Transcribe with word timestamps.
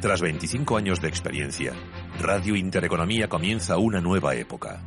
Tras 0.00 0.22
25 0.22 0.78
años 0.78 1.02
de 1.02 1.08
experiencia, 1.08 1.74
Radio 2.18 2.56
Intereconomía 2.56 3.28
comienza 3.28 3.76
una 3.76 4.00
nueva 4.00 4.34
época. 4.34 4.80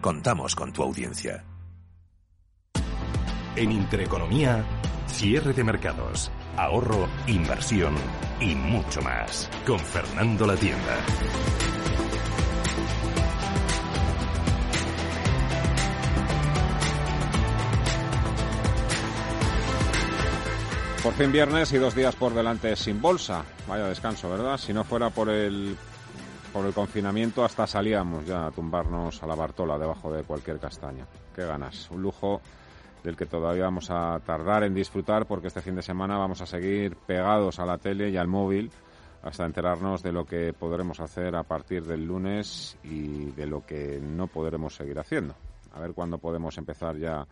Contamos 0.00 0.56
con 0.56 0.72
tu 0.72 0.82
audiencia. 0.82 1.44
En 3.54 3.70
Intereconomía, 3.70 4.64
cierre 5.06 5.52
de 5.52 5.62
mercados, 5.62 6.32
ahorro, 6.56 7.08
inversión 7.28 7.94
y 8.40 8.56
mucho 8.56 9.00
más. 9.02 9.48
Con 9.64 9.78
Fernando 9.78 10.48
La 10.48 10.56
Tienda. 10.56 10.98
Por 21.06 21.14
fin 21.14 21.30
viernes 21.30 21.72
y 21.72 21.78
dos 21.78 21.94
días 21.94 22.16
por 22.16 22.34
delante 22.34 22.74
sin 22.74 23.00
bolsa. 23.00 23.44
Vaya 23.68 23.86
descanso, 23.86 24.28
¿verdad? 24.28 24.58
Si 24.58 24.72
no 24.72 24.82
fuera 24.82 25.08
por 25.08 25.28
el 25.28 25.76
por 26.52 26.66
el 26.66 26.74
confinamiento 26.74 27.44
hasta 27.44 27.64
salíamos 27.64 28.26
ya 28.26 28.48
a 28.48 28.50
tumbarnos 28.50 29.22
a 29.22 29.26
la 29.28 29.36
Bartola 29.36 29.78
debajo 29.78 30.12
de 30.12 30.24
cualquier 30.24 30.58
castaña. 30.58 31.06
Qué 31.32 31.44
ganas. 31.44 31.88
Un 31.92 32.02
lujo 32.02 32.40
del 33.04 33.16
que 33.16 33.24
todavía 33.24 33.62
vamos 33.62 33.88
a 33.88 34.18
tardar 34.26 34.64
en 34.64 34.74
disfrutar 34.74 35.26
porque 35.26 35.46
este 35.46 35.62
fin 35.62 35.76
de 35.76 35.82
semana 35.82 36.18
vamos 36.18 36.40
a 36.40 36.46
seguir 36.46 36.96
pegados 36.96 37.60
a 37.60 37.66
la 37.66 37.78
tele 37.78 38.10
y 38.10 38.16
al 38.16 38.26
móvil 38.26 38.72
hasta 39.22 39.46
enterarnos 39.46 40.02
de 40.02 40.10
lo 40.10 40.26
que 40.26 40.52
podremos 40.54 40.98
hacer 40.98 41.36
a 41.36 41.44
partir 41.44 41.84
del 41.84 42.04
lunes 42.04 42.76
y 42.82 43.26
de 43.26 43.46
lo 43.46 43.64
que 43.64 44.00
no 44.02 44.26
podremos 44.26 44.74
seguir 44.74 44.98
haciendo. 44.98 45.36
A 45.72 45.78
ver 45.78 45.92
cuándo 45.92 46.18
podemos 46.18 46.58
empezar 46.58 46.96
ya 46.96 47.24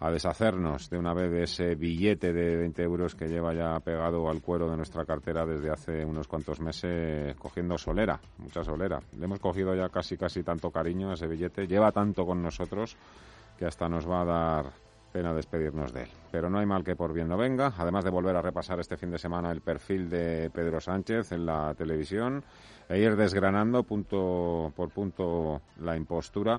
a 0.00 0.10
deshacernos 0.10 0.88
de 0.88 0.98
una 0.98 1.12
vez 1.12 1.30
de 1.30 1.42
ese 1.42 1.74
billete 1.74 2.32
de 2.32 2.56
20 2.56 2.82
euros 2.82 3.14
que 3.14 3.28
lleva 3.28 3.52
ya 3.52 3.78
pegado 3.80 4.30
al 4.30 4.40
cuero 4.40 4.70
de 4.70 4.76
nuestra 4.76 5.04
cartera 5.04 5.44
desde 5.44 5.70
hace 5.70 6.04
unos 6.04 6.26
cuantos 6.26 6.58
meses 6.58 7.36
cogiendo 7.36 7.76
solera, 7.76 8.18
mucha 8.38 8.64
solera. 8.64 8.98
Le 9.18 9.26
hemos 9.26 9.40
cogido 9.40 9.74
ya 9.74 9.90
casi 9.90 10.16
casi 10.16 10.42
tanto 10.42 10.70
cariño 10.70 11.10
a 11.10 11.14
ese 11.14 11.26
billete, 11.26 11.66
lleva 11.66 11.92
tanto 11.92 12.24
con 12.24 12.42
nosotros 12.42 12.96
que 13.58 13.66
hasta 13.66 13.90
nos 13.90 14.08
va 14.08 14.22
a 14.22 14.24
dar 14.24 14.72
pena 15.12 15.34
despedirnos 15.34 15.92
de 15.92 16.04
él. 16.04 16.08
Pero 16.30 16.48
no 16.48 16.60
hay 16.60 16.66
mal 16.66 16.82
que 16.82 16.96
por 16.96 17.12
bien 17.12 17.28
no 17.28 17.36
venga, 17.36 17.74
además 17.76 18.04
de 18.04 18.10
volver 18.10 18.36
a 18.36 18.42
repasar 18.42 18.80
este 18.80 18.96
fin 18.96 19.10
de 19.10 19.18
semana 19.18 19.50
el 19.50 19.60
perfil 19.60 20.08
de 20.08 20.48
Pedro 20.50 20.80
Sánchez 20.80 21.32
en 21.32 21.44
la 21.44 21.74
televisión 21.74 22.42
e 22.88 22.98
ir 22.98 23.16
desgranando 23.16 23.82
punto 23.82 24.72
por 24.74 24.88
punto 24.90 25.60
la 25.80 25.94
impostura. 25.94 26.58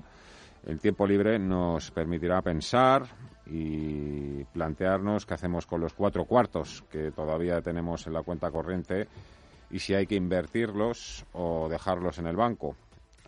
El 0.64 0.78
tiempo 0.78 1.06
libre 1.06 1.40
nos 1.40 1.90
permitirá 1.90 2.40
pensar, 2.40 3.02
y 3.52 4.44
plantearnos 4.44 5.26
qué 5.26 5.34
hacemos 5.34 5.66
con 5.66 5.82
los 5.82 5.92
cuatro 5.92 6.24
cuartos 6.24 6.82
que 6.90 7.10
todavía 7.10 7.60
tenemos 7.60 8.06
en 8.06 8.14
la 8.14 8.22
cuenta 8.22 8.50
corriente 8.50 9.08
y 9.70 9.78
si 9.78 9.92
hay 9.94 10.06
que 10.06 10.14
invertirlos 10.14 11.26
o 11.34 11.68
dejarlos 11.68 12.18
en 12.18 12.28
el 12.28 12.36
banco 12.36 12.74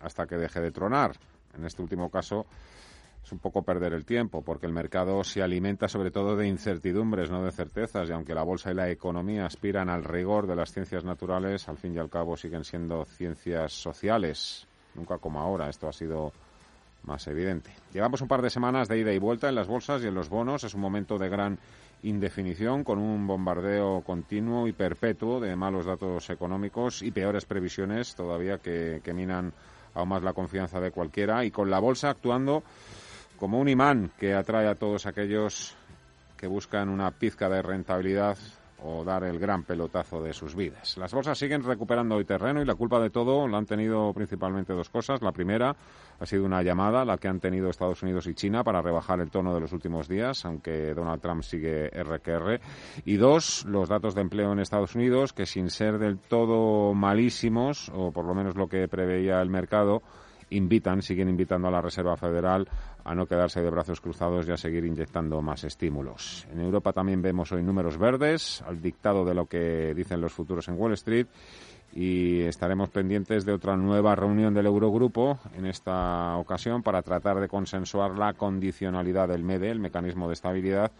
hasta 0.01 0.25
que 0.25 0.35
deje 0.37 0.61
de 0.61 0.71
tronar. 0.71 1.11
En 1.55 1.65
este 1.65 1.83
último 1.83 2.09
caso 2.09 2.47
es 3.23 3.31
un 3.31 3.37
poco 3.37 3.61
perder 3.61 3.93
el 3.93 4.03
tiempo 4.03 4.41
porque 4.41 4.65
el 4.65 4.73
mercado 4.73 5.23
se 5.23 5.43
alimenta 5.43 5.87
sobre 5.87 6.09
todo 6.09 6.35
de 6.35 6.47
incertidumbres, 6.47 7.29
no 7.29 7.43
de 7.43 7.51
certezas 7.51 8.09
y 8.09 8.13
aunque 8.13 8.33
la 8.33 8.43
bolsa 8.43 8.71
y 8.71 8.73
la 8.73 8.89
economía 8.89 9.45
aspiran 9.45 9.89
al 9.89 10.03
rigor 10.03 10.47
de 10.47 10.55
las 10.55 10.71
ciencias 10.71 11.03
naturales, 11.03 11.69
al 11.69 11.77
fin 11.77 11.93
y 11.93 11.99
al 11.99 12.09
cabo 12.09 12.35
siguen 12.35 12.63
siendo 12.63 13.05
ciencias 13.05 13.73
sociales, 13.73 14.67
nunca 14.95 15.19
como 15.19 15.39
ahora. 15.39 15.69
Esto 15.69 15.87
ha 15.87 15.93
sido 15.93 16.31
más 17.05 17.27
evidente. 17.27 17.71
Llevamos 17.93 18.21
un 18.21 18.27
par 18.27 18.41
de 18.41 18.49
semanas 18.49 18.87
de 18.87 18.99
ida 18.99 19.13
y 19.13 19.19
vuelta 19.19 19.49
en 19.49 19.55
las 19.55 19.67
bolsas 19.67 20.03
y 20.03 20.07
en 20.07 20.15
los 20.15 20.29
bonos. 20.29 20.63
Es 20.63 20.73
un 20.73 20.81
momento 20.81 21.17
de 21.17 21.29
gran 21.29 21.59
indefinición 22.03 22.83
con 22.83 22.99
un 22.99 23.25
bombardeo 23.25 24.01
continuo 24.01 24.67
y 24.67 24.73
perpetuo 24.73 25.39
de 25.39 25.55
malos 25.55 25.85
datos 25.85 26.29
económicos 26.29 27.01
y 27.01 27.11
peores 27.11 27.45
previsiones 27.45 28.15
todavía 28.15 28.59
que, 28.59 29.01
que 29.03 29.13
minan 29.13 29.53
aún 29.93 30.09
más 30.09 30.21
la 30.21 30.33
confianza 30.33 30.79
de 30.79 30.91
cualquiera 30.91 31.45
y 31.45 31.51
con 31.51 31.69
la 31.71 31.79
bolsa 31.79 32.09
actuando 32.09 32.63
como 33.37 33.59
un 33.59 33.69
imán 33.69 34.11
que 34.19 34.33
atrae 34.33 34.67
a 34.67 34.75
todos 34.75 35.05
aquellos 35.05 35.75
que 36.37 36.47
buscan 36.47 36.89
una 36.89 37.11
pizca 37.11 37.49
de 37.49 37.61
rentabilidad 37.61 38.37
o 38.83 39.03
dar 39.03 39.23
el 39.23 39.39
gran 39.39 39.63
pelotazo 39.63 40.21
de 40.21 40.33
sus 40.33 40.55
vidas. 40.55 40.97
Las 40.97 41.13
bolsas 41.13 41.37
siguen 41.37 41.63
recuperando 41.63 42.15
hoy 42.15 42.25
terreno 42.25 42.61
y 42.61 42.65
la 42.65 42.75
culpa 42.75 42.99
de 42.99 43.09
todo 43.09 43.47
la 43.47 43.57
han 43.57 43.65
tenido 43.65 44.13
principalmente 44.13 44.73
dos 44.73 44.89
cosas. 44.89 45.21
La 45.21 45.31
primera 45.31 45.75
ha 46.19 46.25
sido 46.25 46.45
una 46.45 46.61
llamada, 46.61 47.05
la 47.05 47.17
que 47.17 47.27
han 47.27 47.39
tenido 47.39 47.69
Estados 47.69 48.03
Unidos 48.03 48.27
y 48.27 48.33
China 48.33 48.63
para 48.63 48.81
rebajar 48.81 49.19
el 49.19 49.31
tono 49.31 49.53
de 49.53 49.61
los 49.61 49.73
últimos 49.73 50.07
días, 50.07 50.45
aunque 50.45 50.93
Donald 50.93 51.21
Trump 51.21 51.43
sigue 51.43 51.89
RQR. 51.89 52.59
Y 53.05 53.15
dos, 53.17 53.65
los 53.65 53.89
datos 53.89 54.15
de 54.15 54.21
empleo 54.21 54.51
en 54.51 54.59
Estados 54.59 54.95
Unidos, 54.95 55.33
que 55.33 55.45
sin 55.45 55.69
ser 55.69 55.97
del 55.97 56.19
todo 56.19 56.93
malísimos, 56.93 57.91
o 57.93 58.11
por 58.11 58.25
lo 58.25 58.33
menos 58.33 58.55
lo 58.55 58.67
que 58.67 58.87
preveía 58.87 59.41
el 59.41 59.49
mercado, 59.49 60.01
invitan, 60.49 61.01
siguen 61.01 61.29
invitando 61.29 61.67
a 61.67 61.71
la 61.71 61.81
Reserva 61.81 62.17
Federal 62.17 62.67
a 63.05 63.13
no 63.13 63.27
quedarse 63.27 63.61
de 63.61 63.69
brazos 63.69 64.01
cruzados 64.01 64.47
y 64.47 64.51
a 64.51 64.57
seguir 64.57 64.83
inyectando 64.83 65.41
más 65.41 65.63
estímulos. 65.63 66.47
En 66.51 66.59
Europa 66.59 66.91
también 66.91 67.21
vemos 67.21 67.51
hoy 67.51 67.61
números 67.61 67.97
verdes, 67.97 68.63
al 68.67 68.81
dictado 68.81 69.23
de 69.23 69.35
lo 69.35 69.45
que 69.45 69.93
dicen 69.95 70.19
los 70.19 70.33
futuros 70.33 70.67
en 70.67 70.79
Wall 70.79 70.93
Street, 70.93 71.27
y 71.93 72.41
estaremos 72.41 72.89
pendientes 72.89 73.45
de 73.45 73.53
otra 73.53 73.77
nueva 73.77 74.15
reunión 74.15 74.53
del 74.55 74.65
Eurogrupo 74.65 75.39
en 75.55 75.67
esta 75.67 76.35
ocasión 76.35 76.81
para 76.81 77.03
tratar 77.03 77.39
de 77.39 77.47
consensuar 77.47 78.17
la 78.17 78.33
condicionalidad 78.33 79.27
del 79.27 79.43
MEDE, 79.43 79.69
el 79.69 79.79
mecanismo 79.79 80.27
de 80.27 80.33
estabilidad, 80.33 80.91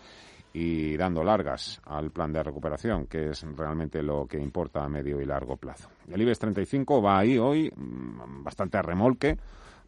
y 0.54 0.96
dando 0.96 1.24
largas 1.24 1.82
al 1.86 2.12
plan 2.12 2.32
de 2.32 2.42
recuperación, 2.42 3.08
que 3.08 3.32
es 3.32 3.46
realmente 3.58 4.02
lo 4.02 4.26
que 4.26 4.40
importa 4.40 4.86
a 4.86 4.90
medio 4.90 5.20
y 5.20 5.26
largo 5.26 5.58
plazo. 5.58 5.90
El 6.10 6.22
IBEX 6.22 6.40
35 6.40 7.02
va 7.02 7.18
ahí 7.18 7.38
hoy 7.38 7.70
mm, 7.76 8.44
bastante 8.44 8.78
a 8.78 8.82
remolque, 8.82 9.38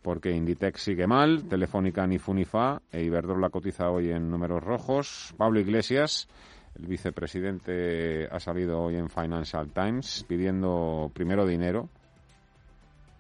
porque 0.02 0.32
Inditex 0.32 0.82
sigue 0.82 1.08
mal, 1.08 1.44
Telefónica 1.44 2.06
ni 2.08 2.18
Funifa, 2.18 2.82
e 2.92 3.04
Iberdrola 3.04 3.50
cotiza 3.50 3.90
hoy 3.90 4.12
en 4.12 4.30
números 4.30 4.64
rojos. 4.64 5.34
Pablo 5.38 5.60
Iglesias, 5.60 6.28
el 6.76 6.88
vicepresidente, 6.88 8.28
ha 8.32 8.40
salido 8.40 8.82
hoy 8.82 8.96
en 8.96 9.10
Financial 9.10 9.70
Times 9.72 10.26
pidiendo 10.28 11.12
primero 11.14 11.46
dinero. 11.46 11.90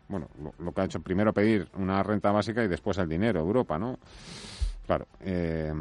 Bueno, 0.08 0.30
lo, 0.60 0.72
que 0.72 0.82
ha 0.82 0.86
hecho 0.86 1.02
primero 1.02 1.34
pedir 1.34 1.68
una 1.76 2.02
renta 2.02 2.32
básica 2.32 2.64
y 2.64 2.68
después 2.68 2.98
el 2.98 3.10
dinero, 3.10 3.42
Europa, 3.42 3.78
¿no? 3.78 4.00
Claro, 4.86 5.06
eh, 5.20 5.74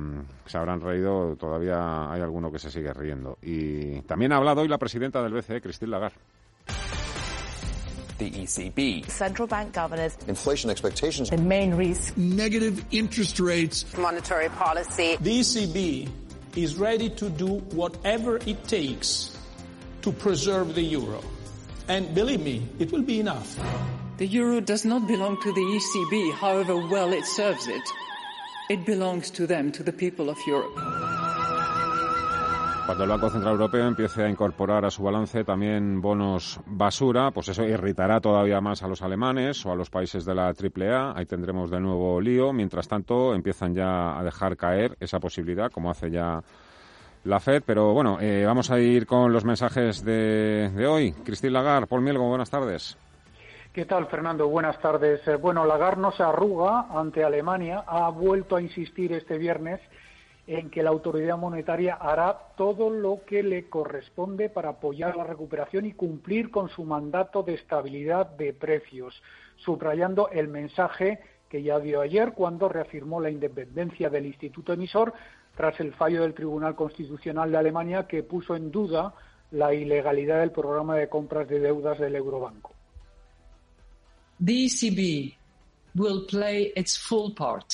se 0.47 0.59
habrán 0.59 0.81
reído, 0.81 1.37
todavía 1.37 2.11
hay 2.11 2.21
alguno 2.21 2.51
que 2.51 2.59
se 2.59 2.71
sigue 2.71 2.93
riendo. 2.93 3.39
Y 3.41 4.01
también 4.03 4.33
ha 4.33 4.37
hablado 4.37 4.63
hoy 4.63 4.69
la 4.69 4.79
presidenta 4.79 5.23
del 5.23 5.33
BCE, 5.33 5.61
Christine 5.61 5.93
Lagarde. 5.93 6.19
The 8.19 8.31
ECB. 8.31 9.11
Central 9.11 9.47
bank 9.47 9.75
governors. 9.75 10.17
Inflation 10.27 10.71
expectations. 10.71 11.31
The 11.31 11.37
main 11.37 11.75
risk. 11.75 12.17
Negative 12.17 12.85
interest 12.91 13.39
rates. 13.41 13.85
Monetary 13.97 14.49
policy. 14.49 15.17
The 15.21 15.41
ECB 15.41 16.09
is 16.57 16.77
ready 16.77 17.11
to 17.11 17.29
do 17.29 17.59
whatever 17.77 18.37
it 18.47 18.65
takes 18.67 19.37
to 20.03 20.13
preserve 20.13 20.75
the 20.75 20.83
euro. 20.83 21.23
And 21.89 22.15
believe 22.15 22.41
me, 22.41 22.67
it 22.79 22.91
will 22.91 23.03
be 23.03 23.21
enough. 23.21 23.59
The 24.17 24.27
euro 24.27 24.61
does 24.61 24.85
not 24.85 25.07
belong 25.07 25.41
to 25.43 25.53
the 25.53 25.61
ECB, 25.61 26.33
however 26.33 26.77
well 26.89 27.13
it 27.13 27.27
serves 27.27 27.69
it. 27.69 27.83
It 28.71 28.87
belongs 28.87 29.31
to 29.33 29.47
them, 29.47 29.71
to 29.73 29.83
the 29.83 29.93
people 29.93 30.31
of 30.31 30.39
Europe. 30.47 30.96
Cuando 32.87 33.03
el 33.03 33.11
Banco 33.11 33.31
Central 33.31 33.55
Europeo 33.55 33.89
empiece 33.89 34.23
a 34.23 34.29
incorporar 34.29 34.85
a 34.85 34.91
su 34.91 35.03
balance 35.03 35.43
también 35.43 36.01
bonos 36.01 36.61
basura, 36.67 37.33
pues 37.33 37.49
eso 37.49 37.65
irritará 37.65 38.21
todavía 38.21 38.61
más 38.61 38.81
a 38.85 38.87
los 38.87 39.03
alemanes 39.03 39.67
o 39.67 39.73
a 39.73 39.75
los 39.75 39.91
países 39.91 40.25
de 40.25 40.37
la 40.37 40.55
AAA. 40.55 41.19
Ahí 41.19 41.27
tendremos 41.27 41.69
de 41.69 41.81
nuevo 41.81 42.21
lío. 42.21 42.53
Mientras 42.53 42.87
tanto, 42.87 43.35
empiezan 43.35 43.75
ya 43.75 44.17
a 44.17 44.23
dejar 44.23 44.57
caer 44.57 44.97
esa 45.01 45.19
posibilidad, 45.19 45.73
como 45.73 45.91
hace 45.91 46.13
ya 46.13 46.41
la 47.25 47.41
FED. 47.41 47.65
Pero 47.67 47.93
bueno, 47.93 48.19
eh, 48.21 48.45
vamos 48.47 48.71
a 48.71 48.79
ir 48.79 49.05
con 49.05 49.33
los 49.33 49.45
mensajes 49.45 50.05
de, 50.05 50.71
de 50.73 50.87
hoy. 50.87 51.11
Cristín 51.25 51.55
Lagarde, 51.55 51.89
Paul 51.89 52.03
Mielgo, 52.03 52.29
buenas 52.29 52.51
tardes. 52.51 52.97
¿Qué 53.73 53.85
tal, 53.85 54.07
Fernando? 54.07 54.47
Buenas 54.47 54.81
tardes. 54.81 55.27
Eh, 55.27 55.35
bueno, 55.35 55.67
Lagarde 55.67 56.03
no 56.03 56.13
se 56.13 56.23
arruga 56.23 56.87
ante 56.89 57.25
Alemania. 57.25 57.83
Ha 57.85 58.11
vuelto 58.11 58.55
a 58.55 58.63
insistir 58.63 59.13
este 59.13 59.39
viernes 59.39 59.81
en 60.47 60.71
que 60.71 60.83
la 60.83 60.91
autoridad 60.91 61.37
monetaria 61.37 61.95
hará 61.95 62.39
todo 62.57 62.89
lo 62.89 63.25
que 63.27 63.43
le 63.43 63.69
corresponde 63.69 64.49
para 64.49 64.71
apoyar 64.71 65.17
la 65.17 65.25
recuperación 65.25 65.87
y 65.87 65.93
cumplir 65.93 66.51
con 66.51 66.69
su 66.69 66.85
mandato 66.85 67.43
de 67.43 67.55
estabilidad 67.55 68.27
de 68.37 68.53
precios, 68.53 69.21
subrayando 69.57 70.29
el 70.31 70.49
mensaje 70.49 71.19
que 71.49 71.63
ya 71.63 71.79
dio 71.81 72.01
ayer 72.01 72.33
cuando 72.33 72.69
reafirmó 72.69 73.21
la 73.21 73.31
independencia 73.31 74.09
del 74.09 74.27
instituto 74.27 74.73
emisor 74.73 75.15
tras 75.57 75.79
el 75.81 75.95
fallo 75.95 76.23
del 76.23 76.35
Tribunal 76.35 76.77
Constitucional 76.77 77.51
de 77.51 77.59
Alemania 77.59 78.07
que 78.07 78.23
puso 78.23 78.55
en 78.55 78.71
duda 78.71 79.15
la 79.53 79.75
ilegalidad 79.75 80.41
del 80.41 80.51
programa 80.53 80.97
de 80.97 81.09
compras 81.09 81.49
de 81.49 81.61
deudas 81.61 81.99
del 81.99 82.15
Eurobanco. 82.15 82.73
The 84.45 84.67
ECB 84.67 85.35
will 85.95 86.27
play 86.27 86.73
its 86.77 86.99
full 86.99 87.33
part 87.35 87.73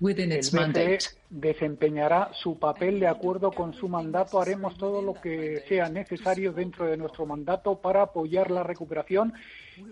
within 0.00 0.32
El 0.32 0.38
its 0.38 0.50
BCE 0.50 0.60
mandate. 0.60 1.19
Desempeñará 1.30 2.30
su 2.34 2.58
papel 2.58 2.98
de 2.98 3.06
acuerdo 3.06 3.52
con 3.52 3.72
su 3.72 3.88
mandato. 3.88 4.40
Haremos 4.40 4.76
todo 4.76 5.00
lo 5.00 5.14
que 5.14 5.62
sea 5.68 5.88
necesario 5.88 6.52
dentro 6.52 6.86
de 6.86 6.96
nuestro 6.96 7.24
mandato 7.24 7.80
para 7.80 8.02
apoyar 8.02 8.50
la 8.50 8.64
recuperación 8.64 9.32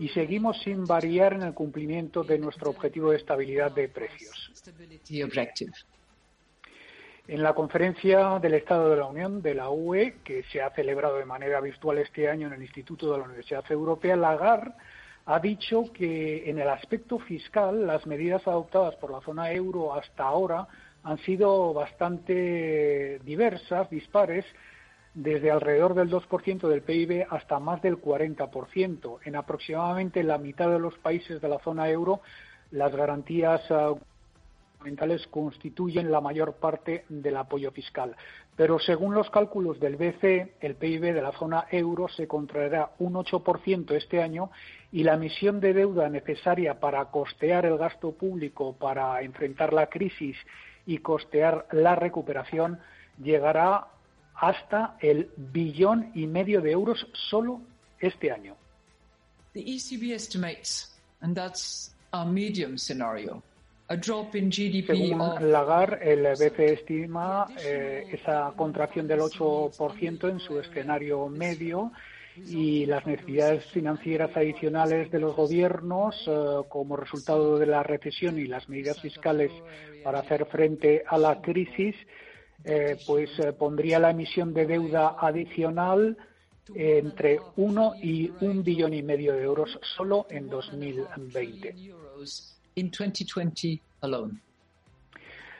y 0.00 0.08
seguimos 0.08 0.60
sin 0.62 0.84
variar 0.84 1.34
en 1.34 1.42
el 1.42 1.54
cumplimiento 1.54 2.24
de 2.24 2.38
nuestro 2.38 2.70
objetivo 2.70 3.12
de 3.12 3.18
estabilidad 3.18 3.70
de 3.70 3.88
precios. 3.88 4.52
En 7.28 7.42
la 7.42 7.54
conferencia 7.54 8.38
del 8.40 8.54
Estado 8.54 8.90
de 8.90 8.96
la 8.96 9.06
Unión 9.06 9.40
de 9.40 9.54
la 9.54 9.70
UE, 9.70 10.16
que 10.24 10.42
se 10.44 10.60
ha 10.60 10.70
celebrado 10.70 11.18
de 11.18 11.26
manera 11.26 11.60
virtual 11.60 11.98
este 11.98 12.28
año 12.28 12.48
en 12.48 12.54
el 12.54 12.62
Instituto 12.62 13.12
de 13.12 13.18
la 13.18 13.24
Universidad 13.24 13.64
Europea, 13.70 14.16
Lagarde 14.16 14.72
ha 15.26 15.38
dicho 15.38 15.84
que 15.92 16.48
en 16.48 16.58
el 16.58 16.68
aspecto 16.70 17.18
fiscal 17.18 17.86
las 17.86 18.06
medidas 18.06 18.48
adoptadas 18.48 18.96
por 18.96 19.10
la 19.12 19.20
zona 19.20 19.52
euro 19.52 19.94
hasta 19.94 20.24
ahora 20.24 20.66
han 21.02 21.18
sido 21.18 21.72
bastante 21.72 23.20
diversas, 23.24 23.88
dispares, 23.90 24.44
desde 25.14 25.50
alrededor 25.50 25.94
del 25.94 26.10
2% 26.10 26.68
del 26.68 26.82
PIB 26.82 27.26
hasta 27.30 27.58
más 27.58 27.82
del 27.82 28.00
40%. 28.00 29.18
En 29.24 29.36
aproximadamente 29.36 30.22
la 30.22 30.38
mitad 30.38 30.70
de 30.70 30.78
los 30.78 30.96
países 30.98 31.40
de 31.40 31.48
la 31.48 31.58
zona 31.58 31.88
euro, 31.88 32.20
las 32.70 32.94
garantías 32.94 33.60
ah, 33.70 33.94
gubernamentales 34.78 35.26
constituyen 35.28 36.12
la 36.12 36.20
mayor 36.20 36.54
parte 36.54 37.04
del 37.08 37.36
apoyo 37.36 37.72
fiscal. 37.72 38.14
Pero 38.54 38.78
según 38.78 39.14
los 39.14 39.28
cálculos 39.30 39.80
del 39.80 39.96
BCE, 39.96 40.54
el 40.60 40.76
PIB 40.76 41.14
de 41.14 41.22
la 41.22 41.32
zona 41.32 41.66
euro 41.70 42.08
se 42.08 42.28
contraerá 42.28 42.90
un 42.98 43.14
8% 43.14 43.90
este 43.96 44.22
año 44.22 44.50
y 44.92 45.02
la 45.02 45.14
emisión 45.14 45.58
de 45.58 45.74
deuda 45.74 46.08
necesaria 46.08 46.78
para 46.78 47.04
costear 47.06 47.66
el 47.66 47.76
gasto 47.76 48.12
público, 48.12 48.76
para 48.76 49.20
enfrentar 49.22 49.72
la 49.72 49.86
crisis 49.86 50.36
y 50.88 50.98
costear 50.98 51.66
la 51.70 51.94
recuperación 51.94 52.80
llegará 53.22 53.88
hasta 54.34 54.96
el 55.00 55.30
billón 55.36 56.10
y 56.14 56.26
medio 56.26 56.62
de 56.62 56.70
euros 56.72 57.06
solo 57.12 57.60
este 58.00 58.32
año. 58.32 58.56
The 59.52 59.60
ECB 59.60 60.14
estimates, 60.14 60.98
and 61.20 61.36
that's 61.36 61.94
our 62.12 62.26
medium 62.26 62.78
scenario, 62.78 63.42
a 63.88 63.96
drop 63.96 64.34
in 64.34 64.48
GDP 64.50 64.86
Según 64.86 65.20
of 65.20 65.40
Lagarde, 65.42 66.10
el 66.10 66.22
BCE 66.22 66.72
estima 66.72 67.46
eh, 67.62 68.06
esa 68.10 68.52
contracción 68.56 69.06
del 69.06 69.20
8% 69.20 70.30
en 70.30 70.40
su 70.40 70.58
escenario 70.58 71.28
medio 71.28 71.92
y 72.46 72.86
las 72.86 73.06
necesidades 73.06 73.64
financieras 73.66 74.36
adicionales 74.36 75.10
de 75.10 75.20
los 75.20 75.34
gobiernos 75.34 76.14
eh, 76.26 76.62
como 76.68 76.96
resultado 76.96 77.58
de 77.58 77.66
la 77.66 77.82
recesión 77.82 78.38
y 78.38 78.46
las 78.46 78.68
medidas 78.68 79.00
fiscales 79.00 79.50
para 80.04 80.20
hacer 80.20 80.46
frente 80.46 81.02
a 81.06 81.18
la 81.18 81.40
crisis, 81.40 81.94
eh, 82.64 82.96
pues 83.06 83.30
eh, 83.38 83.52
pondría 83.52 83.98
la 83.98 84.10
emisión 84.10 84.52
de 84.54 84.66
deuda 84.66 85.16
adicional 85.18 86.16
entre 86.74 87.40
1 87.56 87.94
y 88.02 88.30
un 88.40 88.62
billón 88.62 88.92
y 88.92 89.02
medio 89.02 89.32
de 89.32 89.42
euros 89.42 89.78
solo 89.96 90.26
en 90.28 90.48
2020. 90.48 91.74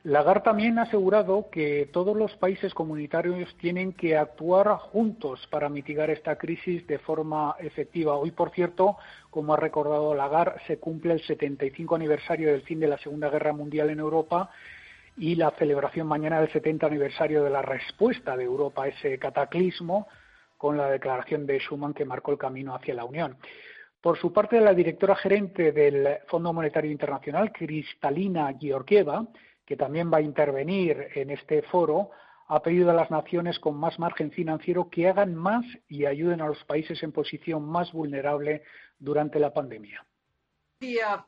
Lagarde 0.05 0.43
también 0.43 0.79
ha 0.79 0.83
asegurado 0.83 1.49
que 1.51 1.89
todos 1.93 2.17
los 2.17 2.35
países 2.37 2.73
comunitarios 2.73 3.55
tienen 3.57 3.93
que 3.93 4.17
actuar 4.17 4.69
juntos 4.79 5.47
para 5.51 5.69
mitigar 5.69 6.09
esta 6.11 6.37
crisis 6.37 6.87
de 6.87 6.99
forma 6.99 7.57
efectiva. 7.59 8.17
Hoy, 8.17 8.31
por 8.31 8.51
cierto, 8.51 8.97
como 9.31 9.55
ha 9.55 9.57
recordado 9.57 10.15
Lagarde, 10.15 10.61
se 10.67 10.79
cumple 10.79 11.15
el 11.15 11.21
75 11.23 11.97
aniversario 11.97 12.53
del 12.53 12.63
fin 12.63 12.79
de 12.79 12.89
la 12.89 12.99
Segunda 12.99 13.29
Guerra 13.29 13.53
Mundial 13.53 13.91
en 13.91 13.99
Europa 13.99 14.51
y 15.17 15.35
la 15.35 15.51
celebración 15.51 16.07
mañana 16.07 16.41
del 16.41 16.53
70 16.53 16.87
aniversario 16.87 17.43
de 17.43 17.51
la 17.51 17.63
respuesta 17.63 18.37
de 18.37 18.45
Europa 18.45 18.85
a 18.85 18.89
ese 18.89 19.19
cataclismo 19.19 20.07
con 20.57 20.77
la 20.77 20.89
declaración 20.89 21.45
de 21.45 21.59
Schuman 21.59 21.93
que 21.93 22.05
marcó 22.05 22.31
el 22.31 22.39
camino 22.39 22.75
hacia 22.75 22.95
la 22.95 23.05
Unión. 23.05 23.37
Por 24.01 24.17
su 24.17 24.33
parte, 24.33 24.61
la 24.61 24.75
directora 24.75 25.17
gerente 25.17 25.73
del 25.73 26.19
Fondo 26.29 26.53
Monetario 26.53 26.91
Internacional, 26.91 27.51
Kristalina 27.51 28.55
Georgieva, 28.59 29.27
que 29.69 29.77
también 29.77 30.11
va 30.11 30.17
a 30.17 30.23
intervenir 30.23 31.09
en 31.15 31.29
este 31.29 31.61
foro, 31.61 32.11
ha 32.47 32.63
pedido 32.63 32.91
a 32.91 32.95
las 32.95 33.11
naciones 33.11 33.59
con 33.59 33.77
más 33.77 33.99
margen 33.99 34.31
financiero 34.33 34.89
que 34.89 35.07
hagan 35.07 35.35
más 35.35 35.63
y 35.89 36.07
ayuden 36.07 36.41
a 36.41 36.47
los 36.47 36.65
países 36.65 37.03
en 37.03 37.13
posición 37.13 37.69
más 37.69 37.93
vulnerable 37.93 38.63
durante 38.99 39.39
la 39.39 39.53
pandemia. 39.53 40.03
The 40.81 41.01
uh, 41.05 41.21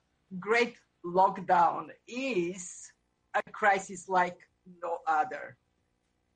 lockdown 1.04 1.92
is 2.06 2.90
a 3.34 3.42
crisis 3.52 4.08
like 4.08 4.38
no 4.64 5.00
other. 5.06 5.58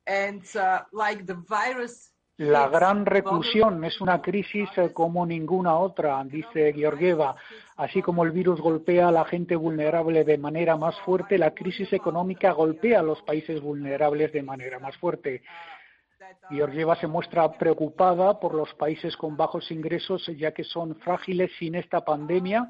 And 0.07 0.45
uh, 0.57 0.83
like 0.93 1.25
virus 1.49 2.12
La 2.37 2.67
gran 2.67 3.07
reclusión 3.07 3.85
es 3.85 4.01
una 4.01 4.21
crisis 4.21 4.69
eh, 4.77 4.93
como 4.93 5.25
ninguna 5.25 5.79
otra, 5.79 6.21
dice 6.25 6.73
Georgieva. 6.73 7.37
Así 7.77 8.03
como 8.03 8.25
el 8.25 8.33
virus 8.33 8.61
golpea 8.61 9.07
a 9.07 9.13
la 9.13 9.25
gente 9.25 9.55
vulnerable 9.55 10.25
de 10.25 10.37
manera 10.37 10.77
más 10.77 10.99
fuerte, 11.03 11.39
la 11.39 11.55
crisis 11.55 11.93
económica 11.93 12.51
golpea 12.51 12.99
a 12.99 13.03
los 13.05 13.23
países 13.23 13.61
vulnerables 13.61 14.33
de 14.33 14.43
manera 14.43 14.81
más 14.81 14.97
fuerte. 14.97 15.43
Georgieva 16.51 16.97
se 16.97 17.07
muestra 17.07 17.53
preocupada 17.53 18.41
por 18.41 18.55
los 18.55 18.75
países 18.75 19.17
con 19.17 19.37
bajos 19.37 19.71
ingresos, 19.71 20.27
ya 20.37 20.51
que 20.51 20.65
son 20.65 20.97
frágiles 20.97 21.53
sin 21.61 21.77
esta 21.77 22.05
pandemia. 22.05 22.69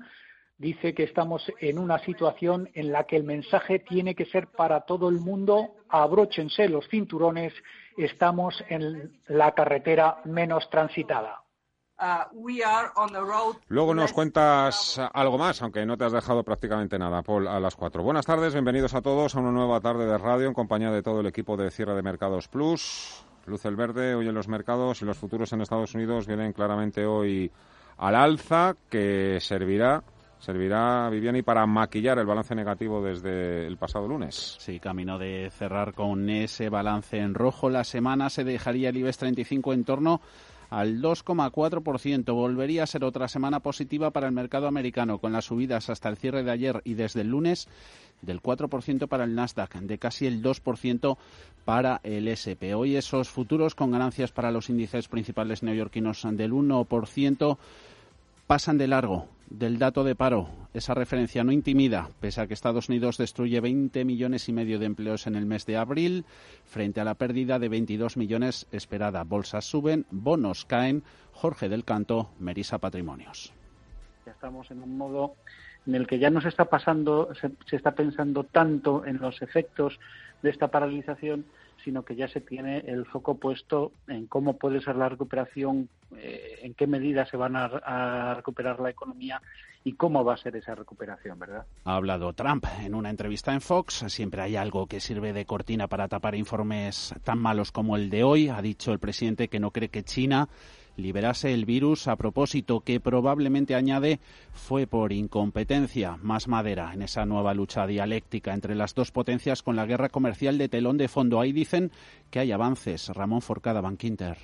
Dice 0.59 0.95
que 0.95 1.05
estamos 1.05 1.43
en 1.59 1.79
una 1.79 1.99
situación 2.01 2.69
en 2.75 2.93
la 2.93 3.05
que 3.05 3.17
el 3.17 3.25
mensaje 3.25 3.79
tiene 3.79 4.15
que 4.15 4.27
ser 4.27 4.49
para 4.49 4.83
todo 4.83 5.09
el 5.09 5.17
mundo. 5.17 5.75
Abróchense 5.89 6.69
los 6.69 6.87
cinturones, 6.89 7.55
estamos 7.96 8.64
en 8.69 9.20
la 9.29 9.52
carretera 9.52 10.20
menos 10.25 10.69
transitada. 10.70 11.41
uh, 11.99 12.25
we 12.32 12.62
are 12.64 12.91
on 12.96 13.14
a 13.14 13.20
road 13.20 13.56
Luego 13.69 13.94
nos 13.94 14.12
cuentas 14.12 15.00
algo 15.12 15.38
más, 15.38 15.62
aunque 15.62 15.87
no 15.87 15.96
te 15.96 16.05
has 16.05 16.12
dejado 16.12 16.43
prácticamente 16.43 16.99
nada, 16.99 17.23
Paul, 17.23 17.46
a 17.46 17.61
las 17.61 17.76
cuatro. 17.76 18.02
Buenas 18.02 18.26
tardes, 18.26 18.52
bienvenidos 18.52 18.94
a 18.94 19.02
todos 19.02 19.35
a 19.35 19.41
una 19.41 19.52
nueva 19.52 19.81
tarde 19.81 20.06
de 20.06 20.19
radio 20.19 20.49
en 20.49 20.55
compañía 20.55 20.91
de 20.91 21.02
todo 21.02 21.20
el 21.20 21.26
equipo 21.26 21.56
de 21.56 21.70
Cierre 21.70 21.94
de 21.94 22.02
Mercados 22.02 22.49
Plus. 22.49 23.25
Luz 23.46 23.64
el 23.67 23.76
verde 23.76 24.14
hoy 24.14 24.26
en 24.26 24.35
los 24.35 24.49
mercados 24.49 25.02
y 25.02 25.05
los 25.05 25.19
futuros 25.19 25.52
en 25.52 25.61
Estados 25.61 25.94
Unidos 25.94 26.26
vienen 26.26 26.52
claramente 26.52 27.05
hoy 27.06 27.52
al 27.99 28.14
alza, 28.17 28.75
que 28.91 29.38
servirá, 29.41 30.02
servirá, 30.44 31.08
Viviani, 31.11 31.43
para 31.43 31.67
maquillar 31.67 32.19
el 32.19 32.26
balance 32.26 32.55
negativo 32.55 33.02
desde 33.02 33.67
el 33.67 33.79
pasado 33.79 34.06
lunes. 34.06 34.56
Sí, 34.61 34.79
camino 34.79 35.19
de 35.19 35.50
cerrar 35.50 35.94
con 35.94 36.29
ese 36.29 36.69
balance 36.69 37.19
en 37.19 37.35
rojo. 37.35 37.70
La 37.70 37.82
semana 37.82 38.29
se 38.29 38.44
dejaría 38.44 38.91
el 38.91 38.99
IBEX 38.99 39.19
35 39.19 39.73
en 39.73 39.85
torno 39.85 40.20
al 40.69 41.00
2,4%. 41.00 42.35
Volvería 42.35 42.82
a 42.82 42.87
ser 42.87 43.05
otra 43.05 43.26
semana 43.26 43.61
positiva 43.61 44.10
para 44.10 44.27
el 44.27 44.32
mercado 44.32 44.69
americano, 44.69 45.19
con 45.19 45.32
las 45.32 45.46
subidas 45.46 45.89
hasta 45.89 46.10
el 46.10 46.19
cierre 46.19 46.43
de 46.43 46.51
ayer 46.51 46.82
y 46.84 46.94
desde 46.94 47.22
el 47.22 47.29
lunes 47.29 47.67
del 48.20 48.43
4% 48.43 49.08
para 49.08 49.24
el 49.24 49.34
Nasdaq, 49.34 49.74
de 49.77 49.98
casi 49.98 50.27
el 50.27 50.43
2% 50.43 51.17
para 51.65 52.01
el 52.03 52.29
SP. 52.29 52.74
Hoy 52.74 52.96
esos 52.96 53.31
futuros 53.31 53.74
con 53.74 53.91
ganancias 53.91 54.31
para 54.31 54.51
los 54.51 54.69
índices 54.69 55.08
principales 55.08 55.63
neoyorquinos 55.63 56.27
del 56.32 56.53
1% 56.53 57.56
pasan 58.46 58.77
de 58.77 58.89
largo 58.89 59.33
del 59.48 59.79
dato 59.79 60.05
de 60.05 60.15
paro. 60.15 60.48
Esa 60.72 60.94
referencia 60.94 61.44
no 61.44 61.53
intimida, 61.53 62.08
pese 62.20 62.41
a 62.41 62.46
que 62.46 62.55
Estados 62.55 62.89
Unidos 62.89 63.19
destruye 63.19 63.60
20 63.60 64.05
millones 64.05 64.48
y 64.48 64.53
medio 64.53 64.79
de 64.79 64.86
empleos 64.86 65.27
en 65.27 65.36
el 65.36 65.46
mes 65.46 65.67
de 65.67 65.77
abril, 65.77 66.24
frente 66.65 67.01
a 67.01 67.05
la 67.05 67.15
pérdida 67.15 67.58
de 67.58 67.69
22 67.69 68.17
millones 68.17 68.67
esperada. 68.72 69.24
Bolsas 69.24 69.65
suben, 69.65 70.06
bonos 70.10 70.65
caen. 70.65 71.03
Jorge 71.32 71.69
del 71.69 71.84
Canto, 71.84 72.31
Merisa 72.39 72.79
Patrimonios. 72.79 73.53
Ya 74.24 74.32
estamos 74.32 74.70
en 74.70 74.82
un 74.82 74.96
modo 74.96 75.34
en 75.86 75.96
el 75.96 76.06
que 76.06 76.19
ya 76.19 76.31
no 76.31 76.41
se 76.41 76.48
está 76.48 76.67
pasando, 76.67 77.34
se, 77.34 77.51
se 77.67 77.77
está 77.77 77.93
pensando 77.93 78.44
tanto 78.44 79.05
en 79.05 79.19
los 79.19 79.43
efectos 79.43 79.98
de 80.43 80.51
esta 80.51 80.69
paralización, 80.69 81.44
sino 81.84 82.05
que 82.05 82.17
ya 82.17 82.29
se 82.29 82.41
tiene 82.41 82.79
el 82.79 83.05
foco 83.05 83.36
puesto 83.36 83.93
en 84.08 84.26
cómo 84.26 84.56
puede 84.56 84.81
ser 84.81 84.96
la 84.96 85.08
recuperación, 85.08 85.88
eh, 86.17 86.60
en 86.62 86.74
qué 86.74 86.86
medida 86.86 87.26
se 87.26 87.36
van 87.36 87.56
a, 87.56 87.67
a 87.67 88.34
recuperar 88.34 88.81
la 88.81 88.91
economía 88.91 89.41
y 89.84 89.93
cómo 89.93 90.24
va 90.24 90.34
a 90.34 90.36
ser 90.38 90.56
esa 90.56 90.74
recuperación, 90.74 91.38
¿verdad? 91.38 91.67
Ha 91.84 91.96
hablado 91.96 92.32
Trump 92.32 92.64
en 92.82 92.94
una 92.94 93.10
entrevista 93.10 93.53
en 93.53 93.60
Fox. 93.60 94.05
Siempre 94.08 94.41
hay 94.41 94.56
algo 94.56 94.86
que 94.86 94.98
sirve 94.98 95.34
de 95.34 95.44
cortina 95.44 95.86
para 95.88 96.08
tapar 96.08 96.34
informes 96.34 97.14
tan 97.22 97.38
malos 97.38 97.70
como 97.70 97.96
el 97.96 98.08
de 98.08 98.24
hoy. 98.24 98.48
Ha 98.48 98.62
dicho 98.62 98.93
el 98.93 98.98
presidente 98.98 99.48
que 99.48 99.60
no 99.60 99.70
cree 99.70 99.91
que 99.91 100.03
China 100.03 100.48
liberase 100.96 101.53
el 101.53 101.65
virus 101.65 102.08
a 102.08 102.17
propósito 102.17 102.81
que 102.81 103.01
probablemente 103.01 103.74
añade 103.74 104.20
fue 104.53 104.86
por 104.86 105.13
incompetencia, 105.13 106.17
más 106.22 106.48
madera 106.48 106.93
en 106.93 107.03
esa 107.03 107.24
nueva 107.27 107.55
lucha 107.55 107.86
dialéctica 107.86 108.55
entre 108.55 108.74
las 108.74 108.94
dos 108.94 109.10
potencias 109.10 109.63
con 109.63 109.77
la 109.77 109.86
guerra 109.86 110.08
comercial 110.08 110.58
de 110.58 110.69
telón 110.69 110.96
de 110.96 111.08
fondo. 111.08 111.41
Ahí 111.41 111.53
dicen 111.53 111.91
que 112.31 112.41
hay 112.41 112.53
avances. 112.53 113.08
Ramón 113.08 113.43
Forcada, 113.43 113.81
Banquinter. 113.81 114.39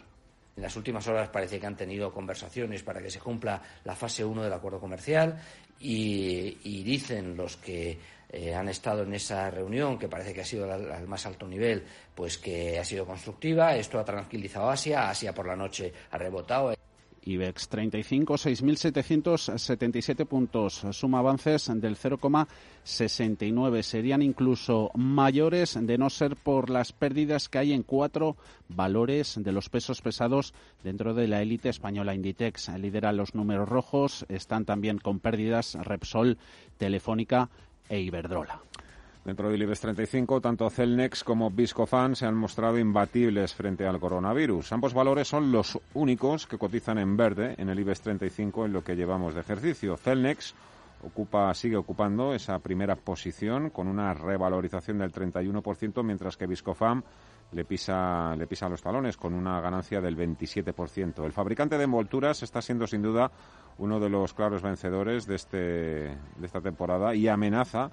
En 0.56 0.62
las 0.62 0.76
últimas 0.76 1.06
horas 1.08 1.28
parece 1.28 1.58
que 1.58 1.66
han 1.66 1.76
tenido 1.76 2.12
conversaciones 2.12 2.82
para 2.82 3.00
que 3.00 3.10
se 3.10 3.20
cumpla 3.20 3.62
la 3.84 3.94
fase 3.94 4.24
1 4.24 4.42
del 4.42 4.52
acuerdo 4.52 4.80
comercial 4.80 5.40
y 5.78 6.82
dicen 6.82 7.36
los 7.36 7.56
que 7.56 7.98
eh, 8.32 8.54
han 8.54 8.68
estado 8.68 9.02
en 9.02 9.14
esa 9.14 9.50
reunión, 9.50 9.98
que 9.98 10.08
parece 10.08 10.32
que 10.32 10.42
ha 10.42 10.44
sido 10.44 10.72
al, 10.72 11.08
más 11.08 11.26
alto 11.26 11.48
nivel, 11.48 11.82
pues 12.14 12.38
que 12.38 12.78
ha 12.78 12.84
sido 12.84 13.04
constructiva. 13.04 13.74
Esto 13.76 13.98
ha 13.98 14.04
tranquilizado 14.04 14.70
a 14.70 14.74
Asia. 14.74 15.10
Asia 15.10 15.34
por 15.34 15.48
la 15.48 15.56
noche 15.56 15.92
ha 16.10 16.18
rebotado. 16.18 16.72
IBEX 17.22 17.68
35, 17.68 18.34
6.777 18.34 20.26
puntos. 20.26 20.86
Suma 20.92 21.18
avances 21.18 21.70
del 21.74 21.96
0,69. 21.96 23.82
Serían 23.82 24.22
incluso 24.22 24.90
mayores 24.94 25.76
de 25.80 25.98
no 25.98 26.08
ser 26.08 26.36
por 26.36 26.70
las 26.70 26.92
pérdidas 26.92 27.48
que 27.48 27.58
hay 27.58 27.72
en 27.72 27.82
cuatro 27.82 28.36
valores 28.68 29.38
de 29.38 29.52
los 29.52 29.68
pesos 29.68 30.00
pesados 30.00 30.54
dentro 30.82 31.12
de 31.12 31.28
la 31.28 31.42
élite 31.42 31.68
española. 31.68 32.14
Inditex 32.14 32.70
lidera 32.78 33.12
los 33.12 33.34
números 33.34 33.68
rojos. 33.68 34.24
Están 34.28 34.64
también 34.64 34.98
con 34.98 35.20
pérdidas 35.20 35.74
Repsol, 35.74 36.38
Telefónica 36.78 37.50
e 37.90 38.00
Iberdrola. 38.00 38.62
Dentro 39.22 39.50
del 39.50 39.60
IBEX 39.60 39.80
35, 39.80 40.40
tanto 40.40 40.70
Celnex 40.70 41.22
como 41.24 41.50
Viscofan 41.50 42.16
se 42.16 42.24
han 42.24 42.34
mostrado 42.34 42.78
imbatibles 42.78 43.52
frente 43.52 43.86
al 43.86 44.00
coronavirus. 44.00 44.72
Ambos 44.72 44.94
valores 44.94 45.28
son 45.28 45.52
los 45.52 45.78
únicos 45.92 46.46
que 46.46 46.56
cotizan 46.56 46.96
en 46.96 47.18
verde 47.18 47.54
en 47.58 47.68
el 47.68 47.78
IBEX 47.80 48.00
35 48.00 48.64
en 48.64 48.72
lo 48.72 48.82
que 48.82 48.96
llevamos 48.96 49.34
de 49.34 49.40
ejercicio. 49.40 49.98
Celnex 49.98 50.54
ocupa, 51.02 51.52
sigue 51.52 51.76
ocupando 51.76 52.32
esa 52.32 52.58
primera 52.60 52.96
posición 52.96 53.68
con 53.68 53.88
una 53.88 54.14
revalorización 54.14 54.98
del 54.98 55.12
31%, 55.12 56.02
mientras 56.02 56.38
que 56.38 56.46
Viscofan 56.46 57.04
le 57.52 57.64
pisa, 57.64 58.34
le 58.36 58.46
pisa 58.46 58.68
los 58.68 58.82
talones 58.82 59.16
con 59.16 59.34
una 59.34 59.60
ganancia 59.60 60.00
del 60.00 60.16
27%. 60.16 61.24
El 61.24 61.32
fabricante 61.32 61.78
de 61.78 61.84
envolturas 61.84 62.42
está 62.42 62.62
siendo 62.62 62.86
sin 62.86 63.02
duda 63.02 63.30
uno 63.78 63.98
de 63.98 64.08
los 64.08 64.34
claros 64.34 64.62
vencedores 64.62 65.26
de, 65.26 65.34
este, 65.36 65.58
de 65.58 66.46
esta 66.46 66.60
temporada 66.60 67.14
y 67.14 67.28
amenaza 67.28 67.90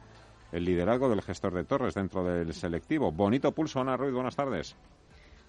el 0.52 0.66
liderazgo 0.66 1.10
del 1.10 1.22
gestor 1.22 1.54
de 1.54 1.64
torres 1.64 1.96
dentro 1.96 2.24
del 2.24 2.54
selectivo. 2.54 3.12
Bonito 3.12 3.52
pulso, 3.52 3.82
Ana 3.82 3.98
Ruiz, 3.98 4.14
buenas 4.14 4.36
tardes. 4.36 4.76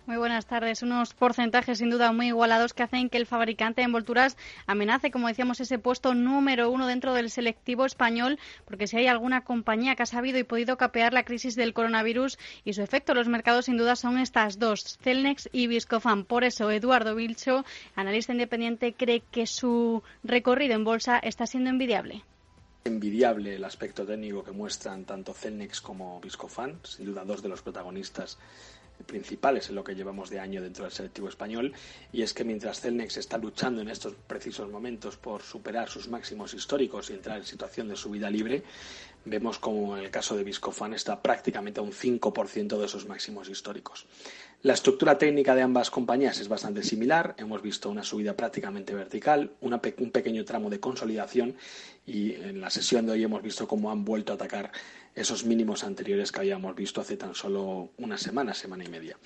Muy 0.08 0.16
buenas 0.16 0.46
tardes. 0.46 0.82
Unos 0.82 1.12
porcentajes 1.12 1.76
sin 1.76 1.90
duda 1.90 2.12
muy 2.12 2.28
igualados 2.28 2.72
que 2.72 2.82
hacen 2.82 3.10
que 3.10 3.18
el 3.18 3.26
fabricante 3.26 3.82
de 3.82 3.84
envolturas 3.84 4.38
amenace, 4.66 5.10
como 5.10 5.28
decíamos, 5.28 5.60
ese 5.60 5.78
puesto 5.78 6.14
número 6.14 6.70
uno 6.70 6.86
dentro 6.86 7.12
del 7.12 7.28
selectivo 7.28 7.84
español, 7.84 8.38
porque 8.64 8.86
si 8.86 8.96
hay 8.96 9.06
alguna 9.06 9.44
compañía 9.44 9.96
que 9.96 10.04
ha 10.04 10.06
sabido 10.06 10.38
y 10.38 10.44
podido 10.44 10.78
capear 10.78 11.12
la 11.12 11.26
crisis 11.26 11.56
del 11.56 11.74
coronavirus 11.74 12.38
y 12.64 12.72
su 12.72 12.80
efecto 12.80 13.12
en 13.12 13.18
los 13.18 13.28
mercados, 13.28 13.66
sin 13.66 13.76
duda 13.76 13.96
son 13.96 14.16
estas 14.16 14.58
dos, 14.58 14.96
Celnex 15.02 15.50
y 15.52 15.66
Viscofan. 15.66 16.24
Por 16.24 16.42
eso, 16.42 16.70
Eduardo 16.70 17.14
Vilcho, 17.14 17.66
analista 17.94 18.32
independiente, 18.32 18.94
cree 18.94 19.22
que 19.30 19.46
su 19.46 20.02
recorrido 20.24 20.72
en 20.72 20.84
bolsa 20.84 21.18
está 21.18 21.46
siendo 21.46 21.68
envidiable 21.68 22.24
envidiable 22.84 23.56
el 23.56 23.64
aspecto 23.64 24.06
técnico 24.06 24.42
que 24.42 24.52
muestran 24.52 25.04
tanto 25.04 25.34
Celnex 25.34 25.82
como 25.82 26.22
Viscofan, 26.22 26.78
sin 26.84 27.04
duda 27.04 27.22
dos 27.26 27.42
de 27.42 27.50
los 27.50 27.60
protagonistas 27.60 28.38
principales 29.06 29.68
en 29.68 29.74
lo 29.74 29.84
que 29.84 29.94
llevamos 29.94 30.30
de 30.30 30.40
año 30.40 30.62
dentro 30.62 30.84
del 30.84 30.92
selectivo 30.92 31.28
español 31.28 31.72
y 32.12 32.22
es 32.22 32.34
que 32.34 32.44
mientras 32.44 32.80
Celnex 32.80 33.16
está 33.16 33.38
luchando 33.38 33.80
en 33.80 33.88
estos 33.88 34.14
precisos 34.26 34.70
momentos 34.70 35.16
por 35.16 35.42
superar 35.42 35.88
sus 35.88 36.08
máximos 36.08 36.54
históricos 36.54 37.10
y 37.10 37.14
entrar 37.14 37.38
en 37.38 37.44
situación 37.44 37.88
de 37.88 37.96
subida 37.96 38.30
libre, 38.30 38.62
vemos 39.24 39.58
como 39.58 39.96
en 39.96 40.04
el 40.04 40.10
caso 40.10 40.36
de 40.36 40.44
Viscofan 40.44 40.94
está 40.94 41.20
prácticamente 41.20 41.80
a 41.80 41.82
un 41.82 41.92
5% 41.92 42.78
de 42.78 42.86
esos 42.86 43.06
máximos 43.06 43.48
históricos. 43.48 44.06
La 44.62 44.72
estructura 44.72 45.18
técnica 45.18 45.54
de 45.54 45.62
ambas 45.62 45.88
compañías 45.88 46.40
es 46.40 46.48
bastante 46.48 46.82
similar. 46.82 47.36
Hemos 47.38 47.62
visto 47.62 47.90
una 47.90 48.02
subida 48.02 48.34
prácticamente 48.34 48.92
vertical, 48.92 49.52
un 49.60 50.10
pequeño 50.10 50.44
tramo 50.44 50.68
de 50.68 50.80
consolidación 50.80 51.54
y 52.06 52.34
en 52.34 52.60
la 52.60 52.70
sesión 52.70 53.06
de 53.06 53.12
hoy 53.12 53.22
hemos 53.22 53.42
visto 53.42 53.68
cómo 53.68 53.92
han 53.92 54.04
vuelto 54.04 54.32
a 54.32 54.34
atacar 54.34 54.72
esos 55.14 55.44
mínimos 55.44 55.84
anteriores 55.84 56.32
que 56.32 56.40
habíamos 56.40 56.74
visto 56.74 57.00
hace 57.00 57.16
tan 57.16 57.34
solo 57.34 57.90
una 57.98 58.18
semana, 58.18 58.54
semana 58.54 58.84
y 58.84 58.88
media. 58.88 59.16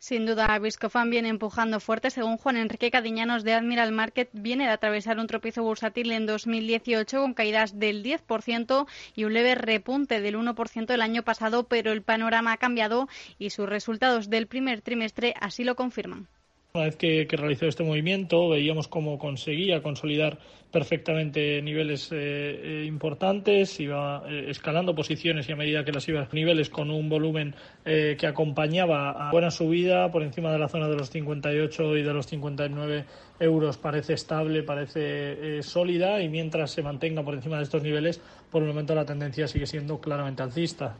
Sin 0.00 0.24
duda, 0.24 0.58
Viscofan 0.58 1.10
viene 1.10 1.28
empujando 1.28 1.78
fuerte. 1.78 2.08
Según 2.10 2.38
Juan 2.38 2.56
Enrique 2.56 2.90
Cadiñanos 2.90 3.44
de 3.44 3.52
Admiral 3.52 3.92
Market, 3.92 4.30
viene 4.32 4.64
de 4.64 4.70
atravesar 4.70 5.18
un 5.18 5.26
tropiezo 5.26 5.62
bursátil 5.62 6.10
en 6.12 6.24
2018 6.24 7.20
con 7.20 7.34
caídas 7.34 7.78
del 7.78 8.02
10% 8.02 8.86
y 9.14 9.24
un 9.24 9.34
leve 9.34 9.54
repunte 9.56 10.22
del 10.22 10.36
1% 10.36 10.94
el 10.94 11.02
año 11.02 11.22
pasado, 11.22 11.64
pero 11.64 11.92
el 11.92 12.00
panorama 12.00 12.52
ha 12.52 12.56
cambiado 12.56 13.08
y 13.38 13.50
sus 13.50 13.68
resultados 13.68 14.30
del 14.30 14.46
primer 14.46 14.80
trimestre 14.80 15.34
así 15.38 15.64
lo 15.64 15.76
confirman. 15.76 16.28
Una 16.72 16.84
vez 16.84 16.94
que, 16.94 17.26
realizó 17.28 17.66
este 17.66 17.82
movimiento, 17.82 18.48
veíamos 18.48 18.86
cómo 18.86 19.18
conseguía 19.18 19.82
consolidar 19.82 20.38
perfectamente 20.70 21.60
niveles 21.62 22.12
eh, 22.12 22.16
eh, 22.62 22.84
importantes, 22.86 23.80
iba 23.80 24.22
eh, 24.28 24.44
escalando 24.50 24.94
posiciones 24.94 25.48
y 25.48 25.52
a 25.52 25.56
medida 25.56 25.84
que 25.84 25.90
las 25.90 26.06
iba 26.08 26.28
niveles 26.30 26.70
con 26.70 26.92
un 26.92 27.08
volumen 27.08 27.56
que 27.84 28.24
acompañaba 28.24 29.10
a 29.10 29.32
buena 29.32 29.50
subida 29.50 30.12
por 30.12 30.22
encima 30.22 30.52
de 30.52 30.60
la 30.60 30.68
zona 30.68 30.86
de 30.86 30.94
los 30.94 31.10
58 31.10 31.96
y 31.96 32.02
de 32.02 32.12
los 32.12 32.26
59 32.28 33.04
euros 33.40 33.76
parece 33.76 34.12
estable, 34.12 34.62
parece 34.62 35.64
sólida 35.64 36.22
y 36.22 36.28
mientras 36.28 36.70
se 36.70 36.82
mantenga 36.82 37.24
por 37.24 37.34
encima 37.34 37.56
de 37.56 37.64
estos 37.64 37.82
niveles, 37.82 38.20
por 38.48 38.62
el 38.62 38.68
momento 38.68 38.94
la 38.94 39.04
tendencia 39.04 39.48
sigue 39.48 39.66
siendo 39.66 40.00
claramente 40.00 40.44
alcista. 40.44 40.96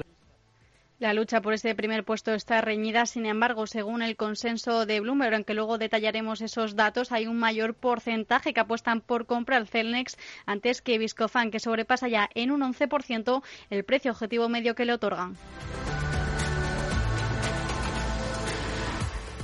La 1.00 1.14
lucha 1.14 1.40
por 1.40 1.54
ese 1.54 1.75
primer 1.75 2.04
puesto 2.04 2.35
está 2.35 2.61
reñida, 2.61 3.07
sin 3.07 3.25
embargo, 3.25 3.66
según 3.66 4.02
el 4.02 4.16
consenso 4.16 4.85
de 4.85 5.00
Bloomberg, 5.00 5.35
aunque 5.35 5.54
luego 5.54 5.78
detallaremos 5.78 6.42
esos 6.42 6.76
datos, 6.76 7.11
hay 7.11 7.26
un 7.26 7.38
mayor 7.38 7.73
porcentaje 7.73 8.52
que 8.52 8.61
apuestan 8.61 9.00
por 9.00 9.25
comprar 9.25 9.66
Celnex 9.66 10.19
antes 10.45 10.83
que 10.83 10.99
Viscofan, 10.99 11.50
que 11.50 11.59
sobrepasa 11.59 12.09
ya 12.09 12.28
en 12.35 12.50
un 12.50 12.61
11% 12.61 13.42
el 13.71 13.85
precio 13.85 14.12
objetivo 14.12 14.50
medio 14.50 14.75
que 14.75 14.85
le 14.85 14.92
otorgan. 14.92 15.38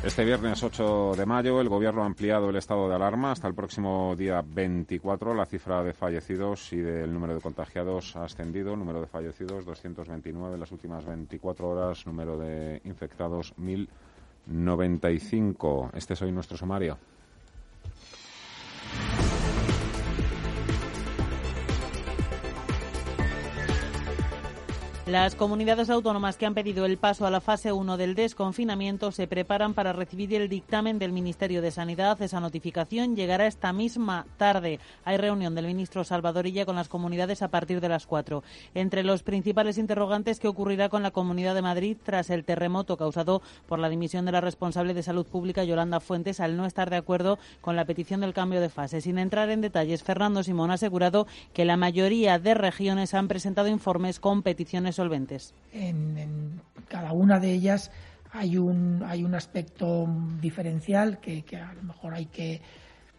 Este 0.07 0.25
viernes 0.25 0.63
8 0.63 1.15
de 1.17 1.27
mayo 1.27 1.61
el 1.61 1.69
Gobierno 1.69 2.05
ha 2.05 2.07
ampliado 2.07 2.51
el 2.51 2.55
estado 2.55 2.89
de 2.89 2.95
alarma 2.95 3.33
hasta 3.33 3.49
el 3.49 3.55
próximo 3.55 4.15
día 4.17 4.41
24. 4.41 5.35
La 5.35 5.47
cifra 5.47 5.83
de 5.83 5.93
fallecidos 5.93 6.73
y 6.73 6.77
del 6.77 7.13
número 7.13 7.35
de 7.35 7.41
contagiados 7.41 8.15
ha 8.15 8.23
ascendido. 8.23 8.77
Número 8.77 9.01
de 9.01 9.09
fallecidos 9.09 9.67
229 9.67 10.55
en 10.55 10.61
las 10.61 10.71
últimas 10.71 11.05
24 11.05 11.69
horas. 11.69 12.07
Número 12.07 12.39
de 12.39 12.81
infectados 12.85 13.53
1095. 13.57 15.91
Este 15.93 16.15
es 16.15 16.23
hoy 16.23 16.31
nuestro 16.31 16.57
sumario. 16.57 16.99
Las 25.07 25.37
comunidades 25.37 25.89
autónomas 25.89 26.37
que 26.37 26.47
han 26.47 26.55
pedido 26.55 26.85
el 26.85 26.99
paso 26.99 27.29
a 27.29 27.31
la 27.31 27.41
fase 27.41 27.71
1 27.71 27.97
del 27.97 28.17
desconfinamiento 28.17 29.13
se 29.13 29.29
preparan 29.29 29.73
para 29.73 29.93
recibir 29.93 30.35
el 30.35 30.49
dictamen 30.49 30.99
del 30.99 31.13
Ministerio 31.13 31.63
de 31.63 31.71
Sanidad. 31.71 32.21
Esa 32.21 32.41
notificación 32.41 33.15
llegará 33.15 33.47
esta 33.47 33.73
misma 33.73 34.27
tarde. 34.37 34.81
Hay 35.05 35.17
reunión 35.17 35.55
del 35.55 35.69
ministro 35.69 36.03
Salvadorilla 36.03 36.67
con 36.67 36.75
las 36.75 36.89
comunidades 36.89 37.43
a 37.43 37.53
partir 37.53 37.81
de 37.81 37.89
las 37.89 38.05
4. 38.05 38.43
Entre 38.75 39.05
los 39.05 39.23
principales 39.23 39.79
interrogantes, 39.79 40.41
¿qué 40.41 40.49
ocurrirá 40.49 40.89
con 40.89 41.05
la 41.05 41.13
Comunidad 41.13 41.55
de 41.55 41.63
Madrid 41.63 41.97
tras 42.03 42.29
el 42.31 42.45
terremoto 42.45 42.97
causado 42.97 43.43
por 43.69 43.79
la 43.79 43.89
dimisión 43.89 44.25
de 44.25 44.33
la 44.33 44.41
responsable 44.41 44.93
de 44.93 45.05
salud 45.05 45.25
pública, 45.25 45.63
Yolanda 45.63 46.01
Fuentes, 46.01 46.41
al 46.41 46.57
no 46.57 46.67
estar 46.67 46.91
de 46.91 46.97
acuerdo 46.97 47.39
con 47.61 47.77
la 47.77 47.85
petición 47.85 48.23
del 48.23 48.35
cambio 48.35 48.61
de 48.61 48.71
fase? 48.71 49.01
Sin 49.01 49.21
entrar 49.21 49.51
en 49.51 49.61
detalles, 49.61 50.03
Fernando 50.03 50.43
Simón 50.43 50.73
ha 50.73 50.75
asegurado 50.75 51.29
que 51.53 51.65
la 51.65 51.77
mayoría 51.77 52.41
de 52.41 52.55
regiones 52.55 53.15
han 53.15 53.29
presentado 53.29 53.69
informes 53.69 54.19
con 54.19 54.43
peticiones 54.43 54.96
En, 55.73 56.61
cada 56.89 57.13
una 57.13 57.39
de 57.39 57.53
ellas 57.53 57.91
hay 58.33 58.59
un, 58.59 59.03
hay 59.05 59.25
un 59.25 59.35
aspecto 59.35 60.07
diferencial 60.41 61.21
que, 61.21 61.43
que, 61.43 61.57
a 61.57 61.73
lo 61.75 61.83
mejor 61.83 62.15
hay 62.15 62.27
que 62.27 62.61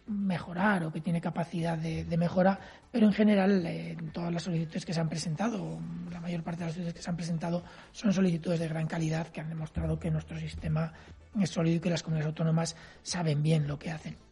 mejorar 0.06 0.84
o 0.84 0.92
que 0.92 1.00
tiene 1.00 1.20
capacidad 1.20 1.76
de, 1.76 2.04
de 2.04 2.16
mejora, 2.16 2.58
pero 2.90 3.06
en 3.06 3.12
general 3.12 3.64
eh, 3.66 3.96
todas 4.12 4.32
las 4.32 4.42
solicitudes 4.42 4.86
que 4.86 4.94
se 4.94 5.00
han 5.00 5.08
presentado, 5.08 5.78
la 6.10 6.20
mayor 6.20 6.42
parte 6.42 6.60
de 6.60 6.66
las 6.66 6.74
solicitudes 6.74 6.94
que 6.94 7.02
se 7.02 7.10
han 7.10 7.16
presentado 7.16 7.62
son 7.92 8.12
solicitudes 8.12 8.60
de 8.60 8.68
gran 8.68 8.86
calidad 8.86 9.28
que 9.28 9.40
han 9.40 9.48
demostrado 9.48 9.98
que 9.98 10.10
nuestro 10.10 10.38
sistema 10.38 10.92
es 11.38 11.50
sólido 11.50 11.76
y 11.76 11.80
que 11.80 11.90
las 11.90 12.02
comunidades 12.02 12.30
autónomas 12.30 12.76
saben 13.02 13.42
bien 13.42 13.68
lo 13.68 13.78
que 13.78 13.90
hacen. 13.90 14.27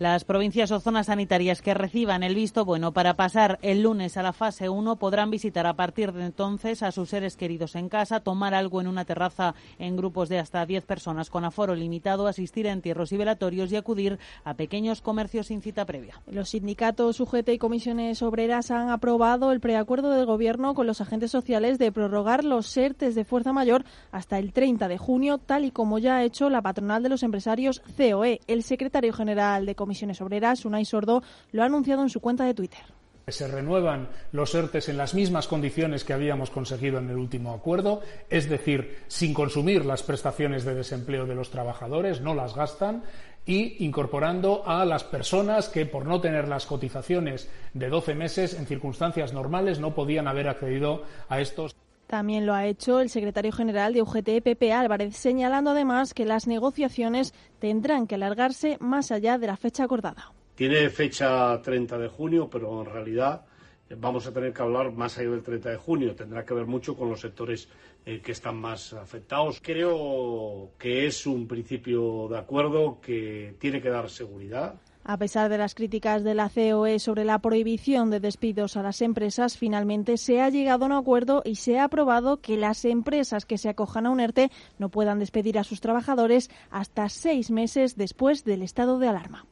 Las 0.00 0.24
provincias 0.24 0.70
o 0.70 0.80
zonas 0.80 1.08
sanitarias 1.08 1.60
que 1.60 1.74
reciban 1.74 2.22
el 2.22 2.34
visto 2.34 2.64
bueno 2.64 2.90
para 2.90 3.16
pasar 3.16 3.58
el 3.60 3.82
lunes 3.82 4.16
a 4.16 4.22
la 4.22 4.32
fase 4.32 4.70
1 4.70 4.96
podrán 4.96 5.30
visitar 5.30 5.66
a 5.66 5.74
partir 5.74 6.14
de 6.14 6.24
entonces 6.24 6.82
a 6.82 6.90
sus 6.90 7.10
seres 7.10 7.36
queridos 7.36 7.74
en 7.74 7.90
casa, 7.90 8.20
tomar 8.20 8.54
algo 8.54 8.80
en 8.80 8.88
una 8.88 9.04
terraza 9.04 9.54
en 9.78 9.98
grupos 9.98 10.30
de 10.30 10.38
hasta 10.38 10.64
10 10.64 10.86
personas 10.86 11.28
con 11.28 11.44
aforo 11.44 11.74
limitado, 11.74 12.28
asistir 12.28 12.66
a 12.66 12.72
entierros 12.72 13.12
y 13.12 13.18
velatorios 13.18 13.70
y 13.72 13.76
acudir 13.76 14.18
a 14.42 14.54
pequeños 14.54 15.02
comercios 15.02 15.48
sin 15.48 15.60
cita 15.60 15.84
previa. 15.84 16.18
Los 16.26 16.48
sindicatos 16.48 17.20
UGT 17.20 17.50
y 17.50 17.58
comisiones 17.58 18.22
obreras 18.22 18.70
han 18.70 18.88
aprobado 18.88 19.52
el 19.52 19.60
preacuerdo 19.60 20.12
del 20.12 20.24
Gobierno 20.24 20.72
con 20.72 20.86
los 20.86 21.02
agentes 21.02 21.30
sociales 21.30 21.78
de 21.78 21.92
prorrogar 21.92 22.46
los 22.46 22.68
SERTES 22.68 23.14
de 23.14 23.26
fuerza 23.26 23.52
mayor 23.52 23.84
hasta 24.12 24.38
el 24.38 24.54
30 24.54 24.88
de 24.88 24.96
junio, 24.96 25.36
tal 25.36 25.66
y 25.66 25.72
como 25.72 25.98
ya 25.98 26.16
ha 26.16 26.24
hecho 26.24 26.48
la 26.48 26.62
patronal 26.62 27.02
de 27.02 27.10
los 27.10 27.22
empresarios 27.22 27.82
COE. 27.98 28.40
El 28.46 28.62
secretario 28.62 29.12
general 29.12 29.66
de 29.66 29.74
Comisiones 29.90 30.20
Obreras, 30.20 30.64
Unai 30.64 30.84
Sordo, 30.84 31.20
lo 31.50 31.64
ha 31.64 31.66
anunciado 31.66 32.02
en 32.02 32.10
su 32.10 32.20
cuenta 32.20 32.44
de 32.44 32.54
Twitter. 32.54 32.78
Se 33.26 33.48
renuevan 33.48 34.08
los 34.30 34.54
ERTES 34.54 34.88
en 34.88 34.96
las 34.96 35.14
mismas 35.14 35.48
condiciones 35.48 36.04
que 36.04 36.12
habíamos 36.12 36.50
conseguido 36.50 36.98
en 36.98 37.10
el 37.10 37.16
último 37.16 37.52
acuerdo, 37.52 38.00
es 38.28 38.48
decir, 38.48 38.98
sin 39.08 39.34
consumir 39.34 39.84
las 39.84 40.04
prestaciones 40.04 40.64
de 40.64 40.76
desempleo 40.76 41.26
de 41.26 41.34
los 41.34 41.50
trabajadores, 41.50 42.20
no 42.20 42.36
las 42.36 42.54
gastan, 42.54 43.02
y 43.44 43.84
incorporando 43.84 44.62
a 44.64 44.84
las 44.84 45.02
personas 45.02 45.68
que, 45.68 45.86
por 45.86 46.06
no 46.06 46.20
tener 46.20 46.46
las 46.46 46.66
cotizaciones 46.66 47.50
de 47.74 47.88
12 47.88 48.14
meses, 48.14 48.54
en 48.54 48.66
circunstancias 48.66 49.32
normales 49.32 49.80
no 49.80 49.92
podían 49.92 50.28
haber 50.28 50.46
accedido 50.46 51.02
a 51.28 51.40
estos. 51.40 51.74
También 52.10 52.44
lo 52.44 52.54
ha 52.54 52.66
hecho 52.66 52.98
el 52.98 53.08
secretario 53.08 53.52
general 53.52 53.94
de 53.94 54.02
UGT, 54.02 54.42
Pepe 54.42 54.72
Álvarez, 54.72 55.14
señalando 55.14 55.70
además 55.70 56.12
que 56.12 56.24
las 56.24 56.48
negociaciones 56.48 57.32
tendrán 57.60 58.08
que 58.08 58.16
alargarse 58.16 58.78
más 58.80 59.12
allá 59.12 59.38
de 59.38 59.46
la 59.46 59.56
fecha 59.56 59.84
acordada. 59.84 60.32
Tiene 60.56 60.90
fecha 60.90 61.62
30 61.62 61.98
de 61.98 62.08
junio, 62.08 62.50
pero 62.50 62.80
en 62.80 62.92
realidad 62.92 63.46
eh, 63.88 63.94
vamos 63.96 64.26
a 64.26 64.32
tener 64.32 64.52
que 64.52 64.60
hablar 64.60 64.90
más 64.90 65.18
allá 65.18 65.30
del 65.30 65.44
30 65.44 65.70
de 65.70 65.76
junio. 65.76 66.16
Tendrá 66.16 66.44
que 66.44 66.52
ver 66.52 66.66
mucho 66.66 66.96
con 66.96 67.08
los 67.08 67.20
sectores 67.20 67.68
eh, 68.04 68.20
que 68.20 68.32
están 68.32 68.56
más 68.56 68.92
afectados. 68.92 69.60
Creo 69.62 70.72
que 70.80 71.06
es 71.06 71.28
un 71.28 71.46
principio 71.46 72.26
de 72.28 72.38
acuerdo 72.38 73.00
que 73.00 73.54
tiene 73.60 73.80
que 73.80 73.88
dar 73.88 74.10
seguridad. 74.10 74.80
A 75.04 75.16
pesar 75.16 75.48
de 75.48 75.56
las 75.56 75.74
críticas 75.74 76.24
de 76.24 76.34
la 76.34 76.50
COE 76.50 76.98
sobre 76.98 77.24
la 77.24 77.38
prohibición 77.38 78.10
de 78.10 78.20
despidos 78.20 78.76
a 78.76 78.82
las 78.82 79.00
empresas, 79.00 79.56
finalmente 79.56 80.18
se 80.18 80.42
ha 80.42 80.50
llegado 80.50 80.84
a 80.84 80.88
un 80.88 80.92
acuerdo 80.92 81.42
y 81.44 81.54
se 81.54 81.78
ha 81.78 81.84
aprobado 81.84 82.40
que 82.40 82.58
las 82.58 82.84
empresas 82.84 83.46
que 83.46 83.56
se 83.56 83.70
acojan 83.70 84.06
a 84.06 84.10
un 84.10 84.20
ERTE 84.20 84.50
no 84.78 84.90
puedan 84.90 85.18
despedir 85.18 85.58
a 85.58 85.64
sus 85.64 85.80
trabajadores 85.80 86.50
hasta 86.70 87.08
seis 87.08 87.50
meses 87.50 87.96
después 87.96 88.44
del 88.44 88.62
estado 88.62 88.98
de 88.98 89.08
alarma. 89.08 89.46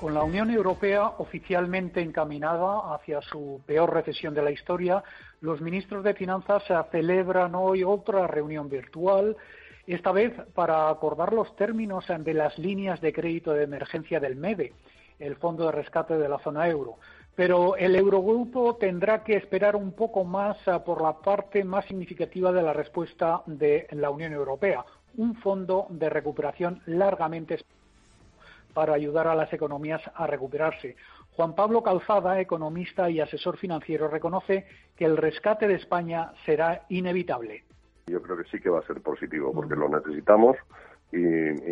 Con 0.00 0.14
la 0.14 0.22
Unión 0.22 0.50
Europea 0.50 1.12
oficialmente 1.18 2.00
encaminada 2.00 2.94
hacia 2.94 3.22
su 3.22 3.60
peor 3.66 3.92
recesión 3.92 4.34
de 4.34 4.42
la 4.42 4.50
historia, 4.50 5.02
los 5.40 5.60
ministros 5.60 6.04
de 6.04 6.14
Finanzas 6.14 6.62
celebran 6.90 7.54
hoy 7.54 7.84
otra 7.84 8.26
reunión 8.26 8.68
virtual 8.68 9.36
esta 9.86 10.12
vez 10.12 10.32
para 10.54 10.88
acordar 10.88 11.32
los 11.32 11.54
términos 11.56 12.04
de 12.08 12.34
las 12.34 12.58
líneas 12.58 13.00
de 13.00 13.12
crédito 13.12 13.52
de 13.52 13.64
emergencia 13.64 14.20
del 14.20 14.36
MEDE, 14.36 14.72
el 15.18 15.36
Fondo 15.36 15.66
de 15.66 15.72
Rescate 15.72 16.16
de 16.16 16.28
la 16.28 16.38
Zona 16.38 16.68
Euro. 16.68 16.96
Pero 17.34 17.76
el 17.76 17.96
Eurogrupo 17.96 18.76
tendrá 18.76 19.24
que 19.24 19.36
esperar 19.36 19.74
un 19.74 19.92
poco 19.92 20.24
más 20.24 20.56
ah, 20.68 20.84
por 20.84 21.02
la 21.02 21.14
parte 21.14 21.64
más 21.64 21.84
significativa 21.86 22.52
de 22.52 22.62
la 22.62 22.72
respuesta 22.72 23.42
de 23.46 23.88
la 23.90 24.10
Unión 24.10 24.32
Europea, 24.32 24.84
un 25.16 25.34
fondo 25.36 25.86
de 25.90 26.08
recuperación 26.08 26.80
largamente 26.86 27.58
para 28.72 28.94
ayudar 28.94 29.28
a 29.28 29.34
las 29.34 29.52
economías 29.52 30.02
a 30.14 30.26
recuperarse. 30.26 30.96
Juan 31.36 31.54
Pablo 31.54 31.82
Calzada, 31.82 32.40
economista 32.40 33.10
y 33.10 33.20
asesor 33.20 33.56
financiero, 33.56 34.08
reconoce 34.08 34.66
que 34.96 35.04
el 35.04 35.16
rescate 35.16 35.66
de 35.66 35.74
España 35.74 36.32
será 36.44 36.84
inevitable. 36.88 37.64
Yo 38.06 38.20
creo 38.20 38.36
que 38.36 38.44
sí 38.44 38.60
que 38.60 38.68
va 38.68 38.80
a 38.80 38.86
ser 38.86 39.00
positivo 39.00 39.52
porque 39.52 39.74
lo 39.74 39.88
necesitamos 39.88 40.56
y, 41.10 41.16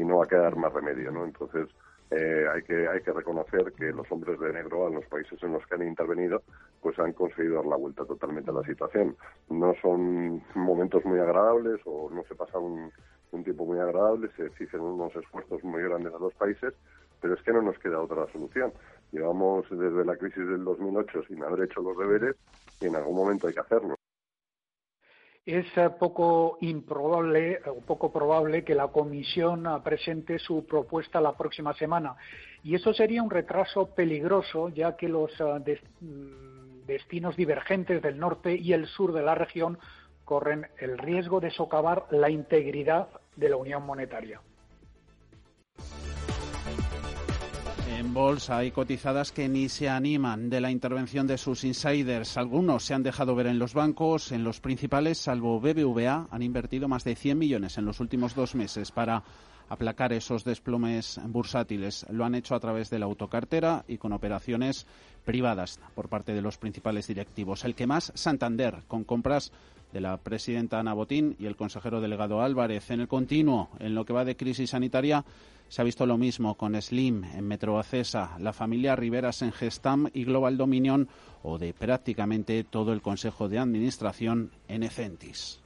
no 0.05 0.19
va 0.19 0.25
a 0.25 0.29
quedar 0.29 0.57
más 0.57 0.73
remedio, 0.73 1.11
¿no? 1.11 1.25
Entonces 1.25 1.69
eh, 2.11 2.47
hay 2.53 2.63
que 2.63 2.89
hay 2.89 3.03
que 3.03 3.13
reconocer 3.13 3.73
que 3.73 3.93
los 3.93 4.11
hombres 4.11 4.39
de 4.41 4.53
negro 4.53 4.89
en 4.89 4.95
los 4.95 5.07
países 5.07 5.43
en 5.43 5.53
los 5.53 5.67
que 5.67 5.75
han 5.75 5.87
intervenido 5.87 6.43
pues 6.81 6.99
han 6.99 7.13
conseguido 7.13 7.57
dar 7.57 7.67
la 7.67 7.77
vuelta 7.77 8.05
totalmente 8.05 8.51
a 8.51 8.55
la 8.55 8.63
situación. 8.63 9.17
No 9.51 9.75
son 9.83 10.43
momentos 10.55 11.05
muy 11.05 11.19
agradables 11.19 11.81
o 11.85 12.11
no 12.11 12.23
se 12.25 12.35
pasa 12.35 12.59
un, 12.59 12.91
un 13.33 13.45
tiempo 13.45 13.67
muy 13.67 13.79
agradable, 13.79 14.31
se 14.37 14.47
exigen 14.47 14.81
unos 14.81 15.15
esfuerzos 15.15 15.63
muy 15.65 15.83
grandes 15.83 16.15
a 16.15 16.19
los 16.19 16.35
países, 16.35 16.75
pero 17.21 17.35
es 17.35 17.43
que 17.43 17.53
no 17.53 17.63
nos 17.63 17.79
queda 17.79 18.01
otra 18.01 18.27
solución. 18.33 18.73
Llevamos 19.13 19.67
desde 19.71 20.05
la 20.05 20.17
crisis 20.17 20.47
del 20.47 20.65
2008 20.65 21.25
sin 21.29 21.43
haber 21.45 21.65
hecho 21.65 21.83
los 21.83 21.97
deberes 21.99 22.37
y 22.81 22.87
en 22.87 22.97
algún 22.97 23.17
momento 23.17 23.47
hay 23.47 23.55
que 23.55 23.61
hacerlo 23.61 23.97
es 25.45 25.67
poco 25.99 26.59
improbable 26.61 27.61
o 27.67 27.81
poco 27.81 28.13
probable 28.13 28.63
que 28.63 28.75
la 28.75 28.89
Comisión 28.89 29.67
presente 29.83 30.39
su 30.39 30.65
propuesta 30.67 31.21
la 31.21 31.37
próxima 31.37 31.75
semana. 31.75 32.15
Y 32.63 32.77
eso 32.77 32.95
sería 32.95 33.23
un 33.23 33.31
retraso 33.31 33.87
peligroso, 33.95 34.69
ya 34.69 34.97
que 34.97 35.09
los 35.09 35.33
eh, 35.41 35.81
mm, 36.01 36.87
destinos 36.87 37.37
divergentes 37.37 38.01
del 38.03 38.19
norte 38.19 38.55
y 38.55 38.73
el 38.73 38.87
sur 38.87 39.13
de 39.13 39.23
la 39.23 39.35
región 39.35 39.79
corren 40.25 40.69
el 40.79 40.97
riesgo 40.99 41.41
de 41.41 41.51
socavar 41.51 42.07
la 42.11 42.31
integridad 42.31 43.09
de 43.35 43.49
la 43.49 43.57
Unión 43.57 43.85
Monetaria. 43.85 44.41
En 48.03 48.15
bolsa 48.15 48.59
hay 48.59 48.73
cotizadas 48.73 49.31
que 49.31 49.49
ni 49.49 49.69
se 49.69 49.89
animan 49.89 50.51
de 50.51 50.61
la 50.61 50.73
intervención 50.73 51.29
de 51.29 51.39
sus 51.39 51.63
insiders. 51.63 52.37
Algunos 52.37 52.85
se 52.85 52.95
han 52.95 53.05
dejado 53.05 53.37
ver 53.37 53.47
en 53.47 53.61
los 53.61 53.75
bancos, 53.75 54.33
en 54.33 54.43
los 54.43 54.59
principales, 54.59 55.19
salvo 55.19 55.61
BBVA, 55.61 56.27
han 56.29 56.43
invertido 56.43 56.89
más 56.89 57.05
de 57.05 57.15
100 57.15 57.39
millones 57.39 57.79
en 57.79 57.85
los 57.85 58.01
últimos 58.01 58.35
dos 58.35 58.57
meses 58.57 58.91
para 58.91 59.23
aplacar 59.69 60.13
esos 60.13 60.43
desplomes 60.43 61.21
bursátiles. 61.29 62.05
Lo 62.11 62.25
han 62.25 62.35
hecho 62.35 62.57
a 62.57 62.61
través 62.61 62.91
de 62.91 62.99
la 62.99 63.05
autocartera 63.05 63.85
y 63.87 63.99
con 63.99 64.13
operaciones 64.13 64.85
privadas 65.25 65.79
por 65.95 66.09
parte 66.09 66.35
de 66.35 66.43
los 66.43 66.59
principales 66.59 67.07
directivos. 67.07 67.65
El 67.65 67.77
que 67.77 67.87
más, 67.87 68.11
Santander, 68.17 68.83
con 68.89 69.05
compras 69.05 69.53
de 69.93 70.01
la 70.01 70.17
presidenta 70.17 70.81
Ana 70.81 70.93
Botín 70.93 71.37
y 71.39 71.47
el 71.47 71.55
consejero 71.55 72.01
delegado 72.01 72.43
Álvarez. 72.43 72.91
En 72.91 73.01
el 73.01 73.07
continuo, 73.07 73.71
en 73.79 73.95
lo 73.95 74.05
que 74.05 74.13
va 74.13 74.25
de 74.25 74.37
crisis 74.37 74.71
sanitaria, 74.71 75.25
se 75.73 75.81
ha 75.81 75.87
visto 75.87 76.05
lo 76.05 76.19
mismo 76.19 76.55
con 76.55 76.79
Slim 76.83 77.25
en 77.25 77.49
Metroacesa, 77.49 78.37
la 78.39 78.53
familia 78.53 78.95
Riveras 78.95 79.41
en 79.41 79.53
Gestam 79.53 80.07
y 80.13 80.25
Global 80.25 80.59
Dominion 80.59 81.09
o 81.43 81.57
de 81.57 81.73
prácticamente 81.73 82.63
todo 82.63 82.93
el 82.93 83.01
Consejo 83.01 83.49
de 83.49 83.59
Administración 83.59 84.51
en 84.69 84.83
Ecentis. 84.83 85.63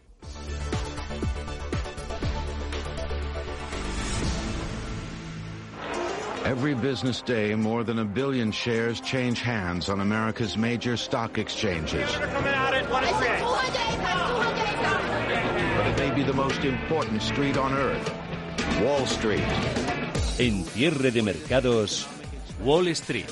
Every 6.45 6.75
business 6.75 7.21
day, 7.21 7.57
more 7.57 7.83
than 7.83 7.99
a 7.99 8.05
billion 8.05 8.53
shares 8.53 9.01
change 9.01 9.43
hands 9.43 9.89
on 9.89 9.99
America's 9.99 10.57
major 10.57 10.97
stock 10.97 11.37
exchanges. 11.37 12.09
It 15.85 15.99
may 15.99 16.13
be 16.15 16.23
the 16.23 16.33
most 16.33 16.65
important 16.65 17.21
street 17.23 17.57
on 17.57 17.73
earth, 17.73 18.15
Wall 18.81 19.05
Street. 19.07 19.43
En 20.39 20.65
cierre 20.65 21.13
de 21.13 21.23
mercados, 21.23 22.07
Wall 22.63 22.89
Street. 22.89 23.25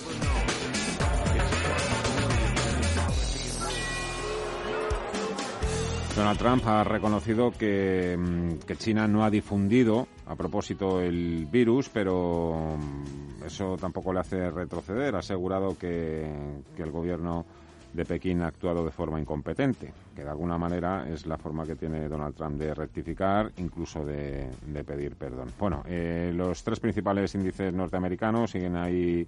Donald 6.17 6.38
Trump 6.38 6.67
ha 6.67 6.83
reconocido 6.83 7.51
que, 7.51 8.17
mm, 8.19 8.67
que, 8.67 8.77
China 8.77 9.07
no 9.07 9.23
ha 9.23 9.29
difundido 9.29 10.09
a 10.27 10.35
propósito 10.35 11.03
el 11.03 11.45
virus, 11.45 11.90
pero 11.90 12.79
mm, 12.79 13.45
eso 13.45 13.77
tampoco 13.77 14.14
le 14.14 14.21
hace 14.21 14.51
retroceder. 14.51 15.14
Ha 15.14 15.19
asegurado 15.19 15.77
que, 15.77 16.27
que 16.75 16.83
el 16.83 16.90
gobierno 16.90 17.45
de 17.94 18.04
Pekín 18.04 18.42
ha 18.42 18.48
actuado 18.48 18.85
de 18.85 18.90
forma 18.90 19.20
incompetente, 19.20 19.92
que 20.14 20.24
de 20.24 20.28
alguna 20.28 20.59
manera 20.59 21.09
es 21.09 21.26
la 21.26 21.38
forma 21.38 21.64
que 21.64 21.76
tiene 21.76 22.09
Donald 22.09 22.35
Trump 22.35 22.59
de 22.59 22.74
rectificar, 22.74 23.52
incluso 23.59 24.04
de, 24.04 24.50
pedir 24.85 25.14
perdón. 25.14 25.48
Bueno, 25.59 25.85
eh, 25.87 26.33
los 26.35 26.62
tres 26.64 26.80
principales 26.80 27.35
índices 27.35 27.72
norteamericanos 27.72 28.50
siguen 28.50 28.76
ahí 28.76 29.26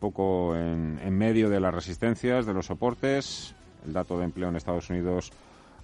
poco 0.00 0.56
en, 0.56 0.98
en 1.02 1.16
medio 1.16 1.50
de 1.50 1.60
las 1.60 1.74
resistencias, 1.74 2.46
de 2.46 2.54
los 2.54 2.66
soportes. 2.66 3.54
El 3.86 3.92
dato 3.92 4.18
de 4.18 4.24
empleo 4.24 4.48
en 4.48 4.56
Estados 4.56 4.88
Unidos 4.88 5.30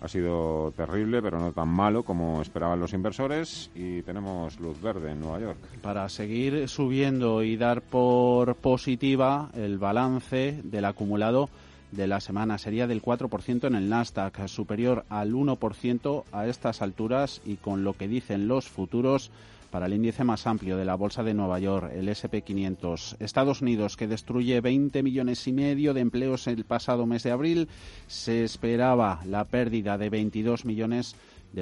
ha 0.03 0.09
sido 0.09 0.73
terrible, 0.77 1.23
pero 1.23 1.39
no 1.39 1.53
tan 1.53 1.69
malo 1.69 2.03
como 2.03 2.43
esperaban 2.43 2.81
los 2.81 2.93
inversores 2.93 3.71
y 3.75 4.03
tenemos 4.03 4.59
luz 4.59 4.81
verde 4.81 5.13
en 5.13 5.21
Nueva 5.21 5.39
York. 5.39 5.59
Para 5.81 6.09
seguir 6.09 6.69
subiendo 6.69 7.43
y 7.45 7.57
dar 7.57 7.83
por 7.83 8.57
positiva 8.57 9.51
el 9.55 9.79
balance 9.79 10.61
del 10.65 10.87
acumulado 10.87 11.49
de 11.93 12.07
la 12.07 12.21
semana 12.21 12.59
sería 12.59 12.87
del 12.87 13.03
4% 13.03 13.67
en 13.67 13.75
el 13.75 13.89
Nasdaq, 13.89 14.49
superior 14.49 15.05
al 15.09 15.33
1% 15.33 16.25
a 16.33 16.47
estas 16.47 16.83
alturas 16.83 17.41
y 17.45 17.57
con 17.57 17.85
lo 17.85 17.93
que 17.93 18.09
dicen 18.09 18.49
los 18.49 18.69
futuros 18.69 19.31
para 19.71 19.87
el 19.87 19.95
índice 19.95 20.23
más 20.23 20.47
amplio 20.47 20.77
de 20.77 20.85
la 20.85 20.97
Bolsa 20.97 21.23
de 21.23 21.33
Nueva 21.33 21.59
York, 21.59 21.91
el 21.95 22.09
SP500. 22.09 23.17
Estados 23.21 23.63
Unidos, 23.63 23.97
que 23.97 24.07
destruye 24.07 24.61
20 24.61 25.03
millones 25.03 25.47
y 25.47 25.53
medio 25.53 25.95
de 25.95 26.03
empleos 26.03 26.47
el 26.47 26.65
pasado 26.65 27.07
mes 27.07 27.23
de 27.23 27.31
abril, 27.31 27.69
se 28.07 28.45
esperaba 28.45 29.21
la 29.25 29.45
pérdida 29.47 29.97
de 29.97 30.11
22 30.11 30.67
millones 30.67 31.17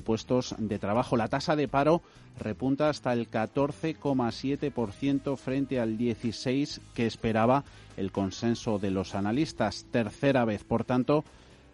puestos 0.05 0.55
de 0.59 0.79
trabajo. 0.79 1.16
La 1.16 1.29
tasa 1.29 1.57
de 1.57 1.68
paro 1.68 2.03
repunta 2.38 2.88
hasta 2.88 3.12
el 3.12 3.31
14,7% 3.31 5.37
frente 5.37 5.81
al 5.81 5.98
16% 5.98 6.81
que 6.94 7.07
esperaba 7.07 7.64
el 7.96 8.12
consenso 8.12 8.79
de 8.79 8.90
los 8.90 9.14
analistas. 9.14 9.87
Tercera 9.90 10.44
vez, 10.44 10.64
por 10.64 10.85
tanto, 10.85 11.24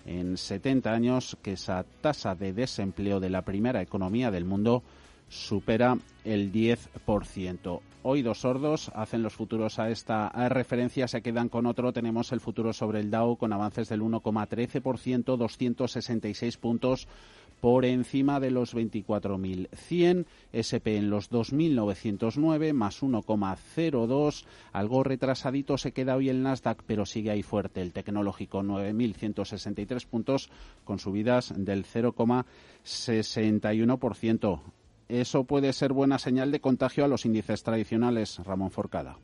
en 0.06 0.36
70 0.36 0.92
años 0.92 1.36
que 1.42 1.52
esa 1.52 1.84
tasa 2.00 2.34
de 2.34 2.52
desempleo 2.52 3.20
de 3.20 3.30
la 3.30 3.42
primera 3.42 3.82
economía 3.82 4.30
del 4.30 4.44
mundo 4.44 4.82
supera 5.28 5.98
el 6.24 6.52
10%. 6.52 7.80
Oídos 8.02 8.38
sordos 8.38 8.92
hacen 8.94 9.24
los 9.24 9.34
futuros 9.34 9.80
a 9.80 9.90
esta 9.90 10.28
referencia, 10.48 11.08
se 11.08 11.22
quedan 11.22 11.48
con 11.48 11.66
otro. 11.66 11.92
Tenemos 11.92 12.30
el 12.30 12.38
futuro 12.38 12.72
sobre 12.72 13.00
el 13.00 13.10
Dow 13.10 13.36
con 13.36 13.52
avances 13.52 13.88
del 13.88 14.02
1,13%, 14.02 15.36
266 15.36 16.56
puntos 16.56 17.08
por 17.60 17.84
encima 17.84 18.40
de 18.40 18.50
los 18.50 18.74
24.100, 18.74 20.24
SP 20.52 20.96
en 20.96 21.10
los 21.10 21.30
2.909 21.30 22.72
más 22.72 23.02
1,02, 23.02 24.46
algo 24.72 25.02
retrasadito 25.02 25.76
se 25.78 25.92
queda 25.92 26.16
hoy 26.16 26.28
el 26.28 26.42
Nasdaq, 26.42 26.82
pero 26.86 27.06
sigue 27.06 27.30
ahí 27.30 27.42
fuerte. 27.42 27.80
El 27.82 27.92
tecnológico 27.92 28.62
9.163 28.62 30.06
puntos 30.06 30.50
con 30.84 30.98
subidas 30.98 31.54
del 31.56 31.84
0,61%. 31.84 34.60
Eso 35.08 35.44
puede 35.44 35.72
ser 35.72 35.92
buena 35.92 36.18
señal 36.18 36.50
de 36.50 36.60
contagio 36.60 37.04
a 37.04 37.08
los 37.08 37.24
índices 37.24 37.62
tradicionales, 37.62 38.40
Ramón 38.44 38.72
Forcada. 38.72 39.16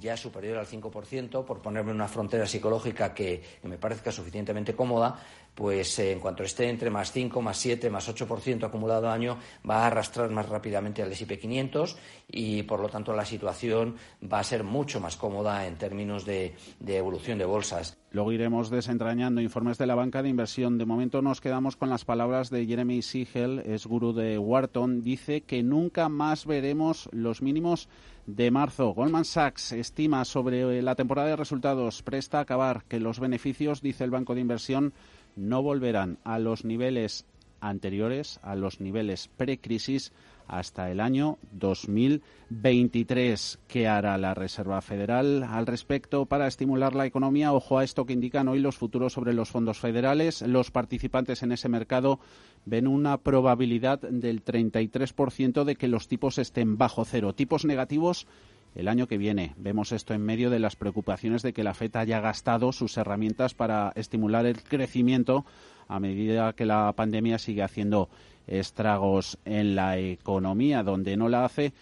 Ya 0.00 0.16
superior 0.16 0.58
al 0.58 0.66
5%, 0.66 1.44
por 1.44 1.60
ponerme 1.60 1.92
una 1.92 2.08
frontera 2.08 2.46
psicológica 2.46 3.14
que, 3.14 3.40
que 3.62 3.68
me 3.68 3.78
parezca 3.78 4.10
suficientemente 4.10 4.74
cómoda, 4.74 5.20
pues 5.54 5.98
eh, 5.98 6.12
en 6.12 6.20
cuanto 6.20 6.42
esté 6.42 6.68
entre 6.68 6.90
más 6.90 7.12
5, 7.12 7.40
más 7.40 7.56
7, 7.58 7.90
más 7.90 8.08
8% 8.08 8.64
acumulado 8.64 9.08
año, 9.08 9.38
va 9.68 9.82
a 9.82 9.86
arrastrar 9.86 10.30
más 10.30 10.48
rápidamente 10.48 11.02
al 11.02 11.12
S&P 11.12 11.38
500 11.38 11.96
y, 12.30 12.62
por 12.64 12.80
lo 12.80 12.88
tanto, 12.88 13.14
la 13.14 13.24
situación 13.24 13.96
va 14.30 14.40
a 14.40 14.44
ser 14.44 14.64
mucho 14.64 15.00
más 15.00 15.16
cómoda 15.16 15.66
en 15.66 15.76
términos 15.76 16.24
de, 16.24 16.54
evolución 16.86 17.38
de 17.38 17.44
bolsas. 17.44 17.96
Luego 18.10 18.32
iremos 18.32 18.70
desentrañando 18.70 19.40
informes 19.40 19.78
de 19.78 19.86
la 19.86 19.94
banca 19.94 20.22
de 20.22 20.28
inversión. 20.28 20.78
De 20.78 20.86
momento 20.86 21.20
nos 21.20 21.40
quedamos 21.40 21.76
con 21.76 21.90
las 21.90 22.04
palabras 22.04 22.50
de 22.50 22.66
Jeremy 22.66 23.02
Siegel, 23.02 23.60
es 23.60 23.86
gurú 23.86 24.12
de 24.12 24.38
Wharton. 24.38 25.02
Dice 25.02 25.40
que 25.42 25.62
nunca 25.62 26.08
más 26.08 26.46
veremos 26.46 27.08
los 27.12 27.42
mínimos 27.42 27.88
de 28.26 28.50
marzo. 28.50 28.94
Goldman 28.94 29.24
Sachs 29.24 29.72
estima 29.72 30.24
sobre 30.24 30.80
la 30.82 30.94
temporada 30.94 31.28
de 31.28 31.36
resultados, 31.36 32.02
presta 32.02 32.38
a 32.38 32.42
acabar 32.42 32.84
que 32.84 33.00
los 33.00 33.20
beneficios, 33.20 33.82
dice 33.82 34.04
el 34.04 34.10
banco 34.10 34.34
de 34.34 34.40
inversión, 34.40 34.94
no 35.36 35.62
volverán 35.62 36.18
a 36.24 36.38
los 36.38 36.64
niveles 36.64 37.26
anteriores, 37.60 38.40
a 38.42 38.54
los 38.54 38.80
niveles 38.80 39.28
precrisis, 39.36 40.12
hasta 40.46 40.90
el 40.90 41.00
año 41.00 41.38
2023. 41.52 43.60
¿Qué 43.66 43.88
hará 43.88 44.18
la 44.18 44.34
Reserva 44.34 44.82
Federal 44.82 45.42
al 45.42 45.66
respecto 45.66 46.26
para 46.26 46.46
estimular 46.46 46.94
la 46.94 47.06
economía? 47.06 47.54
Ojo 47.54 47.78
a 47.78 47.84
esto 47.84 48.04
que 48.04 48.12
indican 48.12 48.48
hoy 48.48 48.60
los 48.60 48.76
futuros 48.76 49.14
sobre 49.14 49.32
los 49.32 49.48
fondos 49.48 49.78
federales. 49.78 50.42
Los 50.42 50.70
participantes 50.70 51.42
en 51.42 51.52
ese 51.52 51.68
mercado 51.68 52.20
ven 52.66 52.86
una 52.86 53.18
probabilidad 53.18 54.00
del 54.00 54.44
33% 54.44 55.64
de 55.64 55.76
que 55.76 55.88
los 55.88 56.08
tipos 56.08 56.38
estén 56.38 56.76
bajo 56.76 57.04
cero. 57.04 57.34
Tipos 57.34 57.64
negativos 57.64 58.26
el 58.74 58.88
año 58.88 59.06
que 59.06 59.18
viene. 59.18 59.54
Vemos 59.56 59.92
esto 59.92 60.14
en 60.14 60.22
medio 60.22 60.50
de 60.50 60.58
las 60.58 60.76
preocupaciones 60.76 61.42
de 61.42 61.52
que 61.52 61.64
la 61.64 61.74
FED 61.74 61.96
haya 61.96 62.20
gastado 62.20 62.72
sus 62.72 62.96
herramientas 62.96 63.54
para 63.54 63.92
estimular 63.94 64.46
el 64.46 64.62
crecimiento 64.62 65.44
a 65.88 66.00
medida 66.00 66.52
que 66.54 66.66
la 66.66 66.92
pandemia 66.92 67.38
sigue 67.38 67.62
haciendo 67.62 68.08
estragos 68.46 69.38
en 69.44 69.74
la 69.74 69.98
economía. 69.98 70.82
Donde 70.82 71.16
no 71.16 71.28
la 71.28 71.44
hace, 71.44 71.72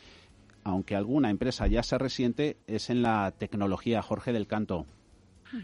aunque 0.64 0.96
alguna 0.96 1.30
empresa 1.30 1.66
ya 1.66 1.82
se 1.82 1.98
resiente, 1.98 2.56
es 2.66 2.90
en 2.90 3.02
la 3.02 3.32
tecnología. 3.32 4.02
Jorge 4.02 4.32
del 4.32 4.46
Canto. 4.46 4.86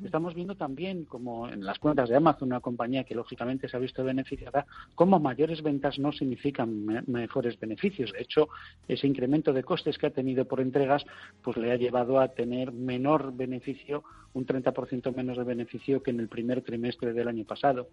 Estamos 0.05 0.35
viendo 0.35 0.55
también, 0.55 1.05
como 1.05 1.49
en 1.49 1.65
las 1.65 1.79
cuentas 1.79 2.09
de 2.09 2.17
Amazon, 2.17 2.49
una 2.49 2.61
compañía 2.61 3.05
que 3.05 3.15
lógicamente 3.15 3.69
se 3.69 3.77
ha 3.77 3.81
visto 3.81 4.05
beneficiada, 4.05 4.67
cómo 4.95 5.19
mayores 5.19 5.63
ventas 5.63 5.99
no 5.99 6.13
significan 6.13 6.85
mejores 7.07 7.59
beneficios. 7.59 8.13
De 8.13 8.23
hecho, 8.23 8.49
ese 8.87 9.07
incremento 9.07 9.53
de 9.53 9.65
costes 9.65 9.99
que 9.99 10.07
ha 10.07 10.11
tenido 10.11 10.45
por 10.47 10.61
entregas, 10.61 11.05
pues 11.43 11.57
le 11.57 11.73
ha 11.73 11.77
llevado 11.77 12.21
a 12.21 12.29
tener 12.29 12.73
menor 12.73 13.35
beneficio, 13.35 14.05
un 14.35 14.47
30% 14.47 15.15
menos 15.15 15.39
de 15.39 15.45
beneficio 15.45 16.03
que 16.03 16.11
en 16.11 16.21
el 16.21 16.29
primer 16.29 16.63
trimestre 16.63 17.13
del 17.13 17.29
año 17.29 17.45
pasado. 17.45 17.89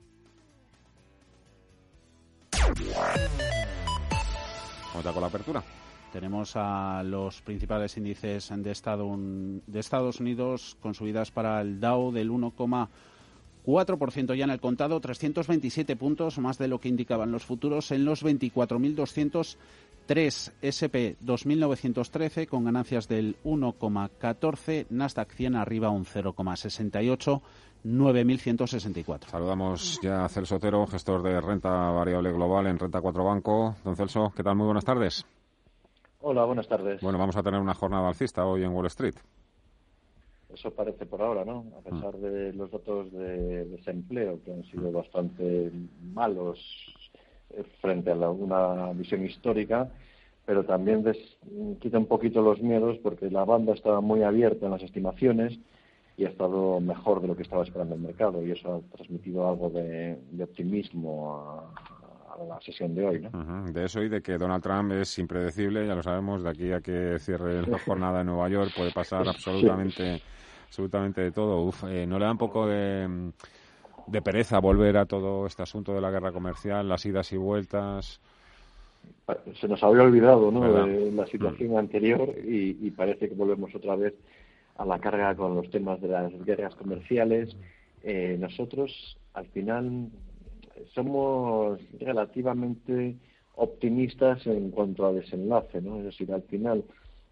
¿Cómo 4.92 5.00
está 5.00 5.12
con 5.12 5.22
la 5.22 5.28
apertura? 5.28 5.64
Tenemos 6.16 6.56
a 6.56 7.04
los 7.04 7.42
principales 7.42 7.98
índices 7.98 8.48
de, 8.48 8.64
de 8.64 9.80
Estados 9.82 10.22
Unidos 10.22 10.78
con 10.80 10.94
subidas 10.94 11.30
para 11.30 11.60
el 11.60 11.82
Dow 11.82 12.14
del 12.14 12.32
1,4% 12.32 14.34
ya 14.34 14.46
en 14.46 14.50
el 14.50 14.62
contado, 14.62 15.02
327 15.02 15.98
puntos, 15.98 16.40
más 16.40 16.58
de 16.58 16.70
lo 16.70 16.80
que 16.80 16.88
indicaban 16.88 17.34
los 17.34 17.44
futuros, 17.44 17.92
en 17.92 18.06
los 18.06 18.24
24.203 18.24 19.58
SP 20.64 21.20
2.913 21.22 22.48
con 22.48 22.64
ganancias 22.64 23.10
del 23.10 23.36
1,14, 23.44 24.86
Nasdaq 24.92 25.34
100 25.34 25.58
arriba 25.58 25.90
un 25.90 26.06
0,68. 26.06 27.42
9.164. 27.84 29.28
Saludamos 29.28 30.00
ya 30.02 30.24
a 30.24 30.30
Celso 30.30 30.56
Otero, 30.56 30.88
gestor 30.88 31.22
de 31.22 31.42
renta 31.42 31.92
variable 31.92 32.32
global 32.32 32.68
en 32.68 32.80
Renta 32.80 33.02
4 33.02 33.24
Banco. 33.24 33.76
Don 33.84 33.98
Celso, 33.98 34.32
¿qué 34.34 34.44
tal? 34.44 34.56
Muy 34.56 34.66
buenas 34.66 34.86
tardes. 34.86 35.26
Hola, 36.28 36.44
buenas 36.44 36.68
tardes. 36.68 37.02
Bueno, 37.02 37.20
vamos 37.20 37.38
a 37.38 37.44
tener 37.44 37.62
una 37.62 37.76
jornada 37.76 38.08
alcista 38.08 38.48
hoy 38.48 38.64
en 38.64 38.72
Wall 38.72 38.88
Street. 38.88 39.14
Eso 40.52 40.72
parece 40.72 41.06
por 41.06 41.22
ahora, 41.22 41.46
¿no? 41.46 41.66
A 41.78 41.88
pesar 41.88 42.16
de 42.16 42.52
los 42.52 42.72
datos 42.72 43.12
de 43.12 43.66
desempleo 43.66 44.40
que 44.44 44.52
han 44.52 44.64
sido 44.64 44.92
bastante 44.92 45.72
malos 46.16 46.60
eh, 47.52 47.64
frente 47.80 48.10
a 48.10 48.16
una 48.16 48.92
visión 48.94 49.24
histórica, 49.24 49.88
pero 50.48 50.66
también 50.66 51.06
quita 51.80 52.00
un 52.00 52.08
poquito 52.08 52.42
los 52.42 52.60
miedos 52.60 52.98
porque 53.04 53.30
la 53.30 53.46
banda 53.46 53.76
estaba 53.76 54.02
muy 54.02 54.24
abierta 54.24 54.66
en 54.66 54.72
las 54.72 54.82
estimaciones 54.82 55.60
y 56.18 56.26
ha 56.26 56.30
estado 56.30 56.80
mejor 56.80 57.22
de 57.22 57.28
lo 57.28 57.36
que 57.36 57.44
estaba 57.44 57.64
esperando 57.64 57.94
el 57.94 58.02
mercado 58.02 58.44
y 58.44 58.50
eso 58.50 58.74
ha 58.74 58.96
transmitido 58.96 59.48
algo 59.48 59.70
de, 59.70 60.18
optimismo 60.42 61.36
a, 61.36 61.95
la 62.44 62.60
sesión 62.62 62.94
de 62.94 63.06
hoy. 63.06 63.22
¿no? 63.22 63.72
De 63.72 63.86
eso 63.86 64.02
y 64.02 64.10
de 64.10 64.22
que 64.22 64.38
Donald 64.38 64.64
Trump 64.64 64.92
es 64.92 65.18
impredecible, 65.20 65.88
ya 65.88 65.96
lo 65.96 66.04
sabemos, 66.04 66.44
de 66.44 66.50
aquí 66.50 66.72
a 66.72 66.82
que 66.82 67.18
cierre 67.20 67.66
la 67.66 67.80
jornada 67.80 68.22
en 68.22 68.28
Nueva 68.28 68.50
York 68.50 68.72
puede 68.76 68.92
pasar 68.92 69.28
absolutamente, 69.28 70.22
absolutamente 70.68 71.22
de 71.22 71.32
todo. 71.32 71.64
Uf, 71.64 71.84
eh, 71.86 72.06
¿No 72.06 72.20
le 72.20 72.26
da 72.26 72.32
un 72.32 72.38
poco 72.38 72.68
de, 72.68 73.32
de 74.08 74.22
pereza 74.22 74.60
volver 74.60 74.98
a 74.98 75.06
todo 75.06 75.46
este 75.46 75.64
asunto 75.64 75.94
de 75.94 76.02
la 76.02 76.12
guerra 76.12 76.32
comercial, 76.32 76.88
las 76.88 77.06
idas 77.06 77.32
y 77.32 77.38
vueltas? 77.38 78.20
Se 79.60 79.68
nos 79.68 79.84
había 79.84 80.04
olvidado 80.04 80.52
¿no? 80.52 80.86
de 80.86 81.12
la 81.12 81.26
situación 81.28 81.74
mm. 81.74 81.78
anterior 81.78 82.34
y 82.44 82.90
parece 82.92 83.30
que 83.30 83.36
volvemos 83.36 83.74
otra 83.76 83.96
vez 83.96 84.14
a 84.76 84.86
la 84.86 85.00
carga 85.00 85.36
con 85.36 85.56
los 85.56 85.70
temas 85.70 86.02
de 86.02 86.10
las 86.10 86.34
guerras 86.46 86.76
comerciales. 86.76 87.56
Eh, 88.04 88.38
nosotros, 88.40 89.18
al 89.34 89.48
final, 89.48 90.10
somos 90.94 91.80
relativamente 92.00 93.16
optimistas 93.56 94.46
en 94.48 94.72
cuanto 94.72 95.06
a 95.06 95.14
desenlace, 95.14 95.82
¿no? 95.82 96.00
Es 96.00 96.06
decir, 96.06 96.32
al 96.32 96.44
final 96.44 96.84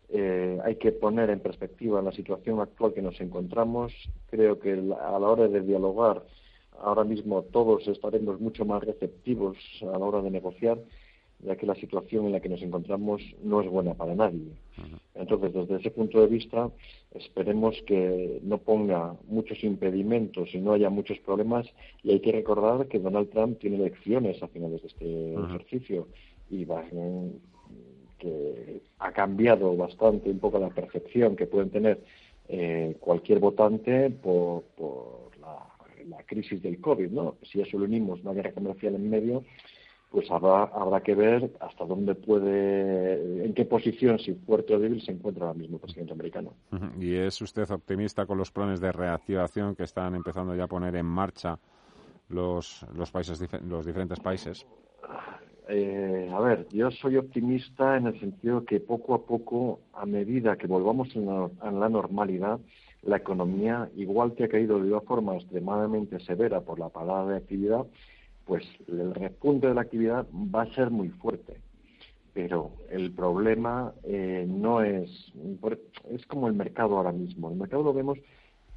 eh, 0.10 0.60
hay 0.63 0.75
que 0.75 0.91
poner 0.91 1.29
en 1.29 1.39
perspectiva 1.39 2.01
la 2.01 2.12
situación 2.12 2.60
actual 2.60 2.93
que 2.93 3.01
nos 3.01 3.19
encontramos. 3.19 3.93
Creo 4.29 4.60
que 4.60 4.71
a 4.73 5.19
la 5.19 5.27
hora 5.27 5.47
de 5.47 5.62
dialogar, 5.62 6.23
ahora 6.79 7.03
mismo 7.03 7.43
todos 7.43 7.88
estaremos 7.88 8.39
mucho 8.39 8.65
más 8.65 8.84
receptivos 8.84 9.58
a 9.82 9.97
la 9.97 10.06
hora 10.06 10.21
de 10.21 10.32
negociar 10.32 10.77
ya 11.43 11.56
que 11.56 11.65
la 11.65 11.75
situación 11.75 12.25
en 12.25 12.32
la 12.32 12.39
que 12.39 12.49
nos 12.49 12.62
encontramos 12.62 13.21
no 13.41 13.62
es 13.62 13.69
buena 13.69 13.93
para 13.93 14.15
nadie. 14.15 14.51
Entonces, 15.15 15.53
desde 15.53 15.75
ese 15.77 15.91
punto 15.91 16.21
de 16.21 16.27
vista, 16.27 16.69
esperemos 17.12 17.75
que 17.86 18.39
no 18.43 18.57
ponga 18.57 19.15
muchos 19.27 19.63
impedimentos 19.63 20.53
y 20.53 20.59
no 20.59 20.73
haya 20.73 20.89
muchos 20.89 21.19
problemas. 21.19 21.67
Y 22.03 22.12
hay 22.12 22.19
que 22.19 22.31
recordar 22.31 22.88
que 22.88 22.99
Donald 22.99 23.29
Trump 23.29 23.59
tiene 23.59 23.77
elecciones 23.77 24.41
a 24.41 24.47
finales 24.47 24.81
de 24.81 24.88
este 24.88 25.33
ejercicio 25.33 26.07
y 26.49 26.65
va, 26.65 26.83
que 28.19 28.81
ha 28.99 29.12
cambiado 29.12 29.75
bastante 29.75 30.29
un 30.29 30.39
poco 30.39 30.59
la 30.59 30.69
percepción 30.69 31.36
que 31.36 31.47
pueden 31.47 31.69
tener 31.69 32.01
eh, 32.47 32.97
cualquier 32.99 33.39
votante 33.39 34.09
por, 34.09 34.63
la, 35.39 35.59
la, 36.07 36.23
crisis 36.23 36.62
del 36.62 36.79
COVID, 36.79 37.09
¿no? 37.09 37.36
Si 37.43 37.62
eso 37.62 37.77
lo 37.77 37.86
unimos 37.86 38.21
una 38.21 38.33
guerra 38.33 38.51
comercial 38.51 38.95
en 38.95 39.09
medio, 39.09 39.43
pues 40.13 40.30
habrá, 40.30 40.65
habrá 40.65 41.02
que 41.02 41.15
ver 41.15 41.49
hasta 41.60 41.86
dónde 41.86 42.13
puede, 42.13 43.45
en 43.45 43.52
qué 43.56 43.65
posición, 43.65 44.19
si 44.19 44.36
fuerte 44.36 44.76
o 44.76 44.80
débil, 44.80 45.02
se 45.02 45.12
encuentra 45.12 45.47
ahora 45.47 45.58
mismo 45.58 45.78
el 45.78 45.82
presidente 45.82 46.13
americano. 46.13 46.54
¿Y 46.99 47.15
es 47.15 47.41
usted 47.41 47.69
optimista 47.71 48.28
con 48.28 48.38
los 48.38 48.52
planes 48.52 48.80
de 48.80 48.91
reactivación 48.91 49.76
que 49.76 49.82
están 49.82 50.13
empezando 50.13 50.54
ya 50.56 50.65
a 50.65 50.67
poner 50.67 50.95
en 50.97 51.08
marcha 51.08 51.58
los, 52.30 52.86
los, 52.95 53.10
países, 53.10 53.43
los 53.63 53.88
diferentes 53.88 54.19
países? 54.19 54.67
Eh, 55.67 56.30
a 56.32 56.39
ver, 56.41 56.67
yo 56.69 56.91
soy 56.91 57.17
optimista 57.17 57.97
en 57.97 58.06
el 58.06 58.19
sentido 58.19 58.63
que 58.65 58.80
poco 58.82 59.15
a 59.15 59.26
poco, 59.26 59.80
a 59.93 60.06
medida 60.06 60.58
que 60.58 60.67
volvamos 60.67 61.15
en 61.15 61.26
la, 61.26 61.49
en 61.63 61.80
la 61.80 61.89
normalidad, 61.89 62.60
la 63.02 63.17
economía, 63.17 63.89
igual 63.95 64.36
que 64.36 64.43
ha 64.43 64.47
caído 64.47 64.78
de 64.78 64.91
una 64.91 65.02
forma 65.02 65.38
extremadamente 65.38 66.19
severa 66.19 66.62
por 66.62 66.78
la 66.78 66.89
parada 66.89 67.32
de 67.32 67.38
actividad, 67.38 67.88
pues 68.45 68.63
el 68.88 69.13
repunte 69.13 69.67
de 69.67 69.73
la 69.73 69.82
actividad 69.82 70.25
va 70.34 70.63
a 70.63 70.73
ser 70.73 70.89
muy 70.89 71.10
fuerte. 71.10 71.58
pero 72.34 72.71
el 72.89 73.12
problema 73.12 73.93
eh, 74.03 74.45
no 74.47 74.82
es, 74.82 75.32
es 76.10 76.25
como 76.25 76.47
el 76.47 76.53
mercado 76.53 76.97
ahora 76.97 77.12
mismo. 77.12 77.49
El 77.51 77.58
mercado 77.58 77.84
lo 77.84 77.93
vemos 77.93 78.17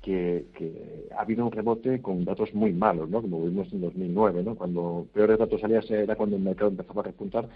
que, 0.07 1.09
ha 1.17 1.23
habido 1.23 1.45
un 1.45 1.53
rebote 1.53 2.01
con 2.01 2.25
datos 2.25 2.55
muy 2.55 2.73
malos, 2.73 3.09
¿no? 3.11 3.21
como 3.23 3.45
vimos 3.45 3.73
en 3.73 3.81
2009, 3.81 4.43
¿no? 4.45 4.55
cuando 4.55 5.07
peores 5.13 5.39
datos 5.39 5.61
salían 5.61 5.83
era 5.89 6.15
cuando 6.15 6.37
el 6.37 6.43
mercado 6.43 6.71
empezaba 6.71 7.01
a 7.01 7.07
repuntar, 7.07 7.49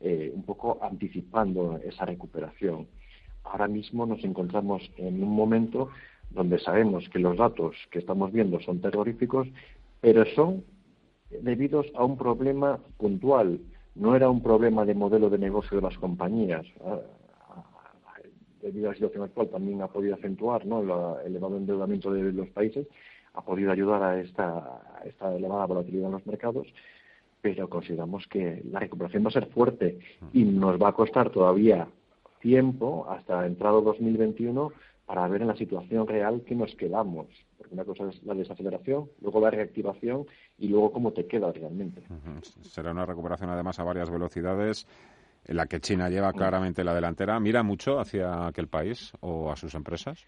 eh, 0.00 0.32
un 0.34 0.42
poco 0.42 0.78
anticipando 0.80 1.78
esa 1.84 2.06
recuperación. 2.06 2.86
Ahora 3.44 3.68
mismo 3.68 4.06
nos 4.06 4.24
encontramos 4.24 4.90
en 4.96 5.22
un 5.22 5.34
momento 5.34 5.90
donde 6.30 6.58
sabemos 6.58 7.08
que 7.08 7.18
los 7.18 7.36
datos 7.36 7.74
que 7.90 7.98
estamos 7.98 8.32
viendo 8.32 8.60
son 8.60 8.80
terroríficos, 8.80 9.48
pero 10.00 10.24
son 10.34 10.64
debidos 11.30 11.86
a 11.94 12.04
un 12.04 12.16
problema 12.16 12.78
puntual 12.96 13.60
no 13.94 14.14
era 14.14 14.30
un 14.30 14.42
problema 14.42 14.84
de 14.84 14.94
modelo 14.94 15.28
de 15.28 15.38
negocio 15.38 15.76
de 15.76 15.82
las 15.82 15.98
compañías. 15.98 16.64
Ah, 16.84 17.00
debido 18.62 18.86
a 18.86 18.90
la 18.90 18.94
situación 18.94 19.24
actual 19.24 19.48
también 19.48 19.82
ha 19.82 19.88
podido 19.88 20.14
acentuar 20.14 20.66
¿no? 20.66 20.80
el 21.20 21.26
elevado 21.26 21.56
endeudamiento 21.56 22.12
de 22.12 22.32
los 22.32 22.48
países, 22.48 22.86
ha 23.34 23.42
podido 23.42 23.70
ayudar 23.70 24.02
a 24.02 24.20
esta, 24.20 25.00
esta 25.04 25.34
elevada 25.34 25.66
volatilidad 25.66 26.06
en 26.06 26.12
los 26.12 26.26
mercados, 26.26 26.66
pero 27.40 27.68
consideramos 27.68 28.26
que 28.26 28.62
la 28.70 28.80
recuperación 28.80 29.24
va 29.24 29.28
a 29.28 29.32
ser 29.32 29.46
fuerte 29.46 29.98
y 30.32 30.44
nos 30.44 30.80
va 30.80 30.88
a 30.88 30.92
costar 30.92 31.30
todavía 31.30 31.86
tiempo 32.40 33.06
hasta 33.08 33.46
entrado 33.46 33.80
2021 33.82 34.72
para 35.08 35.26
ver 35.26 35.40
en 35.40 35.48
la 35.48 35.56
situación 35.56 36.06
real 36.06 36.42
que 36.46 36.54
nos 36.54 36.74
quedamos. 36.74 37.26
Porque 37.56 37.72
una 37.72 37.84
cosa 37.84 38.10
es 38.10 38.22
la 38.24 38.34
desaceleración, 38.34 39.08
luego 39.22 39.40
la 39.40 39.50
reactivación 39.50 40.26
y 40.58 40.68
luego 40.68 40.92
cómo 40.92 41.12
te 41.12 41.26
queda 41.26 41.50
realmente. 41.50 42.02
Será 42.60 42.90
una 42.90 43.06
recuperación 43.06 43.48
además 43.48 43.78
a 43.78 43.84
varias 43.84 44.10
velocidades 44.10 44.86
en 45.46 45.56
la 45.56 45.64
que 45.64 45.80
China 45.80 46.10
lleva 46.10 46.30
claramente 46.34 46.84
la 46.84 46.92
delantera. 46.92 47.40
¿Mira 47.40 47.62
mucho 47.62 47.98
hacia 47.98 48.48
aquel 48.48 48.68
país 48.68 49.12
o 49.20 49.50
a 49.50 49.56
sus 49.56 49.74
empresas? 49.74 50.26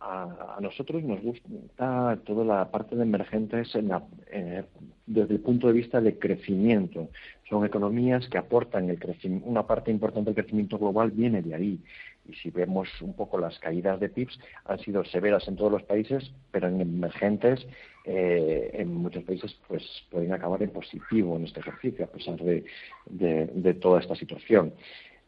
A, 0.00 0.56
nosotros 0.60 1.02
nos 1.02 1.20
gusta 1.20 2.18
toda 2.24 2.44
la 2.46 2.70
parte 2.70 2.96
de 2.96 3.02
emergentes 3.02 3.74
en 3.74 3.92
eh, 4.32 4.64
desde 5.06 5.34
el 5.34 5.40
punto 5.40 5.66
de 5.66 5.74
vista 5.74 6.00
de 6.00 6.18
crecimiento. 6.18 7.10
Son 7.46 7.64
economías 7.66 8.26
que 8.28 8.38
aportan 8.38 8.88
el 8.88 8.98
crecimiento, 8.98 9.46
una 9.46 9.66
parte 9.66 9.90
importante 9.90 10.30
del 10.30 10.42
crecimiento 10.42 10.78
global 10.78 11.10
viene 11.10 11.42
de 11.42 11.54
ahí 11.54 11.80
y 12.28 12.34
si 12.34 12.50
vemos 12.50 12.88
un 13.00 13.14
poco 13.14 13.38
las 13.38 13.58
caídas 13.58 13.98
de 14.00 14.08
PIBs 14.08 14.38
han 14.64 14.78
sido 14.78 15.04
severas 15.04 15.46
en 15.48 15.56
todos 15.56 15.72
los 15.72 15.82
países, 15.82 16.32
pero 16.50 16.68
en 16.68 16.80
emergentes 16.80 17.66
eh, 18.04 18.70
en 18.74 18.94
muchos 18.94 19.24
países 19.24 19.56
pues 19.68 19.82
pueden 20.10 20.32
acabar 20.32 20.62
en 20.62 20.70
positivo 20.70 21.36
en 21.36 21.44
este 21.44 21.60
ejercicio 21.60 22.04
a 22.04 22.08
pesar 22.08 22.36
de, 22.36 22.64
de 23.06 23.74
toda 23.74 24.00
esta 24.00 24.14
situación. 24.14 24.74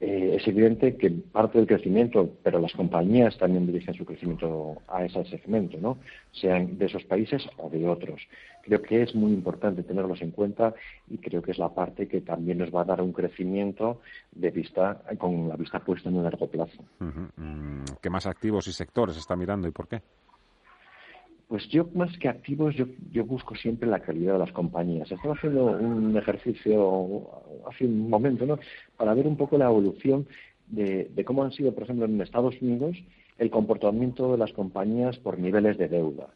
Eh, 0.00 0.36
es 0.36 0.46
evidente 0.48 0.96
que 0.96 1.10
parte 1.10 1.58
del 1.58 1.68
crecimiento, 1.68 2.28
pero 2.42 2.58
las 2.58 2.72
compañías 2.72 3.38
también 3.38 3.66
dirigen 3.66 3.94
su 3.94 4.04
crecimiento 4.04 4.82
a 4.88 5.04
ese 5.04 5.24
segmento, 5.24 5.78
¿no? 5.80 5.98
sean 6.32 6.76
de 6.78 6.86
esos 6.86 7.04
países 7.04 7.48
o 7.58 7.70
de 7.70 7.88
otros. 7.88 8.20
Creo 8.62 8.82
que 8.82 9.02
es 9.02 9.14
muy 9.14 9.32
importante 9.32 9.84
tenerlos 9.84 10.20
en 10.20 10.32
cuenta 10.32 10.74
y 11.08 11.18
creo 11.18 11.42
que 11.42 11.52
es 11.52 11.58
la 11.58 11.68
parte 11.68 12.08
que 12.08 12.20
también 12.20 12.58
nos 12.58 12.74
va 12.74 12.82
a 12.82 12.84
dar 12.84 13.00
un 13.00 13.12
crecimiento 13.12 14.00
de 14.32 14.50
vista 14.50 15.00
con 15.16 15.48
la 15.48 15.56
vista 15.56 15.78
puesta 15.78 16.08
en 16.08 16.16
un 16.16 16.24
largo 16.24 16.48
plazo. 16.48 16.82
Mm, 16.98 17.84
¿Qué 18.02 18.10
más 18.10 18.26
activos 18.26 18.66
y 18.66 18.72
sectores 18.72 19.16
está 19.16 19.36
mirando 19.36 19.68
y 19.68 19.70
por 19.70 19.86
qué? 19.86 20.02
Pues 21.48 21.68
yo, 21.68 21.88
más 21.94 22.16
que 22.18 22.28
activos, 22.28 22.74
yo, 22.74 23.24
busco 23.24 23.54
siempre 23.54 23.88
la 23.88 24.00
calidad 24.00 24.34
de 24.34 24.38
las 24.38 24.52
compañías. 24.52 25.10
Estaba 25.10 25.34
haciendo 25.34 25.66
un 25.66 26.16
ejercicio 26.16 27.28
hace 27.66 27.84
un 27.84 28.08
momento, 28.08 28.46
¿no? 28.46 28.58
Para 28.96 29.14
ver 29.14 29.26
un 29.26 29.36
poco 29.36 29.58
la 29.58 29.66
evolución 29.66 30.26
de, 30.68 31.10
cómo 31.26 31.44
han 31.44 31.52
sido, 31.52 31.74
por 31.74 31.82
ejemplo, 31.82 32.06
en 32.06 32.20
Estados 32.20 32.60
Unidos, 32.62 32.96
el 33.38 33.50
comportamiento 33.50 34.32
de 34.32 34.38
las 34.38 34.52
compañías 34.52 35.18
por 35.18 35.38
niveles 35.38 35.76
de 35.76 35.88
deuda. 35.88 36.28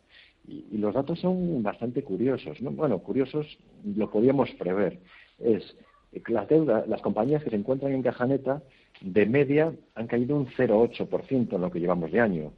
Y, 0.46 0.76
los 0.76 0.94
datos 0.94 1.20
son 1.20 1.62
bastante 1.62 2.02
curiosos, 2.02 2.60
¿no? 2.60 2.70
Bueno, 2.70 2.98
curiosos 2.98 3.58
lo 3.84 4.10
podíamos 4.10 4.50
prever. 4.52 4.98
Es 5.38 5.76
que 6.12 6.32
las 6.32 6.48
deudas, 6.48 6.86
las 6.86 7.00
compañías 7.00 7.42
que 7.42 7.50
se 7.50 7.56
encuentran 7.56 7.92
en 7.92 8.02
caja 8.02 8.26
neta, 8.26 8.62
de 9.00 9.26
media 9.26 9.72
han 9.94 10.06
caído 10.06 10.36
un 10.36 10.46
0,8% 10.46 11.54
en 11.54 11.60
lo 11.60 11.70
que 11.70 11.80
llevamos 11.80 12.12
de 12.12 12.20
año 12.20 12.52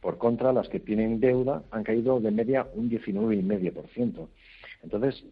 por 0.00 0.18
contra, 0.18 0.52
las 0.52 0.68
que 0.68 0.80
tienen 0.80 1.20
deuda 1.20 1.62
han 1.70 1.84
caído 1.84 2.20
de 2.20 2.30
media 2.30 2.66
un 2.74 2.90
19,5%. 2.90 4.28
Entonces, 4.82 5.24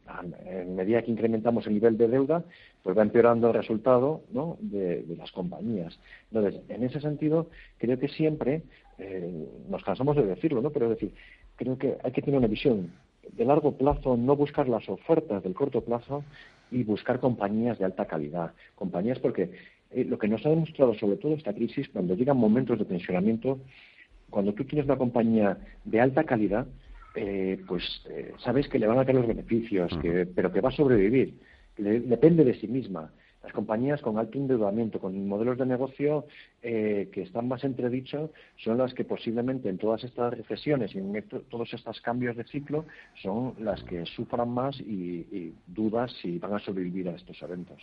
en 0.44 0.76
medida 0.76 1.02
que 1.02 1.10
incrementamos 1.10 1.66
el 1.66 1.74
nivel 1.74 1.96
de 1.96 2.08
deuda, 2.08 2.44
pues 2.82 2.96
va 2.96 3.02
empeorando 3.02 3.48
el 3.48 3.54
resultado 3.54 4.22
de, 4.60 5.04
las 5.16 5.32
compañías. 5.32 5.98
Entonces, 6.30 6.60
en 6.68 6.84
ese 6.84 7.00
sentido, 7.00 7.48
creo 7.78 7.98
que 7.98 8.08
siempre, 8.08 8.62
eh, 8.98 9.48
nos 9.68 9.82
cansamos 9.84 10.16
de 10.16 10.26
decirlo, 10.26 10.60
¿no? 10.60 10.70
pero 10.70 10.86
es 10.86 10.98
decir, 10.98 11.14
creo 11.56 11.78
que 11.78 11.96
hay 12.04 12.12
que 12.12 12.20
tener 12.20 12.38
una 12.38 12.46
visión 12.46 12.92
de 13.32 13.44
largo 13.44 13.72
plazo, 13.72 14.16
no 14.16 14.36
buscar 14.36 14.68
las 14.68 14.88
ofertas 14.88 15.42
del 15.42 15.54
corto 15.54 15.82
plazo 15.82 16.24
y 16.70 16.82
buscar 16.82 17.20
compañías 17.20 17.78
de 17.78 17.86
alta 17.86 18.06
calidad. 18.06 18.52
Compañías 18.74 19.18
porque 19.18 19.50
eh, 19.90 20.04
lo 20.04 20.18
que 20.18 20.28
nos 20.28 20.44
ha 20.44 20.50
demostrado 20.50 20.94
sobre 20.94 21.16
todo 21.16 21.34
esta 21.34 21.54
crisis, 21.54 21.88
cuando 21.88 22.14
llegan 22.14 22.36
momentos 22.36 22.78
de 22.78 22.84
tensionamiento, 22.84 23.58
cuando 24.30 24.52
tú 24.54 24.64
tienes 24.64 24.86
una 24.86 24.96
compañía 24.96 25.58
de 25.84 26.00
alta 26.00 26.24
calidad, 26.24 26.66
eh, 27.14 27.60
pues 27.66 27.82
eh, 28.10 28.32
sabes 28.38 28.68
que 28.68 28.78
le 28.78 28.86
van 28.86 28.98
a 28.98 29.04
caer 29.04 29.16
los 29.16 29.26
beneficios, 29.26 29.92
pero 30.34 30.52
que 30.52 30.60
va 30.60 30.68
a 30.68 30.72
sobrevivir. 30.72 31.34
depende 31.76 32.44
de 32.44 32.54
sí 32.54 32.68
misma. 32.68 33.10
Las 33.42 33.52
compañías 33.52 34.02
con 34.02 34.18
alto 34.18 34.36
endeudamiento, 34.36 34.98
con 34.98 35.26
modelos 35.26 35.58
de 35.58 35.64
negocio 35.64 36.26
eh, 36.60 37.08
que 37.12 37.22
están 37.22 37.48
más 37.48 37.62
entredichos, 37.64 38.30
son 38.56 38.78
las 38.78 38.92
que 38.94 39.04
posiblemente 39.04 39.68
en 39.68 39.78
todas 39.78 40.02
estas 40.04 40.36
recesiones 40.36 40.94
y 40.94 40.98
en 40.98 41.24
todos 41.48 41.72
estos 41.72 42.00
cambios 42.00 42.36
de 42.36 42.44
ciclo 42.44 42.84
son 43.22 43.54
las 43.60 43.82
que 43.84 44.04
sufran 44.06 44.50
más 44.50 44.78
y, 44.80 45.26
y 45.30 45.54
dudas 45.66 46.12
si 46.20 46.38
van 46.38 46.54
a 46.54 46.58
sobrevivir 46.58 47.08
a 47.08 47.12
estos 47.12 47.40
eventos. 47.40 47.80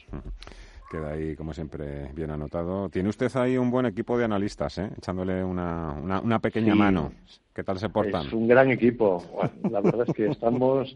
Queda 0.90 1.14
ahí, 1.14 1.36
como 1.36 1.54
siempre, 1.54 2.12
bien 2.14 2.30
anotado. 2.30 2.90
Tiene 2.90 3.10
usted 3.10 3.36
ahí 3.38 3.58
un 3.58 3.72
buen 3.72 3.88
equipo 3.88 4.18
de 4.18 4.26
analistas, 4.26 4.78
¿eh? 4.78 4.90
echándole 4.98 5.44
una, 5.44 5.94
una, 5.94 6.40
pequeña 6.40 6.76
mano. 6.76 7.12
¿Qué 7.54 7.64
tal 7.64 7.80
se 7.80 7.90
portan? 7.90 8.28
Es 8.28 8.34
un 8.34 8.48
gran 8.48 8.70
equipo. 8.70 9.24
la 9.72 9.82
verdad 9.82 10.06
es 10.08 10.14
que 10.14 10.28
estamos 10.28 10.96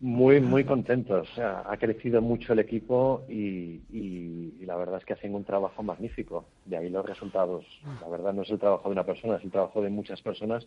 muy, 0.00 0.40
muy 0.40 0.64
contentos. 0.64 1.28
ha 1.38 1.76
crecido 1.76 2.20
mucho 2.20 2.52
el 2.52 2.58
equipo 2.58 3.24
y, 3.28 3.80
y, 3.92 4.64
la 4.66 4.76
verdad 4.76 4.98
es 4.98 5.04
que 5.04 5.12
hacen 5.12 5.34
un 5.34 5.44
trabajo 5.44 5.82
magnífico. 5.82 6.44
De 6.64 6.76
ahí 6.76 6.90
los 6.90 7.06
resultados. 7.06 7.64
La 8.00 8.08
verdad 8.08 8.32
no 8.32 8.42
es 8.42 8.50
el 8.50 8.58
trabajo 8.58 8.88
de 8.88 8.92
una 8.92 9.04
persona, 9.04 9.36
es 9.36 9.44
el 9.44 9.52
trabajo 9.52 9.80
de 9.82 9.90
muchas 9.90 10.20
personas 10.20 10.66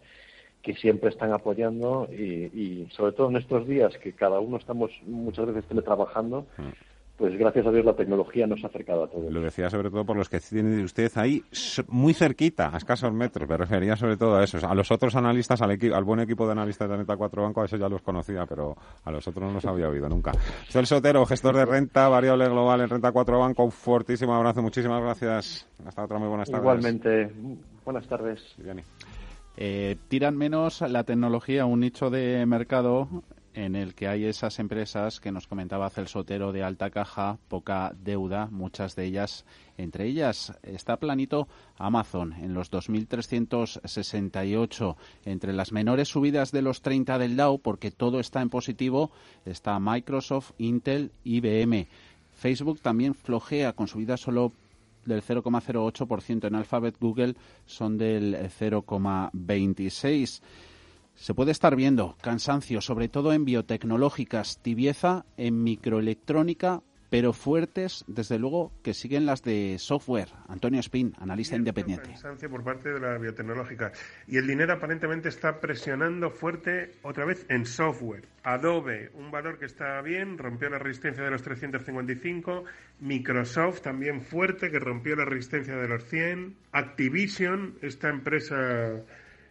que 0.62 0.76
siempre 0.76 1.10
están 1.10 1.34
apoyando 1.34 2.08
y, 2.12 2.46
y 2.54 2.88
sobre 2.92 3.14
todo 3.14 3.30
en 3.30 3.38
estos 3.38 3.68
días 3.68 3.98
que 3.98 4.14
cada 4.14 4.40
uno 4.40 4.58
estamos 4.58 4.92
muchas 5.08 5.48
veces 5.48 5.66
teletrabajando. 5.66 6.46
Mm 6.58 6.91
pues 7.22 7.38
gracias 7.38 7.68
a 7.68 7.72
Dios 7.72 7.86
la 7.86 7.94
tecnología 7.94 8.48
nos 8.48 8.64
ha 8.64 8.68
acercado 8.68 9.04
a 9.04 9.08
todos. 9.08 9.32
Lo 9.32 9.42
decía 9.42 9.70
sobre 9.70 9.92
todo 9.92 10.04
por 10.04 10.18
los 10.18 10.28
que 10.28 10.40
tiene 10.40 10.84
usted 10.84 11.12
ahí 11.18 11.44
muy 11.88 12.16
cerquita, 12.16 12.74
a 12.74 12.78
escasos 12.78 13.14
metros. 13.14 13.48
Me 13.48 13.58
refería 13.58 13.96
sobre 13.96 14.18
todo 14.18 14.38
a 14.38 14.44
eso, 14.44 14.58
a 14.68 14.74
los 14.74 14.90
otros 14.90 15.16
analistas, 15.16 15.62
al, 15.62 15.78
al 15.94 16.04
buen 16.04 16.22
equipo 16.22 16.48
de 16.48 16.54
analistas 16.54 16.90
de 16.90 16.98
Neta 16.98 17.16
4 17.16 17.44
Banco, 17.44 17.62
a 17.62 17.66
eso 17.66 17.78
ya 17.78 17.88
los 17.88 18.02
conocía, 18.02 18.48
pero 18.48 18.76
a 19.04 19.12
los 19.12 19.28
otros 19.28 19.48
no 19.48 19.54
los 19.54 19.66
había 19.66 19.88
oído 19.88 20.10
nunca. 20.10 20.32
Soy 20.68 20.80
el 20.80 20.88
Sotero, 20.88 21.24
gestor 21.28 21.56
de 21.56 21.66
renta, 21.66 22.10
variable 22.10 22.50
global 22.50 22.82
en 22.82 22.90
Renta 22.90 23.12
4 23.12 23.38
Banco. 23.38 23.66
Un 23.66 23.72
fortísimo 23.72 24.34
abrazo, 24.34 24.64
muchísimas 24.64 25.04
gracias. 25.04 25.68
Hasta 25.86 26.04
otra 26.04 26.18
muy 26.18 26.28
buenas 26.28 26.50
tardes. 26.50 26.64
Igualmente, 26.64 27.32
buenas 27.86 28.08
tardes. 28.08 28.56
Eh, 29.58 29.96
tiran 30.08 30.36
menos 30.36 30.82
la 30.82 31.04
tecnología, 31.04 31.66
un 31.66 31.82
nicho 31.82 32.10
de 32.10 32.44
mercado 32.48 33.08
en 33.54 33.76
el 33.76 33.94
que 33.96 34.08
hay 34.08 34.26
esas 34.26 34.60
empresas 34.60 35.20
que 35.20 35.32
nos 35.32 35.48
comentaba 35.48 35.90
Celso 35.90 36.20
Sotero 36.20 36.52
de 36.52 36.64
alta 36.64 36.90
caja, 36.90 37.38
poca 37.48 37.94
deuda, 38.02 38.48
muchas 38.52 38.96
de 38.96 39.06
ellas, 39.06 39.46
entre 39.78 40.08
ellas 40.08 40.54
está 40.64 40.98
planito 40.98 41.48
Amazon 41.78 42.34
en 42.34 42.54
los 42.54 42.72
2.368. 42.72 44.96
Entre 45.26 45.54
las 45.54 45.72
menores 45.72 46.10
subidas 46.10 46.52
de 46.52 46.62
los 46.62 46.82
30 46.82 47.18
del 47.18 47.36
Dow, 47.36 47.60
porque 47.60 47.92
todo 47.92 48.20
está 48.20 48.42
en 48.42 48.50
positivo, 48.50 49.12
está 49.46 49.80
Microsoft, 49.80 50.52
Intel, 50.58 51.12
IBM. 51.24 51.88
Facebook 52.34 52.80
también 52.82 53.14
flojea 53.14 53.74
con 53.74 53.88
subidas 53.88 54.22
solo 54.22 54.52
del 55.06 55.24
0,08%. 55.24 56.48
En 56.48 56.56
Alphabet, 56.56 56.98
Google 57.00 57.36
son 57.66 57.98
del 57.98 58.36
0,26%. 58.36 60.42
Se 61.22 61.36
puede 61.36 61.52
estar 61.52 61.76
viendo 61.76 62.18
cansancio, 62.20 62.82
sobre 62.82 63.08
todo 63.08 63.32
en 63.32 63.46
biotecnológicas, 63.46 64.58
tibieza 64.64 65.24
en 65.38 65.64
microelectrónica 65.64 66.82
pero 67.12 67.34
fuertes, 67.34 68.06
desde 68.08 68.40
luego, 68.40 68.72
que 68.84 68.94
siguen 68.94 69.26
las 69.26 69.44
de 69.44 69.76
software. 69.80 70.30
Antonio 70.48 70.80
Spin, 70.80 71.14
analista 71.20 71.58
independiente. 71.58 72.16
por 72.50 72.64
parte 72.64 72.88
de 72.88 73.02
la 73.02 73.18
biotecnológica. 73.18 73.92
Y 74.28 74.38
el 74.38 74.48
dinero 74.48 74.72
aparentemente 74.72 75.28
está 75.28 75.60
presionando 75.60 76.32
fuerte 76.32 76.94
otra 77.02 77.26
vez 77.26 77.46
en 77.50 77.66
software. 77.66 78.30
Adobe, 78.44 79.12
un 79.14 79.30
valor 79.30 79.60
que 79.60 79.66
está 79.66 80.02
bien, 80.02 80.38
rompió 80.38 80.70
la 80.70 80.80
resistencia 80.80 81.22
de 81.22 81.32
los 81.32 81.42
355. 81.44 82.64
Microsoft 83.02 83.82
también 83.82 84.22
fuerte, 84.22 84.72
que 84.72 84.80
rompió 84.80 85.18
la 85.18 85.26
resistencia 85.26 85.76
de 85.76 85.90
los 85.90 86.06
100. 86.06 86.56
Activision, 86.72 87.76
esta 87.82 88.08
empresa 88.08 89.04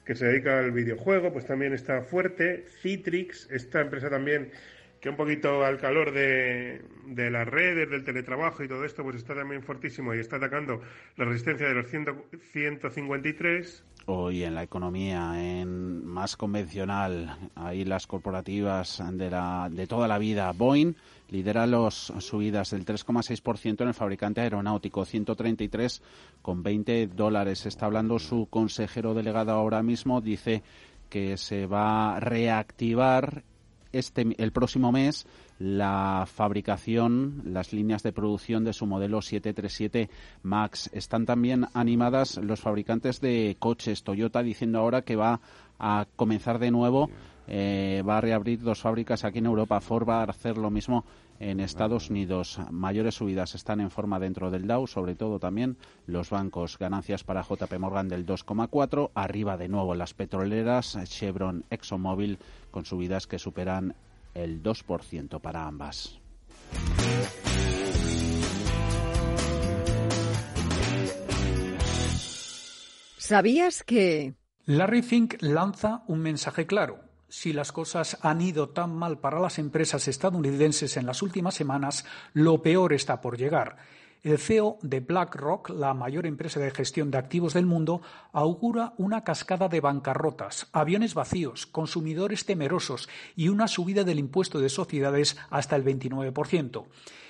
que 0.05 0.15
se 0.15 0.27
dedica 0.27 0.59
al 0.59 0.73
videojuego, 0.73 1.33
pues 1.33 1.47
también 1.47 1.73
está 1.73 2.03
fuerte. 2.03 2.65
Citrix, 2.83 3.49
esta 3.51 3.81
empresa 3.81 4.11
también 4.11 4.51
que 5.01 5.09
un 5.09 5.17
poquito 5.17 5.65
al 5.65 5.79
calor 5.79 6.13
de, 6.13 6.83
de, 7.07 7.31
las 7.31 7.49
redes, 7.49 7.89
del 7.89 8.05
teletrabajo 8.05 8.63
y 8.63 8.69
todo 8.69 8.85
esto, 8.85 9.03
pues 9.03 9.17
está 9.17 9.35
también 9.35 9.63
fortísimo 9.63 10.15
y 10.15 10.19
está 10.19 10.37
atacando 10.37 10.83
la 11.17 11.25
resistencia 11.25 11.69
de 11.69 11.75
los 11.75 11.89
100, 11.89 12.07
153. 12.53 13.85
Hoy 14.07 14.45
en 14.45 14.55
la 14.55 14.63
economía 14.63 15.33
más 15.65 16.37
convencional, 16.37 17.39
ahí 17.55 17.85
las 17.85 18.07
corporativas 18.07 19.03
de, 19.13 19.31
la, 19.31 19.69
de 19.71 19.87
toda 19.87 20.07
la 20.07 20.19
vida, 20.19 20.53
Boeing 20.53 20.95
lidera 21.31 21.67
las 21.67 22.13
subidas 22.19 22.71
del 22.71 22.85
3,6% 22.85 23.81
en 23.83 23.89
el 23.89 23.95
fabricante 23.95 24.43
aeronáutico, 24.43 25.07
133,20 25.07 27.09
dólares. 27.09 27.67
Está 27.67 27.87
hablando 27.87 28.19
su 28.19 28.49
consejero 28.51 29.15
delegado 29.15 29.53
ahora 29.53 29.81
mismo, 29.83 30.21
dice 30.21 30.63
que 31.09 31.37
se 31.37 31.67
va 31.67 32.17
a 32.17 32.21
reactivar 32.21 33.45
este, 33.93 34.25
el 34.39 34.53
próximo 34.53 34.93
mes 34.93 35.27
la 35.59 36.25
fabricación, 36.27 37.43
las 37.45 37.75
líneas 37.75 38.03
de 38.03 38.13
producción 38.13 38.65
de 38.65 38.73
su 38.73 38.87
modelo 38.87 39.21
737 39.21 40.09
MAX. 40.43 40.89
Están 40.95 41.27
también 41.27 41.67
animadas 41.75 42.39
los 42.39 42.61
fabricantes 42.61 43.21
de 43.21 43.57
coches. 43.59 44.03
Toyota 44.03 44.43
diciendo 44.43 44.79
ahora 44.79 45.03
que 45.03 45.17
va 45.17 45.43
a 45.79 46.07
comenzar 46.17 46.61
de 46.61 46.71
nuevo, 46.71 47.11
eh, 47.53 48.05
va 48.09 48.19
a 48.19 48.21
reabrir 48.21 48.61
dos 48.61 48.81
fábricas 48.81 49.25
aquí 49.25 49.39
en 49.41 49.47
Europa. 49.47 49.81
Ford 49.81 50.09
va 50.09 50.23
a 50.23 50.25
hacer 50.25 50.57
lo 50.57 50.71
mismo 50.71 51.05
en 51.41 51.59
Estados 51.59 52.09
Unidos. 52.09 52.61
Mayores 52.71 53.17
subidas 53.17 53.57
están 53.57 53.81
en 53.81 53.91
forma 53.91 54.21
dentro 54.21 54.53
del 54.53 54.69
Dow, 54.69 54.87
sobre 54.87 55.17
todo 55.17 55.41
también 55.41 55.77
los 56.07 56.31
bancos. 56.31 56.79
Ganancias 56.79 57.25
para 57.25 57.43
JP 57.43 57.79
Morgan 57.81 58.09
del 58.09 58.25
2,4. 58.25 59.11
Arriba 59.15 59.57
de 59.57 59.69
nuevo 59.69 59.97
las 59.97 60.15
petroleras, 60.15 60.97
Chevron, 61.07 61.65
ExxonMobil 61.71 62.39
con 62.71 62.85
subidas 62.85 63.27
que 63.27 63.41
superan 63.41 63.97
el 64.33 64.63
2% 64.63 65.41
para 65.41 65.67
ambas. 65.67 66.21
¿Sabías 73.17 73.83
que... 73.83 74.35
Larry 74.67 75.03
Fink 75.03 75.35
lanza 75.41 76.05
un 76.07 76.21
mensaje 76.21 76.67
claro. 76.67 77.10
Si 77.31 77.53
las 77.53 77.71
cosas 77.71 78.19
han 78.23 78.41
ido 78.41 78.71
tan 78.71 78.93
mal 78.93 79.21
para 79.21 79.39
las 79.39 79.61
empresas 79.61 80.09
estadounidenses 80.09 80.97
en 80.97 81.07
las 81.07 81.23
últimas 81.23 81.55
semanas, 81.55 82.05
lo 82.33 82.61
peor 82.61 82.93
está 82.93 83.21
por 83.21 83.39
llegar. 83.39 83.77
El 84.25 84.37
CEO 84.39 84.79
de 84.83 84.99
BlackRock, 84.99 85.71
la 85.71 85.95
mayor 85.95 86.27
empresa 86.27 86.59
de 86.59 86.73
gestión 86.73 87.13
de 87.13 87.19
activos 87.19 87.55
del 87.55 87.67
mundo, 87.67 88.03
augura 88.33 88.95
una 88.99 89.23
cascada 89.23 89.69
de 89.69 89.81
bancarrotas, 89.81 90.67
aviones 90.73 91.15
vacíos, 91.15 91.67
consumidores 91.67 92.45
temerosos 92.45 93.09
y 93.37 93.49
una 93.49 93.69
subida 93.69 94.03
del 94.03 94.19
impuesto 94.19 94.59
de 94.59 94.69
sociedades 94.69 95.37
hasta 95.51 95.77
el 95.77 95.85
29%. 95.85 96.85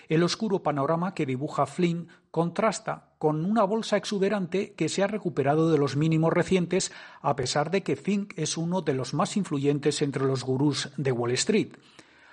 El 0.09 0.23
oscuro 0.23 0.63
panorama 0.63 1.15
que 1.15 1.27
dibuja 1.27 1.67
Flynn 1.67 2.09
contrasta 2.31 3.11
con 3.19 3.45
una 3.45 3.65
bolsa 3.65 3.97
exuberante 3.97 4.73
que 4.75 4.89
se 4.89 5.03
ha 5.03 5.07
recuperado 5.07 5.71
de 5.71 5.79
los 5.79 5.97
mínimos 5.97 6.33
recientes, 6.33 6.93
a 7.21 7.37
pesar 7.37 7.71
de 7.71 7.83
que 7.83 7.97
Fink 7.97 8.35
es 8.37 8.57
uno 8.57 8.83
de 8.83 8.95
los 8.95 9.15
más 9.15 9.37
influyentes 9.37 10.03
entre 10.03 10.25
los 10.25 10.45
gurús 10.45 10.91
de 10.97 11.13
Wall 11.13 11.33
Street 11.33 11.75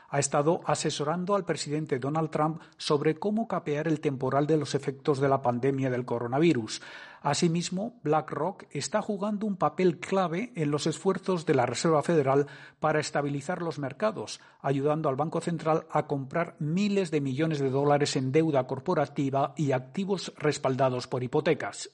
ha 0.09 0.19
estado 0.19 0.61
asesorando 0.65 1.35
al 1.35 1.45
presidente 1.45 1.99
Donald 1.99 2.29
Trump 2.29 2.61
sobre 2.77 3.15
cómo 3.15 3.47
capear 3.47 3.87
el 3.87 3.99
temporal 3.99 4.47
de 4.47 4.57
los 4.57 4.75
efectos 4.75 5.19
de 5.19 5.29
la 5.29 5.41
pandemia 5.41 5.89
del 5.89 6.05
coronavirus. 6.05 6.81
Asimismo, 7.21 7.99
BlackRock 8.03 8.65
está 8.71 9.01
jugando 9.01 9.45
un 9.47 9.57
papel 9.57 9.99
clave 9.99 10.51
en 10.55 10.71
los 10.71 10.87
esfuerzos 10.87 11.45
de 11.45 11.55
la 11.55 11.65
Reserva 11.65 12.03
Federal 12.03 12.47
para 12.79 12.99
estabilizar 12.99 13.61
los 13.61 13.79
mercados, 13.79 14.39
ayudando 14.61 15.09
al 15.09 15.15
Banco 15.15 15.41
Central 15.41 15.87
a 15.91 16.07
comprar 16.07 16.55
miles 16.59 17.11
de 17.11 17.21
millones 17.21 17.59
de 17.59 17.69
dólares 17.69 18.15
en 18.15 18.31
deuda 18.31 18.67
corporativa 18.67 19.53
y 19.57 19.71
activos 19.71 20.33
respaldados 20.37 21.07
por 21.07 21.23
hipotecas. 21.23 21.89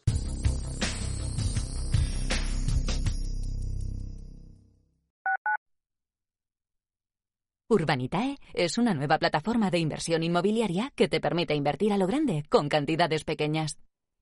Urbanitae 7.69 8.37
es 8.53 8.77
una 8.77 8.93
nueva 8.93 9.17
plataforma 9.17 9.71
de 9.71 9.79
inversión 9.79 10.21
inmobiliaria 10.21 10.91
que 10.95 11.07
te 11.07 11.19
permite 11.19 11.55
invertir 11.55 11.91
a 11.91 11.97
lo 11.97 12.05
grande 12.05 12.43
con 12.49 12.69
cantidades 12.69 13.23
pequeñas. 13.23 13.79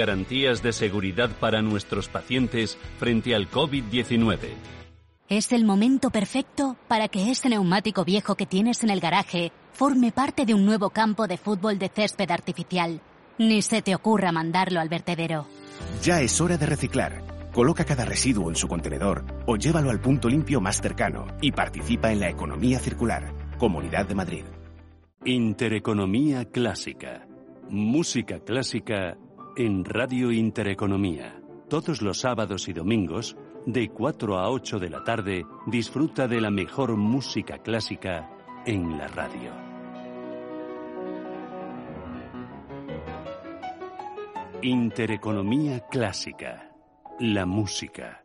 garantías 0.00 0.62
de 0.62 0.72
seguridad 0.72 1.28
para 1.38 1.60
nuestros 1.60 2.08
pacientes 2.08 2.78
frente 2.98 3.34
al 3.34 3.50
COVID-19. 3.50 4.38
Es 5.28 5.52
el 5.52 5.64
momento 5.64 6.08
perfecto 6.08 6.76
para 6.88 7.08
que 7.08 7.30
ese 7.30 7.50
neumático 7.50 8.02
viejo 8.04 8.34
que 8.34 8.46
tienes 8.46 8.82
en 8.82 8.88
el 8.88 8.98
garaje 8.98 9.52
forme 9.74 10.10
parte 10.10 10.46
de 10.46 10.54
un 10.54 10.64
nuevo 10.64 10.88
campo 10.88 11.28
de 11.28 11.36
fútbol 11.36 11.78
de 11.78 11.90
césped 11.90 12.30
artificial. 12.30 13.02
Ni 13.36 13.60
se 13.60 13.82
te 13.82 13.94
ocurra 13.94 14.32
mandarlo 14.32 14.80
al 14.80 14.88
vertedero. 14.88 15.46
Ya 16.02 16.22
es 16.22 16.40
hora 16.40 16.56
de 16.56 16.66
reciclar. 16.66 17.22
Coloca 17.52 17.84
cada 17.84 18.06
residuo 18.06 18.48
en 18.48 18.56
su 18.56 18.68
contenedor 18.68 19.24
o 19.46 19.56
llévalo 19.56 19.90
al 19.90 20.00
punto 20.00 20.28
limpio 20.28 20.62
más 20.62 20.80
cercano 20.80 21.26
y 21.42 21.52
participa 21.52 22.10
en 22.10 22.20
la 22.20 22.30
economía 22.30 22.78
circular. 22.78 23.34
Comunidad 23.58 24.06
de 24.06 24.14
Madrid. 24.14 24.44
Intereconomía 25.26 26.46
clásica. 26.46 27.26
Música 27.68 28.40
clásica 28.40 29.16
en 29.56 29.84
Radio 29.84 30.32
Intereconomía. 30.32 31.40
Todos 31.68 32.02
los 32.02 32.20
sábados 32.20 32.68
y 32.68 32.72
domingos, 32.72 33.36
de 33.66 33.88
4 33.90 34.38
a 34.38 34.50
8 34.50 34.78
de 34.78 34.90
la 34.90 35.04
tarde, 35.04 35.44
disfruta 35.66 36.26
de 36.28 36.40
la 36.40 36.50
mejor 36.50 36.96
música 36.96 37.58
clásica 37.58 38.30
en 38.66 38.98
la 38.98 39.08
radio. 39.08 39.52
Intereconomía 44.62 45.80
clásica. 45.88 46.72
La 47.18 47.46
música. 47.46 48.24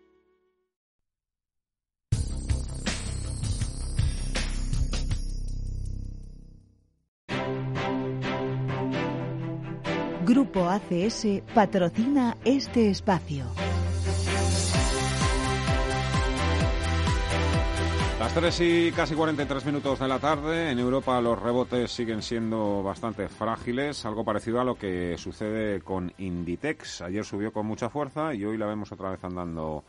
Grupo 10.31 10.69
ACS 10.69 11.27
patrocina 11.53 12.37
este 12.45 12.89
espacio. 12.89 13.43
Las 18.17 18.33
3 18.33 18.61
y 18.61 18.91
casi 18.93 19.13
43 19.13 19.65
minutos 19.65 19.99
de 19.99 20.07
la 20.07 20.19
tarde. 20.19 20.71
En 20.71 20.79
Europa 20.79 21.19
los 21.19 21.37
rebotes 21.37 21.91
siguen 21.91 22.21
siendo 22.21 22.81
bastante 22.81 23.27
frágiles, 23.27 24.05
algo 24.05 24.23
parecido 24.23 24.61
a 24.61 24.63
lo 24.63 24.75
que 24.75 25.17
sucede 25.17 25.81
con 25.81 26.13
Inditex. 26.17 27.01
Ayer 27.01 27.25
subió 27.25 27.51
con 27.51 27.65
mucha 27.65 27.89
fuerza 27.89 28.33
y 28.33 28.45
hoy 28.45 28.57
la 28.57 28.67
vemos 28.67 28.89
otra 28.93 29.09
vez 29.09 29.21
andando 29.25 29.83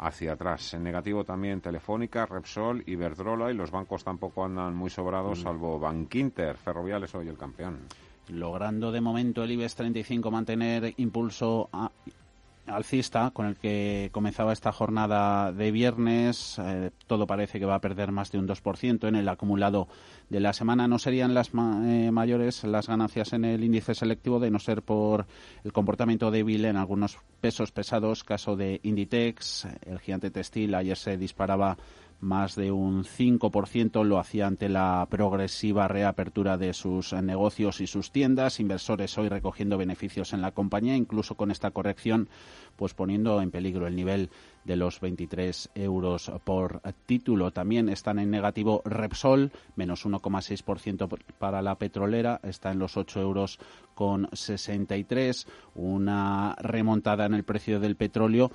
hacia 0.00 0.32
atrás. 0.32 0.74
En 0.74 0.82
negativo 0.82 1.22
también 1.22 1.60
Telefónica, 1.60 2.26
Repsol, 2.26 2.82
Iberdrola 2.86 3.52
y 3.52 3.54
los 3.54 3.70
bancos 3.70 4.02
tampoco 4.02 4.44
andan 4.44 4.74
muy 4.74 4.90
sobrados, 4.90 5.38
mm. 5.38 5.42
salvo 5.44 5.78
Bankinter. 5.78 6.56
Ferrovial 6.56 7.04
es 7.04 7.14
hoy 7.14 7.28
el 7.28 7.38
campeón. 7.38 7.86
Logrando 8.28 8.92
de 8.92 9.00
momento 9.00 9.42
el 9.44 9.52
IBEX 9.52 9.76
35 9.76 10.30
mantener 10.30 10.94
impulso 10.96 11.68
alcista 12.66 13.30
con 13.30 13.46
el 13.46 13.56
que 13.56 14.10
comenzaba 14.12 14.52
esta 14.52 14.72
jornada 14.72 15.52
de 15.52 15.70
viernes. 15.70 16.58
Eh, 16.58 16.90
todo 17.06 17.26
parece 17.26 17.58
que 17.58 17.66
va 17.66 17.76
a 17.76 17.80
perder 17.80 18.12
más 18.12 18.32
de 18.32 18.38
un 18.38 18.48
2% 18.48 19.08
en 19.08 19.14
el 19.14 19.28
acumulado 19.28 19.88
de 20.28 20.40
la 20.40 20.52
semana. 20.52 20.88
No 20.88 20.98
serían 20.98 21.34
las 21.34 21.48
eh, 21.48 22.10
mayores 22.12 22.64
las 22.64 22.88
ganancias 22.88 23.32
en 23.32 23.44
el 23.44 23.62
índice 23.62 23.94
selectivo 23.94 24.40
de 24.40 24.50
no 24.50 24.58
ser 24.58 24.82
por 24.82 25.26
el 25.64 25.72
comportamiento 25.72 26.30
débil 26.30 26.64
en 26.64 26.76
algunos 26.76 27.18
pesos 27.40 27.72
pesados, 27.72 28.24
caso 28.24 28.56
de 28.56 28.80
Inditex, 28.82 29.66
el 29.86 30.00
gigante 30.00 30.30
textil. 30.30 30.74
Ayer 30.74 30.96
se 30.96 31.16
disparaba 31.16 31.76
más 32.20 32.54
de 32.54 32.72
un 32.72 33.04
5%, 33.04 34.04
lo 34.04 34.18
hacía 34.18 34.46
ante 34.46 34.68
la 34.68 35.06
progresiva 35.10 35.88
reapertura 35.88 36.56
de 36.56 36.72
sus 36.72 37.12
negocios 37.12 37.80
y 37.80 37.86
sus 37.86 38.10
tiendas, 38.10 38.60
inversores 38.60 39.16
hoy 39.18 39.28
recogiendo 39.28 39.78
beneficios 39.78 40.32
en 40.32 40.42
la 40.42 40.52
compañía, 40.52 40.96
incluso 40.96 41.34
con 41.34 41.50
esta 41.50 41.70
corrección, 41.70 42.28
pues 42.76 42.94
poniendo 42.94 43.40
en 43.40 43.50
peligro 43.50 43.86
el 43.86 43.96
nivel 43.96 44.30
de 44.64 44.76
los 44.76 45.00
23 45.00 45.70
euros 45.74 46.30
por 46.44 46.82
título. 47.06 47.52
También 47.52 47.88
están 47.88 48.18
en 48.18 48.30
negativo 48.30 48.82
Repsol, 48.84 49.52
menos 49.76 50.04
1,6% 50.04 51.18
para 51.38 51.62
la 51.62 51.76
petrolera, 51.76 52.40
está 52.42 52.72
en 52.72 52.78
los 52.78 52.96
8 52.96 53.20
euros 53.20 53.58
con 53.94 54.28
63, 54.32 55.46
una 55.74 56.54
remontada 56.58 57.26
en 57.26 57.34
el 57.34 57.44
precio 57.44 57.80
del 57.80 57.96
petróleo 57.96 58.50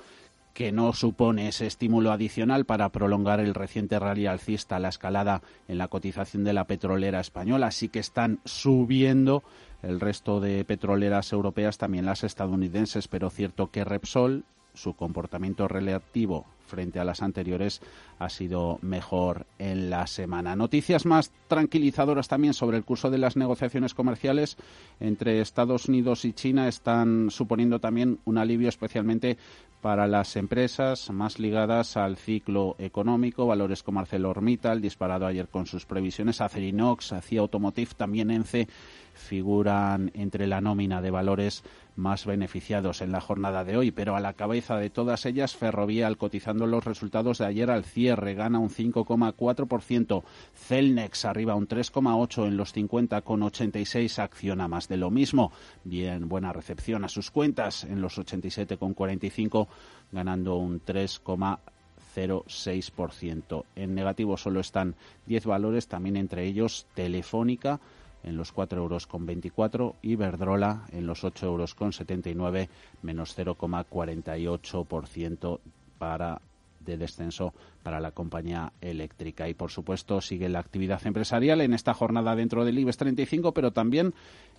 que 0.52 0.72
no 0.72 0.92
supone 0.92 1.48
ese 1.48 1.66
estímulo 1.66 2.12
adicional 2.12 2.64
para 2.64 2.90
prolongar 2.90 3.40
el 3.40 3.54
reciente 3.54 3.98
rally 3.98 4.26
alcista, 4.26 4.78
la 4.78 4.88
escalada 4.88 5.42
en 5.68 5.78
la 5.78 5.88
cotización 5.88 6.44
de 6.44 6.52
la 6.52 6.66
petrolera 6.66 7.20
española. 7.20 7.68
Así 7.68 7.88
que 7.88 7.98
están 7.98 8.40
subiendo 8.44 9.42
el 9.82 10.00
resto 10.00 10.40
de 10.40 10.64
petroleras 10.64 11.32
europeas, 11.32 11.78
también 11.78 12.06
las 12.06 12.24
estadounidenses, 12.24 13.08
pero 13.08 13.30
cierto 13.30 13.70
que 13.70 13.84
Repsol, 13.84 14.44
su 14.74 14.94
comportamiento 14.94 15.68
relativo 15.68 16.46
frente 16.72 16.98
a 16.98 17.04
las 17.04 17.22
anteriores 17.22 17.82
ha 18.18 18.30
sido 18.30 18.78
mejor 18.80 19.46
en 19.58 19.90
la 19.90 20.06
semana. 20.06 20.56
Noticias 20.56 21.04
más 21.04 21.30
tranquilizadoras 21.46 22.28
también 22.28 22.54
sobre 22.54 22.78
el 22.78 22.84
curso 22.84 23.10
de 23.10 23.18
las 23.18 23.36
negociaciones 23.36 23.92
comerciales 23.92 24.56
entre 24.98 25.42
Estados 25.42 25.86
Unidos 25.86 26.24
y 26.24 26.32
China 26.32 26.68
están 26.68 27.30
suponiendo 27.30 27.78
también 27.78 28.20
un 28.24 28.38
alivio 28.38 28.70
especialmente 28.70 29.36
para 29.82 30.06
las 30.06 30.36
empresas 30.36 31.10
más 31.10 31.38
ligadas 31.40 31.96
al 31.96 32.16
ciclo 32.16 32.76
económico, 32.78 33.46
valores 33.46 33.82
como 33.82 34.00
ArcelorMittal, 34.00 34.80
disparado 34.80 35.26
ayer 35.26 35.48
con 35.48 35.66
sus 35.66 35.84
previsiones, 35.84 36.40
Acerinox, 36.40 37.12
CIA 37.20 37.40
Automotive, 37.40 37.90
también 37.96 38.30
ENCE, 38.30 38.68
figuran 39.12 40.10
entre 40.14 40.46
la 40.46 40.60
nómina 40.60 41.02
de 41.02 41.10
valores 41.10 41.64
más 41.96 42.26
beneficiados 42.26 43.00
en 43.02 43.12
la 43.12 43.20
jornada 43.20 43.64
de 43.64 43.76
hoy, 43.76 43.90
pero 43.90 44.16
a 44.16 44.20
la 44.20 44.32
cabeza 44.32 44.76
de 44.76 44.88
todas 44.90 45.26
ellas, 45.26 45.54
Ferrovial, 45.56 46.16
cotizando 46.16 46.66
los 46.66 46.84
resultados 46.84 47.38
de 47.38 47.46
ayer 47.46 47.70
al 47.70 47.84
cierre, 47.84 48.34
gana 48.34 48.58
un 48.58 48.70
5,4%, 48.70 50.24
Celnex 50.54 51.24
arriba 51.24 51.54
un 51.54 51.68
3,8% 51.68 52.46
en 52.46 52.56
los 52.56 52.74
50,86, 52.74 54.18
acciona 54.18 54.66
más 54.68 54.88
de 54.88 54.96
lo 54.96 55.10
mismo, 55.10 55.52
bien, 55.84 56.28
buena 56.28 56.52
recepción 56.52 57.04
a 57.04 57.08
sus 57.08 57.30
cuentas 57.30 57.84
en 57.84 58.00
los 58.00 58.18
87,45, 58.18 59.68
ganando 60.10 60.56
un 60.56 60.84
3,06%. 60.84 63.64
En 63.76 63.94
negativo 63.94 64.36
solo 64.36 64.58
están 64.60 64.96
10 65.26 65.46
valores, 65.46 65.86
también 65.88 66.16
entre 66.16 66.44
ellos 66.46 66.86
Telefónica, 66.94 67.80
en 68.22 68.36
los 68.36 68.52
4 68.52 68.80
euros 68.80 69.06
con 69.06 69.26
24, 69.26 69.96
Iberdrola 70.02 70.86
en 70.92 71.06
los 71.06 71.24
8 71.24 71.46
euros 71.46 71.74
con 71.74 71.92
79, 71.92 72.68
menos 73.02 73.36
0,48% 73.36 75.58
para 75.98 76.40
de 76.84 76.96
descenso 76.96 77.54
para 77.82 78.00
la 78.00 78.10
compañía 78.10 78.72
eléctrica. 78.80 79.48
Y 79.48 79.54
por 79.54 79.70
supuesto 79.70 80.20
sigue 80.20 80.48
la 80.48 80.58
actividad 80.58 81.04
empresarial 81.06 81.60
en 81.60 81.74
esta 81.74 81.94
jornada 81.94 82.34
dentro 82.34 82.64
del 82.64 82.78
IBEX 82.78 82.96
35, 82.96 83.52
pero 83.52 83.70
también 83.70 84.14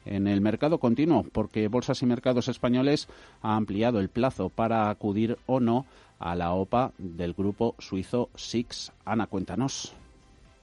en 0.05 0.27
el 0.27 0.41
mercado 0.41 0.79
continuo, 0.79 1.25
porque 1.31 1.67
Bolsas 1.67 2.01
y 2.01 2.05
Mercados 2.05 2.47
Españoles 2.47 3.07
ha 3.41 3.55
ampliado 3.55 3.99
el 3.99 4.09
plazo 4.09 4.49
para 4.49 4.89
acudir 4.89 5.37
o 5.45 5.59
no 5.59 5.85
a 6.19 6.35
la 6.35 6.53
OPA 6.53 6.91
del 6.97 7.33
grupo 7.33 7.75
suizo 7.79 8.29
SIX. 8.35 8.91
Ana, 9.05 9.27
cuéntanos. 9.27 9.93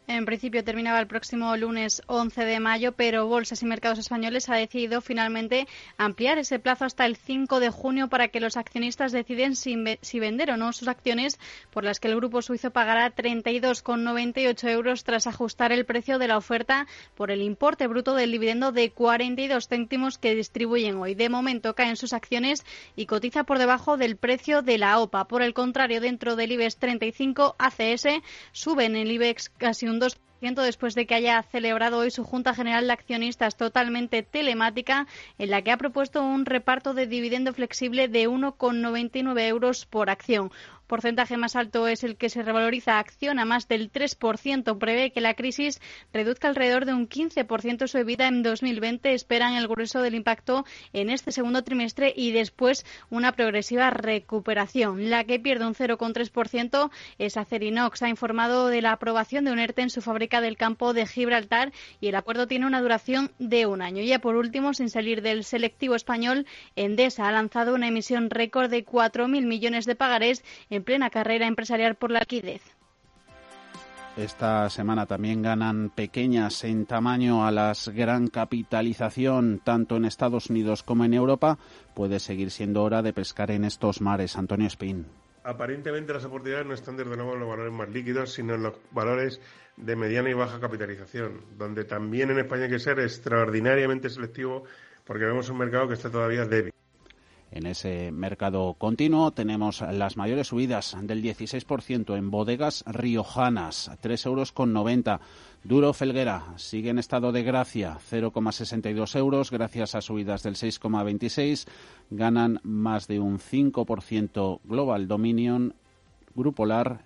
En 0.07 0.25
principio 0.25 0.65
terminaba 0.65 0.99
el 0.99 1.07
próximo 1.07 1.57
lunes 1.57 2.03
11 2.07 2.45
de 2.45 2.59
mayo, 2.59 2.93
pero 2.93 3.29
Bolsas 3.29 3.63
y 3.63 3.67
Mercados 3.67 4.01
Españoles 4.01 4.49
ha 4.49 4.57
decidido 4.57 5.01
finalmente 5.01 5.69
ampliar 5.99 6.37
ese 6.39 6.59
plazo 6.59 6.85
hasta 6.85 7.07
el 7.07 7.17
5 7.17 7.61
de 7.61 7.71
junio 7.71 8.09
para 8.09 8.27
que 8.27 8.41
los 8.41 8.57
accionistas 8.57 9.13
deciden 9.13 9.55
si, 9.55 10.19
vender 10.19 10.51
o 10.51 10.57
no 10.57 10.73
sus 10.73 10.89
acciones, 10.89 11.39
por 11.71 11.85
las 11.85 12.01
que 12.01 12.09
el 12.09 12.17
grupo 12.17 12.43
suizo 12.43 12.73
pagará 12.73 13.15
32,98 13.15 14.69
euros 14.71 15.05
tras 15.05 15.29
ajustar 15.29 15.71
el 15.71 15.87
precio 15.87 16.19
de 16.19 16.27
la 16.27 16.39
oferta 16.39 16.89
por 17.15 17.31
el 17.31 17.41
importe 17.41 17.87
bruto 17.87 18.17
del 18.17 18.33
dividendo 18.33 18.73
de 18.73 18.91
42 18.91 19.69
céntimos 19.69 20.19
que 20.19 20.35
distribuyen 20.35 20.97
hoy. 20.97 21.15
De 21.15 21.29
momento 21.29 21.77
caen 21.77 21.97
sus 21.97 22.15
acciones 22.15 22.65
y 22.97 23.07
cotiza 23.07 23.45
por 23.45 23.59
debajo 23.59 23.97
del 23.97 24.17
precio 24.17 24.63
de 24.63 24.77
la 24.77 24.99
OPA. 24.99 25.29
Por 25.29 25.43
el 25.43 25.55
contrario, 25.55 26.01
dentro 26.01 26.35
del 26.35 26.51
IBEX 26.51 26.79
35 26.79 27.55
ACS 27.59 28.07
suben 28.51 28.97
el 28.97 29.13
IBEX 29.13 29.51
casi 29.51 29.87
un 29.87 30.00
después 30.41 30.95
de 30.95 31.07
que 31.07 31.15
haya 31.15 31.43
celebrado 31.43 31.99
hoy 31.99 32.11
su 32.11 32.25
Junta 32.25 32.55
General 32.55 32.87
de 32.87 32.93
Accionistas 32.93 33.57
totalmente 33.57 34.23
telemática, 34.23 35.07
en 35.39 35.51
la 35.51 35.63
que 35.63 35.71
ha 35.71 35.77
propuesto 35.77 36.23
un 36.23 36.47
reparto 36.47 36.95
de 36.95 37.07
dividendo 37.07 37.53
flexible 37.53 38.09
de 38.09 38.29
1,99 38.29 39.41
euros 39.49 39.87
por 39.87 40.11
acción 40.11 40.51
porcentaje 40.91 41.37
más 41.37 41.55
alto 41.55 41.87
es 41.87 42.03
el 42.03 42.17
que 42.17 42.29
se 42.29 42.43
revaloriza 42.43 42.99
acción 42.99 43.39
a 43.39 43.45
más 43.45 43.69
del 43.69 43.93
3%. 43.93 44.77
Prevé 44.77 45.13
que 45.13 45.21
la 45.21 45.35
crisis 45.35 45.81
reduzca 46.13 46.49
alrededor 46.49 46.85
de 46.85 46.93
un 46.93 47.09
15% 47.09 47.87
su 47.87 48.05
vida 48.05 48.27
en 48.27 48.43
2020. 48.43 49.15
Esperan 49.15 49.55
el 49.55 49.69
grueso 49.69 50.03
del 50.03 50.17
impacto 50.17 50.65
en 50.93 51.11
este 51.11 51.31
segundo 51.31 51.63
trimestre 51.63 52.13
y 52.17 52.33
después 52.33 52.85
una 53.09 53.31
progresiva 53.31 53.91
recuperación. 53.91 55.11
La 55.11 55.23
que 55.23 55.39
pierde 55.39 55.65
un 55.65 55.77
0,3% 55.77 56.91
es 57.19 57.37
Acerinox. 57.37 58.03
Ha 58.03 58.09
informado 58.09 58.67
de 58.67 58.83
la 58.83 58.91
aprobación 58.91 59.45
de 59.45 59.53
un 59.53 59.61
ERTE 59.61 59.83
en 59.83 59.91
su 59.91 60.03
fábrica 60.03 60.41
del 60.41 60.57
campo 60.57 60.93
de 60.93 61.07
Gibraltar 61.07 61.73
y 62.01 62.09
el 62.09 62.17
acuerdo 62.17 62.49
tiene 62.49 62.67
una 62.67 62.83
duración 62.83 63.31
de 63.39 63.67
un 63.67 63.81
año. 63.81 64.03
Ya 64.03 64.19
por 64.19 64.35
último, 64.35 64.75
sin 64.75 64.91
salir 64.91 65.23
del 65.23 65.45
selectivo 65.45 65.95
español, 65.95 66.47
Endesa 66.75 67.29
ha 67.29 67.33
lanzado 67.33 67.77
una 67.77 67.87
emisión 67.87 68.29
récord 68.29 68.69
de 68.69 68.85
4.000 68.85 69.47
millones 69.47 69.87
de 69.87 69.95
pagarés 69.95 70.43
en 70.69 70.80
en 70.81 70.85
plena 70.85 71.11
carrera 71.11 71.47
empresarial 71.47 71.95
por 71.95 72.11
la 72.11 72.21
liquidez. 72.21 72.63
Esta 74.17 74.69
semana 74.71 75.07
también 75.07 75.41
ganan 75.41 75.91
pequeñas 75.91 76.65
en 76.65 76.85
tamaño 76.85 77.47
a 77.47 77.53
las 77.53 77.89
gran 77.89 78.27
capitalización, 78.27 79.61
tanto 79.63 79.97
en 79.97 80.05
Estados 80.05 80.51
Unidos 80.51 80.83
como 80.83 81.05
en 81.05 81.15
Europa. 81.15 81.59
Puede 81.95 82.19
seguir 82.19 82.51
siendo 82.51 82.83
hora 82.83 83.03
de 83.03 83.13
pescar 83.13 83.51
en 83.51 83.65
estos 83.65 84.01
mares. 84.01 84.37
Antonio 84.37 84.67
Spin. 84.67 85.07
Aparentemente 85.45 86.13
las 86.13 86.25
oportunidades 86.25 86.67
no 86.67 86.75
están 86.75 86.97
desde 86.97 87.15
luego 87.15 87.35
en 87.35 87.41
los 87.41 87.49
valores 87.49 87.73
más 87.73 87.89
líquidos, 87.89 88.33
sino 88.33 88.55
en 88.55 88.65
los 88.65 88.75
valores 88.91 89.41
de 89.77 89.97
mediana 89.97 90.29
y 90.29 90.35
baja 90.35 90.61
capitalización, 90.61 91.43
donde 91.57 91.85
también 91.85 92.31
en 92.31 92.41
España 92.41 92.65
hay 92.65 92.71
que 92.71 92.79
ser 92.79 92.99
extraordinariamente 93.01 94.11
selectivo 94.11 94.65
porque 95.05 95.25
vemos 95.25 95.49
un 95.51 95.59
mercado 95.59 95.89
que 95.89 95.95
está 95.95 96.11
todavía 96.11 96.45
débil. 96.45 96.73
En 97.53 97.67
ese 97.67 98.13
mercado 98.13 98.75
continuo 98.75 99.33
tenemos 99.33 99.81
las 99.81 100.17
mayores 100.17 100.49
subidas 100.49 100.97
del 101.03 101.21
16% 101.21 102.17
en 102.17 102.31
bodegas 102.31 102.85
riojanas, 102.87 103.91
3 104.01 104.27
euros 104.27 104.53
con 104.53 104.73
90. 104.73 105.21
Duro 105.65 105.93
Felguera 105.93 106.55
sigue 106.57 106.91
en 106.91 107.01
estado 107.01 107.33
de 107.33 107.43
gracia, 107.43 107.99
0,62 108.09 109.17
euros, 109.17 109.51
gracias 109.51 109.97
a 109.97 110.01
subidas 110.01 110.45
del 110.45 110.55
6,26. 110.55 111.67
Ganan 112.11 112.61
más 112.63 113.09
de 113.09 113.19
un 113.19 113.41
5% 113.41 114.61
Global 114.63 115.09
Dominion, 115.09 115.75
Grupolar, 116.37 117.05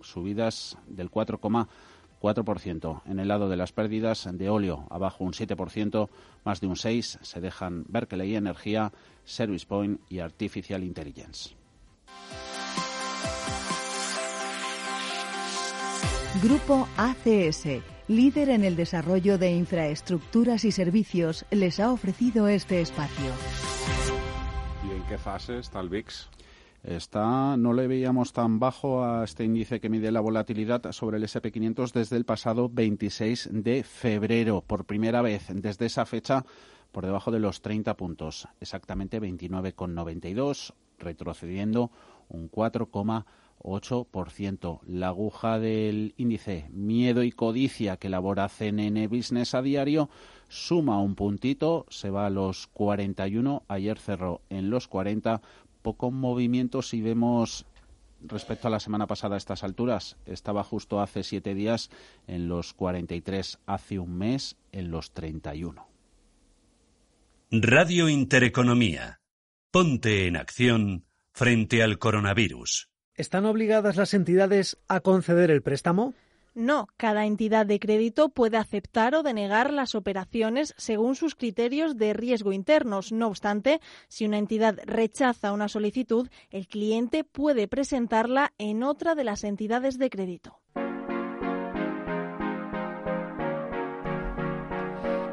subidas 0.00 0.78
del 0.86 1.10
4,4%. 1.10 1.66
4%. 2.22 3.02
En 3.06 3.18
el 3.18 3.28
lado 3.28 3.48
de 3.48 3.56
las 3.56 3.72
pérdidas 3.72 4.28
de 4.32 4.48
óleo, 4.48 4.86
abajo 4.90 5.24
un 5.24 5.32
7%, 5.32 6.08
más 6.44 6.60
de 6.60 6.68
un 6.68 6.76
6%. 6.76 7.18
Se 7.22 7.40
dejan 7.40 7.84
Berkeley 7.88 8.36
Energía, 8.36 8.92
Service 9.24 9.66
Point 9.66 10.00
y 10.08 10.18
Artificial 10.20 10.82
Intelligence. 10.82 11.54
Grupo 16.42 16.88
ACS, 16.96 17.82
líder 18.08 18.48
en 18.48 18.64
el 18.64 18.74
desarrollo 18.74 19.36
de 19.36 19.52
infraestructuras 19.52 20.64
y 20.64 20.72
servicios, 20.72 21.44
les 21.50 21.78
ha 21.78 21.92
ofrecido 21.92 22.48
este 22.48 22.80
espacio. 22.80 23.30
¿Y 24.88 24.96
en 24.96 25.02
qué 25.04 25.18
fase 25.18 25.58
está 25.58 25.80
el 25.80 25.90
VIX? 25.90 26.28
Está, 26.82 27.56
no 27.56 27.72
le 27.72 27.86
veíamos 27.86 28.32
tan 28.32 28.58
bajo 28.58 29.04
a 29.04 29.22
este 29.22 29.44
índice 29.44 29.78
que 29.78 29.88
mide 29.88 30.10
la 30.10 30.20
volatilidad 30.20 30.90
sobre 30.90 31.18
el 31.18 31.24
SP500 31.24 31.92
desde 31.92 32.16
el 32.16 32.24
pasado 32.24 32.68
26 32.68 33.50
de 33.52 33.84
febrero. 33.84 34.62
Por 34.66 34.84
primera 34.84 35.22
vez 35.22 35.46
desde 35.52 35.86
esa 35.86 36.06
fecha 36.06 36.44
por 36.92 37.04
debajo 37.06 37.30
de 37.30 37.40
los 37.40 37.62
30 37.62 37.96
puntos, 37.96 38.48
exactamente 38.60 39.18
29,92, 39.20 40.74
retrocediendo 40.98 41.90
un 42.28 42.50
4,8%. 42.50 44.80
La 44.86 45.08
aguja 45.08 45.58
del 45.58 46.14
índice 46.16 46.68
Miedo 46.70 47.22
y 47.22 47.32
Codicia 47.32 47.96
que 47.96 48.08
elabora 48.08 48.48
CNN 48.48 49.08
Business 49.08 49.54
a 49.54 49.62
diario 49.62 50.10
suma 50.48 51.00
un 51.00 51.14
puntito, 51.14 51.86
se 51.88 52.10
va 52.10 52.26
a 52.26 52.30
los 52.30 52.66
41, 52.68 53.62
ayer 53.68 53.98
cerró 53.98 54.42
en 54.50 54.68
los 54.70 54.86
40 54.86 55.40
poco 55.80 56.10
movimiento 56.10 56.82
si 56.82 57.00
vemos 57.02 57.66
respecto 58.20 58.68
a 58.68 58.70
la 58.70 58.80
semana 58.80 59.06
pasada 59.06 59.34
a 59.34 59.38
estas 59.38 59.64
alturas. 59.64 60.16
Estaba 60.26 60.62
justo 60.62 61.00
hace 61.00 61.24
siete 61.24 61.54
días 61.54 61.90
en 62.26 62.48
los 62.48 62.74
43, 62.74 63.58
hace 63.66 63.98
un 63.98 64.16
mes 64.16 64.56
en 64.70 64.90
los 64.90 65.12
31. 65.12 65.91
Radio 67.54 68.08
Intereconomía. 68.08 69.20
Ponte 69.70 70.26
en 70.26 70.38
acción 70.38 71.04
frente 71.34 71.82
al 71.82 71.98
coronavirus. 71.98 72.88
¿Están 73.14 73.44
obligadas 73.44 73.96
las 73.96 74.14
entidades 74.14 74.78
a 74.88 75.00
conceder 75.00 75.50
el 75.50 75.60
préstamo? 75.60 76.14
No, 76.54 76.88
cada 76.96 77.26
entidad 77.26 77.66
de 77.66 77.78
crédito 77.78 78.30
puede 78.30 78.56
aceptar 78.56 79.14
o 79.14 79.22
denegar 79.22 79.70
las 79.70 79.94
operaciones 79.94 80.72
según 80.78 81.14
sus 81.14 81.34
criterios 81.34 81.98
de 81.98 82.14
riesgo 82.14 82.54
internos. 82.54 83.12
No 83.12 83.28
obstante, 83.28 83.82
si 84.08 84.24
una 84.24 84.38
entidad 84.38 84.78
rechaza 84.86 85.52
una 85.52 85.68
solicitud, 85.68 86.30
el 86.48 86.66
cliente 86.66 87.22
puede 87.22 87.68
presentarla 87.68 88.54
en 88.56 88.82
otra 88.82 89.14
de 89.14 89.24
las 89.24 89.44
entidades 89.44 89.98
de 89.98 90.08
crédito. 90.08 90.62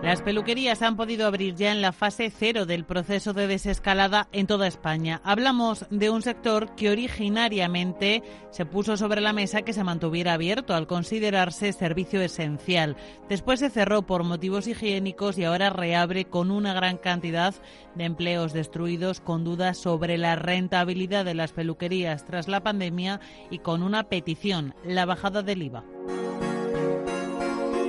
Las 0.09 0.23
peluquerías 0.23 0.81
han 0.81 0.97
podido 0.97 1.27
abrir 1.27 1.53
ya 1.53 1.71
en 1.71 1.83
la 1.83 1.91
fase 1.91 2.33
cero 2.35 2.65
del 2.65 2.83
proceso 2.83 3.33
de 3.33 3.45
desescalada 3.45 4.27
en 4.31 4.47
toda 4.47 4.65
España. 4.65 5.21
Hablamos 5.23 5.85
de 5.91 6.09
un 6.09 6.23
sector 6.23 6.73
que 6.73 6.89
originariamente 6.89 8.23
se 8.49 8.65
puso 8.65 8.97
sobre 8.97 9.21
la 9.21 9.33
mesa 9.33 9.61
que 9.61 9.71
se 9.71 9.83
mantuviera 9.83 10.33
abierto 10.33 10.73
al 10.73 10.87
considerarse 10.87 11.73
servicio 11.73 12.23
esencial. 12.23 12.97
Después 13.29 13.59
se 13.59 13.69
cerró 13.69 14.01
por 14.01 14.23
motivos 14.23 14.65
higiénicos 14.65 15.37
y 15.37 15.43
ahora 15.43 15.69
reabre 15.69 16.25
con 16.25 16.49
una 16.49 16.73
gran 16.73 16.97
cantidad 16.97 17.53
de 17.93 18.05
empleos 18.05 18.51
destruidos, 18.51 19.21
con 19.21 19.43
dudas 19.43 19.77
sobre 19.77 20.17
la 20.17 20.35
rentabilidad 20.35 21.23
de 21.23 21.35
las 21.35 21.51
peluquerías 21.51 22.25
tras 22.25 22.47
la 22.47 22.63
pandemia 22.63 23.19
y 23.51 23.59
con 23.59 23.83
una 23.83 24.09
petición, 24.09 24.73
la 24.83 25.05
bajada 25.05 25.43
del 25.43 25.61
IVA. 25.61 25.83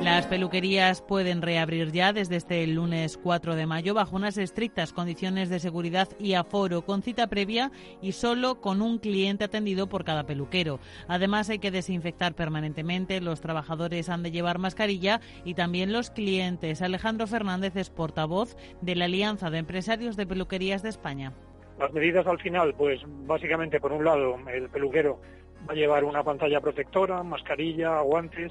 Las 0.03 0.27
peluquerías 0.27 1.03
pueden 1.03 1.43
reabrir 1.43 1.93
ya 1.93 2.15
desde 2.15 2.37
este 2.37 2.67
lunes 2.67 3.19
4 3.23 3.55
de 3.55 3.67
mayo 3.67 3.93
bajo 3.93 4.17
unas 4.17 4.39
estrictas 4.39 4.95
condiciones 4.95 5.51
de 5.51 5.61
seguridad 5.61 6.09
y 6.19 6.33
aforo, 6.33 6.87
con 6.87 7.03
cita 7.03 7.27
previa 7.27 7.71
y 8.01 8.13
solo 8.13 8.63
con 8.63 8.81
un 8.81 8.99
cliente 8.99 9.45
atendido 9.45 9.91
por 9.91 10.05
cada 10.05 10.25
peluquero. 10.25 10.81
Además, 11.07 11.51
hay 11.51 11.59
que 11.59 11.71
desinfectar 11.71 12.35
permanentemente, 12.35 13.21
los 13.21 13.43
trabajadores 13.43 14.09
han 14.09 14.23
de 14.23 14.31
llevar 14.31 14.59
mascarilla 14.59 15.21
y 15.45 15.53
también 15.53 15.93
los 15.93 16.11
clientes. 16.11 16.81
Alejandro 16.81 17.27
Fernández 17.27 17.77
es 17.77 17.91
portavoz 17.91 18.57
de 18.81 18.97
la 18.97 19.05
Alianza 19.05 19.51
de 19.51 19.59
Empresarios 19.59 20.17
de 20.17 20.27
Peluquerías 20.27 20.83
de 20.83 20.89
España. 20.89 21.35
Las 21.79 21.93
medidas 21.93 22.27
al 22.27 22.41
final, 22.41 22.75
pues 22.75 23.03
básicamente, 23.27 23.79
por 23.79 23.93
un 23.93 24.07
lado, 24.07 24.39
el 24.51 24.71
peluquero 24.71 25.21
va 25.69 25.75
a 25.75 25.77
llevar 25.77 26.05
una 26.05 26.25
pantalla 26.25 26.59
protectora, 26.63 27.23
mascarilla, 27.23 28.01
guantes 28.01 28.51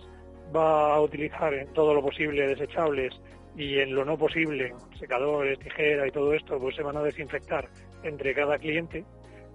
va 0.55 0.95
a 0.95 1.01
utilizar 1.01 1.53
en 1.53 1.71
todo 1.73 1.93
lo 1.93 2.01
posible 2.01 2.47
desechables 2.47 3.13
y 3.55 3.79
en 3.79 3.93
lo 3.93 4.05
no 4.05 4.17
posible, 4.17 4.73
secadores, 4.97 5.59
tijera 5.59 6.07
y 6.07 6.11
todo 6.11 6.33
esto, 6.33 6.59
pues 6.59 6.75
se 6.75 6.83
van 6.83 6.97
a 6.97 7.03
desinfectar 7.03 7.67
entre 8.03 8.33
cada 8.33 8.57
cliente. 8.57 9.03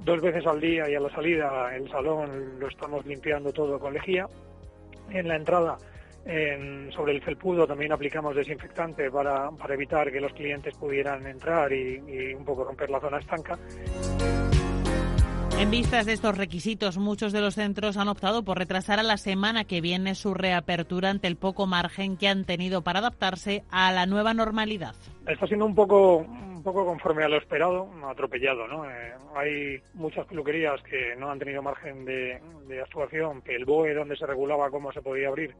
Dos 0.00 0.20
veces 0.20 0.46
al 0.46 0.60
día 0.60 0.88
y 0.90 0.94
a 0.94 1.00
la 1.00 1.10
salida 1.10 1.74
el 1.74 1.88
salón 1.88 2.58
lo 2.58 2.68
estamos 2.68 3.06
limpiando 3.06 3.52
todo 3.52 3.78
con 3.78 3.94
lejía. 3.94 4.26
En 5.10 5.28
la 5.28 5.36
entrada, 5.36 5.78
sobre 6.90 7.12
el 7.12 7.22
felpudo, 7.22 7.66
también 7.66 7.92
aplicamos 7.92 8.34
desinfectante 8.34 9.10
para, 9.10 9.50
evitar 9.70 10.10
que 10.10 10.20
los 10.20 10.32
clientes 10.32 10.76
pudieran 10.76 11.26
entrar 11.26 11.72
y, 11.72 12.02
y 12.06 12.34
un 12.34 12.44
poco 12.44 12.64
romper 12.64 12.90
la 12.90 13.00
zona 13.00 13.18
estanca. 13.18 13.58
En 15.56 15.70
vistas 15.70 16.04
de 16.04 16.12
estos 16.12 16.36
requisitos, 16.36 16.98
muchos 16.98 17.32
de 17.32 17.40
los 17.40 17.54
centros 17.54 17.96
han 17.96 18.08
optado 18.08 18.44
por 18.44 18.58
retrasar 18.58 18.98
a 18.98 19.04
la 19.04 19.16
semana 19.16 19.64
que 19.64 19.80
viene 19.80 20.16
su 20.16 20.34
reapertura 20.34 21.10
ante 21.10 21.28
el 21.28 21.36
poco 21.36 21.66
margen 21.66 22.16
que 22.16 22.26
han 22.26 22.44
tenido 22.44 22.82
para 22.82 22.98
adaptarse 22.98 23.62
a 23.70 23.92
la 23.92 24.04
nueva 24.04 24.34
normalidad. 24.34 24.94
Está 25.28 25.46
siendo 25.46 25.64
un 25.64 25.74
poco, 25.74 26.18
un 26.18 26.62
poco 26.64 26.84
conforme 26.84 27.24
a 27.24 27.28
lo 27.28 27.38
esperado, 27.38 27.88
atropellado. 28.04 28.66
¿no? 28.66 28.84
Eh, 28.84 29.14
hay 29.36 29.80
muchas 29.94 30.26
peluquerías 30.26 30.82
que 30.82 31.14
no 31.16 31.30
han 31.30 31.38
tenido 31.38 31.62
margen 31.62 32.04
de, 32.04 32.40
de 32.66 32.82
actuación, 32.82 33.40
que 33.40 33.54
el 33.54 33.64
BOE 33.64 33.94
donde 33.94 34.16
se 34.16 34.26
regulaba 34.26 34.70
cómo 34.70 34.92
se 34.92 35.02
podía 35.02 35.28
abrir 35.28 35.54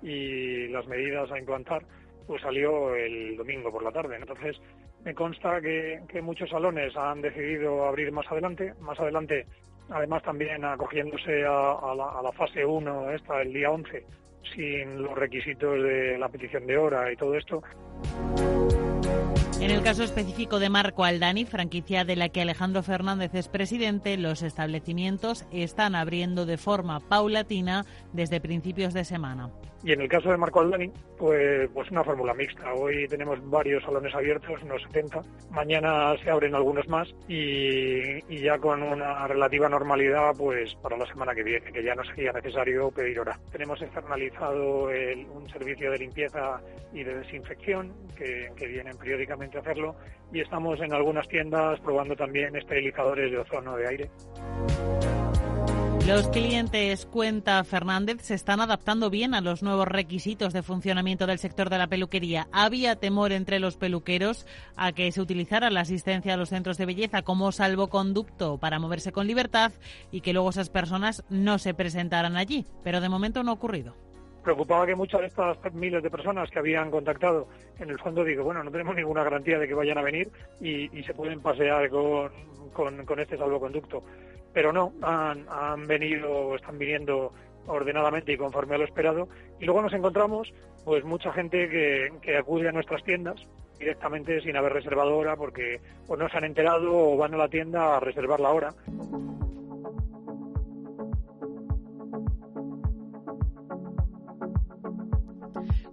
y 0.00 0.68
las 0.68 0.86
medidas 0.86 1.30
a 1.30 1.38
implantar, 1.38 1.82
pues 2.30 2.42
salió 2.42 2.94
el 2.94 3.36
domingo 3.36 3.72
por 3.72 3.82
la 3.82 3.90
tarde. 3.90 4.14
Entonces, 4.14 4.56
me 5.04 5.12
consta 5.16 5.60
que, 5.60 6.22
muchos 6.22 6.48
salones 6.48 6.96
han 6.96 7.20
decidido 7.20 7.84
abrir 7.84 8.12
más 8.12 8.24
adelante, 8.30 8.72
más 8.78 9.00
adelante, 9.00 9.46
además 9.88 10.22
también 10.22 10.64
acogiéndose 10.64 11.44
a, 11.44 11.92
la, 12.22 12.30
fase 12.30 12.64
1, 12.64 13.10
esta, 13.10 13.42
el 13.42 13.52
día 13.52 13.72
11, 13.72 14.04
sin 14.54 15.02
los 15.02 15.18
requisitos 15.18 15.82
de 15.82 16.18
la 16.18 16.28
petición 16.28 16.68
de 16.68 16.78
hora 16.78 17.12
y 17.12 17.16
todo 17.16 17.34
esto. 17.34 17.64
En 19.60 19.72
el 19.72 19.82
caso 19.82 20.04
específico 20.04 20.60
de 20.60 20.70
Marco 20.70 21.04
Aldani, 21.04 21.46
franquicia 21.46 22.04
de 22.04 22.14
la 22.14 22.28
que 22.28 22.42
Alejandro 22.42 22.84
Fernández 22.84 23.34
es 23.34 23.48
presidente, 23.48 24.16
los 24.16 24.42
establecimientos 24.42 25.46
están 25.50 25.96
abriendo 25.96 26.46
de 26.46 26.58
forma 26.58 27.00
paulatina 27.00 27.84
desde 28.12 28.40
principios 28.40 28.94
de 28.94 29.04
semana. 29.04 29.50
Y 29.82 29.92
en 29.92 30.02
el 30.02 30.08
caso 30.08 30.30
de 30.30 30.36
Marco 30.36 30.60
Aldani, 30.60 30.92
pues, 31.16 31.68
pues 31.72 31.90
una 31.90 32.04
fórmula 32.04 32.34
mixta. 32.34 32.74
Hoy 32.74 33.08
tenemos 33.08 33.38
varios 33.48 33.82
salones 33.82 34.14
abiertos, 34.14 34.62
unos 34.62 34.82
70. 34.82 35.22
Mañana 35.50 36.14
se 36.22 36.30
abren 36.30 36.54
algunos 36.54 36.86
más 36.88 37.08
y, 37.28 38.20
ya 38.42 38.58
con 38.58 38.82
una 38.82 39.26
relativa 39.26 39.68
normalidad 39.68 40.32
pues 40.36 40.74
para 40.76 40.96
la 40.96 41.06
semana 41.06 41.34
que 41.34 41.42
viene, 41.42 41.72
que 41.72 41.82
ya 41.82 41.94
no 41.94 42.04
sería 42.04 42.32
necesario 42.32 42.90
pedir 42.90 43.20
hora. 43.20 43.38
Tenemos 43.52 43.80
externalizado 43.80 44.84
un 44.84 45.48
servicio 45.50 45.90
de 45.90 45.98
limpieza 45.98 46.60
y 46.92 47.02
de 47.02 47.18
desinfección 47.18 47.92
que, 48.16 48.50
que 48.56 48.66
vienen 48.66 48.96
periódicamente 48.96 49.58
a 49.58 49.60
hacerlo 49.60 49.94
y 50.32 50.40
estamos 50.40 50.80
en 50.80 50.92
algunas 50.92 51.26
tiendas 51.28 51.80
probando 51.80 52.16
también 52.16 52.54
esterilizadores 52.56 53.30
de 53.30 53.38
ozono 53.38 53.76
de 53.76 53.88
aire. 53.88 54.10
Los 56.10 56.26
clientes, 56.26 57.06
cuenta 57.06 57.62
Fernández, 57.62 58.16
se 58.22 58.34
están 58.34 58.60
adaptando 58.60 59.10
bien 59.10 59.32
a 59.32 59.40
los 59.40 59.62
nuevos 59.62 59.86
requisitos 59.86 60.52
de 60.52 60.64
funcionamiento 60.64 61.28
del 61.28 61.38
sector 61.38 61.70
de 61.70 61.78
la 61.78 61.86
peluquería. 61.86 62.48
Había 62.50 62.96
temor 62.96 63.30
entre 63.30 63.60
los 63.60 63.76
peluqueros 63.76 64.44
a 64.74 64.90
que 64.90 65.12
se 65.12 65.20
utilizara 65.20 65.70
la 65.70 65.82
asistencia 65.82 66.34
a 66.34 66.36
los 66.36 66.48
centros 66.48 66.78
de 66.78 66.86
belleza 66.86 67.22
como 67.22 67.52
salvoconducto 67.52 68.58
para 68.58 68.80
moverse 68.80 69.12
con 69.12 69.28
libertad 69.28 69.70
y 70.10 70.22
que 70.22 70.32
luego 70.32 70.50
esas 70.50 70.68
personas 70.68 71.22
no 71.30 71.60
se 71.60 71.74
presentaran 71.74 72.36
allí. 72.36 72.66
Pero 72.82 73.00
de 73.00 73.08
momento 73.08 73.44
no 73.44 73.52
ha 73.52 73.54
ocurrido 73.54 73.94
preocupaba 74.42 74.86
que 74.86 74.94
muchas 74.94 75.20
de 75.20 75.26
estas 75.28 75.72
miles 75.74 76.02
de 76.02 76.10
personas 76.10 76.50
que 76.50 76.58
habían 76.58 76.90
contactado, 76.90 77.48
en 77.78 77.90
el 77.90 77.98
fondo 77.98 78.24
digo, 78.24 78.44
bueno, 78.44 78.62
no 78.62 78.70
tenemos 78.70 78.94
ninguna 78.94 79.24
garantía 79.24 79.58
de 79.58 79.68
que 79.68 79.74
vayan 79.74 79.98
a 79.98 80.02
venir 80.02 80.30
y, 80.60 80.88
se 81.02 81.14
pueden 81.14 81.40
pasear 81.40 81.88
con, 81.90 82.30
con, 83.04 83.20
este 83.20 83.36
salvoconducto 83.36 84.02
pero 84.52 84.72
no, 84.72 84.92
han, 85.02 85.46
han 85.48 85.86
venido, 85.86 86.56
están 86.56 86.76
viniendo 86.76 87.32
ordenadamente 87.66 88.32
y 88.32 88.36
conforme 88.36 88.74
a 88.74 88.78
lo 88.78 88.84
esperado. 88.84 89.28
Y 89.60 89.64
luego 89.64 89.82
nos 89.82 89.92
encontramos 89.92 90.52
pues 90.84 91.04
mucha 91.04 91.32
gente 91.32 91.68
que, 91.68 92.12
que 92.22 92.36
acude 92.36 92.68
a 92.68 92.72
nuestras 92.72 93.04
tiendas 93.04 93.36
directamente 93.78 94.40
sin 94.42 94.56
haber 94.56 94.74
reservado 94.74 95.16
hora 95.16 95.36
porque 95.36 95.80
o 96.06 96.16
no 96.16 96.28
se 96.28 96.36
han 96.36 96.44
enterado 96.44 96.92
o 96.92 97.16
van 97.16 97.34
a 97.34 97.38
la 97.38 97.48
tienda 97.48 97.96
a 97.96 98.00
reservar 98.00 98.40
la 98.40 98.50
hora. 98.50 98.74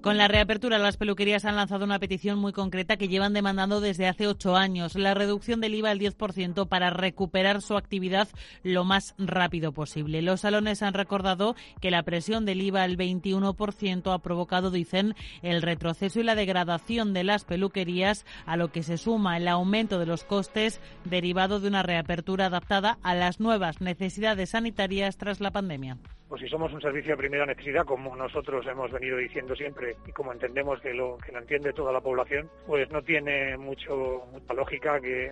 Con 0.01 0.17
la 0.17 0.27
reapertura, 0.27 0.77
las 0.77 0.95
peluquerías 0.95 1.43
han 1.45 1.55
lanzado 1.55 1.83
una 1.83 1.99
petición 1.99 2.37
muy 2.37 2.53
concreta 2.53 2.97
que 2.97 3.07
llevan 3.07 3.33
demandando 3.33 3.81
desde 3.81 4.07
hace 4.07 4.27
ocho 4.27 4.55
años, 4.55 4.95
la 4.95 5.15
reducción 5.15 5.59
del 5.59 5.73
IVA 5.73 5.89
al 5.89 5.99
10% 5.99 6.67
para 6.67 6.91
recuperar 6.91 7.61
su 7.61 7.75
actividad 7.75 8.27
lo 8.63 8.83
más 8.83 9.15
rápido 9.17 9.71
posible. 9.71 10.21
Los 10.21 10.41
salones 10.41 10.83
han 10.83 10.93
recordado 10.93 11.55
que 11.81 11.91
la 11.91 12.03
presión 12.03 12.45
del 12.45 12.61
IVA 12.61 12.83
al 12.83 12.95
21% 12.95 14.13
ha 14.13 14.19
provocado, 14.19 14.69
dicen, 14.69 15.15
el 15.41 15.61
retroceso 15.63 16.19
y 16.19 16.23
la 16.23 16.35
degradación 16.35 17.13
de 17.13 17.23
las 17.23 17.43
peluquerías, 17.43 18.25
a 18.45 18.55
lo 18.55 18.71
que 18.71 18.83
se 18.83 18.97
suma 18.97 19.37
el 19.37 19.47
aumento 19.47 19.97
de 19.99 20.05
los 20.05 20.23
costes 20.23 20.79
derivado 21.05 21.59
de 21.59 21.69
una 21.69 21.83
reapertura 21.83 22.45
adaptada 22.45 22.99
a 23.01 23.15
las 23.15 23.39
nuevas 23.39 23.81
necesidades 23.81 24.51
sanitarias 24.51 25.17
tras 25.17 25.41
la 25.41 25.51
pandemia 25.51 25.97
pues 26.29 26.41
si 26.41 26.47
somos 26.47 26.73
un 26.73 26.81
servicio 26.81 27.11
de 27.11 27.17
primera 27.17 27.45
necesidad, 27.45 27.85
como 27.85 28.15
nosotros 28.15 28.65
hemos 28.67 28.91
venido 28.91 29.17
diciendo 29.17 29.55
siempre 29.55 29.95
y 30.05 30.11
como 30.11 30.33
entendemos 30.33 30.81
que 30.81 30.93
lo, 30.93 31.17
que 31.17 31.31
lo 31.31 31.39
entiende 31.39 31.73
toda 31.73 31.93
la 31.93 32.01
población, 32.01 32.49
pues 32.65 32.89
no 32.91 33.01
tiene 33.01 33.57
mucho, 33.57 34.23
mucha 34.31 34.53
lógica 34.53 34.99
que, 34.99 35.27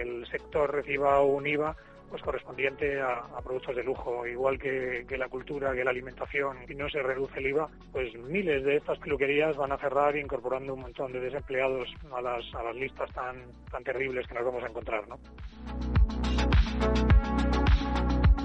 el 0.00 0.26
sector 0.26 0.72
reciba 0.72 1.20
un 1.22 1.46
IVA 1.46 1.76
pues 2.08 2.22
correspondiente 2.22 3.00
a, 3.00 3.24
productos 3.42 3.74
de 3.74 3.82
lujo, 3.82 4.26
igual 4.26 4.58
que, 4.58 5.04
la 5.18 5.28
cultura, 5.28 5.74
que 5.74 5.82
la 5.82 5.90
alimentación, 5.90 6.58
y 6.68 6.74
no 6.74 6.88
se 6.88 7.02
reduce 7.02 7.40
el 7.40 7.48
IVA, 7.48 7.68
pues 7.90 8.14
miles 8.14 8.62
de 8.64 8.76
estas 8.76 8.98
peluquerías 8.98 9.56
van 9.56 9.72
a 9.72 9.78
cerrar 9.78 10.16
incorporando 10.16 10.74
un 10.74 10.82
montón 10.82 11.12
de 11.12 11.20
desempleados 11.20 11.88
a 12.12 12.22
las, 12.22 12.54
a 12.54 12.62
las 12.62 12.76
listas 12.76 13.10
tan, 13.12 13.36
tan 13.70 13.82
terribles 13.82 14.26
que 14.28 14.34
nos 14.34 14.44
vamos 14.44 14.62
a 14.62 14.68
encontrar, 14.68 15.08
¿no? 15.08 15.18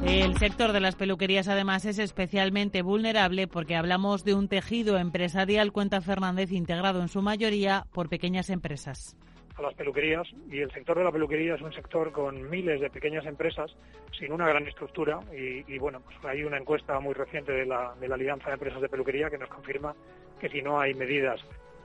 El 0.03 0.35
sector 0.37 0.71
de 0.71 0.79
las 0.79 0.95
peluquerías 0.95 1.47
además 1.47 1.85
es 1.85 1.99
especialmente 1.99 2.81
vulnerable 2.81 3.47
porque 3.47 3.75
hablamos 3.75 4.25
de 4.25 4.33
un 4.33 4.47
tejido 4.47 4.97
empresarial, 4.97 5.71
cuenta 5.71 6.01
Fernández, 6.01 6.51
integrado 6.51 7.01
en 7.01 7.07
su 7.07 7.21
mayoría 7.21 7.85
por 7.93 8.09
pequeñas 8.09 8.49
empresas. 8.49 9.15
A 9.57 9.61
las 9.61 9.75
peluquerías 9.75 10.27
y 10.49 10.59
el 10.59 10.71
sector 10.71 10.97
de 10.97 11.03
la 11.03 11.11
peluquería 11.11 11.53
es 11.53 11.61
un 11.61 11.71
sector 11.71 12.11
con 12.11 12.49
miles 12.49 12.81
de 12.81 12.89
pequeñas 12.89 13.27
empresas 13.27 13.71
sin 14.17 14.33
una 14.33 14.47
gran 14.47 14.67
estructura 14.67 15.19
y, 15.31 15.77
bueno, 15.77 16.01
pues 16.01 16.17
hay 16.25 16.43
una 16.43 16.57
encuesta 16.57 16.99
muy 16.99 17.13
reciente 17.13 17.51
de 17.51 17.67
la, 17.67 17.93
de 17.99 18.07
la 18.07 18.15
Alianza 18.15 18.47
de 18.47 18.53
Empresas 18.53 18.81
de 18.81 18.89
Peluquería 18.89 19.29
que 19.29 19.37
nos 19.37 19.49
confirma 19.49 19.93
que 20.39 20.49
si 20.49 20.63
no 20.63 20.79
hay 20.79 20.95
medidas 20.95 21.39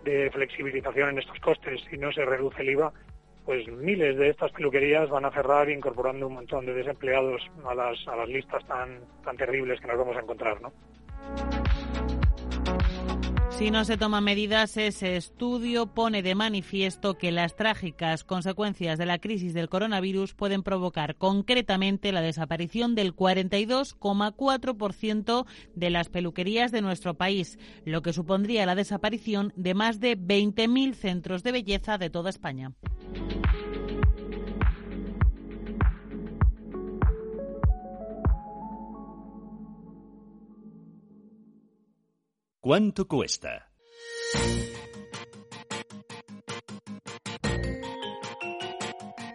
de 0.05 0.31
flexibilización 0.31 1.11
en 1.11 1.19
estos 1.19 1.39
costes 1.41 1.83
y 1.93 1.99
no 1.99 2.11
se 2.12 2.25
reduce 2.25 2.62
el 2.62 2.71
IVA, 2.71 2.93
pues 3.47 3.67
miles 3.69 4.17
de 4.19 4.29
estas 4.31 4.51
peluquerías 4.51 5.09
van 5.09 5.25
a 5.25 5.31
cerrar 5.31 5.71
incorporando 5.71 6.27
un 6.27 6.35
montón 6.35 6.67
de 6.67 6.75
desempleados 6.75 7.41
a 7.65 7.75
las, 7.75 7.97
a 8.09 8.17
las 8.17 8.29
listas 8.29 8.67
tan, 8.67 9.01
tan 9.25 9.37
terribles 9.37 9.81
que 9.81 9.87
nos 9.87 9.99
vamos 9.99 10.17
a 10.17 10.21
encontrar, 10.21 10.61
¿no? 10.61 10.73
Si 13.59 13.71
no 13.71 13.85
se 13.87 13.97
toman 13.97 14.23
medidas, 14.23 14.77
ese 14.77 15.17
estudio 15.17 15.87
pone 15.87 16.23
de 16.23 16.35
manifiesto 16.35 17.17
que 17.17 17.33
las 17.33 17.57
trágicas 17.57 18.23
consecuencias 18.23 18.99
de 18.99 19.07
la 19.07 19.19
crisis 19.19 19.55
del 19.55 19.71
coronavirus 19.71 20.35
pueden 20.35 20.63
provocar 20.63 21.17
concretamente 21.17 22.13
la 22.13 22.21
desaparición 22.21 22.95
del 22.95 23.17
42,4% 23.17 25.47
de 25.75 25.91
las 25.91 26.11
peluquerías 26.11 26.71
de 26.71 26.83
nuestro 26.83 27.15
país, 27.15 27.59
lo 27.87 28.03
que 28.03 28.13
supondría 28.13 28.67
la 28.67 28.75
desaparición 28.75 29.55
de 29.57 29.73
más 29.73 30.01
de 30.01 30.19
20.000 30.19 30.93
centros 30.93 31.43
de 31.43 31.53
belleza 31.53 31.97
de 31.97 32.11
toda 32.11 32.29
España. 32.29 32.73
¿Cuánto 42.67 43.07
cuesta? 43.07 43.71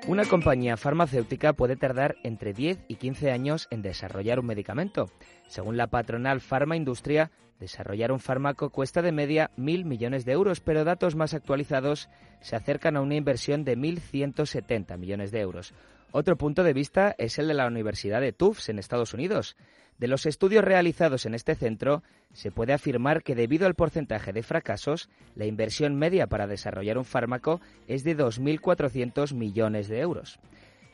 Una 0.05 0.25
compañía 0.25 0.75
farmacéutica 0.75 1.53
puede 1.53 1.77
tardar 1.77 2.17
entre 2.25 2.51
10 2.51 2.79
y 2.89 2.95
15 2.95 3.31
años 3.31 3.69
en 3.71 3.83
desarrollar 3.83 4.41
un 4.41 4.47
medicamento. 4.47 5.05
Según 5.47 5.77
la 5.77 5.87
patronal 5.87 6.41
Pharma 6.41 6.75
Industria, 6.75 7.31
desarrollar 7.57 8.11
un 8.11 8.19
fármaco 8.19 8.69
cuesta 8.69 9.01
de 9.01 9.13
media 9.13 9.51
mil 9.55 9.85
millones 9.85 10.25
de 10.25 10.33
euros, 10.33 10.59
pero 10.59 10.83
datos 10.83 11.15
más 11.15 11.33
actualizados 11.33 12.09
se 12.41 12.57
acercan 12.57 12.97
a 12.97 13.01
una 13.01 13.15
inversión 13.15 13.63
de 13.63 13.77
1.170 13.77 14.97
millones 14.97 15.31
de 15.31 15.39
euros. 15.39 15.73
Otro 16.11 16.35
punto 16.35 16.63
de 16.63 16.73
vista 16.73 17.15
es 17.17 17.39
el 17.39 17.47
de 17.47 17.53
la 17.53 17.67
Universidad 17.67 18.19
de 18.19 18.33
Tufts 18.33 18.67
en 18.67 18.77
Estados 18.77 19.13
Unidos. 19.13 19.55
De 20.01 20.07
los 20.07 20.25
estudios 20.25 20.63
realizados 20.63 21.27
en 21.27 21.35
este 21.35 21.53
centro, 21.53 22.01
se 22.33 22.49
puede 22.49 22.73
afirmar 22.73 23.21
que 23.21 23.35
debido 23.35 23.67
al 23.67 23.75
porcentaje 23.75 24.33
de 24.33 24.41
fracasos, 24.41 25.09
la 25.35 25.45
inversión 25.45 25.95
media 25.95 26.25
para 26.25 26.47
desarrollar 26.47 26.97
un 26.97 27.05
fármaco 27.05 27.61
es 27.87 28.03
de 28.03 28.17
2.400 28.17 29.35
millones 29.35 29.89
de 29.89 29.99
euros. 29.99 30.39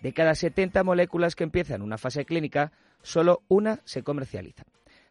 De 0.01 0.11
cada 0.11 0.35
70 0.35 0.83
moléculas 0.83 1.37
que 1.37 1.45
empiezan 1.45 1.83
una 1.83 1.97
fase 1.97 2.25
clínica, 2.25 2.73
solo 3.01 3.43
una 3.47 3.79
se 3.85 4.03
comercializa. 4.03 4.63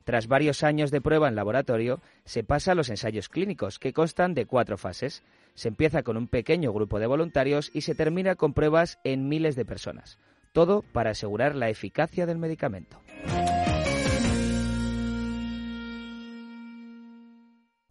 Tras 0.05 0.27
varios 0.29 0.63
años 0.63 0.91
de 0.91 1.01
prueba 1.01 1.29
en 1.29 1.35
laboratorio, 1.35 2.03
se 2.27 2.45
pasa 2.45 2.73
a 2.73 2.75
los 2.75 2.91
ensayos 2.91 3.31
clínicos, 3.31 3.79
que 3.79 3.95
constan 3.95 4.35
de 4.35 4.45
cuatro 4.45 4.77
fases. 4.77 5.23
Se 5.55 5.69
empieza 5.69 6.03
con 6.03 6.19
un 6.19 6.29
pequeño 6.29 6.71
grupo 6.71 6.99
de 6.99 7.07
voluntarios 7.07 7.71
y 7.73 7.81
se 7.81 7.95
termina 7.95 8.35
con 8.35 8.53
pruebas 8.53 8.99
en 9.05 9.27
miles 9.27 9.57
de 9.57 9.65
personas. 9.65 10.19
Todo 10.53 10.83
para 10.83 11.13
asegurar 11.13 11.55
la 11.55 11.71
eficacia 11.71 12.27
del 12.27 12.37
medicamento. 12.37 13.01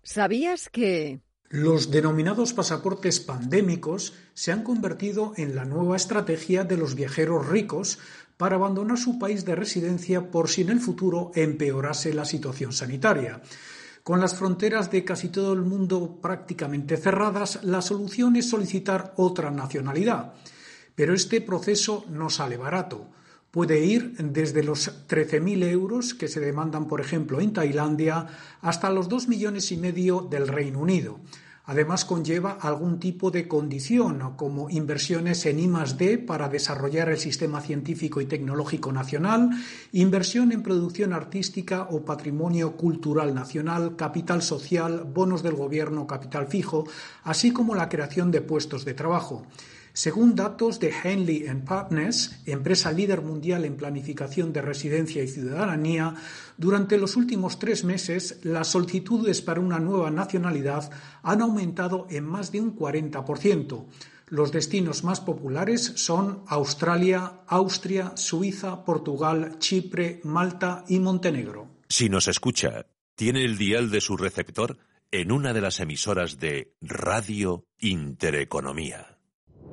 ¿Sabías 0.05 0.69
que... 0.69 1.19
Los 1.49 1.89
denominados 1.89 2.53
pasaportes 2.53 3.19
pandémicos 3.19 4.13
se 4.35 4.51
han 4.51 4.61
convertido 4.61 5.33
en 5.35 5.55
la 5.55 5.65
nueva 5.65 5.95
estrategia 5.95 6.63
de 6.63 6.77
los 6.77 6.93
viajeros 6.93 7.47
ricos 7.47 7.97
para 8.37 8.55
abandonar 8.55 8.99
su 8.99 9.17
país 9.17 9.45
de 9.45 9.55
residencia 9.55 10.29
por 10.29 10.47
si 10.47 10.61
en 10.61 10.69
el 10.69 10.79
futuro 10.79 11.31
empeorase 11.33 12.13
la 12.13 12.23
situación 12.23 12.71
sanitaria. 12.71 13.41
Con 14.03 14.21
las 14.21 14.35
fronteras 14.35 14.91
de 14.91 15.03
casi 15.03 15.29
todo 15.29 15.53
el 15.53 15.61
mundo 15.61 16.19
prácticamente 16.21 16.97
cerradas, 16.97 17.63
la 17.63 17.81
solución 17.81 18.35
es 18.35 18.47
solicitar 18.47 19.15
otra 19.17 19.49
nacionalidad. 19.49 20.35
Pero 20.93 21.15
este 21.15 21.41
proceso 21.41 22.05
no 22.09 22.29
sale 22.29 22.57
barato 22.57 23.09
puede 23.55 23.85
ir 23.85 24.17
desde 24.17 24.63
los 24.63 25.07
13.000 25.07 25.63
euros 25.63 26.13
que 26.13 26.27
se 26.27 26.41
demandan, 26.41 26.89
por 26.89 26.99
ejemplo, 26.99 27.39
en 27.39 27.53
Tailandia, 27.53 28.27
hasta 28.59 28.89
los 28.89 29.07
2 29.07 29.29
millones 29.29 29.71
y 29.71 29.77
medio 29.77 30.27
del 30.29 30.49
Reino 30.49 30.81
Unido. 30.81 31.21
Además, 31.63 32.03
conlleva 32.03 32.51
algún 32.51 32.99
tipo 32.99 33.31
de 33.31 33.47
condición, 33.47 34.33
como 34.35 34.69
inversiones 34.69 35.45
en 35.45 35.59
I+D 35.59 36.17
para 36.17 36.49
desarrollar 36.49 37.07
el 37.07 37.17
sistema 37.17 37.61
científico 37.61 38.19
y 38.19 38.25
tecnológico 38.25 38.91
nacional, 38.91 39.51
inversión 39.93 40.51
en 40.51 40.61
producción 40.61 41.13
artística 41.13 41.87
o 41.89 42.03
patrimonio 42.03 42.75
cultural 42.75 43.33
nacional, 43.33 43.95
capital 43.95 44.41
social, 44.41 45.05
bonos 45.05 45.43
del 45.43 45.55
gobierno, 45.55 46.07
capital 46.07 46.47
fijo, 46.47 46.89
así 47.23 47.51
como 47.51 47.73
la 47.73 47.87
creación 47.87 48.31
de 48.31 48.41
puestos 48.41 48.83
de 48.83 48.95
trabajo. 48.95 49.47
Según 49.95 50.35
datos 50.35 50.81
de 50.81 50.91
Henley 50.91 51.45
Partners, 51.65 52.41
empresa 52.45 52.91
líder 52.91 53.21
mundial 53.21 53.63
en 53.63 53.77
planificación 53.77 54.51
de 54.51 54.61
residencia 54.61 55.23
y 55.23 55.29
ciudadanía, 55.29 56.15
durante 56.57 56.97
los 56.97 57.15
últimos 57.15 57.59
tres 57.59 57.85
meses 57.85 58.41
las 58.43 58.67
solicitudes 58.67 59.41
para 59.41 59.61
una 59.61 59.79
nueva 59.79 60.11
nacionalidad 60.11 60.91
han 61.23 61.41
aumentado 61.41 62.07
en 62.09 62.25
más 62.25 62.51
de 62.51 62.59
un 62.59 62.75
40%. 62.75 63.85
Los 64.27 64.51
destinos 64.51 65.05
más 65.05 65.21
populares 65.21 65.93
son 65.95 66.43
Australia, 66.47 67.43
Austria, 67.47 68.17
Suiza, 68.17 68.83
Portugal, 68.83 69.59
Chipre, 69.59 70.19
Malta 70.25 70.83
y 70.89 70.99
Montenegro. 70.99 71.69
Si 71.87 72.09
nos 72.09 72.27
escucha, 72.27 72.85
tiene 73.15 73.45
el 73.45 73.57
dial 73.57 73.89
de 73.91 74.01
su 74.01 74.17
receptor 74.17 74.77
en 75.11 75.31
una 75.31 75.53
de 75.53 75.61
las 75.61 75.79
emisoras 75.79 76.37
de 76.37 76.75
Radio 76.81 77.63
Intereconomía. 77.79 79.14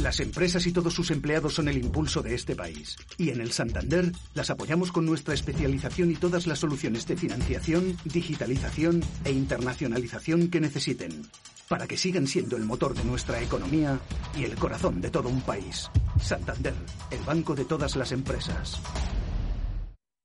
Las 0.00 0.18
empresas 0.20 0.66
y 0.66 0.72
todos 0.72 0.94
sus 0.94 1.10
empleados 1.10 1.54
son 1.54 1.68
el 1.68 1.76
impulso 1.76 2.22
de 2.22 2.34
este 2.34 2.56
país. 2.56 2.96
Y 3.18 3.28
en 3.28 3.42
el 3.42 3.52
Santander 3.52 4.10
las 4.32 4.48
apoyamos 4.48 4.92
con 4.92 5.04
nuestra 5.04 5.34
especialización 5.34 6.10
y 6.10 6.14
todas 6.14 6.46
las 6.46 6.60
soluciones 6.60 7.06
de 7.06 7.18
financiación, 7.18 7.98
digitalización 8.04 9.02
e 9.24 9.32
internacionalización 9.32 10.48
que 10.48 10.60
necesiten. 10.60 11.26
Para 11.68 11.86
que 11.86 11.98
sigan 11.98 12.26
siendo 12.26 12.56
el 12.56 12.64
motor 12.64 12.94
de 12.94 13.04
nuestra 13.04 13.42
economía 13.42 14.00
y 14.34 14.44
el 14.44 14.54
corazón 14.54 15.02
de 15.02 15.10
todo 15.10 15.28
un 15.28 15.42
país. 15.42 15.90
Santander, 16.18 16.74
el 17.10 17.20
banco 17.20 17.54
de 17.54 17.66
todas 17.66 17.94
las 17.94 18.12
empresas. 18.12 18.80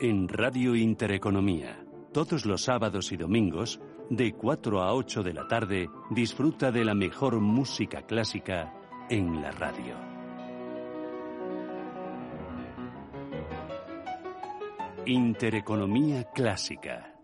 en 0.00 0.28
Radio 0.28 0.76
Intereconomía. 0.76 1.84
Todos 2.12 2.46
los 2.46 2.62
sábados 2.62 3.10
y 3.10 3.16
domingos, 3.16 3.80
de 4.10 4.32
4 4.32 4.82
a 4.82 4.94
8 4.94 5.22
de 5.22 5.32
la 5.32 5.48
tarde, 5.48 5.90
disfruta 6.10 6.70
de 6.70 6.84
la 6.84 6.94
mejor 6.94 7.40
música 7.40 8.02
clásica 8.02 8.72
en 9.10 9.42
la 9.42 9.50
radio. 9.50 9.96
Intereconomía 15.06 16.24
clásica. 16.32 17.14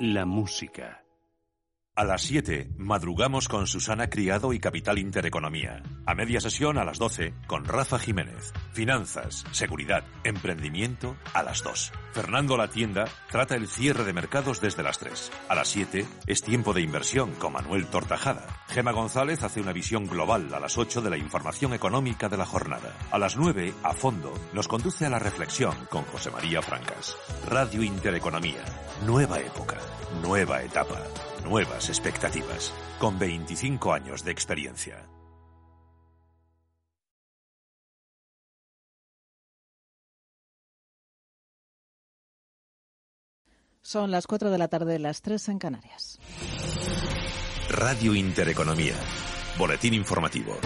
La 0.00 0.26
música. 0.26 1.03
A 1.96 2.02
las 2.02 2.22
7, 2.22 2.70
madrugamos 2.76 3.46
con 3.46 3.68
Susana 3.68 4.10
Criado 4.10 4.52
y 4.52 4.58
Capital 4.58 4.98
Intereconomía. 4.98 5.80
A 6.06 6.14
media 6.16 6.40
sesión 6.40 6.76
a 6.76 6.84
las 6.84 6.98
12, 6.98 7.34
con 7.46 7.64
Rafa 7.64 8.00
Jiménez. 8.00 8.52
Finanzas, 8.72 9.44
seguridad, 9.52 10.02
emprendimiento 10.24 11.14
a 11.34 11.44
las 11.44 11.62
2. 11.62 11.92
Fernando 12.10 12.56
La 12.56 12.66
Tienda 12.66 13.04
trata 13.30 13.54
el 13.54 13.68
cierre 13.68 14.02
de 14.02 14.12
mercados 14.12 14.60
desde 14.60 14.82
las 14.82 14.98
3. 14.98 15.30
A 15.48 15.54
las 15.54 15.68
7, 15.68 16.04
es 16.26 16.42
tiempo 16.42 16.72
de 16.72 16.80
inversión 16.80 17.30
con 17.34 17.52
Manuel 17.52 17.86
Tortajada. 17.86 18.44
Gema 18.66 18.90
González 18.90 19.44
hace 19.44 19.60
una 19.60 19.72
visión 19.72 20.08
global 20.08 20.52
a 20.52 20.58
las 20.58 20.76
8 20.76 21.00
de 21.00 21.10
la 21.10 21.16
información 21.16 21.74
económica 21.74 22.28
de 22.28 22.38
la 22.38 22.44
jornada. 22.44 22.92
A 23.12 23.20
las 23.20 23.36
9, 23.36 23.72
a 23.84 23.94
fondo, 23.94 24.34
nos 24.52 24.66
conduce 24.66 25.06
a 25.06 25.10
la 25.10 25.20
reflexión 25.20 25.76
con 25.90 26.02
José 26.06 26.32
María 26.32 26.60
Francas. 26.60 27.16
Radio 27.48 27.84
Intereconomía. 27.84 28.64
Nueva 29.06 29.38
época. 29.38 29.78
Nueva 30.20 30.60
etapa. 30.64 31.00
Nuevas 31.44 31.90
expectativas, 31.90 32.72
con 32.98 33.18
25 33.18 33.92
años 33.92 34.24
de 34.24 34.32
experiencia. 34.32 35.06
Son 43.82 44.10
las 44.10 44.26
4 44.26 44.50
de 44.50 44.56
la 44.56 44.68
tarde, 44.68 44.98
las 44.98 45.20
3 45.20 45.50
en 45.50 45.58
Canarias. 45.58 46.18
Radio 47.68 48.14
Intereconomía. 48.14 48.94
Boletín 49.58 49.92
informativo. 49.92 50.56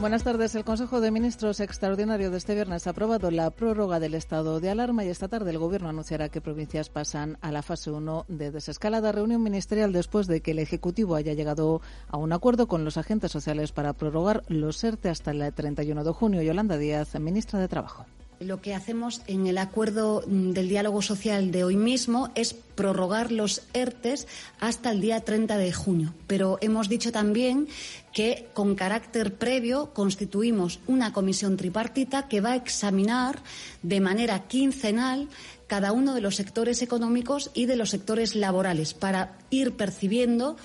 Buenas 0.00 0.24
tardes. 0.24 0.54
El 0.54 0.64
Consejo 0.64 1.00
de 1.00 1.10
Ministros 1.10 1.58
extraordinario 1.58 2.30
de 2.30 2.36
este 2.36 2.54
viernes 2.54 2.86
ha 2.86 2.90
aprobado 2.90 3.30
la 3.30 3.50
prórroga 3.50 3.98
del 3.98 4.14
estado 4.14 4.60
de 4.60 4.68
alarma 4.68 5.04
y 5.04 5.08
esta 5.08 5.28
tarde 5.28 5.50
el 5.50 5.58
Gobierno 5.58 5.88
anunciará 5.88 6.28
que 6.28 6.42
provincias 6.42 6.90
pasan 6.90 7.38
a 7.40 7.50
la 7.50 7.62
fase 7.62 7.90
1 7.90 8.26
de 8.28 8.50
desescalada. 8.50 9.10
Reunión 9.10 9.42
ministerial 9.42 9.94
después 9.94 10.26
de 10.26 10.42
que 10.42 10.50
el 10.50 10.58
Ejecutivo 10.58 11.14
haya 11.14 11.32
llegado 11.32 11.80
a 12.08 12.18
un 12.18 12.34
acuerdo 12.34 12.68
con 12.68 12.84
los 12.84 12.98
agentes 12.98 13.32
sociales 13.32 13.72
para 13.72 13.94
prorrogar 13.94 14.42
los 14.48 14.84
ERTE 14.84 15.08
hasta 15.08 15.30
el 15.30 15.52
31 15.54 16.04
de 16.04 16.12
junio. 16.12 16.42
Yolanda 16.42 16.76
Díaz, 16.76 17.18
ministra 17.18 17.58
de 17.58 17.68
Trabajo. 17.68 18.04
Lo 18.38 18.60
que 18.60 18.74
hacemos 18.74 19.22
en 19.26 19.46
el 19.46 19.56
acuerdo 19.56 20.22
mm, 20.26 20.50
del 20.50 20.68
diálogo 20.68 21.00
social 21.00 21.50
de 21.50 21.64
hoy 21.64 21.76
mismo 21.76 22.30
es 22.34 22.52
prorrogar 22.52 23.32
los 23.32 23.62
ERTES 23.72 24.26
hasta 24.60 24.90
el 24.90 25.00
día 25.00 25.22
30 25.22 25.56
de 25.56 25.72
junio. 25.72 26.12
Pero 26.26 26.58
hemos 26.60 26.90
dicho 26.90 27.12
también 27.12 27.66
que 28.12 28.48
con 28.52 28.74
carácter 28.74 29.34
previo 29.34 29.94
constituimos 29.94 30.80
una 30.86 31.14
comisión 31.14 31.56
tripartita 31.56 32.28
que 32.28 32.42
va 32.42 32.52
a 32.52 32.56
examinar 32.56 33.42
de 33.82 34.00
manera 34.00 34.46
quincenal 34.46 35.28
cada 35.66 35.92
uno 35.92 36.12
de 36.12 36.20
los 36.20 36.36
sectores 36.36 36.82
económicos 36.82 37.50
y 37.54 37.64
de 37.64 37.76
los 37.76 37.88
sectores 37.88 38.34
laborales 38.34 38.92
para 38.92 39.38
ir 39.48 39.76
percibiendo 39.76 40.56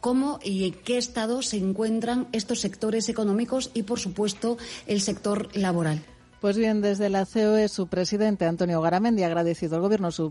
cómo 0.00 0.40
y 0.44 0.66
en 0.66 0.74
qué 0.74 0.98
estado 0.98 1.40
se 1.40 1.56
encuentran 1.56 2.28
estos 2.32 2.60
sectores 2.60 3.08
económicos 3.08 3.70
y, 3.72 3.84
por 3.84 3.98
supuesto, 3.98 4.58
el 4.86 5.00
sector 5.00 5.48
laboral. 5.56 6.04
Pues 6.44 6.58
bien, 6.58 6.82
desde 6.82 7.08
la 7.08 7.24
COE, 7.24 7.70
su 7.70 7.86
presidente 7.86 8.44
Antonio 8.44 8.82
Garamendi 8.82 9.22
ha 9.22 9.28
agradecido 9.28 9.76
al 9.76 9.80
Gobierno 9.80 10.12
su 10.12 10.30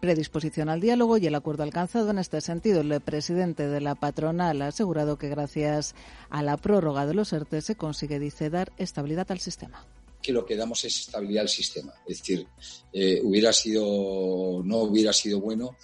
predisposición 0.00 0.70
al 0.70 0.80
diálogo 0.80 1.18
y 1.18 1.26
el 1.26 1.34
acuerdo 1.34 1.64
alcanzado. 1.64 2.12
En 2.12 2.18
este 2.18 2.40
sentido, 2.40 2.80
el 2.80 2.98
presidente 3.02 3.68
de 3.68 3.82
la 3.82 3.94
patronal 3.94 4.62
ha 4.62 4.68
asegurado 4.68 5.18
que 5.18 5.28
gracias 5.28 5.94
a 6.30 6.42
la 6.42 6.56
prórroga 6.56 7.04
de 7.04 7.12
los 7.12 7.34
ERTE 7.34 7.60
se 7.60 7.74
consigue, 7.74 8.18
dice, 8.18 8.48
dar 8.48 8.72
estabilidad 8.78 9.30
al 9.30 9.38
sistema 9.38 9.86
que 10.22 10.32
lo 10.32 10.46
que 10.46 10.56
damos 10.56 10.82
es 10.86 10.98
estabilidad 10.98 11.42
al 11.42 11.50
sistema. 11.50 11.92
Es 12.06 12.20
decir, 12.20 12.46
eh, 12.90 13.20
hubiera 13.22 13.52
sido, 13.52 14.62
no 14.64 14.78
hubiera 14.78 15.12
sido 15.12 15.42
bueno 15.42 15.76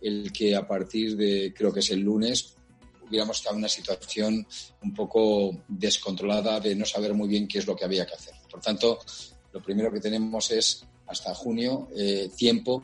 el 0.00 0.30
que 0.30 0.54
a 0.54 0.64
partir 0.64 1.16
de, 1.16 1.52
creo 1.52 1.72
que 1.72 1.80
es 1.80 1.90
el 1.90 2.02
lunes, 2.02 2.54
hubiéramos 3.08 3.38
estado 3.38 3.56
en 3.56 3.62
una 3.62 3.68
situación 3.68 4.46
un 4.80 4.94
poco 4.94 5.64
descontrolada 5.66 6.60
de 6.60 6.76
no 6.76 6.84
saber 6.84 7.14
muy 7.14 7.26
bien 7.26 7.48
qué 7.48 7.58
es 7.58 7.66
lo 7.66 7.74
que 7.74 7.84
había 7.84 8.06
que 8.06 8.14
hacer. 8.14 8.37
Por 8.58 8.64
tanto, 8.64 8.98
lo 9.52 9.62
primero 9.62 9.92
que 9.92 10.00
tenemos 10.00 10.50
es 10.50 10.84
hasta 11.06 11.32
junio 11.32 11.86
eh, 11.96 12.28
tiempo 12.36 12.82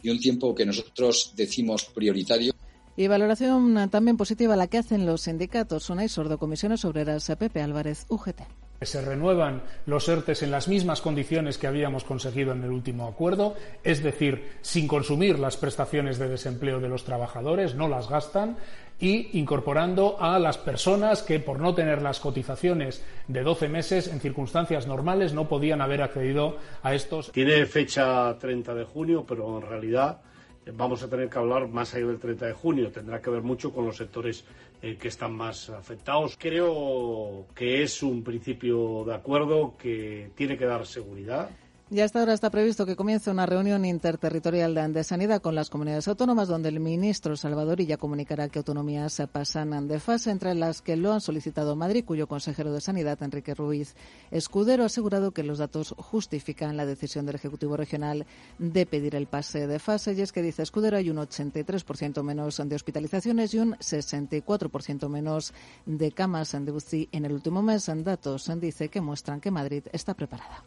y 0.00 0.08
un 0.08 0.20
tiempo 0.20 0.54
que 0.54 0.64
nosotros 0.64 1.32
decimos 1.34 1.84
prioritario. 1.86 2.52
Y 2.96 3.08
valoración 3.08 3.90
también 3.90 4.16
positiva 4.16 4.54
la 4.54 4.68
que 4.68 4.78
hacen 4.78 5.04
los 5.04 5.22
sindicatos 5.22 5.90
y 6.00 6.08
Sordo, 6.08 6.38
Comisiones 6.38 6.84
Obreras, 6.84 7.26
Pepe 7.40 7.60
Álvarez, 7.60 8.06
UGT. 8.08 8.42
Se 8.80 9.00
renuevan 9.00 9.62
los 9.86 10.08
ERTES 10.08 10.42
en 10.42 10.50
las 10.50 10.68
mismas 10.68 11.00
condiciones 11.00 11.58
que 11.58 11.66
habíamos 11.66 12.04
conseguido 12.04 12.52
en 12.52 12.62
el 12.62 12.70
último 12.70 13.06
acuerdo, 13.08 13.54
es 13.82 14.02
decir, 14.02 14.52
sin 14.60 14.86
consumir 14.86 15.38
las 15.38 15.56
prestaciones 15.56 16.18
de 16.18 16.28
desempleo 16.28 16.80
de 16.80 16.88
los 16.88 17.04
trabajadores, 17.04 17.74
no 17.74 17.88
las 17.88 18.08
gastan, 18.08 18.56
y 18.98 19.38
incorporando 19.38 20.16
a 20.20 20.38
las 20.38 20.58
personas 20.58 21.22
que 21.22 21.38
por 21.38 21.60
no 21.60 21.74
tener 21.74 22.00
las 22.00 22.20
cotizaciones 22.20 23.04
de 23.28 23.42
12 23.42 23.68
meses 23.68 24.08
en 24.08 24.20
circunstancias 24.20 24.86
normales 24.86 25.34
no 25.34 25.48
podían 25.48 25.80
haber 25.80 26.02
accedido 26.02 26.56
a 26.82 26.94
estos. 26.94 27.30
Tiene 27.32 27.66
fecha 27.66 28.36
30 28.38 28.74
de 28.74 28.84
junio, 28.84 29.24
pero 29.26 29.58
en 29.58 29.68
realidad 29.68 30.20
eh, 30.64 30.72
vamos 30.74 31.02
a 31.02 31.08
tener 31.08 31.28
que 31.28 31.38
hablar 31.38 31.68
más 31.68 31.94
allá 31.94 32.06
del 32.06 32.18
30 32.18 32.46
de 32.46 32.52
junio. 32.52 32.90
Tendrá 32.90 33.20
que 33.20 33.30
ver 33.30 33.42
mucho 33.42 33.72
con 33.72 33.84
los 33.84 33.96
sectores 33.96 34.44
eh, 34.82 34.96
que 34.96 35.08
están 35.08 35.34
más 35.34 35.70
afectados. 35.70 36.36
Creo 36.38 37.46
que 37.54 37.82
es 37.82 38.02
un 38.02 38.22
principio 38.22 39.04
de 39.04 39.14
acuerdo 39.14 39.74
que 39.78 40.30
tiene 40.34 40.56
que 40.56 40.66
dar 40.66 40.86
seguridad 40.86 41.50
Y 41.88 42.00
hasta 42.00 42.18
ahora 42.18 42.32
está 42.32 42.50
previsto 42.50 42.84
que 42.84 42.96
comience 42.96 43.30
una 43.30 43.46
reunión 43.46 43.84
interterritorial 43.84 44.92
de 44.92 45.04
sanidad 45.04 45.40
con 45.40 45.54
las 45.54 45.70
comunidades 45.70 46.08
autónomas, 46.08 46.48
donde 46.48 46.68
el 46.68 46.80
ministro 46.80 47.36
Salvador 47.36 47.80
ya 47.80 47.96
comunicará 47.96 48.48
que 48.48 48.58
autonomías 48.58 49.22
pasan 49.30 49.86
de 49.86 50.00
fase, 50.00 50.32
entre 50.32 50.56
las 50.56 50.82
que 50.82 50.96
lo 50.96 51.12
han 51.12 51.20
solicitado 51.20 51.76
Madrid, 51.76 52.04
cuyo 52.04 52.26
consejero 52.26 52.72
de 52.72 52.80
Sanidad, 52.80 53.22
Enrique 53.22 53.54
Ruiz 53.54 53.94
Escudero, 54.32 54.82
ha 54.82 54.86
asegurado 54.86 55.30
que 55.30 55.44
los 55.44 55.58
datos 55.58 55.94
justifican 55.96 56.76
la 56.76 56.86
decisión 56.86 57.24
del 57.24 57.36
Ejecutivo 57.36 57.76
Regional 57.76 58.26
de 58.58 58.84
pedir 58.84 59.14
el 59.14 59.28
pase 59.28 59.68
de 59.68 59.78
fase. 59.78 60.14
Y 60.14 60.22
es 60.22 60.32
que, 60.32 60.42
dice 60.42 60.64
Escudero, 60.64 60.96
hay 60.96 61.08
un 61.08 61.18
83% 61.18 62.20
menos 62.24 62.60
de 62.64 62.74
hospitalizaciones 62.74 63.54
y 63.54 63.60
un 63.60 63.74
64% 63.74 65.08
menos 65.08 65.54
de 65.86 66.10
camas 66.10 66.50
de 66.50 66.72
UCI 66.72 67.10
en 67.12 67.26
el 67.26 67.32
último 67.32 67.62
mes. 67.62 67.88
En 67.88 68.02
datos 68.02 68.50
dice 68.56 68.88
que 68.88 69.00
muestran 69.00 69.40
que 69.40 69.52
Madrid 69.52 69.84
está 69.92 70.14
preparada. 70.14 70.64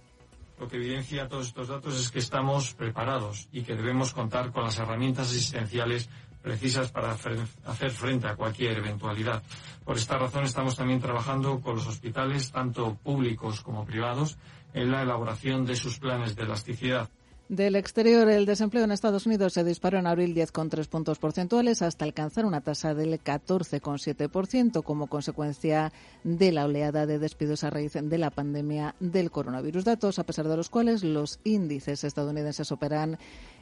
Lo 0.59 0.67
que 0.67 0.75
evidencia 0.75 1.29
todos 1.29 1.47
estos 1.47 1.69
datos 1.69 1.97
es 1.97 2.11
que 2.11 2.19
estamos 2.19 2.73
preparados 2.73 3.47
y 3.51 3.61
que 3.61 3.75
debemos 3.75 4.13
contar 4.13 4.51
con 4.51 4.63
las 4.63 4.77
herramientas 4.77 5.27
asistenciales 5.27 6.09
precisas 6.41 6.91
para 6.91 7.11
hacer 7.11 7.91
frente 7.91 8.27
a 8.27 8.35
cualquier 8.35 8.77
eventualidad. 8.77 9.41
Por 9.85 9.97
esta 9.97 10.17
razón 10.17 10.43
estamos 10.43 10.75
también 10.75 10.99
trabajando 10.99 11.61
con 11.61 11.75
los 11.75 11.87
hospitales, 11.87 12.51
tanto 12.51 12.95
públicos 12.95 13.61
como 13.61 13.85
privados, 13.85 14.37
en 14.73 14.91
la 14.91 15.01
elaboración 15.01 15.65
de 15.65 15.75
sus 15.75 15.99
planes 15.99 16.35
de 16.35 16.43
elasticidad. 16.43 17.09
Del 17.49 17.75
exterior, 17.75 18.29
el 18.29 18.45
desempleo 18.45 18.83
en 18.83 18.91
Estados 18.91 19.25
Unidos 19.25 19.53
se 19.53 19.63
disparó 19.63 19.97
en 19.97 20.05
abril 20.05 20.35
10,3 20.35 20.87
puntos 20.87 21.17
porcentuales 21.17 21.81
hasta 21.81 22.05
alcanzar 22.05 22.45
una 22.45 22.61
tasa 22.61 22.93
del 22.93 23.19
14,7% 23.19 24.83
como 24.83 25.07
consecuencia 25.07 25.91
de 26.23 26.51
la 26.51 26.65
oleada 26.65 27.07
de 27.07 27.17
despidos 27.17 27.63
a 27.63 27.71
raíz 27.71 27.93
de 27.93 28.17
la 28.19 28.29
pandemia 28.29 28.93
del 28.99 29.31
coronavirus. 29.31 29.83
Datos 29.83 30.19
a 30.19 30.25
pesar 30.25 30.47
de 30.47 30.57
los 30.57 30.69
cuales 30.69 31.03
los 31.03 31.39
índices 31.43 32.03
estadounidenses 32.03 32.71
operan 32.71 33.17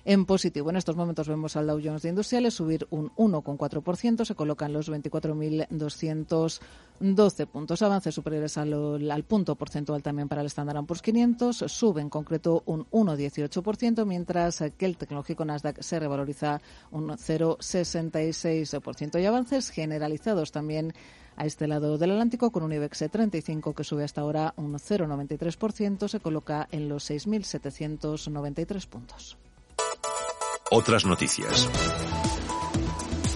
en 0.08 0.26
positivo. 0.26 0.70
En 0.70 0.78
estos 0.78 0.96
momentos 0.96 1.28
vemos 1.28 1.58
al 1.58 1.68
Dow 1.68 1.82
Jones 1.84 2.02
de 2.02 2.08
Industriales 2.10 2.54
subir 2.54 2.88
un 2.92 3.12
1,4%, 3.16 4.24
se 4.24 4.36
colocan 4.36 4.72
los 4.72 4.90
24.212 4.90 7.48
puntos, 7.48 7.82
avances 7.82 8.16
superiores 8.16 8.58
al, 8.58 9.12
al, 9.12 9.24
punto 9.26 9.58
porcentual 9.58 10.02
también 10.02 10.30
para 10.30 10.40
el 10.40 10.48
Standard 10.48 10.86
Poor's 10.86 11.02
500, 11.02 11.58
sube 11.58 12.00
en 12.00 12.10
concreto 12.10 12.64
un 12.68 12.86
1,18%, 12.90 14.06
mientras 14.06 14.64
que 14.78 14.86
el 14.86 14.96
tecnológico 14.96 15.44
Nasdaq 15.44 15.82
se 15.82 16.00
revaloriza 16.00 16.62
un 16.92 17.10
0,66% 17.10 19.22
y 19.22 19.26
avances 19.26 19.72
generalizados 19.72 20.54
también 20.54 20.94
a 21.36 21.46
este 21.46 21.68
lado 21.68 21.98
del 21.98 22.12
Atlántico 22.12 22.52
con 22.52 22.64
un 22.64 22.72
IBEX 22.72 23.10
35 23.12 23.76
que 23.76 23.84
sube 23.84 24.06
hasta 24.06 24.22
ahora 24.22 24.54
un 24.56 24.74
0,93%, 24.74 26.08
se 26.08 26.22
coloca 26.22 26.70
en 26.72 26.88
los 26.88 27.12
6.793 27.12 28.88
puntos. 28.88 29.38
Otras 30.70 31.06
noticias. 31.06 31.70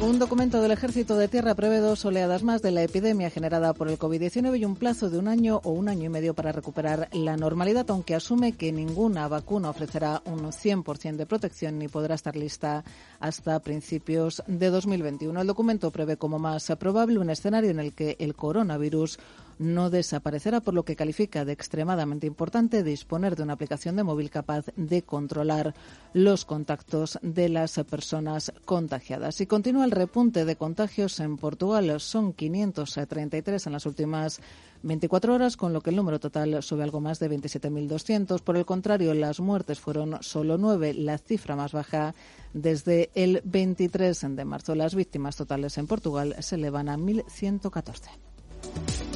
Un 0.01 0.19
documento 0.19 0.61
del 0.61 0.71
Ejército 0.71 1.15
de 1.15 1.29
Tierra 1.29 1.55
prevé 1.55 1.77
dos 1.77 2.03
oleadas 2.03 2.43
más 2.43 2.61
de 2.61 2.71
la 2.71 2.83
epidemia 2.83 3.29
generada 3.29 3.73
por 3.73 3.87
el 3.87 3.97
COVID-19 3.97 4.59
y 4.59 4.65
un 4.65 4.75
plazo 4.75 5.09
de 5.09 5.17
un 5.17 5.29
año 5.29 5.61
o 5.63 5.69
un 5.69 5.87
año 5.87 6.05
y 6.05 6.09
medio 6.09 6.33
para 6.33 6.51
recuperar 6.51 7.07
la 7.13 7.37
normalidad, 7.37 7.85
aunque 7.89 8.15
asume 8.15 8.53
que 8.53 8.73
ninguna 8.73 9.29
vacuna 9.29 9.69
ofrecerá 9.69 10.21
un 10.25 10.41
100% 10.51 11.15
de 11.15 11.25
protección 11.25 11.77
ni 11.79 11.87
podrá 11.87 12.15
estar 12.15 12.35
lista 12.35 12.83
hasta 13.19 13.59
principios 13.59 14.43
de 14.47 14.69
2021. 14.69 15.39
El 15.39 15.47
documento 15.47 15.91
prevé 15.91 16.17
como 16.17 16.37
más 16.37 16.69
probable 16.79 17.19
un 17.19 17.29
escenario 17.29 17.69
en 17.69 17.79
el 17.79 17.93
que 17.93 18.17
el 18.19 18.35
coronavirus 18.35 19.19
no 19.61 19.89
desaparecerá, 19.89 20.59
por 20.59 20.73
lo 20.73 20.83
que 20.83 20.95
califica 20.95 21.45
de 21.45 21.53
extremadamente 21.53 22.25
importante 22.25 22.83
disponer 22.83 23.35
de 23.35 23.43
una 23.43 23.53
aplicación 23.53 23.95
de 23.95 24.03
móvil 24.03 24.31
capaz 24.31 24.65
de 24.75 25.03
controlar 25.03 25.75
los 26.13 26.45
contactos 26.45 27.19
de 27.21 27.47
las 27.47 27.75
personas 27.89 28.51
contagiadas. 28.65 29.39
Y 29.39 29.45
continúa 29.45 29.85
el 29.85 29.91
repunte 29.91 30.45
de 30.45 30.55
contagios 30.55 31.19
en 31.19 31.37
Portugal. 31.37 31.99
Son 31.99 32.33
533 32.33 33.67
en 33.67 33.73
las 33.73 33.85
últimas 33.85 34.41
24 34.81 35.35
horas, 35.35 35.57
con 35.57 35.73
lo 35.73 35.81
que 35.81 35.91
el 35.91 35.95
número 35.95 36.19
total 36.19 36.63
sube 36.63 36.83
algo 36.83 36.99
más 36.99 37.19
de 37.19 37.29
27.200. 37.29 38.41
Por 38.41 38.57
el 38.57 38.65
contrario, 38.65 39.13
las 39.13 39.39
muertes 39.39 39.79
fueron 39.79 40.17
solo 40.21 40.57
nueve, 40.57 40.95
la 40.95 41.19
cifra 41.19 41.55
más 41.55 41.71
baja 41.71 42.15
desde 42.53 43.11
el 43.13 43.41
23 43.43 44.35
de 44.35 44.45
marzo. 44.45 44.73
Las 44.73 44.95
víctimas 44.95 45.35
totales 45.35 45.77
en 45.77 45.85
Portugal 45.85 46.35
se 46.39 46.55
elevan 46.55 46.89
a 46.89 46.97
1.114. 46.97 49.10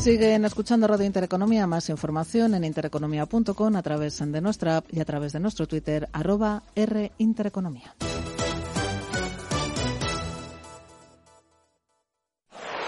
Siguen 0.00 0.46
escuchando 0.46 0.86
Radio 0.86 1.04
Intereconomía. 1.04 1.66
Más 1.66 1.90
información 1.90 2.54
en 2.54 2.64
intereconomía.com 2.64 3.76
a 3.76 3.82
través 3.82 4.18
de 4.18 4.40
nuestra 4.40 4.78
app 4.78 4.86
y 4.90 5.00
a 5.00 5.04
través 5.04 5.34
de 5.34 5.40
nuestro 5.40 5.68
Twitter, 5.68 6.08
arroba 6.14 6.62
R 6.74 7.12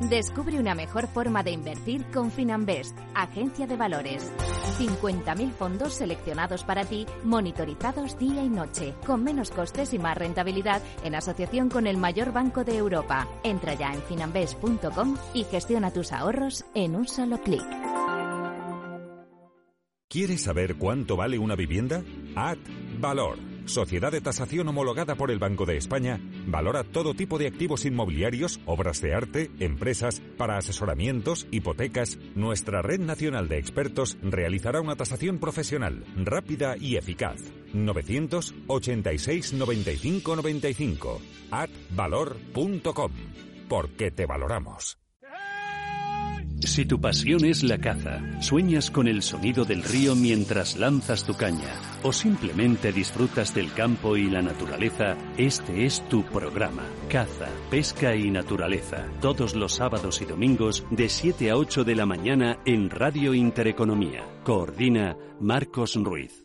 Descubre 0.00 0.58
una 0.58 0.74
mejor 0.74 1.06
forma 1.06 1.42
de 1.42 1.52
invertir 1.52 2.04
con 2.06 2.30
Finanbest, 2.30 2.98
agencia 3.14 3.66
de 3.66 3.76
valores. 3.76 4.32
50.000 4.78 5.52
fondos 5.52 5.94
seleccionados 5.94 6.64
para 6.64 6.84
ti, 6.84 7.06
monitorizados 7.22 8.18
día 8.18 8.42
y 8.42 8.48
noche, 8.48 8.94
con 9.06 9.22
menos 9.22 9.50
costes 9.50 9.94
y 9.94 9.98
más 9.98 10.18
rentabilidad 10.18 10.82
en 11.04 11.14
asociación 11.14 11.70
con 11.70 11.86
el 11.86 11.96
mayor 11.96 12.32
banco 12.32 12.64
de 12.64 12.76
Europa. 12.76 13.28
Entra 13.44 13.74
ya 13.74 13.92
en 13.92 14.02
finanbest.com 14.02 15.16
y 15.32 15.44
gestiona 15.44 15.92
tus 15.92 16.12
ahorros 16.12 16.64
en 16.74 16.96
un 16.96 17.06
solo 17.06 17.40
clic. 17.40 17.64
¿Quieres 20.08 20.42
saber 20.42 20.76
cuánto 20.76 21.16
vale 21.16 21.38
una 21.38 21.56
vivienda? 21.56 22.02
Ad 22.36 22.58
Valor 23.00 23.53
Sociedad 23.66 24.12
de 24.12 24.20
tasación 24.20 24.68
homologada 24.68 25.14
por 25.14 25.30
el 25.30 25.38
Banco 25.38 25.64
de 25.66 25.76
España, 25.76 26.20
valora 26.46 26.84
todo 26.84 27.14
tipo 27.14 27.38
de 27.38 27.46
activos 27.46 27.84
inmobiliarios, 27.84 28.60
obras 28.66 29.00
de 29.00 29.14
arte, 29.14 29.50
empresas, 29.58 30.20
para 30.36 30.58
asesoramientos, 30.58 31.46
hipotecas. 31.50 32.18
Nuestra 32.34 32.82
red 32.82 33.00
nacional 33.00 33.48
de 33.48 33.58
expertos 33.58 34.18
realizará 34.22 34.80
una 34.80 34.96
tasación 34.96 35.38
profesional, 35.38 36.04
rápida 36.16 36.76
y 36.76 36.96
eficaz. 36.96 37.40
986 37.72 39.52
95 39.54 40.36
95 40.36 41.20
advalor.com. 41.50 43.12
Porque 43.68 44.10
te 44.10 44.26
valoramos. 44.26 45.03
Si 46.66 46.86
tu 46.86 47.00
pasión 47.00 47.44
es 47.44 47.62
la 47.62 47.78
caza, 47.78 48.20
sueñas 48.40 48.90
con 48.90 49.06
el 49.06 49.22
sonido 49.22 49.64
del 49.64 49.82
río 49.82 50.16
mientras 50.16 50.76
lanzas 50.76 51.24
tu 51.24 51.34
caña 51.34 51.80
o 52.02 52.12
simplemente 52.12 52.92
disfrutas 52.92 53.54
del 53.54 53.72
campo 53.72 54.16
y 54.16 54.28
la 54.28 54.42
naturaleza, 54.42 55.16
este 55.36 55.84
es 55.84 56.06
tu 56.08 56.24
programa. 56.24 56.82
Caza, 57.08 57.48
pesca 57.70 58.16
y 58.16 58.30
naturaleza. 58.30 59.06
Todos 59.20 59.54
los 59.54 59.74
sábados 59.74 60.20
y 60.22 60.24
domingos 60.24 60.84
de 60.90 61.08
7 61.08 61.50
a 61.50 61.56
8 61.56 61.84
de 61.84 61.94
la 61.94 62.06
mañana 62.06 62.58
en 62.64 62.90
Radio 62.90 63.34
Intereconomía. 63.34 64.24
Coordina 64.42 65.16
Marcos 65.40 65.94
Ruiz. 65.96 66.44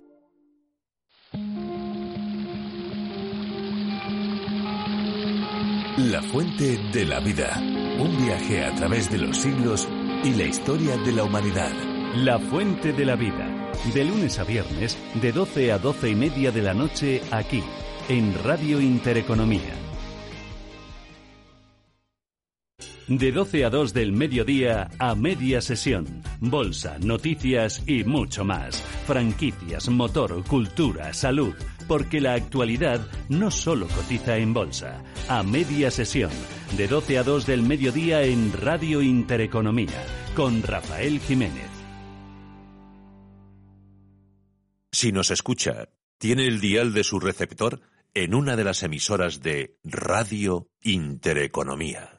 La 5.97 6.21
fuente 6.21 6.77
de 6.93 7.05
la 7.05 7.19
vida. 7.19 7.61
Un 7.99 8.25
viaje 8.25 8.63
a 8.63 8.73
través 8.75 9.11
de 9.11 9.17
los 9.17 9.37
siglos 9.37 9.87
y 10.23 10.33
la 10.33 10.43
historia 10.43 10.97
de 10.97 11.13
la 11.13 11.23
humanidad. 11.23 11.71
La 12.15 12.39
Fuente 12.39 12.91
de 12.91 13.05
la 13.05 13.15
Vida. 13.15 13.71
De 13.93 14.03
lunes 14.03 14.37
a 14.39 14.43
viernes, 14.43 14.97
de 15.21 15.31
12 15.31 15.71
a 15.71 15.77
12 15.77 16.09
y 16.09 16.15
media 16.15 16.51
de 16.51 16.61
la 16.61 16.73
noche, 16.73 17.21
aquí, 17.31 17.63
en 18.09 18.33
Radio 18.43 18.81
Intereconomía. 18.81 19.73
De 23.07 23.31
12 23.31 23.65
a 23.65 23.69
2 23.69 23.93
del 23.93 24.11
mediodía 24.11 24.89
a 24.99 25.15
media 25.15 25.61
sesión. 25.61 26.21
Bolsa, 26.41 26.97
noticias 26.99 27.81
y 27.87 28.03
mucho 28.03 28.43
más. 28.43 28.81
Franquicias, 29.07 29.87
motor, 29.89 30.43
cultura, 30.43 31.13
salud. 31.13 31.55
Porque 31.89 32.21
la 32.21 32.35
actualidad 32.35 33.05
no 33.27 33.49
solo 33.49 33.87
cotiza 33.87 34.37
en 34.37 34.53
bolsa. 34.53 35.03
A 35.27 35.41
media 35.43 35.89
sesión 35.89 36.31
de 36.77 36.87
12 36.87 37.17
a 37.17 37.23
2 37.23 37.47
del 37.47 37.63
mediodía 37.63 38.21
en 38.21 38.53
Radio 38.53 39.01
Intereconomía, 39.01 40.05
con 40.35 40.61
Rafael 40.61 41.19
Jiménez. 41.19 41.67
Si 44.91 45.11
nos 45.11 45.31
escucha, 45.31 45.89
tiene 46.19 46.45
el 46.45 46.61
dial 46.61 46.93
de 46.93 47.03
su 47.03 47.19
receptor 47.19 47.81
en 48.13 48.35
una 48.35 48.55
de 48.55 48.63
las 48.65 48.83
emisoras 48.83 49.41
de 49.41 49.79
Radio 49.83 50.69
Intereconomía. 50.81 52.18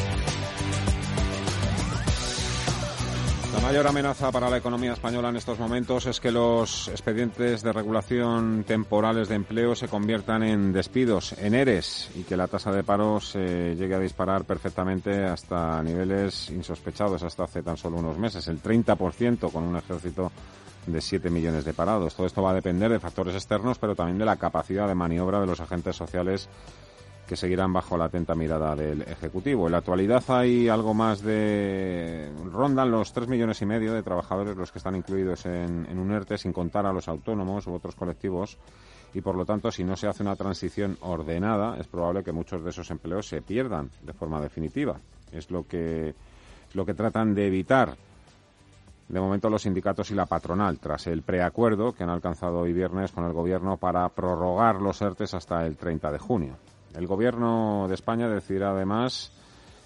La 3.53 3.59
mayor 3.59 3.85
amenaza 3.85 4.31
para 4.31 4.49
la 4.49 4.57
economía 4.57 4.93
española 4.93 5.27
en 5.27 5.35
estos 5.35 5.59
momentos 5.59 6.05
es 6.05 6.21
que 6.21 6.31
los 6.31 6.87
expedientes 6.87 7.61
de 7.61 7.73
regulación 7.73 8.63
temporales 8.65 9.27
de 9.27 9.35
empleo 9.35 9.75
se 9.75 9.89
conviertan 9.89 10.43
en 10.43 10.71
despidos, 10.71 11.33
en 11.33 11.53
ERES, 11.53 12.11
y 12.15 12.23
que 12.23 12.37
la 12.37 12.47
tasa 12.47 12.71
de 12.71 12.83
paro 12.83 13.19
se 13.19 13.75
llegue 13.75 13.95
a 13.95 13.99
disparar 13.99 14.45
perfectamente 14.45 15.25
hasta 15.25 15.83
niveles 15.83 16.49
insospechados 16.49 17.23
hasta 17.23 17.43
hace 17.43 17.61
tan 17.61 17.75
solo 17.75 17.97
unos 17.97 18.17
meses, 18.17 18.47
el 18.47 18.61
30% 18.61 19.51
con 19.51 19.65
un 19.65 19.75
ejército 19.75 20.31
de 20.87 21.01
7 21.01 21.29
millones 21.29 21.65
de 21.65 21.73
parados. 21.73 22.15
Todo 22.15 22.27
esto 22.27 22.41
va 22.41 22.51
a 22.51 22.55
depender 22.55 22.89
de 22.89 22.99
factores 22.99 23.35
externos, 23.35 23.77
pero 23.77 23.95
también 23.95 24.17
de 24.17 24.25
la 24.25 24.37
capacidad 24.37 24.87
de 24.87 24.95
maniobra 24.95 25.41
de 25.41 25.47
los 25.47 25.59
agentes 25.59 25.95
sociales 25.95 26.47
que 27.31 27.37
seguirán 27.37 27.71
bajo 27.71 27.95
la 27.95 28.05
atenta 28.05 28.35
mirada 28.35 28.75
del 28.75 29.03
Ejecutivo. 29.03 29.67
En 29.67 29.71
la 29.71 29.77
actualidad 29.77 30.21
hay 30.27 30.67
algo 30.67 30.93
más 30.93 31.21
de... 31.21 32.29
rondan 32.51 32.91
los 32.91 33.13
tres 33.13 33.29
millones 33.29 33.61
y 33.61 33.65
medio 33.65 33.93
de 33.93 34.03
trabajadores 34.03 34.57
los 34.57 34.69
que 34.69 34.79
están 34.79 34.97
incluidos 34.97 35.45
en, 35.45 35.87
en 35.89 35.97
un 35.97 36.11
ERTE, 36.11 36.37
sin 36.37 36.51
contar 36.51 36.85
a 36.85 36.91
los 36.91 37.07
autónomos 37.07 37.67
u 37.67 37.73
otros 37.73 37.95
colectivos, 37.95 38.57
y 39.13 39.21
por 39.21 39.37
lo 39.37 39.45
tanto, 39.45 39.71
si 39.71 39.85
no 39.85 39.95
se 39.95 40.09
hace 40.09 40.23
una 40.23 40.35
transición 40.35 40.97
ordenada, 40.99 41.77
es 41.79 41.87
probable 41.87 42.21
que 42.21 42.33
muchos 42.33 42.65
de 42.65 42.71
esos 42.71 42.91
empleos 42.91 43.29
se 43.29 43.41
pierdan 43.41 43.89
de 44.01 44.11
forma 44.11 44.41
definitiva. 44.41 44.97
Es 45.31 45.51
lo 45.51 45.65
que, 45.65 46.13
lo 46.73 46.85
que 46.85 46.93
tratan 46.93 47.33
de 47.33 47.47
evitar 47.47 47.95
de 49.07 49.19
momento 49.21 49.49
los 49.49 49.61
sindicatos 49.61 50.11
y 50.11 50.15
la 50.15 50.25
patronal, 50.25 50.79
tras 50.79 51.07
el 51.07 51.21
preacuerdo 51.21 51.93
que 51.93 52.03
han 52.03 52.09
alcanzado 52.09 52.59
hoy 52.59 52.73
viernes 52.73 53.13
con 53.13 53.23
el 53.23 53.31
Gobierno 53.31 53.77
para 53.77 54.09
prorrogar 54.09 54.81
los 54.81 55.01
ERTES 55.01 55.33
hasta 55.33 55.65
el 55.65 55.77
30 55.77 56.11
de 56.11 56.19
junio. 56.19 56.57
El 56.95 57.07
Gobierno 57.07 57.85
de 57.87 57.95
España 57.95 58.27
decidirá 58.27 58.71
además, 58.71 59.31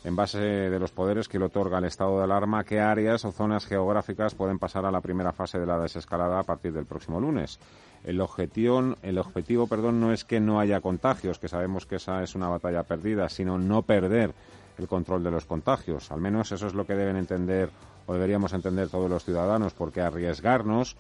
en 0.04 0.16
base 0.16 0.40
de 0.40 0.80
los 0.80 0.92
poderes 0.92 1.28
que 1.28 1.40
le 1.40 1.46
otorga 1.46 1.80
el 1.80 1.86
estado 1.86 2.18
de 2.18 2.24
alarma, 2.24 2.64
qué 2.64 2.80
áreas 2.80 3.26
o 3.26 3.32
zonas 3.32 3.66
geográficas 3.66 4.36
pueden 4.36 4.60
pasar 4.60 4.86
a 4.86 4.92
la 4.92 5.02
primera 5.02 5.32
fase 5.32 5.60
de 5.60 5.66
la 5.66 5.80
desescalada 5.80 6.40
a 6.40 6.44
partir 6.44 6.74
del 6.74 6.86
próximo 6.86 7.20
lunes. 7.20 7.60
El 8.04 8.22
objetivo, 8.22 8.96
el 9.02 9.18
objetivo 9.18 9.68
perdón, 9.68 10.00
no 10.00 10.14
es 10.14 10.24
que 10.24 10.40
no 10.40 10.60
haya 10.60 10.82
contagios, 10.82 11.40
que 11.40 11.48
sabemos 11.48 11.86
que 11.86 11.96
esa 11.96 12.22
es 12.22 12.36
una 12.36 12.50
batalla 12.50 12.84
perdida, 12.84 13.30
sino 13.30 13.58
no 13.58 13.82
perder 13.82 14.34
el 14.78 14.88
control 14.88 15.24
de 15.24 15.32
los 15.32 15.46
contagios. 15.46 16.12
Al 16.12 16.22
menos 16.22 16.52
eso 16.52 16.68
es 16.68 16.74
lo 16.74 16.86
que 16.86 16.96
deben 16.96 17.16
entender 17.16 17.70
o 18.06 18.14
deberíamos 18.14 18.54
entender 18.54 18.90
todos 18.90 19.10
los 19.10 19.24
ciudadanos, 19.24 19.74
porque 19.74 20.02
arriesgarnos 20.02 20.96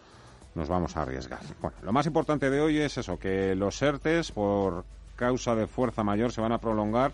nos 0.55 0.69
vamos 0.69 0.97
a 0.97 1.03
arriesgar. 1.03 1.41
Bueno, 1.61 1.77
lo 1.83 1.91
más 1.91 2.07
importante 2.07 2.49
de 2.49 2.61
hoy 2.61 2.79
es 2.79 2.97
eso, 2.97 3.19
que 3.19 3.53
los 3.53 3.79
ERTES, 3.81 4.31
por 4.31 4.85
causa 5.15 5.55
de 5.55 5.67
fuerza 5.67 6.03
mayor 6.03 6.31
se 6.31 6.41
van 6.41 6.51
a 6.51 6.59
prolongar 6.59 7.11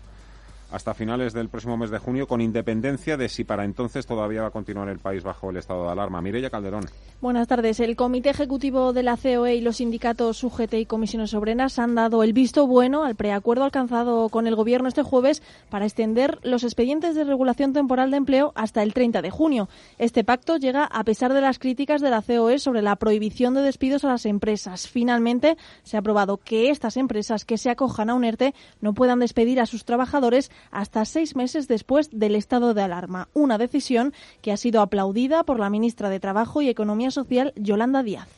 hasta 0.72 0.94
finales 0.94 1.32
del 1.32 1.48
próximo 1.48 1.76
mes 1.76 1.90
de 1.90 1.98
junio, 1.98 2.26
con 2.26 2.40
independencia 2.40 3.16
de 3.16 3.28
si 3.28 3.44
para 3.44 3.64
entonces 3.64 4.06
todavía 4.06 4.42
va 4.42 4.48
a 4.48 4.50
continuar 4.50 4.88
el 4.88 4.98
país 4.98 5.22
bajo 5.22 5.50
el 5.50 5.58
estado 5.58 5.84
de 5.84 5.92
alarma. 5.92 6.20
Mireya 6.22 6.50
Calderón. 6.50 6.86
Buenas 7.20 7.46
tardes. 7.46 7.78
El 7.78 7.94
Comité 7.94 8.30
Ejecutivo 8.30 8.92
de 8.92 9.02
la 9.02 9.16
COE 9.16 9.54
y 9.54 9.60
los 9.60 9.76
sindicatos 9.76 10.42
UGT 10.42 10.74
y 10.74 10.86
comisiones 10.86 11.34
obreras 11.34 11.78
han 11.78 11.94
dado 11.94 12.22
el 12.24 12.32
visto 12.32 12.66
bueno 12.66 13.04
al 13.04 13.14
preacuerdo 13.14 13.64
alcanzado 13.64 14.28
con 14.28 14.46
el 14.46 14.56
Gobierno 14.56 14.88
este 14.88 15.02
jueves 15.02 15.42
para 15.70 15.84
extender 15.84 16.38
los 16.42 16.64
expedientes 16.64 17.14
de 17.14 17.24
regulación 17.24 17.72
temporal 17.72 18.10
de 18.10 18.16
empleo 18.16 18.52
hasta 18.56 18.82
el 18.82 18.92
30 18.92 19.22
de 19.22 19.30
junio. 19.30 19.68
Este 19.98 20.24
pacto 20.24 20.56
llega 20.56 20.84
a 20.84 21.04
pesar 21.04 21.32
de 21.32 21.40
las 21.40 21.58
críticas 21.58 22.00
de 22.00 22.10
la 22.10 22.22
COE 22.22 22.58
sobre 22.58 22.82
la 22.82 22.96
prohibición 22.96 23.54
de 23.54 23.60
despidos 23.60 24.04
a 24.04 24.08
las 24.08 24.26
empresas. 24.26 24.88
Finalmente, 24.88 25.56
se 25.84 25.96
ha 25.96 26.00
aprobado 26.00 26.38
que 26.38 26.70
estas 26.70 26.96
empresas 26.96 27.44
que 27.44 27.58
se 27.58 27.70
acojan 27.70 28.10
a 28.10 28.14
un 28.14 28.24
ERTE 28.24 28.54
no 28.80 28.94
puedan 28.94 29.20
despedir 29.20 29.60
a 29.60 29.66
sus 29.66 29.84
trabajadores 29.84 30.50
hasta 30.70 31.04
seis 31.04 31.36
meses 31.36 31.68
después 31.68 32.10
del 32.10 32.36
estado 32.36 32.74
de 32.74 32.82
alarma. 32.82 33.28
Una 33.34 33.58
decisión 33.58 34.12
que 34.40 34.52
ha 34.52 34.56
sido 34.56 34.80
aplaudida 34.80 35.44
por 35.44 35.58
la 35.58 35.70
ministra 35.70 36.10
de 36.10 36.20
Trabajo 36.20 36.62
y 36.62 36.68
Economía 36.68 37.10
Social, 37.10 37.52
Yolanda 37.56 38.02
Díaz. 38.02 38.28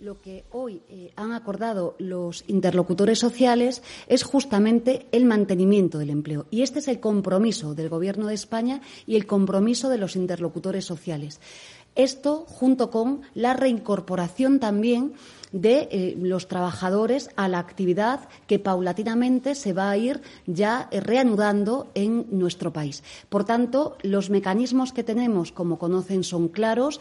Lo 0.00 0.18
que 0.18 0.44
hoy 0.50 0.80
eh, 0.88 1.12
han 1.16 1.32
acordado 1.32 1.94
los 1.98 2.44
interlocutores 2.46 3.18
sociales 3.18 3.82
es 4.08 4.22
justamente 4.22 5.06
el 5.12 5.26
mantenimiento 5.26 5.98
del 5.98 6.08
empleo. 6.08 6.46
Y 6.50 6.62
este 6.62 6.78
es 6.78 6.88
el 6.88 7.00
compromiso 7.00 7.74
del 7.74 7.90
Gobierno 7.90 8.26
de 8.28 8.34
España 8.34 8.80
y 9.06 9.16
el 9.16 9.26
compromiso 9.26 9.90
de 9.90 9.98
los 9.98 10.16
interlocutores 10.16 10.86
sociales. 10.86 11.38
Esto, 11.96 12.46
junto 12.48 12.90
con 12.90 13.20
la 13.34 13.52
reincorporación 13.52 14.58
también 14.58 15.12
de 15.52 15.88
eh, 15.90 16.16
los 16.20 16.48
trabajadores 16.48 17.30
a 17.36 17.48
la 17.48 17.58
actividad 17.58 18.28
que 18.46 18.58
paulatinamente 18.58 19.54
se 19.54 19.72
va 19.72 19.90
a 19.90 19.96
ir 19.96 20.22
ya 20.46 20.88
eh, 20.90 21.00
reanudando 21.00 21.90
en 21.94 22.26
nuestro 22.30 22.72
país. 22.72 23.02
Por 23.28 23.44
tanto, 23.44 23.96
los 24.02 24.30
mecanismos 24.30 24.92
que 24.92 25.04
tenemos, 25.04 25.52
como 25.52 25.78
conocen, 25.78 26.24
son 26.24 26.48
claros. 26.48 27.00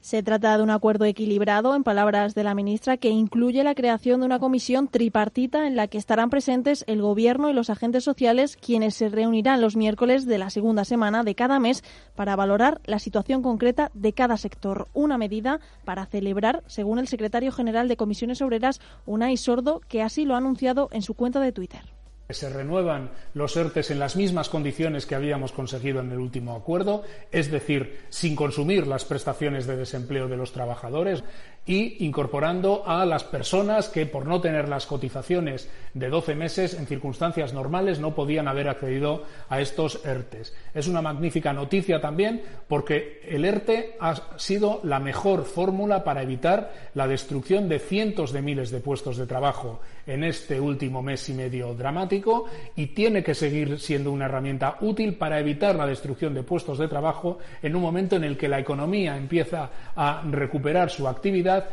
Se 0.00 0.22
trata 0.22 0.56
de 0.56 0.62
un 0.62 0.70
acuerdo 0.70 1.04
equilibrado, 1.04 1.76
en 1.76 1.84
palabras 1.84 2.34
de 2.34 2.42
la 2.42 2.54
ministra, 2.54 2.96
que 2.96 3.10
incluye 3.10 3.62
la 3.62 3.74
creación 3.74 4.20
de 4.20 4.26
una 4.26 4.38
comisión 4.38 4.88
tripartita 4.88 5.66
en 5.66 5.76
la 5.76 5.88
que 5.88 5.98
estarán 5.98 6.30
presentes 6.30 6.84
el 6.86 7.02
Gobierno 7.02 7.50
y 7.50 7.52
los 7.52 7.68
agentes 7.68 8.02
sociales, 8.02 8.56
quienes 8.56 8.94
se 8.94 9.10
reunirán 9.10 9.60
los 9.60 9.76
miércoles 9.76 10.24
de 10.24 10.38
la 10.38 10.48
segunda 10.48 10.86
semana 10.86 11.22
de 11.22 11.34
cada 11.34 11.60
mes 11.60 11.84
para 12.16 12.34
valorar 12.34 12.80
la 12.86 12.98
situación 12.98 13.42
concreta 13.42 13.90
de 13.92 14.14
cada 14.14 14.38
sector. 14.38 14.88
Una 14.94 15.18
medida 15.18 15.60
para 15.84 16.06
celebrar, 16.06 16.64
según 16.66 16.98
el 16.98 17.06
secretario 17.06 17.52
general 17.52 17.86
de 17.86 17.98
Comisiones 17.98 18.40
Obreras, 18.40 18.80
Unai 19.04 19.36
Sordo, 19.36 19.82
que 19.86 20.00
así 20.00 20.24
lo 20.24 20.34
ha 20.34 20.38
anunciado 20.38 20.88
en 20.92 21.02
su 21.02 21.12
cuenta 21.12 21.40
de 21.40 21.52
Twitter 21.52 21.99
se 22.34 22.50
renuevan 22.50 23.10
los 23.34 23.56
ERTES 23.56 23.90
en 23.90 23.98
las 23.98 24.16
mismas 24.16 24.48
condiciones 24.48 25.06
que 25.06 25.14
habíamos 25.14 25.52
conseguido 25.52 26.00
en 26.00 26.12
el 26.12 26.18
último 26.18 26.54
acuerdo, 26.54 27.02
es 27.30 27.50
decir, 27.50 28.00
sin 28.08 28.36
consumir 28.36 28.86
las 28.86 29.04
prestaciones 29.04 29.66
de 29.66 29.76
desempleo 29.76 30.28
de 30.28 30.36
los 30.36 30.52
trabajadores 30.52 31.22
y 31.66 32.04
incorporando 32.04 32.82
a 32.86 33.04
las 33.04 33.22
personas 33.22 33.88
que, 33.88 34.06
por 34.06 34.26
no 34.26 34.40
tener 34.40 34.68
las 34.68 34.86
cotizaciones 34.86 35.68
de 35.94 36.08
12 36.08 36.34
meses, 36.34 36.74
en 36.74 36.86
circunstancias 36.86 37.52
normales 37.52 38.00
no 38.00 38.14
podían 38.14 38.48
haber 38.48 38.68
accedido 38.68 39.24
a 39.48 39.60
estos 39.60 40.04
ERTES. 40.04 40.54
Es 40.74 40.88
una 40.88 41.02
magnífica 41.02 41.52
noticia 41.52 42.00
también 42.00 42.42
porque 42.66 43.20
el 43.28 43.44
ERTE 43.44 43.96
ha 44.00 44.38
sido 44.38 44.80
la 44.84 45.00
mejor 45.00 45.44
fórmula 45.44 46.02
para 46.02 46.22
evitar 46.22 46.72
la 46.94 47.06
destrucción 47.06 47.68
de 47.68 47.78
cientos 47.78 48.32
de 48.32 48.42
miles 48.42 48.70
de 48.70 48.80
puestos 48.80 49.16
de 49.16 49.26
trabajo 49.26 49.80
en 50.06 50.24
este 50.24 50.60
último 50.60 51.02
mes 51.02 51.28
y 51.28 51.34
medio 51.34 51.74
dramático 51.74 52.46
y 52.76 52.88
tiene 52.88 53.22
que 53.22 53.34
seguir 53.34 53.78
siendo 53.78 54.12
una 54.12 54.26
herramienta 54.26 54.76
útil 54.80 55.14
para 55.14 55.38
evitar 55.38 55.74
la 55.76 55.86
destrucción 55.86 56.34
de 56.34 56.42
puestos 56.42 56.78
de 56.78 56.88
trabajo 56.88 57.38
en 57.62 57.76
un 57.76 57.82
momento 57.82 58.16
en 58.16 58.24
el 58.24 58.36
que 58.36 58.48
la 58.48 58.58
economía 58.58 59.16
empieza 59.16 59.70
a 59.94 60.22
recuperar 60.30 60.90
su 60.90 61.08
actividad. 61.08 61.70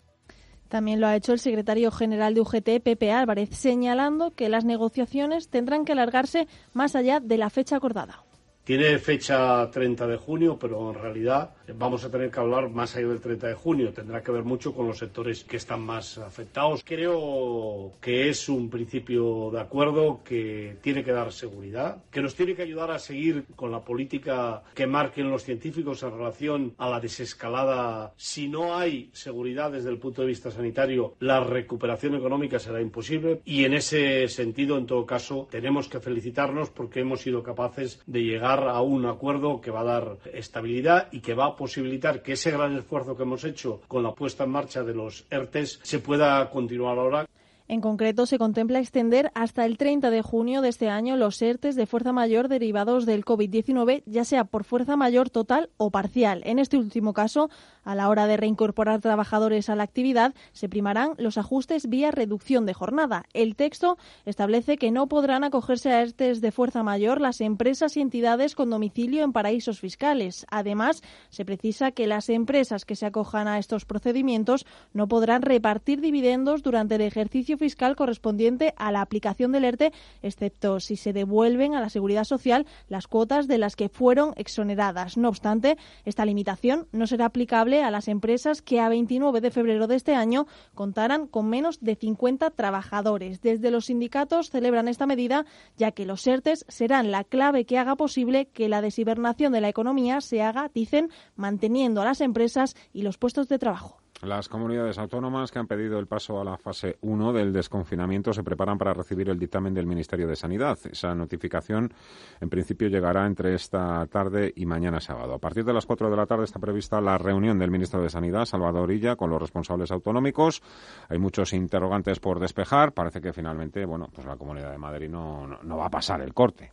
También 0.69 0.99
lo 0.99 1.07
ha 1.07 1.15
hecho 1.15 1.31
el 1.33 1.39
secretario 1.39 1.91
general 1.91 2.33
de 2.33 2.41
UGT, 2.41 2.81
Pepe 2.83 3.11
Álvarez, 3.11 3.49
señalando 3.51 4.31
que 4.35 4.49
las 4.49 4.65
negociaciones 4.65 5.49
tendrán 5.49 5.85
que 5.85 5.93
alargarse 5.93 6.47
más 6.73 6.95
allá 6.95 7.19
de 7.21 7.37
la 7.37 7.49
fecha 7.49 7.77
acordada. 7.77 8.23
Tiene 8.65 8.97
fecha 8.99 9.69
30 9.71 10.07
de 10.07 10.17
junio, 10.17 10.59
pero 10.59 10.89
en 10.89 11.01
realidad 11.01 11.51
vamos 11.75 12.03
a 12.03 12.11
tener 12.11 12.31
que 12.31 12.39
hablar 12.39 12.69
más 12.69 12.95
allá 12.95 13.07
del 13.07 13.19
30 13.19 13.47
de 13.47 13.53
junio. 13.53 13.93
Tendrá 13.93 14.21
que 14.21 14.31
ver 14.31 14.43
mucho 14.43 14.73
con 14.73 14.87
los 14.87 14.97
sectores 14.97 15.43
que 15.43 15.57
están 15.57 15.81
más 15.81 16.17
afectados. 16.17 16.83
Creo 16.85 17.93
que 18.01 18.29
es 18.29 18.49
un 18.49 18.69
principio 18.69 19.49
de 19.51 19.59
acuerdo 19.59 20.21
que 20.23 20.77
tiene 20.81 21.03
que 21.03 21.11
dar 21.11 21.31
seguridad, 21.31 22.03
que 22.11 22.21
nos 22.21 22.35
tiene 22.35 22.55
que 22.55 22.61
ayudar 22.61 22.91
a 22.91 22.99
seguir 22.99 23.45
con 23.55 23.71
la 23.71 23.83
política 23.83 24.63
que 24.73 24.87
marquen 24.87 25.29
los 25.29 25.43
científicos 25.43 26.03
en 26.03 26.11
relación 26.11 26.73
a 26.77 26.89
la 26.89 26.99
desescalada. 26.99 28.13
Si 28.17 28.47
no 28.47 28.77
hay 28.77 29.09
seguridad 29.13 29.71
desde 29.71 29.89
el 29.89 29.97
punto 29.97 30.21
de 30.21 30.27
vista 30.27 30.51
sanitario, 30.51 31.15
la 31.19 31.39
recuperación 31.39 32.15
económica 32.15 32.59
será 32.59 32.81
imposible 32.81 33.41
y 33.45 33.65
en 33.65 33.73
ese 33.73 34.27
sentido, 34.27 34.77
en 34.77 34.85
todo 34.85 35.05
caso, 35.05 35.47
tenemos 35.49 35.87
que 35.87 35.99
felicitarnos 35.99 36.69
porque 36.69 37.01
hemos 37.01 37.21
sido 37.21 37.43
capaces 37.43 38.01
de 38.05 38.23
llegar 38.23 38.67
a 38.67 38.81
un 38.81 39.05
acuerdo 39.05 39.61
que 39.61 39.71
va 39.71 39.81
a 39.81 39.85
dar 39.85 40.17
estabilidad 40.33 41.09
y 41.11 41.21
que 41.21 41.33
va 41.33 41.45
a 41.45 41.55
posibilitar 41.57 42.21
que 42.21 42.33
ese 42.33 42.51
gran 42.51 42.77
esfuerzo 42.77 43.17
que 43.17 43.23
hemos 43.23 43.43
hecho 43.43 43.81
con 43.89 44.03
la 44.03 44.13
puesta 44.13 44.45
en 44.45 44.51
marcha 44.51 44.83
de 44.83 44.93
los 44.93 45.25
ERTES 45.29 45.79
se 45.83 45.99
pueda 45.99 46.49
continuar 46.49 46.97
ahora. 46.97 47.27
En 47.69 47.81
concreto, 47.81 48.25
se 48.25 48.37
contempla 48.37 48.79
extender 48.79 49.29
hasta 49.35 49.65
el 49.65 49.77
30 49.77 50.09
de 50.09 50.21
junio 50.21 50.61
de 50.61 50.69
este 50.69 50.87
año 50.87 51.17
los 51.17 51.41
ERTES 51.41 51.75
de 51.75 51.85
fuerza 51.85 52.13
mayor 52.13 52.47
derivados 52.47 53.05
del 53.05 53.25
COVID-19, 53.25 54.03
ya 54.05 54.23
sea 54.23 54.45
por 54.45 54.63
fuerza 54.63 54.95
mayor 54.95 55.29
total 55.29 55.69
o 55.75 55.91
parcial. 55.91 56.41
En 56.45 56.59
este 56.59 56.77
último 56.77 57.11
caso, 57.11 57.49
a 57.83 57.93
la 57.93 58.07
hora 58.07 58.25
de 58.25 58.37
reincorporar 58.37 59.01
trabajadores 59.01 59.69
a 59.69 59.75
la 59.75 59.83
actividad, 59.83 60.33
se 60.53 60.69
primarán 60.69 61.11
los 61.17 61.37
ajustes 61.37 61.89
vía 61.89 62.11
reducción 62.11 62.65
de 62.65 62.73
jornada. 62.73 63.25
El 63.33 63.57
texto 63.57 63.97
establece 64.25 64.77
que 64.77 64.91
no 64.91 65.07
podrán 65.07 65.43
acogerse 65.43 65.91
a 65.91 66.01
ERTES 66.01 66.39
de 66.39 66.53
fuerza 66.53 66.83
mayor 66.83 67.19
las 67.19 67.41
empresas 67.41 67.97
y 67.97 68.01
entidades 68.01 68.55
con 68.55 68.69
domicilio 68.69 69.25
en 69.25 69.33
paraísos 69.33 69.81
fiscales. 69.81 70.45
Además, 70.49 71.01
se 71.29 71.43
precisa 71.43 71.91
que 71.91 72.07
las 72.07 72.29
empresas 72.29 72.85
que 72.85 72.95
se 72.95 73.05
acojan 73.05 73.49
a 73.49 73.59
estos 73.59 73.83
procedimientos 73.83 74.65
no 74.93 75.09
podrán 75.09 75.41
repartir 75.41 75.99
dividendos 75.99 76.63
durante 76.63 76.95
el 76.95 77.01
ejercicio 77.01 77.56
fiscal 77.57 77.95
correspondiente 77.95 78.73
a 78.77 78.91
la 78.91 79.01
aplicación 79.01 79.51
del 79.51 79.65
ERTE, 79.65 79.93
excepto 80.21 80.79
si 80.79 80.95
se 80.95 81.13
devuelven 81.13 81.75
a 81.75 81.81
la 81.81 81.89
Seguridad 81.89 82.23
Social 82.23 82.65
las 82.87 83.07
cuotas 83.07 83.47
de 83.47 83.57
las 83.57 83.75
que 83.75 83.89
fueron 83.89 84.33
exoneradas. 84.35 85.17
No 85.17 85.29
obstante, 85.29 85.77
esta 86.05 86.25
limitación 86.25 86.87
no 86.91 87.07
será 87.07 87.25
aplicable 87.25 87.83
a 87.83 87.91
las 87.91 88.07
empresas 88.07 88.61
que 88.61 88.79
a 88.79 88.89
29 88.89 89.41
de 89.41 89.51
febrero 89.51 89.87
de 89.87 89.95
este 89.95 90.15
año 90.15 90.47
contaran 90.73 91.27
con 91.27 91.49
menos 91.49 91.79
de 91.81 91.95
50 91.95 92.49
trabajadores. 92.51 93.41
Desde 93.41 93.71
los 93.71 93.85
sindicatos 93.85 94.49
celebran 94.49 94.87
esta 94.87 95.05
medida, 95.05 95.45
ya 95.77 95.91
que 95.91 96.05
los 96.05 96.25
ERTES 96.25 96.65
serán 96.67 97.11
la 97.11 97.23
clave 97.23 97.65
que 97.65 97.77
haga 97.77 97.95
posible 97.95 98.47
que 98.47 98.69
la 98.69 98.81
deshibernación 98.81 99.53
de 99.53 99.61
la 99.61 99.69
economía 99.69 100.21
se 100.21 100.41
haga, 100.41 100.71
dicen, 100.73 101.09
manteniendo 101.35 102.01
a 102.01 102.05
las 102.05 102.21
empresas 102.21 102.75
y 102.93 103.03
los 103.03 103.17
puestos 103.17 103.47
de 103.47 103.59
trabajo. 103.59 104.01
Las 104.23 104.49
comunidades 104.49 104.97
autónomas 104.97 105.51
que 105.51 105.59
han 105.59 105.67
pedido 105.67 105.99
el 105.99 106.07
paso 106.07 106.41
a 106.41 106.43
la 106.43 106.57
fase 106.57 106.97
1 107.01 107.33
del 107.33 107.53
desconfinamiento 107.53 108.33
se 108.33 108.43
preparan 108.43 108.79
para 108.79 108.91
recibir 108.91 109.29
el 109.29 109.37
dictamen 109.37 109.75
del 109.75 109.85
Ministerio 109.85 110.27
de 110.27 110.35
Sanidad. 110.35 110.79
Esa 110.91 111.13
notificación, 111.13 111.93
en 112.41 112.49
principio, 112.49 112.87
llegará 112.87 113.27
entre 113.27 113.53
esta 113.53 114.07
tarde 114.07 114.51
y 114.55 114.65
mañana 114.65 114.99
sábado. 114.99 115.35
A 115.35 115.39
partir 115.39 115.65
de 115.65 115.73
las 115.73 115.85
4 115.85 116.09
de 116.09 116.17
la 116.17 116.25
tarde 116.25 116.45
está 116.45 116.57
prevista 116.57 116.99
la 116.99 117.19
reunión 117.19 117.59
del 117.59 117.69
ministro 117.69 118.01
de 118.01 118.09
Sanidad, 118.09 118.45
Salvador 118.45 118.91
Illa, 118.91 119.15
con 119.15 119.29
los 119.29 119.39
responsables 119.39 119.91
autonómicos. 119.91 120.63
Hay 121.09 121.19
muchos 121.19 121.53
interrogantes 121.53 122.19
por 122.19 122.39
despejar. 122.39 122.93
Parece 122.93 123.21
que 123.21 123.33
finalmente, 123.33 123.85
bueno, 123.85 124.09
pues 124.11 124.25
la 124.25 124.35
Comunidad 124.35 124.71
de 124.71 124.79
Madrid 124.79 125.09
no, 125.09 125.45
no 125.45 125.77
va 125.77 125.85
a 125.85 125.91
pasar 125.91 126.21
el 126.21 126.33
corte. 126.33 126.71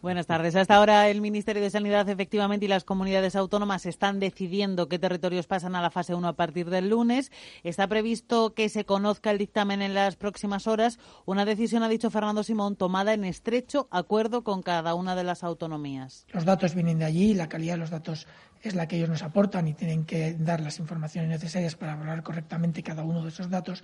Buenas 0.00 0.26
tardes. 0.26 0.54
Hasta 0.54 0.76
ahora 0.76 1.08
el 1.08 1.20
Ministerio 1.20 1.60
de 1.60 1.70
Sanidad 1.70 2.08
efectivamente 2.08 2.66
y 2.66 2.68
las 2.68 2.84
comunidades 2.84 3.34
autónomas 3.34 3.84
están 3.84 4.20
decidiendo 4.20 4.88
qué 4.88 5.00
territorios 5.00 5.48
pasan 5.48 5.74
a 5.74 5.82
la 5.82 5.90
fase 5.90 6.14
1 6.14 6.28
a 6.28 6.34
partir 6.34 6.70
del 6.70 6.88
lunes. 6.88 7.32
Está 7.64 7.88
previsto 7.88 8.54
que 8.54 8.68
se 8.68 8.84
conozca 8.84 9.32
el 9.32 9.38
dictamen 9.38 9.82
en 9.82 9.94
las 9.94 10.14
próximas 10.14 10.68
horas. 10.68 11.00
Una 11.26 11.44
decisión, 11.44 11.82
ha 11.82 11.88
dicho 11.88 12.12
Fernando 12.12 12.44
Simón, 12.44 12.76
tomada 12.76 13.12
en 13.12 13.24
estrecho 13.24 13.88
acuerdo 13.90 14.44
con 14.44 14.62
cada 14.62 14.94
una 14.94 15.16
de 15.16 15.24
las 15.24 15.42
autonomías. 15.42 16.26
Los 16.32 16.44
datos 16.44 16.76
vienen 16.76 17.00
de 17.00 17.04
allí, 17.04 17.34
la 17.34 17.48
calidad 17.48 17.74
de 17.74 17.78
los 17.78 17.90
datos 17.90 18.28
es 18.62 18.76
la 18.76 18.86
que 18.86 18.98
ellos 18.98 19.08
nos 19.08 19.24
aportan 19.24 19.66
y 19.66 19.74
tienen 19.74 20.04
que 20.04 20.34
dar 20.34 20.60
las 20.60 20.78
informaciones 20.78 21.28
necesarias 21.28 21.74
para 21.74 21.96
valorar 21.96 22.22
correctamente 22.22 22.84
cada 22.84 23.02
uno 23.02 23.24
de 23.24 23.30
esos 23.30 23.50
datos 23.50 23.82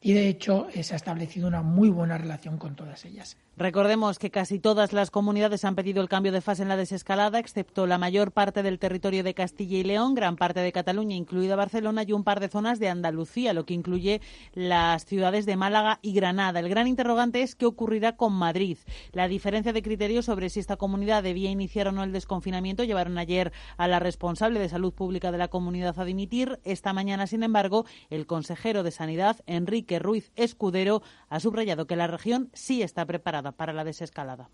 y 0.00 0.12
de 0.14 0.28
hecho 0.28 0.68
eh, 0.74 0.82
se 0.82 0.94
ha 0.94 0.96
establecido 0.96 1.48
una 1.48 1.62
muy 1.62 1.90
buena 1.90 2.16
relación 2.18 2.58
con 2.58 2.74
todas 2.74 3.04
ellas. 3.04 3.36
Recordemos 3.56 4.18
que 4.18 4.30
casi 4.30 4.58
todas 4.58 4.94
las 4.94 5.10
comunidades 5.10 5.66
han 5.66 5.74
pedido 5.74 6.00
el 6.00 6.08
cambio 6.08 6.32
de 6.32 6.40
fase 6.40 6.62
en 6.62 6.70
la 6.70 6.78
desescalada, 6.78 7.38
excepto 7.38 7.86
la 7.86 7.98
mayor 7.98 8.32
parte 8.32 8.62
del 8.62 8.78
territorio 8.78 9.22
de 9.22 9.34
Castilla 9.34 9.76
y 9.76 9.82
León, 9.82 10.14
gran 10.14 10.36
parte 10.36 10.60
de 10.60 10.72
Cataluña, 10.72 11.14
incluida 11.14 11.56
Barcelona, 11.56 12.04
y 12.06 12.12
un 12.12 12.24
par 12.24 12.40
de 12.40 12.48
zonas 12.48 12.78
de 12.78 12.88
Andalucía, 12.88 13.52
lo 13.52 13.66
que 13.66 13.74
incluye 13.74 14.22
las 14.54 15.04
ciudades 15.04 15.44
de 15.44 15.56
Málaga 15.56 15.98
y 16.00 16.14
Granada. 16.14 16.60
El 16.60 16.70
gran 16.70 16.86
interrogante 16.86 17.42
es 17.42 17.54
qué 17.54 17.66
ocurrirá 17.66 18.16
con 18.16 18.32
Madrid. 18.32 18.78
La 19.12 19.28
diferencia 19.28 19.74
de 19.74 19.82
criterios 19.82 20.24
sobre 20.24 20.48
si 20.48 20.60
esta 20.60 20.76
comunidad 20.76 21.22
debía 21.22 21.50
iniciar 21.50 21.88
o 21.88 21.92
no 21.92 22.02
el 22.02 22.12
desconfinamiento 22.12 22.84
llevaron 22.84 23.18
ayer 23.18 23.52
a 23.76 23.88
la 23.88 23.98
responsable 23.98 24.58
de 24.58 24.70
salud 24.70 24.94
pública 24.94 25.32
de 25.32 25.38
la 25.38 25.48
comunidad 25.48 26.00
a 26.00 26.06
dimitir. 26.06 26.60
Esta 26.64 26.94
mañana, 26.94 27.26
sin 27.26 27.42
embargo, 27.42 27.84
el 28.08 28.26
consejero 28.26 28.82
de 28.82 28.90
Sanidad, 28.90 29.36
Enrique 29.46 29.89
Ruiz 29.98 30.30
Escudero, 30.36 31.02
ha 31.28 31.40
subrayado 31.40 31.86
que 31.86 31.96
la 31.96 32.06
región 32.06 32.50
sí 32.52 32.82
está 32.82 33.04
preparada 33.06 33.52
para 33.52 33.72
la 33.72 33.84
desescalada. 33.84 34.48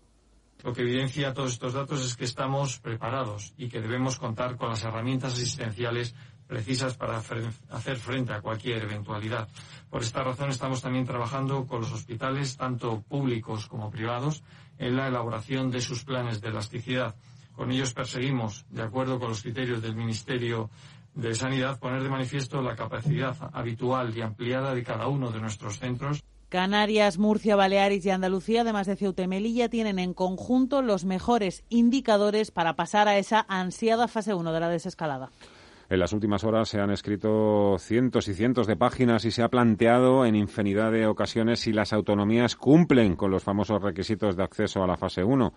Lo 0.63 0.73
que 0.73 0.81
evidencia 0.81 1.33
todos 1.33 1.53
estos 1.53 1.73
datos 1.73 2.03
es 2.03 2.15
que 2.15 2.25
estamos 2.25 2.79
preparados 2.79 3.53
y 3.57 3.69
que 3.69 3.79
debemos 3.79 4.17
contar 4.17 4.57
con 4.57 4.69
las 4.69 4.83
herramientas 4.83 5.33
asistenciales 5.33 6.15
precisas 6.47 6.95
para 6.95 7.17
hacer 7.17 7.97
frente 7.97 8.33
a 8.33 8.41
cualquier 8.41 8.83
eventualidad. 8.83 9.49
Por 9.89 10.01
esta 10.01 10.23
razón 10.23 10.49
estamos 10.49 10.81
también 10.81 11.05
trabajando 11.05 11.67
con 11.67 11.81
los 11.81 11.91
hospitales, 11.91 12.57
tanto 12.57 13.01
públicos 13.01 13.67
como 13.67 13.91
privados, 13.91 14.43
en 14.79 14.95
la 14.95 15.07
elaboración 15.07 15.69
de 15.69 15.81
sus 15.81 16.03
planes 16.03 16.41
de 16.41 16.49
elasticidad. 16.49 17.15
Con 17.53 17.71
ellos 17.71 17.93
perseguimos, 17.93 18.65
de 18.69 18.83
acuerdo 18.83 19.19
con 19.19 19.29
los 19.29 19.41
criterios 19.41 19.81
del 19.81 19.95
Ministerio 19.95 20.69
de 21.17 21.33
Sanidad, 21.33 21.79
poner 21.79 22.03
de 22.03 22.09
manifiesto 22.09 22.61
la 22.61 22.75
capacidad 22.75 23.35
habitual 23.51 24.15
y 24.15 24.21
ampliada 24.21 24.73
de 24.73 24.83
cada 24.83 25.07
uno 25.07 25.31
de 25.31 25.41
nuestros 25.41 25.79
centros 25.79 26.23
Canarias, 26.49 27.17
Murcia, 27.17 27.57
Baleares 27.57 28.05
y 28.05 28.09
Andalucía, 28.09 28.61
además 28.61 28.87
de 28.87 28.95
Ceuta 28.95 29.21
y 29.21 29.27
Melilla, 29.27 29.67
tienen 29.67 29.99
en 29.99 30.13
conjunto 30.13 30.81
los 30.81 31.03
mejores 31.03 31.65
indicadores 31.67 32.51
para 32.51 32.77
pasar 32.77 33.09
a 33.09 33.17
esa 33.17 33.45
ansiada 33.49 34.07
fase 34.07 34.33
1 34.33 34.53
de 34.53 34.59
la 34.61 34.69
desescalada. 34.69 35.29
En 35.89 35.99
las 35.99 36.11
últimas 36.11 36.43
horas 36.43 36.67
se 36.67 36.81
han 36.81 36.91
escrito 36.91 37.77
cientos 37.79 38.27
y 38.27 38.33
cientos 38.33 38.67
de 38.67 38.75
páginas 38.75 39.23
y 39.23 39.31
se 39.31 39.41
ha 39.41 39.49
planteado 39.49 40.25
en 40.25 40.35
infinidad 40.35 40.91
de 40.91 41.07
ocasiones 41.07 41.61
si 41.61 41.71
las 41.71 41.93
autonomías 41.93 42.57
cumplen 42.57 43.15
con 43.15 43.31
los 43.31 43.43
famosos 43.43 43.81
requisitos 43.81 44.35
de 44.35 44.43
acceso 44.43 44.83
a 44.83 44.87
la 44.87 44.97
fase 44.97 45.23
1 45.23 45.53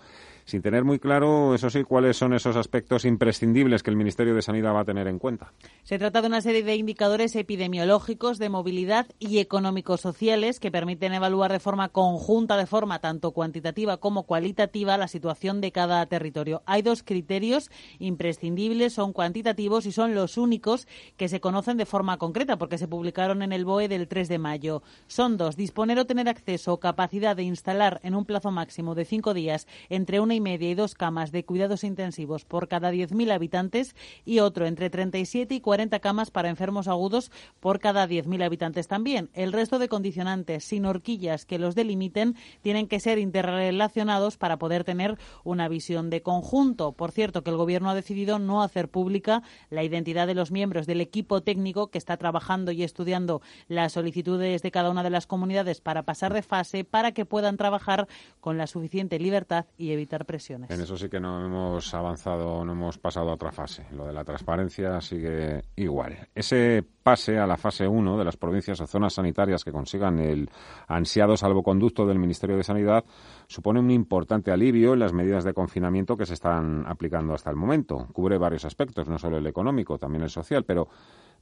sin 0.51 0.63
tener 0.63 0.85
muy 0.85 0.99
claro, 0.99 1.55
eso 1.55 1.71
sí, 1.71 1.85
cuáles 1.85 2.17
son 2.17 2.35
esos 2.35 2.57
aspectos 2.57 3.05
imprescindibles 3.05 3.83
que 3.83 3.91
el 3.91 3.97
Ministerio 3.97 4.35
de 4.35 4.43
Sanidad 4.43 4.75
va 4.75 4.81
a 4.81 4.85
tener 4.85 5.07
en 5.07 5.19
cuenta. 5.19 5.53
Se 5.85 5.99
trata 5.99 6.21
de 6.21 6.27
una 6.27 6.41
serie 6.41 6.65
de 6.65 6.75
indicadores 6.75 7.37
epidemiológicos, 7.37 8.39
de 8.39 8.49
movilidad 8.49 9.07
y 9.19 9.39
económicos 9.39 10.01
sociales 10.01 10.59
que 10.59 10.73
permiten 10.73 11.15
evaluar 11.15 11.53
de 11.53 11.61
forma 11.61 11.89
conjunta, 11.89 12.57
de 12.57 12.67
forma 12.67 12.99
tanto 12.99 13.31
cuantitativa 13.31 13.99
como 13.99 14.25
cualitativa, 14.25 14.99
la 14.99 15.09
situación 15.09 15.61
de 15.61 15.71
cada 15.71 16.05
territorio. 16.07 16.63
Hay 16.67 16.83
dos 16.83 17.03
criterios 17.03 17.71
imprescindibles, 18.01 18.93
son 18.93 19.13
cuantitativos 19.13 19.87
y 19.87 19.93
son 19.93 20.15
los 20.15 20.37
únicos 20.37 20.89
que 21.17 21.29
se 21.29 21.41
conocen 21.41 21.77
de 21.77 21.87
forma 21.87 22.19
concreta 22.19 22.59
porque 22.59 22.79
se 22.79 22.89
publicaron 22.89 23.43
en 23.43 23.53
el 23.53 23.65
BOE 23.65 23.89
del 23.89 24.09
3 24.09 24.29
de 24.29 24.39
mayo. 24.39 24.83
Son 25.07 25.37
dos, 25.37 25.57
disponer 25.57 25.99
o 26.01 26.07
tener 26.07 26.29
acceso 26.29 26.73
o 26.73 26.81
capacidad 26.81 27.37
de 27.37 27.45
instalar 27.45 28.01
en 28.03 28.17
un 28.17 28.25
plazo 28.25 28.51
máximo 28.51 28.97
de 28.97 29.05
cinco 29.05 29.33
días 29.33 29.69
entre 29.89 30.19
una 30.19 30.35
media 30.41 30.71
y 30.71 30.75
dos 30.75 30.95
camas 30.95 31.33
de 31.33 31.45
cuidados 31.45 31.85
intensivos 31.85 32.45
por 32.45 32.69
cada 32.69 32.93
10.000 32.93 33.33
habitantes 33.33 33.95
y 34.25 34.41
otro 34.41 34.67
entre 34.67 34.91
37 34.91 35.55
y 35.55 35.61
40 35.61 36.01
camas 36.01 36.31
para 36.31 36.49
enfermos 36.49 36.89
agudos 36.89 37.31
por 37.61 37.79
cada 37.79 38.09
10.000 38.09 38.45
habitantes 38.45 38.89
también. 38.89 39.31
El 39.35 39.53
resto 39.53 39.79
de 39.79 39.89
condicionantes 39.89 40.65
sin 40.65 40.87
horquillas 40.87 41.47
que 41.47 41.59
los 41.59 41.75
delimiten 41.75 42.37
tienen 42.63 42.89
que 42.89 43.01
ser 43.01 43.19
interrelacionados 43.19 44.37
para 44.37 44.59
poder 44.59 44.85
tener 44.85 45.19
una 45.45 45.69
visión 45.69 46.11
de 46.11 46.23
conjunto. 46.23 46.93
Por 46.93 47.13
cierto, 47.13 47.43
que 47.43 47.51
el 47.51 47.57
Gobierno 47.57 47.91
ha 47.91 47.95
decidido 47.95 48.39
no 48.39 48.63
hacer 48.63 48.89
pública 48.89 49.43
la 49.69 49.85
identidad 49.85 50.27
de 50.27 50.35
los 50.35 50.51
miembros 50.51 50.87
del 50.87 51.01
equipo 51.01 51.43
técnico 51.43 51.91
que 51.91 51.99
está 51.99 52.17
trabajando 52.17 52.73
y 52.73 52.83
estudiando 52.83 53.43
las 53.69 53.93
solicitudes 53.93 54.63
de 54.63 54.71
cada 54.71 54.91
una 54.91 55.03
de 55.03 55.11
las 55.11 55.27
comunidades 55.27 55.81
para 55.81 56.05
pasar 56.05 56.33
de 56.33 56.43
fase 56.43 56.85
para 56.85 57.13
que 57.13 57.27
puedan 57.27 57.57
trabajar 57.57 58.09
con 58.41 58.59
la 58.59 58.67
suficiente 58.67 59.19
libertad 59.19 59.67
y 59.77 59.93
evitar 59.93 60.25
En 60.69 60.81
eso 60.81 60.97
sí 60.97 61.09
que 61.09 61.21
no 61.21 61.45
hemos 61.45 61.93
avanzado, 61.95 62.65
no 62.65 62.73
hemos 62.73 62.99
pasado 62.99 63.31
a 63.31 63.35
otra 63.35 63.53
fase. 63.53 63.87
Lo 63.93 64.07
de 64.07 64.13
la 64.13 64.25
transparencia 64.25 65.01
sigue 65.01 65.63
igual. 65.77 66.29
Ese 66.35 66.85
pase 67.03 67.39
a 67.39 67.47
la 67.47 67.57
fase 67.57 67.89
1 67.89 68.19
de 68.19 68.25
las 68.25 68.37
provincias 68.37 68.81
o 68.81 68.87
zonas 68.87 69.15
sanitarias 69.15 69.65
que 69.65 69.73
consigan 69.73 70.19
el 70.19 70.49
ansiado 70.87 71.37
salvoconducto 71.37 72.07
del 72.07 72.19
Ministerio 72.19 72.57
de 72.57 72.63
Sanidad 72.63 73.05
supone 73.47 73.81
un 73.81 73.91
importante 73.91 74.53
alivio 74.53 74.93
en 74.93 75.01
las 75.01 75.13
medidas 75.13 75.45
de 75.45 75.55
confinamiento 75.55 76.17
que 76.17 76.27
se 76.27 76.35
están 76.35 76.85
aplicando 76.87 77.35
hasta 77.35 77.51
el 77.51 77.57
momento. 77.57 78.07
Cubre 78.13 78.39
varios 78.39 78.65
aspectos, 78.65 79.09
no 79.09 79.19
solo 79.19 79.39
el 79.39 79.47
económico, 79.47 79.99
también 79.99 80.23
el 80.23 80.31
social, 80.31 80.65
pero 80.65 80.89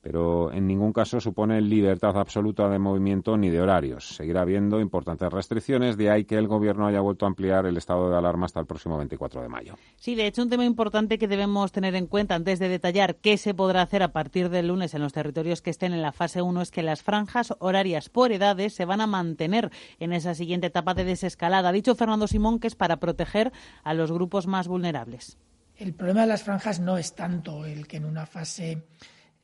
pero 0.01 0.53
en 0.53 0.67
ningún 0.67 0.93
caso 0.93 1.21
supone 1.21 1.61
libertad 1.61 2.17
absoluta 2.17 2.69
de 2.69 2.79
movimiento 2.79 3.37
ni 3.37 3.51
de 3.51 3.61
horarios. 3.61 4.17
Seguirá 4.17 4.43
habiendo 4.43 4.81
importantes 4.81 5.33
restricciones, 5.33 5.97
de 5.97 6.11
ahí 6.11 6.25
que 6.25 6.37
el 6.37 6.49
Gobierno 6.49 6.87
haya 6.87 7.01
vuelto 7.01 7.27
a 7.27 7.29
ampliar 7.29 7.67
el 7.67 7.77
estado 7.77 8.11
de 8.11 8.17
alarma 8.17 8.47
hasta 8.47 8.61
el 8.61 8.67
próximo 8.67 8.97
24 8.97 9.43
de 9.43 9.49
mayo. 9.49 9.75
Sí, 9.97 10.15
de 10.15 10.27
hecho, 10.27 10.43
un 10.43 10.51
tema 10.51 10.65
importante 10.65 11.19
que 11.19 11.29
debemos 11.29 11.73
tener 11.73 11.95
en 11.95 12.07
cuenta 12.07 12.35
antes 12.35 12.59
de 12.59 12.69
detallar 12.69 13.17
qué 13.17 13.37
se 13.37 13.55
podrá 13.55 13.83
hacer 13.83 14.03
a 14.03 14.13
partir 14.13 14.49
del 14.49 14.69
lunes 14.69 14.95
en 14.95 15.03
los 15.03 15.13
territorios 15.13 15.63
que 15.63 15.71
estén 15.71 15.93
en 15.93 16.03
la 16.03 16.13
fase 16.13 16.43
1 16.43 16.63
es 16.63 16.71
que 16.71 16.83
las 16.83 17.03
franjas 17.03 17.55
horarias 17.59 18.09
por 18.09 18.33
edades 18.33 18.75
se 18.75 18.85
van 18.85 19.01
a 19.01 19.07
mantener 19.07 19.71
en 19.99 20.13
esa 20.13 20.35
siguiente 20.35 20.69
etapa 20.69 20.95
de 20.95 21.05
desescalada. 21.05 21.71
Ha 21.71 21.73
dicho 21.73 21.95
Fernando 21.95 22.27
Simón 22.27 22.59
que 22.59 22.69
es 22.69 22.75
para 22.75 22.99
proteger 22.99 23.53
a 23.85 23.95
los 23.95 24.13
grupos 24.13 24.47
más 24.47 24.69
vulnerables. 24.69 25.39
El 25.77 25.95
problema 25.95 26.23
de 26.23 26.27
las 26.27 26.43
franjas 26.43 26.81
no 26.81 26.99
es 26.99 27.15
tanto 27.15 27.65
el 27.65 27.87
que 27.87 27.99
en 27.99 28.05
una 28.05 28.27
fase 28.27 28.83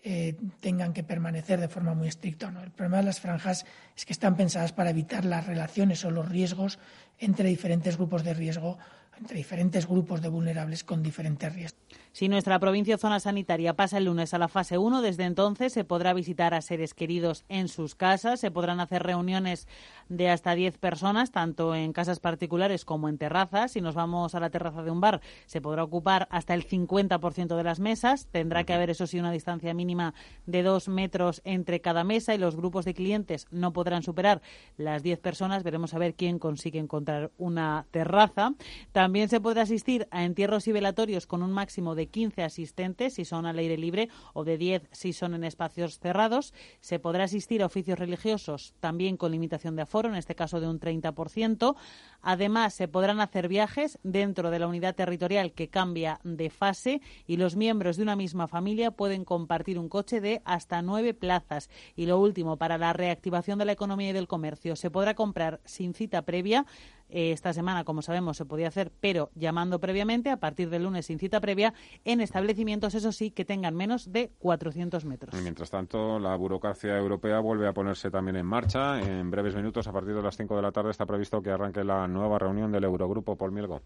eh, 0.06 0.36
tengan 0.60 0.92
que 0.92 1.02
permanecer 1.02 1.58
de 1.58 1.68
forma 1.68 1.94
muy 1.94 2.08
estricta. 2.08 2.50
¿no? 2.50 2.62
El 2.62 2.70
problema 2.70 2.98
de 2.98 3.04
las 3.04 3.20
franjas 3.20 3.64
es 3.96 4.04
que 4.04 4.12
están 4.12 4.36
pensadas 4.36 4.72
para 4.72 4.90
evitar 4.90 5.24
las 5.24 5.46
relaciones 5.46 6.04
o 6.04 6.10
los 6.10 6.28
riesgos 6.28 6.78
entre 7.18 7.48
diferentes 7.48 7.96
grupos 7.96 8.22
de 8.22 8.34
riesgo, 8.34 8.76
entre 9.18 9.36
diferentes 9.36 9.86
grupos 9.86 10.20
de 10.20 10.28
vulnerables 10.28 10.84
con 10.84 11.02
diferentes 11.02 11.52
riesgos. 11.54 11.80
Si 12.12 12.28
nuestra 12.28 12.60
provincia 12.60 12.94
o 12.94 12.98
zona 12.98 13.18
sanitaria 13.18 13.74
pasa 13.74 13.98
el 13.98 14.04
lunes 14.04 14.34
a 14.34 14.38
la 14.38 14.46
fase 14.46 14.78
1, 14.78 15.02
desde 15.02 15.24
entonces 15.24 15.72
se 15.72 15.82
podrá 15.82 16.14
visitar 16.14 16.54
a 16.54 16.60
seres 16.60 16.94
queridos 16.94 17.44
en 17.48 17.66
sus 17.66 17.96
casas, 17.96 18.38
se 18.38 18.52
podrán 18.52 18.78
hacer 18.78 19.02
reuniones 19.02 19.66
de 20.08 20.30
hasta 20.30 20.54
10 20.54 20.78
personas, 20.78 21.32
tanto 21.32 21.74
en 21.74 21.92
casas 21.92 22.20
particulares 22.20 22.84
como 22.84 23.08
en 23.08 23.18
terrazas. 23.18 23.72
Si 23.72 23.80
nos 23.80 23.96
vamos 23.96 24.36
a 24.36 24.40
la 24.40 24.50
terraza 24.50 24.84
de 24.84 24.92
un 24.92 25.00
bar, 25.00 25.22
se 25.46 25.60
podrá 25.60 25.82
ocupar 25.82 26.28
hasta 26.30 26.54
el 26.54 26.68
50% 26.68 27.56
de 27.56 27.64
las 27.64 27.80
mesas. 27.80 28.28
Tendrá 28.30 28.62
que 28.62 28.74
haber, 28.74 28.90
eso 28.90 29.08
sí, 29.08 29.18
una 29.18 29.32
distancia 29.32 29.74
mínima 29.74 30.14
de 30.46 30.62
dos 30.62 30.86
metros 30.86 31.40
entre 31.44 31.80
cada 31.80 32.04
mesa 32.04 32.32
y 32.32 32.38
los 32.38 32.54
grupos 32.54 32.84
de 32.84 32.94
clientes 32.94 33.48
no 33.50 33.72
podrán 33.72 34.04
superar 34.04 34.40
las 34.76 35.02
10 35.02 35.18
personas. 35.18 35.64
Veremos 35.64 35.94
a 35.94 35.98
ver 35.98 36.14
quién 36.14 36.38
consigue 36.38 36.78
encontrar 36.78 37.32
una 37.38 37.86
terraza. 37.90 38.54
También 38.92 39.03
se 39.04 39.40
podrá 39.40 39.62
asistir 39.62 40.08
a 40.10 40.24
entierros 40.24 40.66
y 40.66 40.72
velatorios 40.72 41.26
con 41.26 41.42
un 41.42 41.52
máximo 41.52 41.94
de 41.94 42.06
15 42.06 42.42
asistentes 42.42 43.12
si 43.12 43.26
son 43.26 43.44
al 43.44 43.58
aire 43.58 43.76
libre 43.76 44.08
o 44.32 44.44
de 44.44 44.56
10 44.56 44.88
si 44.92 45.12
son 45.12 45.34
en 45.34 45.44
espacios 45.44 45.98
cerrados. 45.98 46.54
Se 46.80 46.98
podrá 46.98 47.24
asistir 47.24 47.62
a 47.62 47.66
oficios 47.66 47.98
religiosos 47.98 48.72
también 48.80 49.18
con 49.18 49.30
limitación 49.30 49.76
de 49.76 49.82
aforo, 49.82 50.08
en 50.08 50.14
este 50.14 50.34
caso 50.34 50.58
de 50.58 50.68
un 50.68 50.80
30%. 50.80 51.76
Además, 52.22 52.72
se 52.72 52.88
podrán 52.88 53.20
hacer 53.20 53.46
viajes 53.46 53.98
dentro 54.02 54.50
de 54.50 54.58
la 54.58 54.68
unidad 54.68 54.94
territorial 54.94 55.52
que 55.52 55.68
cambia 55.68 56.18
de 56.24 56.48
fase 56.48 57.02
y 57.26 57.36
los 57.36 57.56
miembros 57.56 57.98
de 57.98 58.04
una 58.04 58.16
misma 58.16 58.48
familia 58.48 58.90
pueden 58.90 59.26
compartir 59.26 59.78
un 59.78 59.90
coche 59.90 60.22
de 60.22 60.40
hasta 60.46 60.80
nueve 60.80 61.12
plazas. 61.12 61.68
Y 61.94 62.06
lo 62.06 62.18
último, 62.18 62.56
para 62.56 62.78
la 62.78 62.94
reactivación 62.94 63.58
de 63.58 63.66
la 63.66 63.72
economía 63.72 64.10
y 64.10 64.14
del 64.14 64.28
comercio, 64.28 64.76
se 64.76 64.90
podrá 64.90 65.14
comprar 65.14 65.60
sin 65.66 65.92
cita 65.92 66.22
previa 66.22 66.64
eh, 67.08 67.32
esta 67.32 67.52
semana, 67.52 67.84
como 67.84 68.02
sabemos, 68.02 68.36
se 68.36 68.44
podía 68.44 68.68
hacer, 68.68 68.92
pero 69.00 69.30
llamando 69.34 69.78
previamente, 69.80 70.30
a 70.30 70.38
partir 70.38 70.70
del 70.70 70.84
lunes 70.84 71.06
sin 71.06 71.18
cita 71.18 71.40
previa, 71.40 71.74
en 72.04 72.20
establecimientos, 72.20 72.94
eso 72.94 73.12
sí, 73.12 73.30
que 73.30 73.44
tengan 73.44 73.74
menos 73.74 74.12
de 74.12 74.30
400 74.38 75.04
metros. 75.04 75.34
mientras 75.42 75.70
tanto, 75.70 76.18
la 76.18 76.34
burocracia 76.36 76.96
europea 76.96 77.40
vuelve 77.40 77.68
a 77.68 77.72
ponerse 77.72 78.10
también 78.10 78.36
en 78.36 78.46
marcha. 78.46 79.00
En 79.00 79.30
breves 79.30 79.54
minutos, 79.54 79.86
a 79.86 79.92
partir 79.92 80.14
de 80.14 80.22
las 80.22 80.36
5 80.36 80.56
de 80.56 80.62
la 80.62 80.72
tarde, 80.72 80.90
está 80.90 81.06
previsto 81.06 81.42
que 81.42 81.50
arranque 81.50 81.84
la 81.84 82.06
nueva 82.08 82.38
reunión 82.38 82.72
del 82.72 82.84
Eurogrupo. 82.84 83.36
Paul 83.36 83.52
Mielgo. 83.52 83.82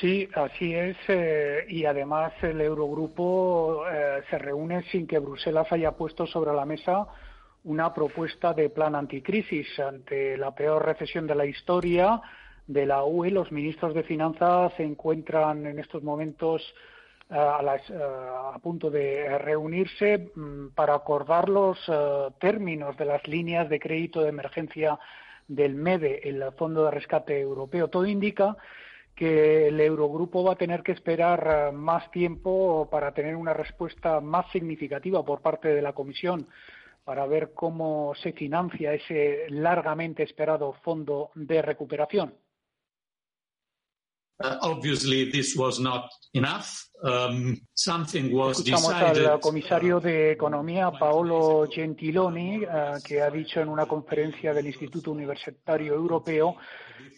Sí, 0.00 0.28
así 0.34 0.74
es. 0.74 0.96
Eh, 1.08 1.66
y 1.68 1.84
además 1.84 2.32
el 2.42 2.60
Eurogrupo 2.60 3.84
eh, 3.88 4.22
se 4.28 4.38
reúne 4.38 4.82
sin 4.90 5.06
que 5.06 5.18
Bruselas 5.18 5.70
haya 5.70 5.92
puesto 5.92 6.26
sobre 6.26 6.52
la 6.52 6.64
mesa 6.64 7.06
una 7.64 7.92
propuesta 7.94 8.52
de 8.52 8.68
plan 8.68 8.94
anticrisis 8.94 9.78
ante 9.80 10.36
la 10.36 10.54
peor 10.54 10.84
recesión 10.84 11.26
de 11.26 11.34
la 11.34 11.46
historia 11.46 12.20
de 12.66 12.86
la 12.86 13.04
UE. 13.04 13.30
Los 13.30 13.52
ministros 13.52 13.94
de 13.94 14.02
Finanzas 14.02 14.72
se 14.76 14.84
encuentran 14.84 15.66
en 15.66 15.78
estos 15.78 16.02
momentos 16.02 16.62
eh, 17.30 17.36
eh, 17.36 18.00
a, 18.52 18.58
punto 18.62 18.90
de 18.90 19.38
reunirse 19.38 20.30
mm, 20.34 20.68
para 20.74 20.94
acordar 20.94 21.48
los 21.48 21.78
eh, 21.88 22.28
términos 22.38 22.96
de 22.98 23.06
las 23.06 23.26
líneas 23.26 23.68
de 23.70 23.80
crédito 23.80 24.20
de 24.20 24.28
emergencia 24.28 24.98
del 25.48 25.74
MEDE, 25.74 26.20
el 26.28 26.44
Fondo 26.58 26.84
de 26.84 26.90
Rescate 26.90 27.40
Europeo. 27.40 27.88
Todo 27.88 28.06
indica 28.06 28.56
que 29.14 29.68
el 29.68 29.80
Eurogrupo 29.80 30.44
va 30.44 30.52
a 30.52 30.56
tener 30.56 30.82
que 30.82 30.92
esperar 30.92 31.72
más 31.72 32.10
tiempo 32.10 32.88
para 32.90 33.12
tener 33.12 33.36
una 33.36 33.54
respuesta 33.54 34.20
más 34.20 34.50
significativa 34.50 35.24
por 35.24 35.40
parte 35.40 35.68
de 35.68 35.82
la 35.82 35.92
Comisión 35.92 36.48
para 37.04 37.26
ver 37.26 37.52
cómo 37.54 38.14
se 38.14 38.32
financia 38.32 38.94
ese 38.94 39.46
largamente 39.50 40.22
esperado 40.22 40.72
fondo 40.82 41.30
de 41.34 41.62
recuperación. 41.62 42.34
Uh, 44.36 44.68
um, 44.68 44.80
Escuchamos 48.50 48.92
al 48.92 49.40
comisario 49.40 50.00
de 50.00 50.32
Economía, 50.32 50.90
Paolo 50.90 51.68
Gentiloni, 51.70 52.64
uh, 52.64 53.00
que 53.06 53.22
ha 53.22 53.30
dicho 53.30 53.60
en 53.60 53.68
una 53.68 53.86
conferencia 53.86 54.52
del 54.52 54.66
Instituto 54.66 55.12
Universitario 55.12 55.94
Europeo 55.94 56.56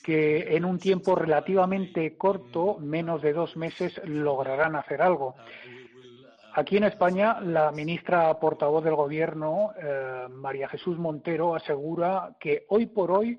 que 0.03 0.55
en 0.55 0.67
un 0.67 0.79
tiempo 0.79 1.15
relativamente 1.15 2.19
corto, 2.19 2.77
menos 2.81 3.23
de 3.23 3.33
dos 3.33 3.57
meses, 3.57 3.99
lograrán 4.05 4.77
hacer 4.77 5.01
algo. 5.01 5.37
Aquí 6.59 6.79
en 6.79 6.85
España, 6.85 7.39
la 7.43 7.71
ministra 7.71 8.41
portavoz 8.41 8.83
del 8.83 8.95
Gobierno, 8.95 9.75
eh, 9.79 10.27
María 10.31 10.67
Jesús 10.71 10.97
Montero, 10.97 11.55
asegura 11.55 12.35
que 12.41 12.65
hoy 12.71 12.87
por 12.87 13.11
hoy 13.11 13.39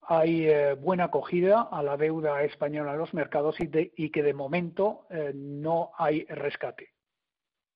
hay 0.00 0.46
eh, 0.46 0.72
buena 0.72 1.04
acogida 1.04 1.68
a 1.70 1.82
la 1.82 1.98
deuda 1.98 2.42
española 2.42 2.92
en 2.92 3.00
los 3.00 3.12
mercados 3.12 3.56
y, 3.60 4.10
que 4.10 4.22
de 4.22 4.32
momento 4.32 5.04
eh, 5.10 5.32
no 5.34 5.90
hay 5.98 6.24
rescate. 6.24 6.94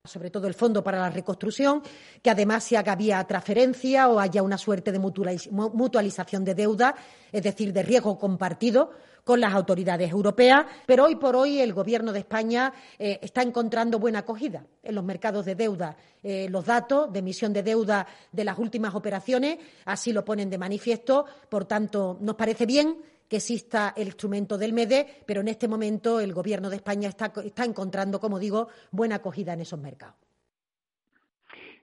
Sobre 0.05 0.31
todo 0.31 0.47
el 0.47 0.55
Fondo 0.55 0.83
para 0.83 1.01
la 1.01 1.11
Reconstrucción, 1.11 1.83
que 2.23 2.31
además 2.31 2.65
se 2.65 2.79
haga 2.79 2.97
vía 2.97 3.23
transferencia 3.25 4.09
o 4.09 4.19
haya 4.19 4.43
una 4.43 4.57
suerte 4.57 4.91
de 4.91 4.99
mutualización 4.99 6.47
de 6.47 6.55
deuda, 6.55 6.95
es 7.31 7.43
decir, 7.43 7.75
de 7.75 7.83
riesgo 7.83 8.19
compartido 8.19 8.93
con 9.25 9.41
las 9.41 9.55
autoridades 9.55 10.11
europeas. 10.11 10.67
Pero 10.87 11.05
hoy 11.05 11.17
por 11.17 11.37
hoy 11.37 11.61
el 11.61 11.73
Gobierno 11.73 12.13
de 12.13 12.21
España 12.21 12.73
eh, 12.99 13.19
está 13.23 13.43
encontrando 13.43 13.99
buena 13.99 14.21
acogida 14.21 14.65
en 14.83 14.95
los 14.95 15.05
mercados 15.05 15.45
de 15.45 15.55
deuda. 15.55 15.97
Eh, 16.23 16.49
los 16.49 16.65
datos 16.65 17.13
de 17.13 17.19
emisión 17.19 17.53
de 17.53 17.63
deuda 17.63 18.07
de 18.31 18.45
las 18.45 18.59
últimas 18.59 18.95
operaciones 18.95 19.59
así 19.85 20.13
lo 20.13 20.25
ponen 20.25 20.51
de 20.51 20.59
manifiesto. 20.59 21.25
Por 21.49 21.65
tanto, 21.65 22.19
nos 22.21 22.37
parece 22.37 22.67
bien 22.67 22.99
que 23.33 23.37
exista 23.37 23.95
el 23.97 24.09
instrumento 24.09 24.59
del 24.59 24.75
MEDE, 24.75 25.23
pero 25.25 25.41
en 25.41 25.49
este 25.49 25.67
momento 25.67 26.21
el 26.21 26.35
Gobierno 26.35 26.69
de 26.69 26.77
España 26.77 27.09
está, 27.09 27.33
encontrando, 27.65 28.21
como 28.21 28.39
digo, 28.39 28.69
buena 28.91 29.15
acogida 29.15 29.55
en 29.55 29.63
esos 29.63 29.81
mercados. 29.81 30.17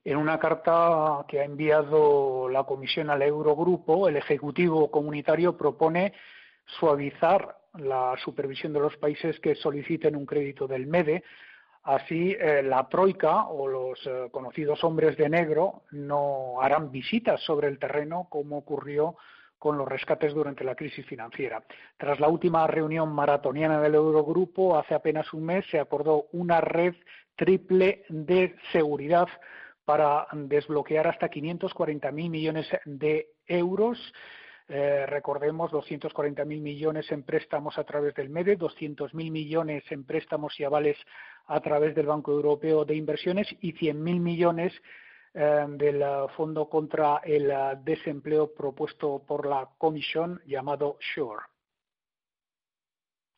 En 0.06 0.18
una 0.18 0.38
carta 0.38 1.26
que 1.28 1.40
ha 1.40 1.46
enviado 1.46 2.50
la 2.50 2.66
Comisión 2.66 3.10
al 3.10 3.24
Eurogrupo, 3.24 4.08
el 4.08 4.18
Ejecutivo 4.18 4.92
Comunitario 4.92 5.58
propone 5.58 6.14
suavizar 6.78 7.58
la 7.76 8.16
supervisión 8.24 8.74
de 8.74 8.80
los 8.80 8.98
países 8.98 9.40
que 9.40 9.56
soliciten 9.56 10.16
un 10.16 10.26
crédito 10.26 10.68
del 10.68 10.88
MEDE. 10.88 11.24
Así, 11.84 12.36
eh, 12.40 12.62
la 12.64 12.88
Troika 12.90 13.46
o 13.48 13.68
los 13.68 14.00
eh, 14.06 14.28
conocidos 14.32 14.84
hombres 14.84 15.18
de 15.18 15.30
negro 15.30 15.84
no 15.92 16.62
harán 16.62 16.92
visitas 16.92 17.42
sobre 17.42 17.68
el 17.68 17.80
terreno 17.80 18.28
como 18.30 18.58
ocurrió 18.58 19.16
con 19.58 19.78
los 19.78 19.88
rescates 19.88 20.34
durante 20.34 20.64
la 20.64 20.76
crisis 20.76 21.06
financiera. 21.06 21.64
Tras 21.98 22.20
la 22.20 22.30
última 22.30 22.66
reunión 22.66 23.14
maratoniana 23.14 23.82
del 23.82 23.96
Eurogrupo, 23.96 24.78
hace 24.78 24.96
apenas 24.96 25.34
un 25.34 25.46
mes 25.46 25.66
se 25.70 25.80
acordó 25.80 26.28
una 26.32 26.62
red 26.62 26.96
triple 27.36 28.06
de 28.08 28.56
seguridad 28.72 29.28
para 29.84 30.28
desbloquear 30.34 31.08
hasta 31.08 31.30
540.000 31.30 32.12
millones 32.30 32.68
de 32.86 33.32
euros. 33.48 33.98
Eh, 34.72 35.08
recordemos 35.08 35.72
240.000 35.72 36.46
millones 36.46 37.12
en 37.12 37.24
préstamos 37.24 37.80
a 37.80 37.84
través 37.84 38.14
del 38.14 38.30
MEDE, 38.30 38.56
200.000 38.56 39.32
millones 39.32 39.84
en 39.90 40.04
préstamos 40.04 40.60
y 40.60 40.64
avales 40.64 40.96
a 41.48 41.60
través 41.60 41.96
del 41.96 42.06
Banco 42.06 42.32
Europeo 42.32 42.86
de 42.86 42.96
Inversiones 42.96 43.48
y 43.62 43.74
100.000 43.74 44.20
millones 44.20 44.74
eh, 45.34 45.66
del 45.70 46.04
Fondo 46.38 46.70
contra 46.70 47.22
el 47.24 47.52
Desempleo 47.84 48.54
propuesto 48.54 49.24
por 49.28 49.48
la 49.48 49.68
Comisión 49.76 50.40
llamado 50.46 51.00
SURE. 51.16 51.42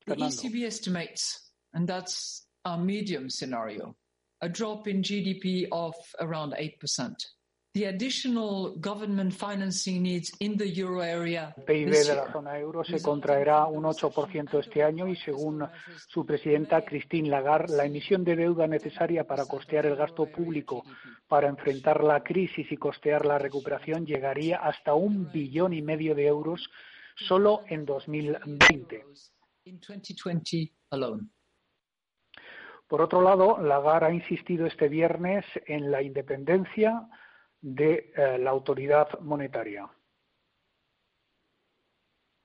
The 0.05 0.15
ECB 0.15 0.65
estimates, 0.65 1.53
and 1.71 1.87
that's 1.87 2.49
our 2.65 2.77
medium 2.77 3.29
scenario, 3.29 3.95
a 4.41 4.49
drop 4.49 4.87
in 4.87 5.01
GDP 5.01 5.69
of 5.71 5.95
around 6.19 6.53
8%. 6.55 7.15
The 7.73 7.85
additional 7.85 8.75
government 8.81 9.33
financing 9.33 10.03
needs 10.03 10.29
in 10.39 10.57
the 10.57 10.65
euro 10.65 11.01
area 11.01 11.53
El 11.55 11.63
PIB 11.63 11.89
de 11.89 12.15
la 12.15 12.29
zona 12.29 12.59
euro 12.59 12.83
se 12.83 13.01
contraerá 13.01 13.65
un 13.65 13.85
8% 13.85 14.59
este 14.59 14.83
año 14.83 15.07
y 15.07 15.15
según 15.15 15.65
su 16.09 16.25
presidenta 16.25 16.83
Christine 16.83 17.29
Lagarde, 17.29 17.77
la 17.77 17.85
emisión 17.85 18.25
de 18.25 18.35
deuda 18.35 18.67
necesaria 18.67 19.25
para 19.25 19.45
costear 19.45 19.85
el 19.85 19.95
gasto 19.95 20.25
público 20.25 20.83
para 21.29 21.47
enfrentar 21.47 22.03
la 22.03 22.21
crisis 22.21 22.69
y 22.69 22.75
costear 22.75 23.25
la 23.25 23.39
recuperación 23.39 24.05
llegaría 24.05 24.57
hasta 24.57 24.93
un 24.93 25.31
billón 25.31 25.71
y 25.71 25.81
medio 25.81 26.13
de 26.13 26.27
euros 26.27 26.69
solo 27.15 27.61
en 27.69 27.85
2020. 27.85 29.05
in 29.63 29.79
2020 29.79 30.73
alone. 30.89 31.29
Por 32.89 33.01
otro 33.01 33.21
lado, 33.21 33.61
Lagarde 33.61 34.07
ha 34.07 34.13
insistido 34.13 34.65
este 34.65 34.89
viernes 34.89 35.45
en 35.67 35.89
la 35.89 36.01
independencia 36.01 37.07
de 37.61 38.11
eh, 38.15 38.37
la 38.39 38.49
autoridad 38.49 39.07
monetaria. 39.21 39.89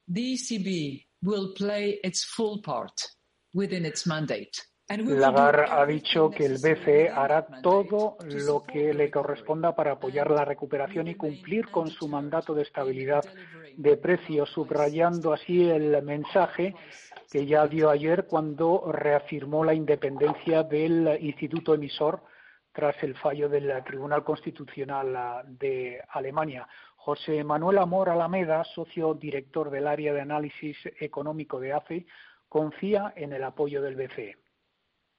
The 0.09 0.34
ECB 0.34 1.06
will 1.22 1.52
play 1.55 1.98
its 2.05 2.24
full 2.24 2.60
part 2.62 2.94
within 3.52 3.84
its 3.84 4.06
mandate. 4.06 4.52
And 4.88 5.02
we 5.02 5.14
will 5.14 5.16
do 5.16 5.20
Lagarde 5.22 5.64
ha 5.68 5.84
dicho 5.84 6.30
que 6.30 6.47
el 6.47 6.59
BCE 6.59 7.10
hará 7.10 7.44
todo 7.60 8.18
lo 8.20 8.62
que 8.62 8.94
le 8.94 9.10
corresponda 9.10 9.74
para 9.74 9.93
apoyar 9.93 10.30
la 10.30 10.44
recuperación 10.44 11.09
y 11.09 11.16
cumplir 11.16 11.68
con 11.70 11.90
su 11.90 12.06
mandato 12.06 12.55
de 12.55 12.62
estabilidad 12.62 13.24
de 13.76 13.97
precios, 13.97 14.48
subrayando 14.51 15.32
así 15.32 15.68
el 15.68 16.01
mensaje 16.05 16.76
que 17.32 17.47
ya 17.47 17.66
dio 17.66 17.90
ayer 17.90 18.26
cuando 18.28 18.93
reafirmó 18.93 19.64
la 19.64 19.74
independencia 19.74 20.62
del 20.62 21.18
instituto 21.20 21.74
emisor 21.74 22.22
tras 22.76 23.02
el 23.02 23.16
fallo 23.16 23.48
del 23.48 23.72
Tribunal 23.84 24.22
Constitucional 24.22 25.16
ah, 25.16 25.42
de 25.46 25.98
Alemania. 26.10 26.68
José 26.96 27.42
Manuel 27.42 27.78
Amor 27.78 28.10
Alameda, 28.10 28.64
socio 28.64 29.14
director 29.14 29.70
del 29.70 29.86
área 29.86 30.12
de 30.12 30.20
análisis 30.20 30.76
económico 31.00 31.58
de 31.58 31.72
AFE, 31.72 32.06
confía 32.50 33.14
en 33.16 33.32
el 33.32 33.44
apoyo 33.44 33.80
del 33.80 33.96
BCE. 33.96 34.36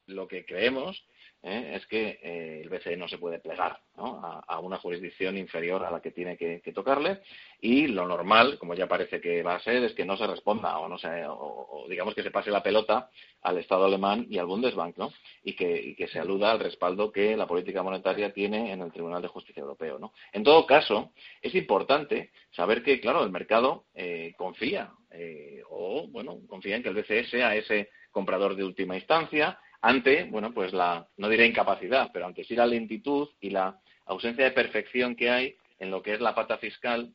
lo 0.05 0.27
que 0.27 0.45
creemos 0.45 1.03
¿eh? 1.47 1.75
es 1.75 1.85
que 1.87 2.19
eh, 2.21 2.61
el 2.61 2.69
BCE 2.69 2.97
no 2.97 3.07
se 3.07 3.17
puede 3.17 3.39
plegar 3.39 3.79
a, 3.95 4.59
una 4.59 4.77
jurisdicción 4.77 5.37
inferior 5.37 5.83
a 5.83 5.91
la 5.91 6.01
que 6.01 6.11
tiene 6.11 6.37
que, 6.37 6.61
que 6.61 6.73
tocarle 6.73 7.21
y 7.61 7.87
lo 7.87 8.07
normal, 8.07 8.57
como 8.59 8.75
ya 8.75 8.87
parece 8.87 9.19
que 9.19 9.41
va 9.41 9.55
a 9.55 9.59
ser, 9.59 9.83
es 9.83 9.93
que 9.93 10.05
no 10.05 10.17
se 10.17 10.27
responda 10.27 10.77
o 10.77 10.87
no 10.87 10.97
se, 10.97 11.25
o, 11.25 11.33
o 11.33 11.87
digamos 11.89 12.13
que 12.13 12.23
se 12.23 12.31
pase 12.31 12.51
la 12.51 12.61
pelota 12.61 13.09
al 13.41 13.57
Estado 13.57 13.85
alemán 13.85 14.27
y 14.29 14.37
al 14.37 14.45
Bundesbank, 14.45 14.97
¿no? 14.97 15.13
Y 15.43 15.53
que, 15.53 15.79
y 15.81 15.95
que 15.95 16.07
se 16.07 16.19
aluda 16.19 16.51
al 16.51 16.59
respaldo 16.59 17.11
que 17.11 17.37
la 17.37 17.47
política 17.47 17.81
monetaria 17.81 18.33
tiene 18.33 18.71
en 18.71 18.81
el 18.81 18.91
Tribunal 18.91 19.21
de 19.21 19.27
Justicia 19.29 19.61
Europeo, 19.61 19.97
¿no? 19.99 20.13
En 20.33 20.43
todo 20.43 20.65
caso, 20.65 21.13
es 21.41 21.55
importante 21.55 22.31
saber 22.51 22.83
que, 22.83 22.99
claro, 22.99 23.23
el 23.23 23.31
mercado 23.31 23.85
eh, 23.95 24.33
confía 24.37 24.91
eh, 25.11 25.61
o, 25.69 26.07
bueno, 26.07 26.39
confía 26.47 26.75
en 26.75 26.83
que 26.83 26.89
el 26.89 26.95
BCE 26.95 27.25
sea 27.25 27.55
ese 27.55 27.89
comprador 28.11 28.55
de 28.55 28.63
última 28.63 28.95
instancia 28.95 29.59
ante, 29.81 30.25
bueno, 30.25 30.53
pues 30.53 30.73
la, 30.73 31.07
no 31.17 31.29
diré 31.29 31.45
incapacidad, 31.45 32.09
pero 32.11 32.25
ante 32.25 32.43
sí 32.43 32.55
la 32.55 32.65
lentitud 32.65 33.29
y 33.39 33.49
la 33.51 33.79
ausencia 34.05 34.45
de 34.45 34.51
perfección 34.51 35.15
que 35.15 35.29
hay 35.29 35.55
en 35.79 35.91
lo 35.91 36.01
que 36.01 36.13
es 36.13 36.21
la 36.21 36.33
pata 36.33 36.57
fiscal 36.57 37.13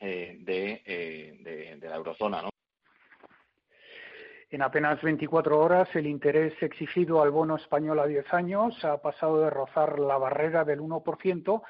eh, 0.00 0.36
de, 0.40 0.82
eh, 0.84 1.76
de 1.78 1.88
la 1.88 1.96
eurozona, 1.96 2.42
¿no? 2.42 2.50
En 4.54 4.62
apenas 4.62 5.02
24 5.02 5.58
horas, 5.58 5.88
el 5.96 6.06
interés 6.06 6.54
exigido 6.62 7.20
al 7.20 7.32
bono 7.32 7.56
español 7.56 7.98
a 7.98 8.06
10 8.06 8.32
años 8.34 8.84
ha 8.84 8.98
pasado 9.02 9.40
de 9.40 9.50
rozar 9.50 9.98
la 9.98 10.16
barrera 10.16 10.64
del 10.64 10.78
1% 10.78 11.62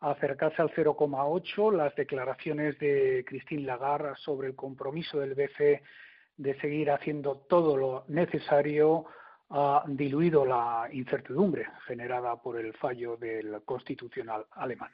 a 0.00 0.10
acercarse 0.10 0.60
al 0.60 0.70
0,8. 0.74 1.74
Las 1.74 1.94
declaraciones 1.94 2.78
de 2.78 3.24
Christine 3.26 3.62
Lagarde 3.62 4.16
sobre 4.16 4.48
el 4.48 4.54
compromiso 4.54 5.18
del 5.18 5.34
BCE 5.34 5.82
de 6.36 6.60
seguir 6.60 6.90
haciendo 6.90 7.38
todo 7.48 7.74
lo 7.74 8.04
necesario 8.08 9.06
ha 9.50 9.84
diluido 9.86 10.44
la 10.44 10.88
incertidumbre 10.92 11.66
generada 11.86 12.36
por 12.36 12.58
el 12.58 12.72
fallo 12.74 13.16
del 13.16 13.62
Constitucional 13.64 14.46
alemán. 14.52 14.90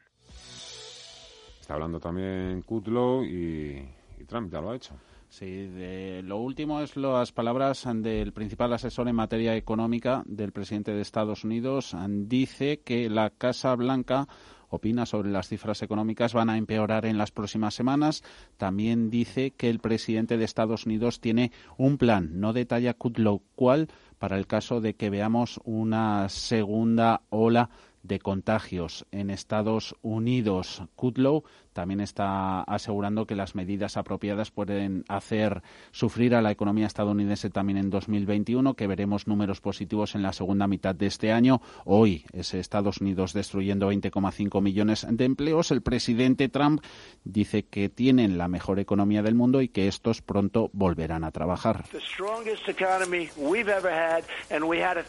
Está 1.61 1.75
hablando 1.75 2.01
también 2.01 2.63
Kudlow 2.63 3.25
y, 3.25 3.89
y 4.19 4.25
Trump 4.25 4.53
ya 4.53 4.61
lo 4.61 4.71
ha 4.71 4.77
hecho. 4.77 4.95
Sí, 5.33 5.67
de, 5.67 6.21
lo 6.23 6.37
último 6.37 6.83
es 6.83 6.95
las 6.95 7.33
palabras 7.33 7.89
del 7.91 8.35
principal 8.35 8.75
asesor 8.75 9.09
en 9.09 9.17
materia 9.17 9.57
económica 9.57 10.23
del 10.27 10.53
presidente 10.53 10.93
de 10.93 11.01
Estados 11.01 11.45
Unidos. 11.45 11.97
Dice 12.07 12.83
que 12.83 13.09
la 13.09 13.31
Casa 13.31 13.75
Blanca 13.75 14.29
opina 14.73 15.07
sobre 15.07 15.31
las 15.31 15.49
cifras 15.49 15.83
económicas 15.83 16.33
van 16.33 16.51
a 16.51 16.57
empeorar 16.57 17.05
en 17.05 17.19
las 17.19 17.31
próximas 17.31 17.75
semanas. 17.75 18.25
También 18.57 19.11
dice 19.11 19.51
que 19.53 19.69
el 19.69 19.79
presidente 19.79 20.39
de 20.39 20.45
Estados 20.45 20.87
Unidos 20.87 21.21
tiene 21.21 21.53
un 21.77 21.99
plan, 21.99 22.41
no 22.41 22.53
detalla 22.53 22.95
Kudlow 22.95 23.43
cuál, 23.55 23.89
para 24.19 24.39
el 24.39 24.47
caso 24.47 24.81
de 24.81 24.95
que 24.95 25.11
veamos 25.11 25.61
una 25.65 26.29
segunda 26.29 27.23
ola 27.29 27.71
de 28.03 28.19
contagios 28.19 29.07
en 29.13 29.31
Estados 29.31 29.95
Unidos. 30.03 30.83
Kudlow 30.97 31.45
también 31.73 32.01
está 32.01 32.63
asegurando 32.63 33.27
que 33.27 33.35
las 33.35 33.55
medidas 33.55 33.97
apropiadas 33.97 34.51
pueden 34.51 35.05
hacer 35.09 35.63
sufrir 35.91 36.35
a 36.35 36.43
la 36.43 36.51
economía 36.51 36.87
estadounidense 36.87 37.51
también 37.51 37.79
en 37.79 37.91
2021, 37.91 38.75
que 38.75 38.87
veremos 38.87 39.27
números 39.27 39.61
positivos 39.61 40.15
en 40.15 40.23
la 40.23 40.33
segunda 40.33 40.67
mitad 40.67 40.95
de 40.95 41.07
este 41.07 41.33
año. 41.33 41.61
Hoy 41.85 42.25
es 42.33 42.55
Estados 42.55 43.01
Unidos 43.01 43.33
destruyendo 43.33 43.91
20,5 43.91 44.61
millones 44.61 45.07
de 45.09 45.25
empleos. 45.25 45.71
El 45.71 45.83
presidente 45.83 46.49
Trump 46.49 46.83
dice 47.25 47.65
que 47.65 47.89
tienen 47.89 48.39
la 48.39 48.49
mejor 48.49 48.79
economía 48.79 49.23
del 49.23 49.35
mundo 49.35 49.63
y 49.63 49.69
que 49.69 49.89
estos 49.89 50.23
pronto 50.23 50.71
volverán 50.73 51.25
a 51.25 51.31
trabajar. 51.31 51.85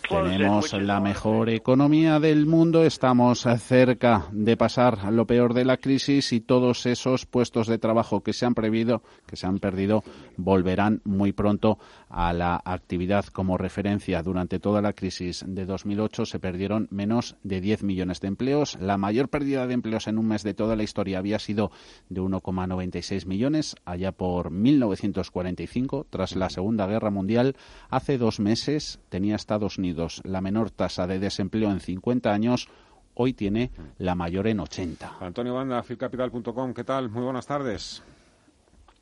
Tenemos 0.10 0.74
la 0.74 1.00
mejor 1.00 1.50
economía 1.50 2.20
del 2.20 2.46
mundo, 2.46 2.84
estamos 2.84 3.46
cerca 3.60 4.28
de 4.32 4.58
pasar 4.58 5.12
lo 5.12 5.26
peor 5.26 5.54
de 5.54 5.66
la 5.66 5.78
crisis 5.78 6.34
y 6.34 6.42
todos 6.54 6.86
esos 6.86 7.26
puestos 7.26 7.66
de 7.66 7.80
trabajo 7.80 8.22
que 8.22 8.32
se 8.32 8.46
han 8.46 8.54
previsto, 8.54 9.02
que 9.26 9.36
se 9.36 9.48
han 9.48 9.58
perdido, 9.58 10.04
volverán 10.38 11.02
muy 11.04 11.32
pronto 11.32 11.80
a 12.10 12.32
la 12.32 12.62
actividad 12.64 13.26
como 13.26 13.58
referencia. 13.58 14.22
Durante 14.22 14.60
toda 14.60 14.80
la 14.80 14.94
crisis 14.94 15.44
de 15.48 15.66
2008 15.66 16.28
se 16.28 16.38
perdieron 16.38 16.88
menos 16.92 17.38
de 17.42 17.60
10 17.60 17.82
millones 17.82 18.22
de 18.22 18.28
empleos. 18.28 18.78
La 18.80 19.00
mayor 19.00 19.30
pérdida 19.30 19.66
de 19.66 19.74
empleos 19.74 20.06
en 20.06 20.20
un 20.20 20.28
mes 20.28 20.44
de 20.44 20.54
toda 20.54 20.76
la 20.76 20.84
historia 20.84 21.18
había 21.18 21.40
sido 21.40 21.72
de 22.10 22.22
1,96 22.22 23.26
millones 23.26 23.76
allá 23.84 24.12
por 24.12 24.52
1945, 24.52 26.06
tras 26.08 26.36
la 26.36 26.52
Segunda 26.52 26.86
Guerra 26.86 27.10
Mundial. 27.10 27.56
Hace 27.90 28.20
dos 28.20 28.40
meses 28.40 29.00
tenía 29.10 29.38
Estados 29.38 29.80
Unidos 29.80 30.22
la 30.24 30.42
menor 30.42 30.70
tasa 30.70 31.08
de 31.08 31.18
desempleo 31.18 31.72
en 31.72 31.80
50 31.80 32.32
años 32.32 32.70
hoy 33.16 33.34
tiene 33.34 33.72
la 33.98 34.16
mayor 34.16 34.48
en 34.48 34.60
80. 34.60 35.18
Antonio 35.20 35.54
Banda, 35.54 35.84
filcapital.com, 35.84 36.74
¿qué 36.74 36.84
tal? 36.84 37.10
Muy 37.10 37.24
buenas 37.24 37.46
tardes. 37.46 38.04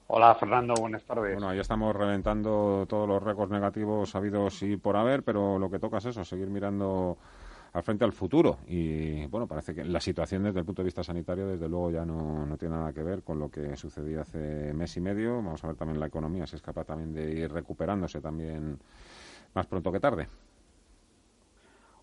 Hola 0.08 0.36
Fernando, 0.36 0.74
buenas 0.74 1.04
tardes. 1.04 1.36
Bueno, 1.36 1.54
ya 1.54 1.62
estamos 1.62 1.96
reventando 1.96 2.86
todos 2.90 3.08
los 3.08 3.24
récords 3.24 3.50
negativos 3.50 4.14
habidos 4.14 4.62
y 4.64 4.76
por 4.76 4.98
haber, 4.98 5.24
pero 5.24 5.58
lo 5.58 5.70
que 5.70 5.80
toca 5.80 6.00
es 6.00 6.06
eso, 6.06 6.26
seguir 6.26 6.50
mirando 6.50 7.18
al 7.72 7.84
frente 7.84 8.04
al 8.04 8.12
futuro. 8.12 8.58
Y 8.68 9.26
bueno, 9.28 9.48
parece 9.48 9.74
que 9.74 9.86
la 9.86 10.02
situación 10.02 10.44
desde 10.44 10.60
el 10.60 10.66
punto 10.66 10.82
de 10.82 10.88
vista 10.88 11.04
sanitario, 11.04 11.48
desde 11.48 11.70
luego, 11.70 11.92
ya 11.92 12.06
no, 12.06 12.46
no 12.46 12.58
tiene 12.58 12.76
nada 12.76 12.92
que 12.92 13.04
ver 13.04 13.24
con 13.24 13.40
lo 13.40 13.50
que 13.50 13.78
sucedía 13.78 14.22
hace 14.22 14.74
mes 14.74 14.98
y 14.98 15.00
medio. 15.00 15.38
Vamos 15.38 15.64
a 15.64 15.68
ver 15.68 15.78
también 15.78 16.00
la 16.00 16.08
economía, 16.08 16.46
si 16.46 16.58
es 16.58 16.62
capaz 16.62 16.86
también 16.86 17.14
de 17.14 17.32
ir 17.32 17.52
recuperándose 17.52 18.20
también 18.20 18.78
más 19.54 19.66
pronto 19.68 19.92
que 19.92 20.00
tarde. 20.02 20.28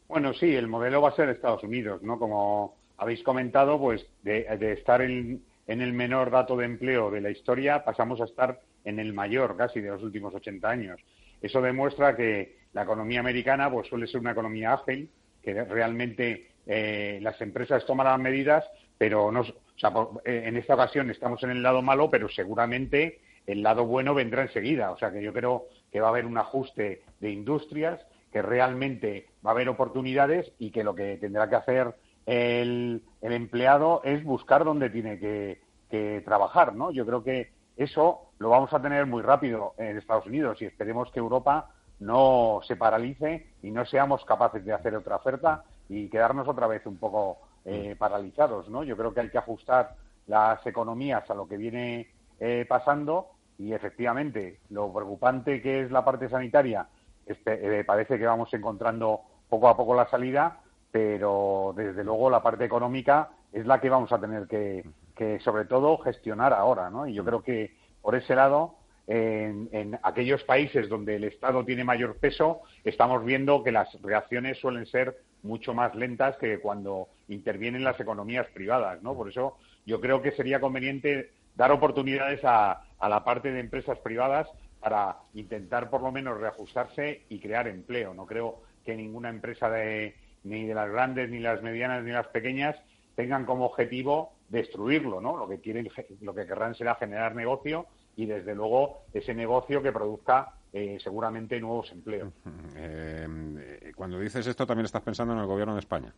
Bueno, 0.09 0.33
sí, 0.33 0.55
el 0.55 0.69
modelo 0.69 1.03
va 1.03 1.11
a 1.11 1.17
ser 1.17 1.29
Estados 1.29 1.63
Unidos, 1.63 2.03
¿no? 2.03 2.19
Como 2.19 2.79
habéis 2.97 3.23
comentado, 3.23 3.79
pues 3.79 4.07
de, 4.23 4.47
estar 4.73 5.03
en, 5.03 5.43
el 5.67 5.93
menor 5.93 6.31
dato 6.31 6.57
de 6.57 6.65
empleo 6.65 7.11
de 7.11 7.21
la 7.21 7.29
historia 7.29 7.85
pasamos 7.85 8.19
a 8.23 8.25
estar 8.25 8.59
en 8.87 9.01
el 9.01 9.13
mayor 9.13 9.55
casi 9.59 9.83
de 9.83 9.91
los 9.91 10.03
últimos 10.03 10.35
80 10.35 10.67
años. 10.67 11.01
Eso 11.43 11.61
demuestra 11.61 12.17
que 12.17 12.57
la 12.73 12.85
economía 12.85 13.21
americana 13.21 13.71
pues 13.71 13.87
suele 13.89 14.07
ser 14.07 14.21
una 14.21 14.33
economía 14.33 14.73
ágil, 14.73 15.11
que 15.43 15.53
realmente 15.65 16.53
eh, 16.67 17.19
las 17.21 17.39
empresas 17.43 17.85
toman 17.85 18.07
las 18.07 18.19
medidas, 18.19 18.65
pero 18.97 19.31
no, 19.31 19.41
o 19.41 19.79
sea, 19.79 19.93
eh, 20.25 20.45
en 20.47 20.57
esta 20.57 20.75
ocasión 20.75 21.11
estamos 21.11 21.43
en 21.43 21.51
el 21.51 21.63
lado 21.63 21.83
malo, 21.83 22.11
pero 22.11 22.31
seguramente 22.31 23.21
el 23.47 23.63
lado 23.63 23.85
bueno 23.85 24.15
vendrá 24.15 24.41
enseguida. 24.41 24.91
O 24.91 24.99
sea 24.99 25.13
que 25.13 25.23
yo 25.23 25.35
creo 25.35 25.67
que 25.93 26.01
va 26.01 26.07
a 26.07 26.11
haber 26.11 26.25
un 26.25 26.39
ajuste 26.39 27.03
de 27.21 27.31
industrias 27.31 28.01
que 28.33 28.43
realmente 28.43 29.27
va 29.45 29.51
a 29.51 29.55
haber 29.55 29.69
oportunidades 29.69 30.53
y 30.59 30.71
que 30.71 30.85
lo 30.85 30.95
que 30.95 31.17
tendrá 31.17 31.49
que 31.49 31.57
hacer 31.57 31.95
el, 32.27 33.03
el 33.23 33.33
empleado 33.33 34.03
es 34.05 34.23
buscar 34.23 34.65
dónde 34.65 34.91
tiene 34.91 35.19
que, 35.19 35.61
que, 35.91 36.23
trabajar, 36.25 36.75
¿no? 36.75 36.91
Yo 36.91 37.07
creo 37.07 37.23
que 37.23 37.53
eso 37.77 38.33
lo 38.39 38.51
vamos 38.51 38.73
a 38.73 38.83
tener 38.83 39.07
muy 39.07 39.23
rápido 39.23 39.75
en 39.79 39.97
Estados 39.97 40.27
Unidos 40.27 40.61
y 40.61 40.67
esperemos 40.67 41.11
que 41.11 41.21
Europa 41.21 41.71
no 42.01 42.61
se 42.67 42.77
paralice 42.77 43.47
y 43.63 43.71
no 43.71 43.85
seamos 43.87 44.25
capaces 44.25 44.65
de 44.65 44.73
hacer 44.73 44.95
otra 44.95 45.17
oferta 45.17 45.65
y 45.89 46.09
quedarnos 46.09 46.47
otra 46.47 46.67
vez 46.67 46.85
un 46.87 46.99
poco 46.99 47.39
eh, 47.65 47.97
paralizados, 47.99 48.69
¿no? 48.69 48.85
Yo 48.85 48.97
creo 48.97 49.13
que 49.15 49.21
hay 49.21 49.31
que 49.31 49.39
ajustar 49.39 49.97
las 50.27 50.65
economías 50.67 51.29
a 51.31 51.35
lo 51.35 51.49
que 51.49 51.57
viene 51.57 52.09
eh, 52.39 52.67
pasando 52.69 53.31
y 53.59 53.73
efectivamente 53.73 54.61
lo 54.71 54.93
preocupante 54.93 55.61
que 55.61 55.83
es 55.83 55.91
la 55.91 56.05
parte 56.05 56.29
sanitaria 56.29 56.87
este, 57.29 57.81
eh, 57.81 57.85
parece 57.85 58.19
que 58.19 58.27
vamos 58.27 58.53
encontrando 58.55 59.21
poco 59.49 59.69
a 59.69 59.77
poco 59.77 59.95
la 59.95 60.09
salida, 60.09 60.61
pero 60.91 61.75
desde 61.77 62.05
luego 62.05 62.31
la 62.31 62.43
parte 62.43 62.65
económica 62.65 63.31
es 63.53 63.67
la 63.67 63.81
que 63.81 63.91
vamos 63.91 64.13
a 64.13 64.21
tener 64.21 64.47
que, 64.47 64.85
que 65.15 65.39
sobre 65.41 65.65
todo 65.65 65.99
gestionar 65.99 66.53
ahora, 66.53 66.91
¿no? 66.91 67.07
Y 67.07 67.15
yo 67.15 67.25
creo 67.25 67.43
que 67.43 67.75
por 68.03 68.15
ese 68.15 68.35
lado 68.35 68.77
en, 69.07 69.69
en, 69.73 69.99
aquellos 70.03 70.45
países 70.45 70.89
donde 70.89 71.17
el 71.17 71.25
Estado 71.25 71.65
tiene 71.65 71.85
mayor 71.85 72.17
peso, 72.19 72.61
estamos 72.85 73.25
viendo 73.25 73.63
que 73.65 73.73
las 73.73 74.01
reacciones 74.03 74.59
suelen 74.59 74.87
ser 74.87 75.17
mucho 75.43 75.73
más 75.73 75.95
lentas 75.95 76.37
que 76.37 76.59
cuando 76.61 77.09
intervienen 77.29 77.85
las 77.85 77.99
economías 78.01 78.47
privadas, 78.49 79.03
¿no? 79.03 79.15
Por 79.15 79.29
eso 79.29 79.57
yo 79.87 80.01
creo 80.01 80.21
que 80.21 80.33
sería 80.33 80.61
conveniente 80.61 81.31
dar 81.57 81.73
oportunidades 81.73 82.45
a, 82.45 82.83
a 82.99 83.09
la 83.09 83.25
parte 83.25 83.51
de 83.51 83.61
empresas 83.61 83.99
privadas 83.99 84.49
para 84.81 85.17
intentar 85.35 85.91
por 85.91 86.03
lo 86.03 86.13
menos 86.13 86.39
reajustarse 86.39 87.23
y 87.29 87.41
crear 87.41 87.69
empleo. 87.69 88.15
No 88.15 88.27
creo 88.27 88.63
que 88.85 88.97
ninguna 88.97 89.29
empresa 89.29 89.69
de, 89.71 90.15
ni 90.45 90.67
de 90.67 90.75
las 90.75 90.91
grandes, 90.91 91.31
ni 91.31 91.41
las 91.41 91.63
medianas, 91.63 92.05
ni 92.05 92.13
las 92.13 92.29
pequeñas 92.29 92.77
tengan 93.15 93.45
como 93.45 93.67
objetivo 93.67 94.33
destruirlo, 94.49 95.21
¿no? 95.21 95.37
Lo 95.37 95.49
que 95.49 95.61
quieren, 95.61 95.89
lo 96.21 96.35
que 96.35 96.47
querrán 96.47 96.75
será 96.75 96.95
generar 96.95 97.35
negocio 97.35 97.87
y 98.17 98.27
desde 98.27 98.55
luego 98.55 99.03
ese 99.13 99.35
negocio 99.35 99.83
que 99.83 99.93
produzca 99.93 100.55
eh, 100.73 100.99
seguramente 101.03 101.61
nuevos 101.61 101.91
empleos. 101.93 102.33
Eh, 102.77 103.93
cuando 103.97 104.19
dices 104.21 104.47
esto 104.47 104.67
también 104.67 104.87
estás 104.87 105.03
pensando 105.03 105.35
en 105.35 105.41
el 105.41 105.47
gobierno 105.47 105.75
de 105.75 105.81
España. 105.81 106.15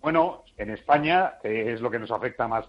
Bueno, 0.00 0.44
en 0.56 0.70
España, 0.70 1.34
es 1.42 1.80
lo 1.80 1.90
que 1.90 1.98
nos 1.98 2.10
afecta 2.10 2.46
más, 2.46 2.66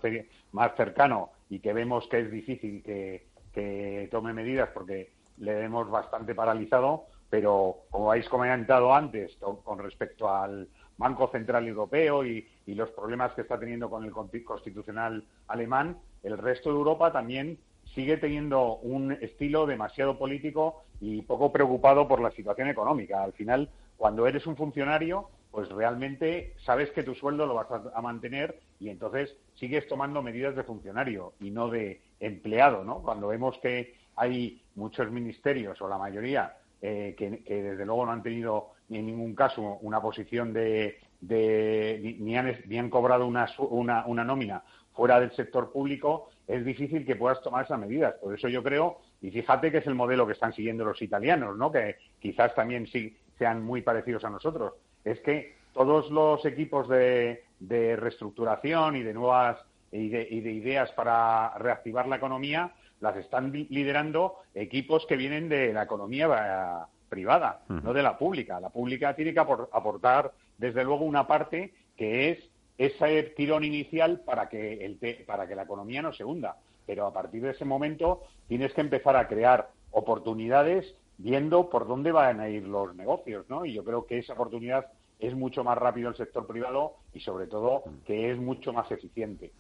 más 0.52 0.76
cercano 0.76 1.32
y 1.50 1.60
que 1.60 1.74
vemos 1.74 2.08
que 2.08 2.20
es 2.20 2.32
difícil 2.32 2.82
que, 2.82 3.28
que 3.54 4.08
tome 4.12 4.34
medidas 4.34 4.70
porque 4.74 5.12
le 5.38 5.56
vemos 5.56 5.90
bastante 5.90 6.36
paralizado, 6.36 7.06
pero 7.30 7.78
como 7.90 8.12
habéis 8.12 8.28
comentado 8.28 8.94
antes 8.94 9.38
con 9.64 9.80
respecto 9.80 10.30
al 10.30 10.68
Banco 10.98 11.30
Central 11.32 11.68
Europeo 11.68 12.26
y, 12.26 12.46
y 12.66 12.74
los 12.76 12.90
problemas 12.92 13.34
que 13.34 13.42
está 13.42 13.58
teniendo 13.58 13.90
con 13.90 14.04
el 14.04 14.12
constitucional 14.12 15.24
alemán, 15.48 15.98
el 16.24 16.38
resto 16.38 16.70
de 16.70 16.76
Europa 16.76 17.12
también 17.12 17.58
sigue 17.96 18.18
teniendo 18.18 18.76
un 18.78 19.14
estilo 19.14 19.66
demasiado 19.66 20.18
político 20.18 20.84
y 21.02 21.22
poco 21.22 21.52
preocupado 21.52 22.08
por 22.08 22.22
la 22.22 22.32
situación 22.32 22.70
económica. 22.70 23.24
Al 23.24 23.34
final, 23.34 23.70
cuando 23.98 24.28
eres 24.28 24.46
un 24.46 24.56
funcionario, 24.56 25.30
pues 25.52 25.70
realmente 25.70 26.54
sabes 26.64 26.92
que 26.92 27.04
tu 27.04 27.16
sueldo 27.16 27.46
lo 27.46 27.56
vas 27.56 27.68
a, 27.94 28.02
mantener 28.02 28.60
y 28.80 28.90
entonces 28.90 29.36
sigues 29.56 29.88
tomando 29.88 30.22
medidas 30.22 30.56
de 30.56 30.64
funcionario 30.64 31.34
y 31.40 31.50
no 31.50 31.70
de 31.70 32.02
empleado, 32.20 32.84
¿no? 32.84 33.02
Cuando 33.02 33.28
vemos 33.28 33.58
que 33.60 33.96
hay 34.16 34.62
muchos 34.76 35.12
ministerios 35.12 35.82
o 35.82 35.88
la 35.88 35.98
mayoría 35.98 36.58
eh, 36.82 37.16
que, 37.18 37.30
desde 37.30 37.86
luego 37.86 38.06
no 38.06 38.12
han 38.12 38.24
tenido 38.24 38.72
en 38.90 39.06
ningún 39.06 39.36
caso 39.36 39.78
una 39.82 40.02
posición 40.02 40.52
de, 40.54 41.00
ni, 41.22 42.38
han, 42.38 42.90
cobrado 42.90 43.28
una, 43.28 43.48
una, 43.58 44.06
una 44.06 44.24
nómina 44.24 44.64
fuera 44.94 45.20
del 45.20 45.32
sector 45.32 45.72
público, 45.72 46.30
es 46.48 46.66
difícil 46.66 47.06
que 47.06 47.16
puedas 47.16 47.42
tomar 47.42 47.66
esas 47.66 47.80
medidas. 47.80 48.16
Por 48.16 48.34
eso 48.34 48.50
yo 48.50 48.64
creo, 48.64 49.00
y 49.22 49.32
fíjate 49.32 49.72
que 49.72 49.78
es 49.78 49.88
el 49.88 49.96
modelo 49.96 50.26
que 50.26 50.34
están 50.34 50.54
siguiendo 50.54 50.84
los 50.84 51.02
italianos, 51.02 51.56
¿no? 51.56 51.72
que 51.72 51.98
quizás 52.20 52.54
también 52.56 52.88
sí 52.88 53.16
sean 53.38 53.64
muy 53.64 53.82
parecidos 53.82 54.26
a 54.26 54.30
nosotros 54.30 54.74
es 55.04 55.20
que 55.22 55.56
todos 55.74 56.10
los 56.12 56.44
equipos 56.46 56.88
de, 56.88 57.44
reestructuración 57.60 58.96
y 58.96 59.04
de 59.04 59.14
nuevas 59.14 59.58
y 59.92 60.10
de, 60.10 60.28
ideas 60.30 60.92
para 60.92 61.58
reactivar 61.58 62.08
la 62.08 62.18
economía 62.18 62.72
las 63.00 63.16
están 63.16 63.52
liderando 63.52 64.36
equipos 64.54 65.06
que 65.06 65.16
vienen 65.16 65.50
de 65.50 65.74
la 65.74 65.84
economía 65.84 66.28
eh, 66.28 66.86
privada, 67.08 67.62
no 67.68 67.94
de 67.94 68.04
la 68.04 68.18
pública. 68.18 68.60
La 68.60 68.70
pública 68.70 69.16
tiene 69.16 69.34
que 69.34 69.40
aportar, 69.40 70.32
desde 70.58 70.84
luego, 70.84 71.06
una 71.06 71.26
parte 71.26 71.74
que 71.96 72.32
es 72.32 72.50
ese 72.78 73.24
tirón 73.36 73.64
inicial 73.64 74.22
para 74.22 74.48
que, 74.48 74.86
el 74.86 74.98
para 75.26 75.48
que 75.48 75.56
la 75.56 75.64
economía 75.64 76.02
no 76.02 76.14
se 76.14 76.24
hunda. 76.24 76.58
Pero 76.86 77.06
a 77.06 77.14
partir 77.14 77.42
de 77.42 77.52
ese 77.52 77.66
momento 77.66 78.24
tienes 78.48 78.74
que 78.74 78.82
empezar 78.82 79.16
a 79.16 79.28
crear 79.28 79.70
oportunidades 79.92 80.96
viendo 81.18 81.70
por 81.70 81.88
dónde 81.88 82.12
van 82.12 82.40
a 82.40 82.50
ir 82.50 82.68
los 82.68 82.96
negocios, 82.96 83.46
¿no? 83.50 83.66
Y 83.66 83.74
yo 83.74 83.84
creo 83.84 84.06
que 84.06 84.20
esa 84.20 84.34
oportunidad 84.34 84.88
es 85.20 85.36
mucho 85.36 85.64
más 85.64 85.78
rápido 85.78 86.10
el 86.10 86.16
sector 86.16 86.48
privado 86.48 86.96
y 87.14 87.20
sobre 87.20 87.48
todo 87.48 87.84
que 88.06 88.32
es 88.32 88.40
mucho 88.40 88.72
más 88.72 88.90
eficiente. 88.92 89.52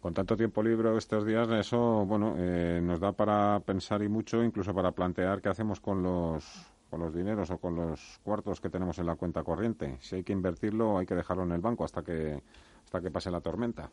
Con 0.00 0.14
tanto 0.14 0.36
tiempo 0.36 0.62
libre 0.62 0.96
estos 0.96 1.26
días, 1.26 1.50
eso, 1.50 2.04
bueno, 2.06 2.34
eh, 2.38 2.80
nos 2.82 3.00
da 3.00 3.12
para 3.12 3.60
pensar 3.60 4.02
y 4.02 4.08
mucho, 4.08 4.42
incluso 4.42 4.74
para 4.74 4.92
plantear 4.92 5.40
qué 5.40 5.48
hacemos 5.48 5.80
con 5.80 6.02
los 6.02 6.44
con 6.90 7.00
los 7.00 7.14
dineros 7.14 7.48
o 7.52 7.58
con 7.58 7.76
los 7.76 8.18
cuartos 8.24 8.60
que 8.60 8.68
tenemos 8.68 8.98
en 8.98 9.06
la 9.06 9.14
cuenta 9.14 9.44
corriente. 9.44 9.96
Si 10.00 10.16
hay 10.16 10.24
que 10.24 10.32
invertirlo, 10.32 10.98
hay 10.98 11.06
que 11.06 11.14
dejarlo 11.14 11.44
en 11.44 11.52
el 11.52 11.60
banco 11.60 11.84
hasta 11.84 12.02
que 12.02 12.42
hasta 12.84 13.00
que 13.00 13.10
pase 13.10 13.30
la 13.30 13.40
tormenta. 13.40 13.88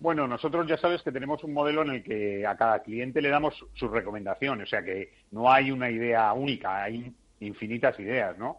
Bueno, 0.00 0.28
nosotros 0.28 0.66
ya 0.68 0.76
sabes 0.76 1.02
que 1.02 1.10
tenemos 1.10 1.42
un 1.42 1.52
modelo 1.52 1.82
en 1.82 1.90
el 1.90 2.02
que 2.02 2.46
a 2.46 2.56
cada 2.56 2.82
cliente 2.82 3.22
le 3.22 3.30
damos 3.30 3.64
su 3.72 3.88
recomendación, 3.88 4.60
o 4.60 4.66
sea 4.66 4.82
que 4.82 5.12
no 5.32 5.50
hay 5.50 5.70
una 5.70 5.90
idea 5.90 6.32
única, 6.34 6.84
hay 6.84 7.12
infinitas 7.40 7.98
ideas, 7.98 8.38
¿no? 8.38 8.58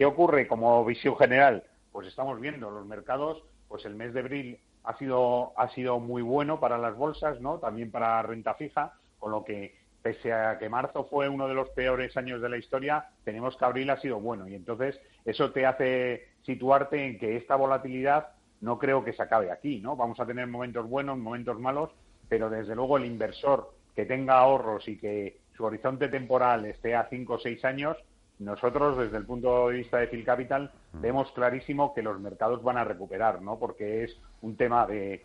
¿Qué 0.00 0.06
ocurre 0.06 0.48
como 0.48 0.82
visión 0.82 1.14
general? 1.18 1.62
Pues 1.92 2.08
estamos 2.08 2.40
viendo 2.40 2.70
los 2.70 2.86
mercados, 2.86 3.44
pues 3.68 3.84
el 3.84 3.94
mes 3.94 4.14
de 4.14 4.20
abril 4.20 4.58
ha 4.82 4.96
sido 4.96 5.52
ha 5.58 5.68
sido 5.74 6.00
muy 6.00 6.22
bueno 6.22 6.58
para 6.58 6.78
las 6.78 6.96
bolsas, 6.96 7.38
¿no? 7.42 7.58
También 7.58 7.90
para 7.90 8.22
renta 8.22 8.54
fija, 8.54 8.94
con 9.18 9.30
lo 9.30 9.44
que 9.44 9.76
pese 10.00 10.32
a 10.32 10.56
que 10.58 10.70
marzo 10.70 11.04
fue 11.04 11.28
uno 11.28 11.46
de 11.46 11.52
los 11.52 11.68
peores 11.72 12.16
años 12.16 12.40
de 12.40 12.48
la 12.48 12.56
historia, 12.56 13.10
tenemos 13.24 13.58
que 13.58 13.64
abril 13.66 13.90
ha 13.90 14.00
sido 14.00 14.18
bueno 14.18 14.48
y 14.48 14.54
entonces 14.54 14.98
eso 15.26 15.52
te 15.52 15.66
hace 15.66 16.28
situarte 16.46 17.04
en 17.04 17.18
que 17.18 17.36
esta 17.36 17.56
volatilidad 17.56 18.28
no 18.62 18.78
creo 18.78 19.04
que 19.04 19.12
se 19.12 19.22
acabe 19.22 19.52
aquí, 19.52 19.80
¿no? 19.80 19.96
Vamos 19.96 20.18
a 20.18 20.24
tener 20.24 20.46
momentos 20.46 20.88
buenos, 20.88 21.18
momentos 21.18 21.60
malos, 21.60 21.90
pero 22.26 22.48
desde 22.48 22.74
luego 22.74 22.96
el 22.96 23.04
inversor 23.04 23.74
que 23.94 24.06
tenga 24.06 24.38
ahorros 24.38 24.88
y 24.88 24.96
que 24.96 25.40
su 25.54 25.62
horizonte 25.62 26.08
temporal 26.08 26.64
esté 26.64 26.94
a 26.94 27.06
cinco 27.10 27.34
o 27.34 27.38
seis 27.38 27.62
años, 27.66 27.98
nosotros 28.40 28.98
desde 28.98 29.18
el 29.18 29.26
punto 29.26 29.68
de 29.68 29.76
vista 29.76 29.98
de 29.98 30.08
Phil 30.08 30.24
Capital 30.24 30.72
vemos 30.94 31.30
clarísimo 31.32 31.94
que 31.94 32.02
los 32.02 32.18
mercados 32.18 32.62
van 32.62 32.78
a 32.78 32.84
recuperar, 32.84 33.40
¿no? 33.42 33.58
Porque 33.58 34.04
es 34.04 34.18
un 34.42 34.56
tema 34.56 34.86
de, 34.86 35.22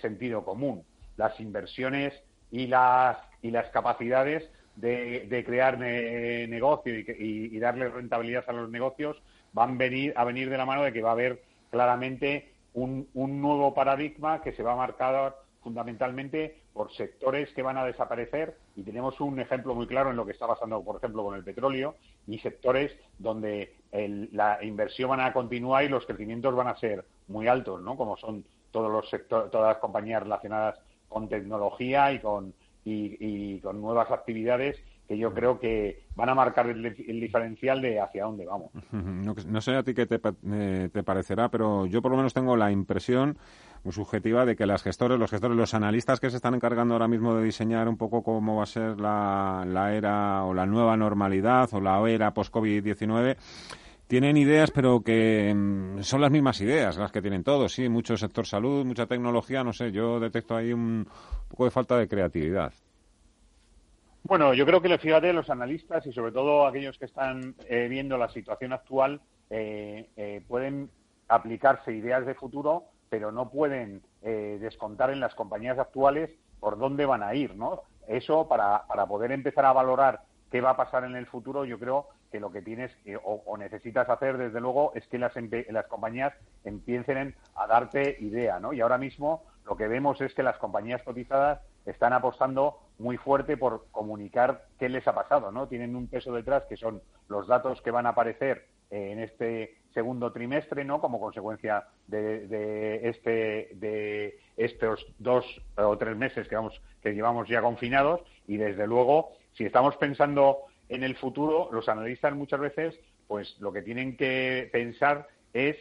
sentido 0.00 0.44
común. 0.44 0.84
Las 1.16 1.40
inversiones 1.40 2.12
y 2.50 2.66
las 2.66 3.16
y 3.42 3.50
las 3.50 3.68
capacidades 3.70 4.48
de, 4.76 5.42
crear 5.46 5.78
negocio 5.78 6.98
y, 6.98 7.06
y, 7.18 7.58
darle 7.58 7.88
rentabilidad 7.88 8.44
a 8.48 8.52
los 8.52 8.70
negocios 8.70 9.20
van 9.52 9.78
venir, 9.78 10.12
a 10.16 10.24
venir 10.24 10.50
de 10.50 10.58
la 10.58 10.66
mano 10.66 10.82
de 10.82 10.92
que 10.92 11.02
va 11.02 11.10
a 11.10 11.12
haber 11.12 11.42
claramente 11.70 12.52
un, 12.76 13.08
nuevo 13.14 13.74
paradigma 13.74 14.42
que 14.42 14.52
se 14.52 14.62
va 14.62 14.74
a 14.74 14.76
marcar 14.76 15.36
fundamentalmente 15.66 16.58
por 16.72 16.92
sectores 16.92 17.52
que 17.52 17.60
van 17.60 17.76
a 17.76 17.84
desaparecer 17.84 18.56
y 18.76 18.84
tenemos 18.84 19.20
un 19.20 19.40
ejemplo 19.40 19.74
muy 19.74 19.88
claro 19.88 20.10
en 20.10 20.16
lo 20.16 20.24
que 20.24 20.30
está 20.30 20.46
pasando, 20.46 20.80
por 20.80 20.98
ejemplo, 20.98 21.24
con 21.24 21.34
el 21.34 21.42
petróleo 21.42 21.96
y 22.28 22.38
sectores 22.38 22.92
donde 23.18 23.74
la 24.30 24.62
inversión 24.62 25.10
van 25.10 25.22
a 25.22 25.32
continuar 25.32 25.82
y 25.82 25.88
los 25.88 26.06
crecimientos 26.06 26.54
van 26.54 26.68
a 26.68 26.76
ser 26.76 27.04
muy 27.26 27.48
altos, 27.48 27.82
¿no? 27.82 27.96
Como 27.96 28.16
son 28.16 28.44
todos 28.70 28.92
los 28.92 29.10
sectores, 29.10 29.50
todas 29.50 29.74
las 29.74 29.78
compañías 29.78 30.22
relacionadas 30.22 30.78
con 31.08 31.28
tecnología 31.28 32.12
y 32.12 32.20
con 32.20 32.54
y 32.84 33.58
con 33.58 33.80
nuevas 33.80 34.08
actividades 34.12 34.80
que 35.06 35.16
yo 35.16 35.32
creo 35.32 35.58
que 35.58 36.04
van 36.14 36.28
a 36.28 36.34
marcar 36.34 36.68
el, 36.68 36.94
diferencial 37.20 37.80
de 37.80 38.00
hacia 38.00 38.24
dónde 38.24 38.46
vamos. 38.46 38.70
No, 39.46 39.60
sé 39.60 39.74
a 39.74 39.82
ti 39.82 39.94
qué 39.94 40.06
eh, 40.08 40.88
te, 40.92 41.02
parecerá, 41.02 41.48
pero 41.48 41.86
yo 41.86 42.02
por 42.02 42.10
lo 42.10 42.16
menos 42.16 42.34
tengo 42.34 42.56
la 42.56 42.70
impresión 42.70 43.38
subjetiva 43.92 44.44
de 44.44 44.56
que 44.56 44.66
las 44.66 44.82
gestores, 44.82 45.18
los 45.18 45.30
gestores, 45.30 45.56
los 45.56 45.74
analistas 45.74 46.20
que 46.20 46.30
se 46.30 46.36
están 46.36 46.54
encargando 46.54 46.94
ahora 46.94 47.08
mismo 47.08 47.34
de 47.34 47.44
diseñar 47.44 47.88
un 47.88 47.96
poco 47.96 48.22
cómo 48.22 48.56
va 48.56 48.62
a 48.64 48.66
ser 48.66 49.00
la, 49.00 49.64
era 49.94 50.44
o 50.44 50.54
la 50.54 50.66
nueva 50.66 50.96
normalidad 50.96 51.68
o 51.72 51.80
la 51.80 51.98
era 52.08 52.32
post-COVID-19, 52.32 53.36
tienen 54.06 54.36
ideas, 54.36 54.70
pero 54.70 55.00
que 55.00 55.52
mm, 55.54 56.02
son 56.02 56.20
las 56.20 56.30
mismas 56.30 56.60
ideas 56.60 56.96
las 56.96 57.10
que 57.10 57.22
tienen 57.22 57.42
todos, 57.42 57.72
sí, 57.72 57.88
mucho 57.88 58.16
sector 58.16 58.46
salud, 58.46 58.84
mucha 58.84 59.06
tecnología, 59.06 59.64
no 59.64 59.72
sé, 59.72 59.90
yo 59.92 60.20
detecto 60.20 60.56
ahí 60.56 60.72
un 60.72 61.06
poco 61.48 61.64
de 61.64 61.70
falta 61.70 61.96
de 61.96 62.08
creatividad. 62.08 62.72
Bueno, 64.22 64.54
yo 64.54 64.66
creo 64.66 64.82
que 64.82 64.98
fíjate, 64.98 65.32
los 65.32 65.50
analistas 65.50 66.04
y 66.04 66.12
sobre 66.12 66.32
todo 66.32 66.66
aquellos 66.66 66.98
que 66.98 67.04
están 67.04 67.54
eh, 67.68 67.86
viendo 67.88 68.18
la 68.18 68.28
situación 68.28 68.72
actual 68.72 69.20
eh, 69.50 70.08
eh, 70.16 70.42
pueden 70.48 70.90
aplicarse 71.28 71.92
ideas 71.92 72.26
de 72.26 72.34
futuro, 72.34 72.84
pero 73.08 73.32
no 73.32 73.50
pueden 73.50 74.02
eh, 74.22 74.58
descontar 74.60 75.10
en 75.10 75.20
las 75.20 75.34
compañías 75.34 75.78
actuales 75.78 76.30
por 76.60 76.78
dónde 76.78 77.06
van 77.06 77.22
a 77.22 77.34
ir, 77.34 77.54
¿no? 77.54 77.82
Eso 78.08 78.48
para, 78.48 78.86
para 78.86 79.06
poder 79.06 79.32
empezar 79.32 79.64
a 79.64 79.72
valorar 79.72 80.22
qué 80.50 80.60
va 80.60 80.70
a 80.70 80.76
pasar 80.76 81.04
en 81.04 81.16
el 81.16 81.26
futuro, 81.26 81.64
yo 81.64 81.78
creo 81.78 82.08
que 82.30 82.40
lo 82.40 82.50
que 82.50 82.62
tienes 82.62 82.92
o, 83.24 83.56
necesitas 83.56 84.08
hacer, 84.08 84.36
desde 84.36 84.60
luego, 84.60 84.92
es 84.94 85.06
que 85.08 85.18
las, 85.18 85.32
las 85.68 85.86
compañías 85.86 86.34
empiecen 86.64 87.34
a 87.54 87.66
darte 87.66 88.16
idea, 88.20 88.58
¿no? 88.58 88.72
Y 88.72 88.80
ahora 88.80 88.98
mismo 88.98 89.44
lo 89.64 89.76
que 89.76 89.88
vemos 89.88 90.20
es 90.20 90.34
que 90.34 90.42
las 90.42 90.58
compañías 90.58 91.02
cotizadas 91.02 91.60
están 91.84 92.12
apostando 92.12 92.80
muy 92.98 93.16
fuerte 93.16 93.56
por 93.56 93.86
comunicar 93.90 94.66
qué 94.78 94.88
les 94.88 95.06
ha 95.06 95.14
pasado, 95.14 95.52
¿no? 95.52 95.68
Tienen 95.68 95.94
un 95.94 96.08
peso 96.08 96.32
detrás 96.32 96.64
que 96.64 96.76
son 96.76 97.02
los 97.28 97.46
datos 97.46 97.80
que 97.82 97.90
van 97.90 98.06
a 98.06 98.10
aparecer 98.10 98.66
eh, 98.90 99.12
en 99.12 99.20
este 99.20 99.78
segundo 99.96 100.30
trimestre, 100.30 100.84
¿no? 100.84 101.00
Como 101.00 101.18
consecuencia 101.18 101.86
de, 102.06 103.00
este 103.08 103.70
de 103.76 104.38
estos 104.58 105.06
dos 105.18 105.46
o 105.74 105.96
tres 105.96 106.14
meses 106.14 106.46
que 106.48 106.54
vamos 106.54 106.78
que 107.02 107.14
llevamos 107.14 107.48
ya 107.48 107.62
confinados 107.62 108.20
y 108.46 108.58
desde 108.58 108.86
luego 108.86 109.30
si 109.54 109.64
estamos 109.64 109.96
pensando 109.96 110.58
en 110.90 111.02
el 111.02 111.16
futuro, 111.16 111.70
los 111.72 111.88
analistas 111.88 112.34
muchas 112.34 112.60
veces, 112.60 113.00
pues 113.26 113.56
lo 113.58 113.72
que 113.72 113.80
tienen 113.80 114.18
que 114.18 114.68
pensar 114.70 115.28
es 115.54 115.76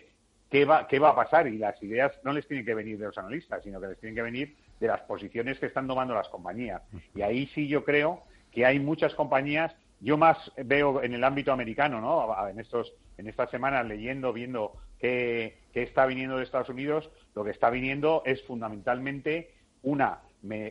qué 0.49 0.63
va, 0.63 0.87
qué 0.87 0.97
va 0.97 1.09
a 1.09 1.15
pasar 1.15 1.47
y 1.47 1.57
las 1.57 1.83
ideas 1.83 2.13
no 2.23 2.31
les 2.31 2.47
tienen 2.47 2.65
que 2.65 2.73
venir 2.73 2.97
de 2.97 3.07
los 3.07 3.17
analistas, 3.17 3.63
sino 3.65 3.81
que 3.81 3.87
les 3.87 3.99
tienen 3.99 4.15
que 4.15 4.21
venir 4.21 4.55
de 4.79 4.87
las 4.87 5.01
posiciones 5.01 5.59
que 5.59 5.65
están 5.65 5.87
tomando 5.87 6.13
las 6.13 6.29
compañías. 6.29 6.81
Y 7.13 7.21
ahí 7.21 7.47
sí 7.47 7.67
yo 7.67 7.83
creo 7.83 8.23
que 8.53 8.65
hay 8.65 8.79
muchas 8.79 9.13
compañías, 9.13 9.75
yo 10.06 10.19
más 10.19 10.38
veo 10.64 11.02
en 11.02 11.15
el 11.15 11.23
ámbito 11.23 11.52
americano, 11.52 11.99
¿no? 11.99 12.48
En 12.48 12.60
estos 12.60 12.94
en 13.18 13.27
estas 13.27 13.49
semanas 13.49 13.88
leyendo, 13.88 14.32
viendo 14.34 14.73
qué, 14.99 15.57
está 15.73 16.06
viniendo 16.06 16.38
de 16.38 16.44
Estados 16.44 16.69
Unidos, 16.69 17.10
lo 17.34 17.44
que 17.44 17.49
está 17.49 17.72
viniendo 17.72 18.22
es 18.23 18.44
fundamentalmente 18.44 19.56
una 19.82 20.19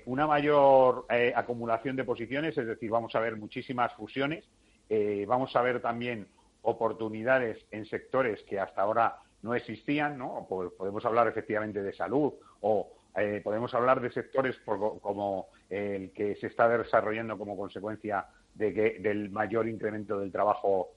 una 0.06 0.28
mayor 0.28 1.06
eh, 1.10 1.32
acumulación 1.34 1.96
de 1.96 2.04
posiciones, 2.04 2.56
es 2.56 2.64
decir, 2.64 2.88
vamos 2.88 3.12
a 3.16 3.18
ver 3.18 3.36
muchísimas 3.36 3.92
fusiones, 3.94 4.44
eh, 4.88 5.24
vamos 5.26 5.56
a 5.56 5.62
ver 5.62 5.82
también 5.82 6.28
oportunidades 6.62 7.58
en 7.72 7.86
sectores 7.86 8.40
que 8.44 8.60
hasta 8.60 8.82
ahora 8.82 9.16
no 9.42 9.52
existían, 9.52 10.16
¿no? 10.16 10.46
Podemos 10.48 11.04
hablar 11.04 11.26
efectivamente 11.26 11.82
de 11.82 11.92
salud 11.92 12.34
o 12.60 12.88
eh, 13.16 13.40
podemos 13.42 13.74
hablar 13.74 14.00
de 14.00 14.12
sectores 14.12 14.56
como 14.64 15.48
el 15.68 16.12
que 16.12 16.36
se 16.36 16.46
está 16.46 16.68
desarrollando 16.68 17.36
como 17.36 17.56
consecuencia 17.56 18.26
de 18.54 18.72
que, 18.72 18.98
del 19.00 19.30
mayor 19.30 19.68
incremento 19.68 20.18
del 20.20 20.32
trabajo 20.32 20.90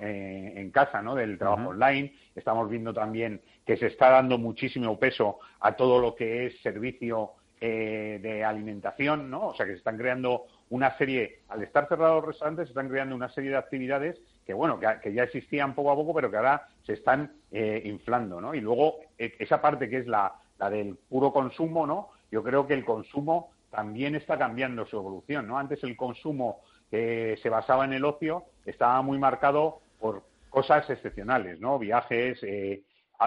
en, 0.00 0.70
casa, 0.70 1.00
¿no? 1.02 1.14
Del 1.14 1.38
trabajo 1.38 1.70
online. 1.70 2.12
Estamos 2.34 2.68
viendo 2.68 2.92
también 2.92 3.40
que 3.64 3.76
se 3.76 3.86
está 3.86 4.10
dando 4.10 4.38
muchísimo 4.38 4.98
peso 4.98 5.38
a 5.60 5.76
todo 5.76 6.00
lo 6.00 6.14
que 6.14 6.46
es 6.46 6.60
servicio 6.60 7.32
eh, 7.60 8.18
de 8.20 8.44
alimentación, 8.44 9.30
¿no? 9.30 9.48
O 9.48 9.54
sea, 9.54 9.66
que 9.66 9.72
se 9.72 9.78
están 9.78 9.96
creando 9.96 10.46
una 10.70 10.96
serie, 10.96 11.40
al 11.48 11.62
estar 11.62 11.88
cerrados 11.88 12.16
los 12.16 12.26
restaurantes, 12.26 12.66
se 12.66 12.70
están 12.70 12.88
creando 12.88 13.14
una 13.14 13.28
serie 13.28 13.50
de 13.50 13.56
actividades 13.56 14.20
que, 14.46 14.54
bueno, 14.54 14.80
que, 14.80 15.12
ya 15.12 15.24
existían 15.24 15.74
poco 15.74 15.92
a 15.92 15.94
poco, 15.94 16.14
pero 16.14 16.30
que 16.30 16.36
ahora 16.36 16.66
se 16.84 16.94
están 16.94 17.32
eh, 17.52 17.82
inflando, 17.84 18.40
¿no? 18.40 18.54
Y 18.54 18.60
luego, 18.60 18.96
e, 19.18 19.34
esa 19.38 19.60
parte 19.60 19.88
que 19.88 19.98
es 19.98 20.06
la, 20.06 20.34
la 20.58 20.70
del 20.70 20.96
puro 20.96 21.32
consumo, 21.32 21.86
¿no? 21.86 22.10
Yo 22.30 22.42
creo 22.42 22.66
que 22.66 22.74
el 22.74 22.84
consumo 22.84 23.50
también 23.70 24.14
está 24.14 24.38
cambiando 24.38 24.86
su 24.86 24.96
evolución, 24.96 25.46
¿no? 25.46 25.58
Antes 25.58 25.82
el 25.84 25.96
consumo 25.96 26.62
que 26.90 27.38
se 27.42 27.48
basaba 27.48 27.84
en 27.84 27.92
el 27.92 28.04
ocio 28.04 28.44
estaba 28.66 29.00
muy 29.02 29.18
marcado 29.18 29.80
por 29.98 30.24
cosas 30.48 30.88
excepcionales, 30.90 31.60
¿no? 31.60 31.78
Viajes 31.78 32.42
eh, 32.42 32.82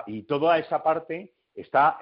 y 0.08 0.24
toda 0.24 0.58
esa 0.58 0.84
parte 0.84 1.34
está, 1.56 1.98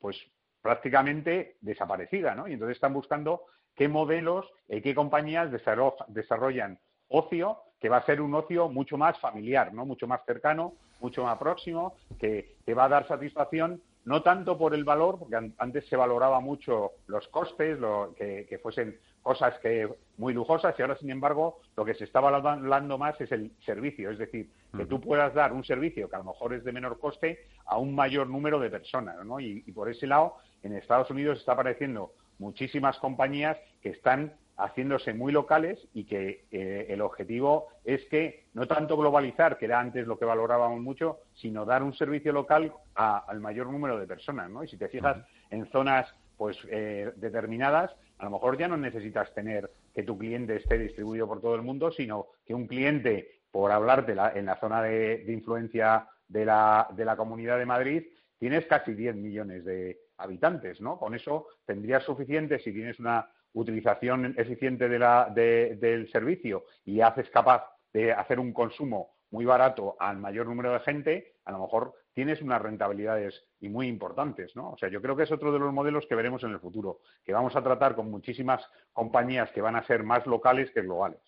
pues, 0.00 0.16
prácticamente 0.60 1.56
desaparecida, 1.60 2.34
¿no? 2.34 2.46
Y 2.48 2.52
entonces 2.52 2.76
están 2.76 2.92
buscando 2.92 3.42
qué 3.74 3.88
modelos 3.88 4.46
y 4.68 4.80
qué 4.80 4.94
compañías 4.94 5.50
desarrollan 5.50 6.78
ocio 7.08 7.60
que 7.80 7.88
va 7.88 7.98
a 7.98 8.06
ser 8.06 8.20
un 8.20 8.34
ocio 8.34 8.68
mucho 8.68 8.96
más 8.96 9.18
familiar, 9.20 9.72
¿no? 9.72 9.84
Mucho 9.84 10.06
más 10.06 10.22
cercano, 10.24 10.72
mucho 11.00 11.24
más 11.24 11.38
próximo, 11.38 11.94
que, 12.18 12.56
te 12.64 12.74
va 12.74 12.84
a 12.84 12.88
dar 12.88 13.06
satisfacción 13.06 13.80
no 14.04 14.22
tanto 14.22 14.56
por 14.56 14.74
el 14.74 14.84
valor, 14.84 15.18
porque 15.18 15.52
antes 15.58 15.86
se 15.88 15.96
valoraba 15.96 16.40
mucho 16.40 16.92
los 17.06 17.26
costes, 17.28 17.78
lo, 17.78 18.14
que, 18.16 18.58
fuesen 18.62 18.98
cosas 19.26 19.58
que 19.58 19.88
muy 20.18 20.32
lujosas 20.32 20.72
y 20.78 20.82
ahora, 20.82 20.96
sin 20.96 21.10
embargo, 21.10 21.58
lo 21.76 21.84
que 21.84 21.94
se 21.94 22.04
está 22.04 22.20
valorando 22.20 22.96
más 22.96 23.20
es 23.20 23.32
el 23.32 23.50
servicio, 23.64 24.12
es 24.12 24.18
decir, 24.18 24.48
que 24.76 24.86
tú 24.86 25.00
puedas 25.00 25.34
dar 25.34 25.52
un 25.52 25.64
servicio 25.64 26.08
que 26.08 26.14
a 26.14 26.20
lo 26.20 26.26
mejor 26.26 26.54
es 26.54 26.62
de 26.62 26.70
menor 26.70 27.00
coste 27.00 27.40
a 27.64 27.76
un 27.76 27.92
mayor 27.92 28.28
número 28.28 28.60
de 28.60 28.70
personas, 28.70 29.16
¿no? 29.24 29.40
y 29.40 29.72
por 29.72 29.90
ese 29.90 30.06
lado 30.06 30.36
en 30.62 30.74
Estados 30.74 31.10
Unidos 31.10 31.40
está 31.40 31.52
apareciendo 31.52 32.12
muchísimas 32.38 32.98
compañías 32.98 33.56
que 33.82 33.88
están 33.88 34.32
haciéndose 34.58 35.12
muy 35.12 35.32
locales 35.32 35.78
y 35.92 36.04
que 36.04 36.46
eh, 36.50 36.86
el 36.88 37.00
objetivo 37.02 37.68
es 37.84 38.04
que 38.06 38.46
no 38.54 38.66
tanto 38.66 38.96
globalizar, 38.96 39.58
que 39.58 39.66
era 39.66 39.80
antes 39.80 40.06
lo 40.06 40.18
que 40.18 40.24
valorábamos 40.24 40.80
mucho, 40.80 41.18
sino 41.34 41.64
dar 41.64 41.82
un 41.82 41.94
servicio 41.94 42.32
local 42.32 42.72
al 42.94 43.40
mayor 43.40 43.66
número 43.66 43.98
de 43.98 44.06
personas, 44.06 44.50
¿no? 44.50 44.64
Y 44.64 44.68
si 44.68 44.78
te 44.78 44.88
fijas 44.88 45.18
en 45.50 45.66
zonas 45.70 46.06
pues 46.36 46.56
eh, 46.70 47.12
determinadas, 47.16 47.94
a 48.18 48.24
lo 48.24 48.30
mejor 48.30 48.58
ya 48.58 48.68
no 48.68 48.76
necesitas 48.76 49.32
tener 49.34 49.70
que 49.94 50.02
tu 50.02 50.18
cliente 50.18 50.56
esté 50.56 50.78
distribuido 50.78 51.26
por 51.26 51.40
todo 51.40 51.54
el 51.54 51.62
mundo, 51.62 51.90
sino 51.90 52.28
que 52.44 52.54
un 52.54 52.66
cliente, 52.66 53.40
por 53.50 53.72
hablarte 53.72 54.12
en 54.12 54.46
la 54.46 54.56
zona 54.60 54.82
de, 54.82 55.24
influencia 55.28 56.08
de 56.28 56.44
la, 56.44 56.88
de 56.94 57.04
la 57.04 57.16
Comunidad 57.16 57.58
de 57.58 57.66
Madrid, 57.66 58.04
tienes 58.38 58.66
casi 58.66 58.94
10 58.94 59.16
millones 59.16 59.64
de, 59.64 59.98
habitantes, 60.18 60.80
¿no? 60.80 60.98
Con 60.98 61.14
eso 61.14 61.46
tendrías 61.64 62.04
suficiente 62.04 62.58
si 62.58 62.72
tienes 62.72 62.98
una 62.98 63.28
utilización 63.52 64.34
eficiente 64.36 64.88
de 64.88 64.98
la, 64.98 65.30
del 65.30 66.10
servicio 66.10 66.64
y 66.84 67.00
haces 67.00 67.30
capaz 67.30 67.64
de 67.92 68.12
hacer 68.12 68.38
un 68.38 68.52
consumo 68.52 69.14
muy 69.30 69.44
barato 69.44 69.96
al 69.98 70.18
mayor 70.18 70.46
número 70.46 70.72
de 70.72 70.80
gente, 70.80 71.34
a 71.44 71.52
lo 71.52 71.60
mejor 71.60 71.94
tienes 72.16 72.40
unas 72.40 72.62
rentabilidades 72.62 73.44
y 73.60 73.68
muy 73.68 73.88
importantes, 73.88 74.56
¿no? 74.56 74.70
O 74.70 74.78
sea, 74.78 74.88
yo 74.88 75.02
creo 75.02 75.14
que 75.14 75.24
es 75.24 75.32
otro 75.32 75.52
de 75.52 75.58
los 75.58 75.70
modelos 75.70 76.06
que 76.08 76.14
veremos 76.14 76.42
en 76.44 76.50
el 76.50 76.58
futuro, 76.58 77.00
que 77.22 77.34
vamos 77.34 77.54
a 77.54 77.62
tratar 77.62 77.94
con 77.94 78.10
muchísimas 78.10 78.62
compañías 78.94 79.50
que 79.52 79.60
van 79.60 79.76
a 79.76 79.86
ser 79.86 80.02
más 80.02 80.26
locales 80.26 80.70
que 80.70 80.80
globales. 80.80 81.20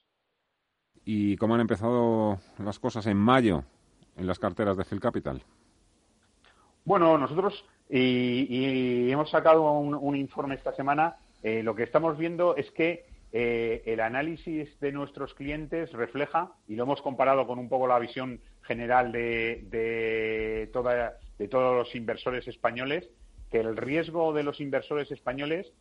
¿Y 1.05 1.37
cómo 1.37 1.55
han 1.55 1.61
empezado 1.61 2.39
las 2.59 2.79
cosas 2.79 3.07
en 3.07 3.19
mayo 3.19 3.65
en 4.17 4.27
las 4.27 4.39
carteras 4.39 4.79
de 4.79 4.87
Phil 4.87 4.99
Capital? 4.99 5.43
Bueno, 6.87 7.19
nosotros 7.19 7.67
y, 7.91 9.11
hemos 9.11 9.29
sacado 9.29 9.71
un, 9.71 10.17
informe 10.17 10.55
esta 10.55 10.73
semana. 10.73 11.17
Eh, 11.43 11.63
lo 11.63 11.75
que 11.75 11.83
estamos 11.83 12.17
viendo 12.17 12.57
es 12.57 12.71
que 12.71 13.05
eh, 13.31 13.83
el 13.85 14.01
análisis 14.01 14.81
de 14.81 14.93
nuestros 14.93 15.35
clientes 15.35 15.93
refleja, 15.93 16.55
y 16.67 16.77
lo 16.77 16.85
hemos 16.85 17.03
comparado 17.03 17.47
con 17.47 17.59
un 17.59 17.69
poco 17.69 17.87
la 17.87 17.99
visión 17.99 18.41
general 18.69 19.11
de, 19.11 19.65
de, 19.71 20.71
de 21.39 21.49
todos 21.49 21.77
los 21.77 21.95
inversores 21.95 22.47
españoles, 22.47 23.09
que 23.51 23.59
el 23.61 23.77
riesgo 23.77 24.33
de 24.33 24.43
los 24.45 24.61
inversores 24.61 25.11
españoles 25.11 25.73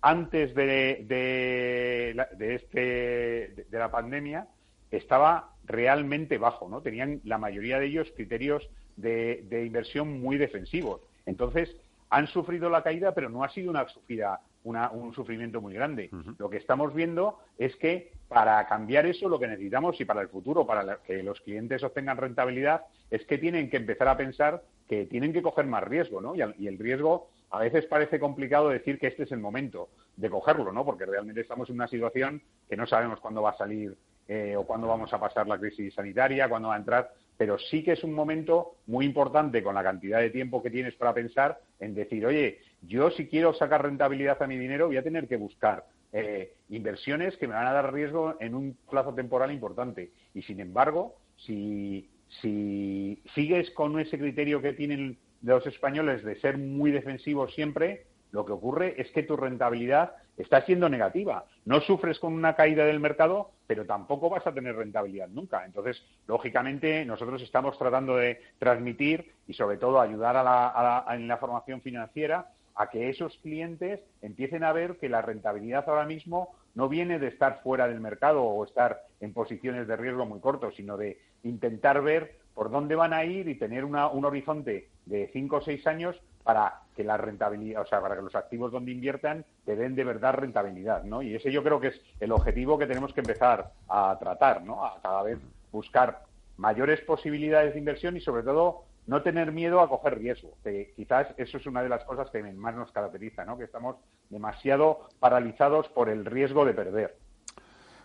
antes 0.00 0.54
de, 0.54 1.04
de, 1.08 2.54
este, 2.54 3.66
de 3.68 3.78
la 3.78 3.90
pandemia 3.90 4.46
estaba 4.90 5.50
realmente 5.64 6.38
bajo, 6.38 6.68
¿no? 6.68 6.80
Tenían 6.80 7.20
la 7.24 7.36
mayoría 7.36 7.80
de 7.80 7.86
ellos 7.86 8.08
criterios 8.14 8.66
de, 8.96 9.44
inversión 9.66 10.20
muy 10.20 10.38
defensivos. 10.38 11.00
Entonces, 11.26 11.76
han 12.10 12.28
sufrido 12.28 12.70
la 12.70 12.82
caída, 12.82 13.12
pero 13.12 13.28
no 13.28 13.44
ha 13.44 13.50
sido 13.50 13.70
una 13.70 13.86
sufrida, 13.88 14.40
un 14.68 15.14
sufrimiento 15.14 15.60
muy 15.60 15.74
grande. 15.74 16.10
Lo 16.38 16.48
que 16.48 16.58
estamos 16.58 16.94
viendo 16.94 17.38
es 17.56 17.74
que 17.76 18.12
para 18.28 18.66
cambiar 18.66 19.06
eso, 19.06 19.28
lo 19.28 19.38
que 19.38 19.48
necesitamos 19.48 20.00
y 20.00 20.04
para 20.04 20.20
el 20.20 20.28
futuro, 20.28 20.66
para 20.66 20.98
que 20.98 21.22
los 21.22 21.40
clientes 21.40 21.82
obtengan 21.82 22.16
rentabilidad, 22.16 22.82
es 23.10 23.24
que 23.24 23.38
tienen 23.38 23.70
que 23.70 23.78
empezar 23.78 24.08
a 24.08 24.16
pensar 24.16 24.62
que 24.86 25.06
tienen 25.06 25.32
que 25.32 25.42
coger 25.42 25.66
más 25.66 25.84
riesgo, 25.84 26.20
¿no? 26.20 26.34
Y, 26.34 26.66
el 26.66 26.78
riesgo 26.78 27.28
a 27.50 27.60
veces 27.60 27.86
parece 27.86 28.20
complicado 28.20 28.68
decir 28.68 28.98
que 28.98 29.08
este 29.08 29.24
es 29.24 29.32
el 29.32 29.38
momento 29.38 29.88
de 30.16 30.30
cogerlo, 30.30 30.72
¿no? 30.72 30.84
Porque 30.84 31.06
realmente 31.06 31.40
estamos 31.40 31.68
en 31.68 31.76
una 31.76 31.88
situación 31.88 32.42
que 32.68 32.76
no 32.76 32.86
sabemos 32.86 33.20
cuándo 33.20 33.42
va 33.42 33.50
a 33.50 33.56
salir 33.56 33.96
eh, 34.26 34.54
o 34.56 34.64
cuándo 34.64 34.86
vamos 34.86 35.12
a 35.12 35.20
pasar 35.20 35.46
la 35.46 35.58
crisis 35.58 35.94
sanitaria, 35.94 36.48
cuándo 36.48 36.68
va 36.68 36.74
a 36.74 36.78
entrar 36.78 37.10
pero 37.38 37.56
sí 37.56 37.82
que 37.82 37.92
es 37.92 38.04
un 38.04 38.12
momento 38.12 38.74
muy 38.86 39.06
importante 39.06 39.62
con 39.62 39.76
la 39.76 39.82
cantidad 39.82 40.18
de 40.18 40.30
tiempo 40.30 40.62
que 40.62 40.70
tienes 40.70 40.94
para 40.96 41.14
pensar 41.14 41.60
en 41.78 41.94
decir, 41.94 42.26
oye, 42.26 42.58
yo 42.82 43.10
si 43.10 43.26
quiero 43.26 43.54
sacar 43.54 43.82
rentabilidad 43.82 44.42
a 44.42 44.46
mi 44.46 44.56
dinero 44.56 44.86
voy 44.86 44.96
a 44.96 45.02
tener 45.02 45.26
que 45.26 45.36
buscar 45.36 45.84
eh, 46.12 46.54
inversiones 46.70 47.36
que 47.36 47.46
me 47.46 47.54
van 47.54 47.66
a 47.66 47.72
dar 47.72 47.92
riesgo 47.92 48.36
en 48.40 48.54
un 48.54 48.76
plazo 48.88 49.14
temporal 49.14 49.52
importante. 49.52 50.10
Y 50.34 50.42
sin 50.42 50.60
embargo, 50.60 51.16
si, 51.36 52.08
si 52.40 53.22
sigues 53.34 53.70
con 53.72 53.98
ese 54.00 54.18
criterio 54.18 54.62
que 54.62 54.72
tienen 54.72 55.18
los 55.42 55.66
españoles 55.66 56.24
de 56.24 56.40
ser 56.40 56.56
muy 56.56 56.90
defensivos 56.90 57.52
siempre, 57.54 58.06
lo 58.30 58.44
que 58.44 58.52
ocurre 58.52 58.94
es 59.00 59.10
que 59.10 59.22
tu 59.22 59.36
rentabilidad 59.36 60.12
está 60.36 60.62
siendo 60.62 60.88
negativa. 60.88 61.44
No 61.64 61.80
sufres 61.80 62.18
con 62.18 62.32
una 62.32 62.54
caída 62.54 62.84
del 62.84 63.00
mercado, 63.00 63.50
pero 63.66 63.84
tampoco 63.84 64.30
vas 64.30 64.46
a 64.46 64.52
tener 64.52 64.76
rentabilidad 64.76 65.28
nunca. 65.28 65.64
Entonces, 65.64 66.02
lógicamente, 66.26 67.04
nosotros 67.04 67.42
estamos 67.42 67.78
tratando 67.78 68.16
de 68.16 68.40
transmitir 68.58 69.32
y, 69.46 69.54
sobre 69.54 69.78
todo, 69.78 70.00
ayudar 70.00 70.36
a 70.36 71.04
en 71.14 71.26
la 71.26 71.38
formación 71.38 71.80
financiera 71.80 72.46
a 72.78 72.88
que 72.88 73.10
esos 73.10 73.36
clientes 73.38 74.00
empiecen 74.22 74.62
a 74.62 74.72
ver 74.72 74.98
que 74.98 75.08
la 75.08 75.20
rentabilidad 75.20 75.88
ahora 75.88 76.06
mismo 76.06 76.54
no 76.76 76.88
viene 76.88 77.18
de 77.18 77.26
estar 77.26 77.60
fuera 77.62 77.88
del 77.88 78.00
mercado 78.00 78.44
o 78.44 78.64
estar 78.64 79.02
en 79.20 79.32
posiciones 79.32 79.88
de 79.88 79.96
riesgo 79.96 80.24
muy 80.24 80.38
cortos, 80.38 80.76
sino 80.76 80.96
de 80.96 81.18
intentar 81.42 82.00
ver 82.02 82.36
por 82.54 82.70
dónde 82.70 82.94
van 82.94 83.12
a 83.12 83.24
ir 83.24 83.48
y 83.48 83.56
tener 83.56 83.84
un 83.84 83.96
horizonte 83.96 84.88
de 85.06 85.28
cinco 85.32 85.56
o 85.56 85.60
seis 85.60 85.84
años 85.88 86.20
para 86.44 86.82
que 86.94 87.02
la 87.02 87.16
rentabilidad, 87.16 87.82
o 87.82 87.86
sea, 87.86 88.00
para 88.00 88.14
que 88.14 88.22
los 88.22 88.34
activos 88.36 88.70
donde 88.70 88.92
inviertan 88.92 89.44
te 89.64 89.74
den 89.74 89.96
de 89.96 90.04
verdad 90.04 90.34
rentabilidad, 90.34 91.02
¿no? 91.02 91.20
Y 91.20 91.34
ese 91.34 91.50
yo 91.50 91.64
creo 91.64 91.80
que 91.80 91.88
es 91.88 92.00
el 92.20 92.30
objetivo 92.30 92.78
que 92.78 92.86
tenemos 92.86 93.12
que 93.12 93.20
empezar 93.20 93.72
a 93.88 94.16
tratar, 94.20 94.62
¿no? 94.62 94.84
A 94.84 95.00
cada 95.02 95.22
vez 95.24 95.38
buscar 95.72 96.22
mayores 96.56 97.00
posibilidades 97.00 97.74
de 97.74 97.80
inversión 97.80 98.16
y 98.16 98.20
sobre 98.20 98.44
todo 98.44 98.84
no 99.08 99.22
tener 99.22 99.52
miedo 99.52 99.80
a 99.80 99.88
coger 99.88 100.18
riesgo, 100.18 100.52
que 100.62 100.92
quizás 100.94 101.28
eso 101.38 101.56
es 101.56 101.66
una 101.66 101.82
de 101.82 101.88
las 101.88 102.04
cosas 102.04 102.30
que 102.30 102.42
más 102.42 102.76
nos 102.76 102.92
caracteriza, 102.92 103.44
¿no? 103.44 103.56
que 103.56 103.64
estamos 103.64 103.96
demasiado 104.28 105.08
paralizados 105.18 105.88
por 105.88 106.10
el 106.10 106.26
riesgo 106.26 106.64
de 106.66 106.74
perder. 106.74 107.16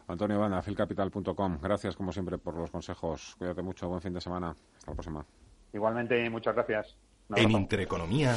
Antonio 0.07 0.39
Banda, 0.39 0.61
filcapital.com. 0.61 1.59
Gracias, 1.61 1.95
como 1.95 2.11
siempre, 2.11 2.37
por 2.37 2.55
los 2.55 2.71
consejos. 2.71 3.35
Cuídate 3.37 3.61
mucho. 3.61 3.87
Buen 3.87 4.01
fin 4.01 4.13
de 4.13 4.21
semana. 4.21 4.55
Hasta 4.77 4.91
la 4.91 4.95
próxima. 4.95 5.25
Igualmente, 5.73 6.29
muchas 6.29 6.55
gracias. 6.55 6.97
En 7.35 7.51
Intereconomía, 7.51 8.33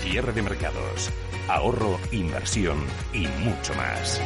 cierre 0.00 0.32
de 0.32 0.42
mercados, 0.42 1.12
ahorro, 1.48 1.96
inversión 2.12 2.78
y 3.12 3.26
mucho 3.44 3.72
más. 3.74 4.20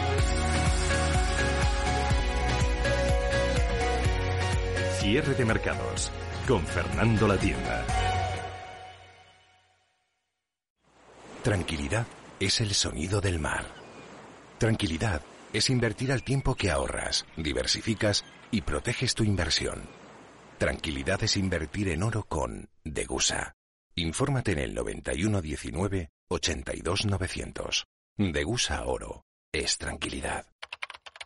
Cierre 5.10 5.35
de 5.35 5.44
mercados 5.47 6.12
con 6.47 6.66
Fernando 6.66 7.26
La 7.26 7.39
Tienda. 7.39 7.82
Tranquilidad 11.43 12.06
es 12.39 12.60
el 12.60 12.74
sonido 12.74 13.22
del 13.22 13.39
mar. 13.39 13.64
Tranquilidad 14.59 15.22
es 15.55 15.70
invertir 15.70 16.12
al 16.12 16.22
tiempo 16.22 16.55
que 16.55 16.70
ahorras, 16.70 17.24
diversificas 17.39 18.22
y 18.51 18.60
proteges 18.60 19.14
tu 19.14 19.24
inversión. 19.24 19.80
Tranquilidad 20.59 21.22
es 21.22 21.39
invertir 21.39 21.89
en 21.89 22.02
oro 22.02 22.24
con 22.24 22.68
Degusa. 22.85 23.55
Infórmate 23.94 24.52
en 24.52 24.59
el 24.59 24.74
9119 24.74 26.10
82900. 26.28 27.86
Degusa 28.18 28.85
Oro 28.85 29.24
es 29.52 29.78
tranquilidad. 29.78 30.44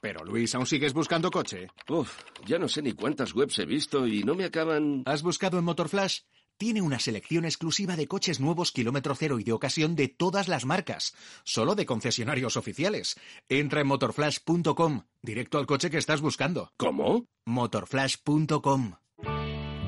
Pero 0.03 0.24
Luis, 0.24 0.53
¿aún 0.57 0.66
sigues 0.66 0.93
buscando 0.93 1.31
coche? 1.31 1.69
Uf, 1.89 2.24
ya 2.45 2.59
no 2.59 2.66
sé 2.66 2.83
ni 2.83 2.93
cuántas 2.93 3.33
webs 3.37 3.61
he 3.61 3.65
visto 3.65 4.05
y 4.05 4.24
no 4.24 4.35
me 4.35 4.45
acaban. 4.45 5.05
¿Has 5.07 5.23
buscado 5.23 5.59
en 5.59 5.65
Motorflash? 5.65 6.23
Tiene 6.59 6.83
una 6.83 6.99
selección 6.99 7.45
exclusiva 7.45 7.95
de 7.95 8.09
coches 8.09 8.41
nuevos 8.41 8.73
kilómetro 8.73 9.15
cero 9.15 9.39
y 9.39 9.45
de 9.45 9.53
ocasión 9.53 9.95
de 9.95 10.09
todas 10.09 10.49
las 10.49 10.65
marcas, 10.65 11.15
solo 11.45 11.77
de 11.77 11.87
concesionarios 11.87 12.57
oficiales. 12.57 13.15
Entra 13.49 13.81
en 13.81 13.87
motorflash.com, 13.87 15.05
directo 15.23 15.59
al 15.59 15.66
coche 15.66 15.89
que 15.89 15.99
estás 15.99 16.20
buscando. 16.20 16.73
¿Cómo? 16.77 17.27
motorflash.com. 17.47 18.97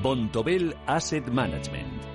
Bontobel 0.01 0.77
Asset 0.87 1.27
Management 1.27 2.14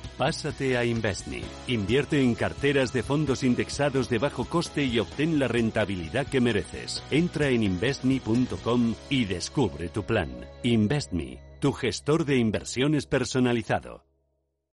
Pásate 0.21 0.77
a 0.77 0.85
Investme. 0.85 1.41
Invierte 1.65 2.21
en 2.21 2.35
carteras 2.35 2.93
de 2.93 3.01
fondos 3.01 3.41
indexados 3.41 4.07
de 4.07 4.19
bajo 4.19 4.45
coste 4.45 4.83
y 4.83 4.99
obtén 4.99 5.39
la 5.39 5.47
rentabilidad 5.47 6.27
que 6.27 6.39
mereces. 6.39 7.03
Entra 7.09 7.49
en 7.49 7.63
investme.com 7.63 8.93
y 9.09 9.25
descubre 9.25 9.89
tu 9.89 10.05
plan. 10.05 10.29
Investme, 10.61 11.39
tu 11.59 11.73
gestor 11.73 12.25
de 12.25 12.37
inversiones 12.37 13.07
personalizado. 13.07 14.05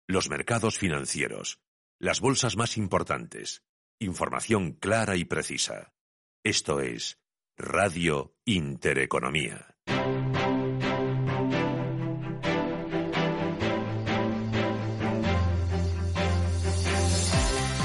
Los 0.08 0.30
mercados 0.30 0.78
financieros. 0.78 1.58
Las 1.98 2.22
bolsas 2.22 2.56
más 2.56 2.78
importantes. 2.78 3.64
Información 3.98 4.72
clara 4.72 5.14
y 5.16 5.26
precisa. 5.26 5.92
Esto 6.42 6.80
es 6.80 7.18
Radio 7.58 8.34
Intereconomía. 8.46 9.76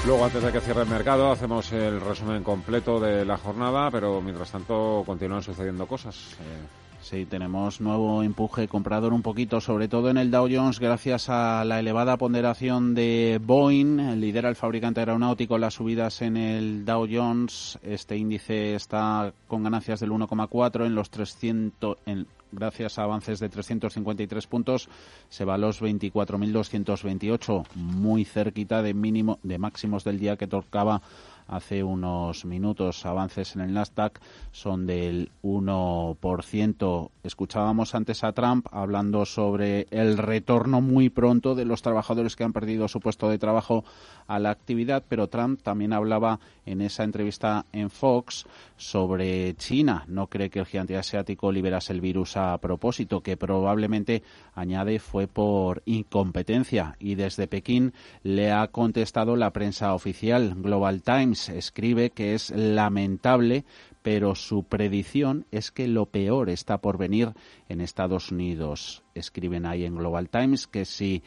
Luego, 0.05 0.25
antes 0.25 0.41
de 0.41 0.51
que 0.51 0.61
cierre 0.61 0.83
el 0.83 0.89
mercado, 0.89 1.31
hacemos 1.31 1.71
el 1.71 1.99
resumen 2.01 2.43
completo 2.43 2.99
de 2.99 3.25
la 3.25 3.37
jornada, 3.37 3.91
pero 3.91 4.21
mientras 4.21 4.51
tanto 4.51 5.03
continúan 5.05 5.43
sucediendo 5.43 5.85
cosas. 5.85 6.35
Eh, 6.39 6.65
sí, 7.01 7.25
tenemos 7.25 7.81
nuevo 7.81 8.23
empuje 8.23 8.67
comprador 8.67 9.13
un 9.13 9.21
poquito, 9.21 9.59
sobre 9.61 9.87
todo 9.87 10.09
en 10.09 10.17
el 10.17 10.31
Dow 10.31 10.47
Jones, 10.49 10.79
gracias 10.79 11.29
a 11.29 11.63
la 11.65 11.79
elevada 11.79 12.17
ponderación 12.17 12.95
de 12.95 13.39
Boeing. 13.43 14.19
Lidera 14.19 14.49
el 14.49 14.55
fabricante 14.55 15.01
aeronáutico 15.01 15.57
las 15.57 15.75
subidas 15.75 16.21
en 16.21 16.37
el 16.37 16.85
Dow 16.85 17.05
Jones. 17.11 17.77
Este 17.83 18.17
índice 18.17 18.75
está 18.75 19.33
con 19.47 19.63
ganancias 19.63 19.99
del 19.99 20.11
1,4 20.11 20.85
en 20.85 20.95
los 20.95 21.09
300, 21.11 21.97
en 22.05 22.25
gracias 22.51 22.99
a 22.99 23.03
avances 23.03 23.39
de 23.39 23.49
353 23.49 24.47
puntos, 24.47 24.89
se 25.29 25.45
va 25.45 25.55
a 25.55 25.57
los 25.57 25.81
24.228, 25.81 27.65
muy 27.75 28.25
cerquita 28.25 28.81
de 28.81 28.93
mínimo 28.93 29.39
de 29.43 29.57
máximos 29.57 30.03
del 30.03 30.19
día 30.19 30.37
que 30.37 30.47
tocaba 30.47 31.01
hace 31.49 31.83
unos 31.83 32.45
minutos. 32.45 33.05
Avances 33.05 33.55
en 33.55 33.61
el 33.61 33.73
Nasdaq 33.73 34.19
son 34.51 34.85
del 34.85 35.31
1%. 35.43 37.09
Escuchábamos 37.23 37.95
antes 37.95 38.23
a 38.23 38.31
Trump 38.31 38.67
hablando 38.71 39.25
sobre 39.25 39.87
el 39.89 40.17
retorno 40.17 40.79
muy 40.79 41.09
pronto 41.09 41.55
de 41.55 41.65
los 41.65 41.81
trabajadores 41.81 42.35
que 42.35 42.43
han 42.43 42.53
perdido 42.53 42.87
su 42.87 42.99
puesto 42.99 43.29
de 43.29 43.39
trabajo 43.39 43.83
a 44.29 44.37
la 44.37 44.51
actividad, 44.51 45.03
pero 45.09 45.27
Trump 45.27 45.59
también 45.63 45.91
hablaba 45.91 46.39
en 46.67 46.81
esa 46.81 47.03
entrevista 47.03 47.65
en 47.73 47.89
Fox 47.89 48.45
sobre 48.77 49.55
China. 49.55 50.05
No 50.07 50.27
cree 50.27 50.51
que 50.51 50.59
el 50.59 50.67
gigante 50.67 50.95
asiático 50.95 51.51
liberase 51.51 51.93
el 51.93 51.99
virus 51.99 52.37
a 52.37 52.55
propósito, 52.59 53.21
que 53.21 53.37
probablemente, 53.37 54.21
añade, 54.53 54.99
fue 54.99 55.25
por 55.25 55.81
incompetencia. 55.85 56.95
Y 56.99 57.15
desde 57.15 57.47
Pekín 57.47 57.91
le 58.21 58.51
ha 58.51 58.67
contestado 58.67 59.35
la 59.35 59.51
prensa 59.51 59.95
oficial. 59.95 60.53
Global 60.57 61.01
Times 61.01 61.49
escribe 61.49 62.11
que 62.11 62.35
es 62.35 62.51
lamentable 62.51 63.65
pero 64.01 64.33
su 64.35 64.63
predicción 64.63 65.45
es 65.51 65.71
que 65.71 65.87
lo 65.87 66.05
peor 66.05 66.49
está 66.49 66.77
por 66.77 66.97
venir 66.97 67.33
en 67.67 67.81
Estados 67.81 68.31
Unidos. 68.31 69.03
Escriben 69.13 69.65
ahí 69.65 69.83
en 69.83 69.95
Global 69.95 70.29
Times 70.29 70.67
que 70.67 70.85
si 70.85 71.21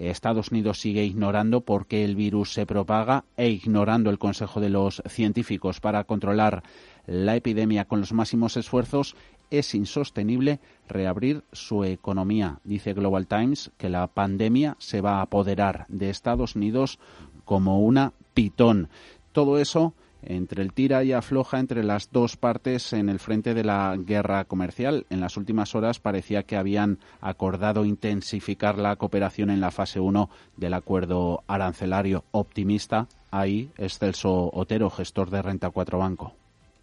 Estados 0.00 0.50
Unidos 0.50 0.80
sigue 0.80 1.04
ignorando 1.04 1.60
por 1.62 1.86
qué 1.86 2.04
el 2.04 2.14
virus 2.14 2.52
se 2.52 2.66
propaga 2.66 3.24
e 3.36 3.48
ignorando 3.48 4.10
el 4.10 4.18
consejo 4.18 4.60
de 4.60 4.70
los 4.70 5.02
científicos 5.08 5.80
para 5.80 6.04
controlar 6.04 6.62
la 7.06 7.36
epidemia 7.36 7.84
con 7.86 8.00
los 8.00 8.12
máximos 8.12 8.56
esfuerzos, 8.56 9.16
es 9.50 9.74
insostenible 9.74 10.60
reabrir 10.88 11.42
su 11.52 11.84
economía. 11.84 12.60
Dice 12.64 12.92
Global 12.92 13.26
Times 13.26 13.70
que 13.78 13.88
la 13.88 14.06
pandemia 14.06 14.76
se 14.78 15.00
va 15.00 15.18
a 15.18 15.22
apoderar 15.22 15.86
de 15.88 16.10
Estados 16.10 16.54
Unidos 16.54 16.98
como 17.44 17.80
una 17.80 18.12
pitón. 18.34 18.88
Todo 19.32 19.58
eso 19.58 19.94
entre 20.22 20.62
el 20.62 20.72
tira 20.72 21.04
y 21.04 21.12
afloja 21.12 21.58
entre 21.58 21.84
las 21.84 22.10
dos 22.10 22.36
partes 22.36 22.92
en 22.92 23.08
el 23.08 23.18
frente 23.18 23.54
de 23.54 23.64
la 23.64 23.96
guerra 23.98 24.44
comercial. 24.44 25.06
En 25.10 25.20
las 25.20 25.36
últimas 25.36 25.74
horas 25.74 26.00
parecía 26.00 26.42
que 26.42 26.56
habían 26.56 26.98
acordado 27.20 27.84
intensificar 27.84 28.78
la 28.78 28.96
cooperación 28.96 29.50
en 29.50 29.60
la 29.60 29.70
fase 29.70 30.00
1 30.00 30.28
del 30.56 30.74
acuerdo 30.74 31.42
arancelario 31.46 32.24
optimista. 32.32 33.06
Ahí 33.30 33.70
es 33.76 33.98
Celso 33.98 34.50
Otero, 34.52 34.90
gestor 34.90 35.30
de 35.30 35.42
Renta 35.42 35.70
4 35.70 35.98
Banco. 35.98 36.32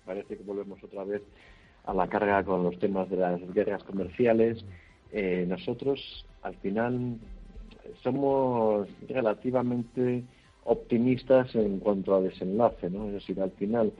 Parece 0.06 0.38
que 0.38 0.44
volvemos 0.44 0.84
otra 0.84 1.04
vez 1.04 1.22
a 1.86 1.94
la 1.94 2.08
carga 2.08 2.44
con 2.44 2.64
los 2.64 2.78
temas 2.80 3.10
de 3.10 3.18
las 3.18 3.42
guerras 3.54 3.84
comerciales. 3.84 4.64
Eh, 5.12 5.46
nosotros, 5.48 6.26
al 6.44 6.56
final, 6.56 7.18
somos 8.04 8.88
relativamente 9.08 10.24
optimistas 10.66 11.56
en 11.56 11.80
cuanto 11.80 12.14
a 12.14 12.22
desenlace, 12.22 12.90
¿no? 12.90 13.08
Es 13.08 13.14
decir, 13.14 13.40
al 13.42 13.52
final 13.52 13.94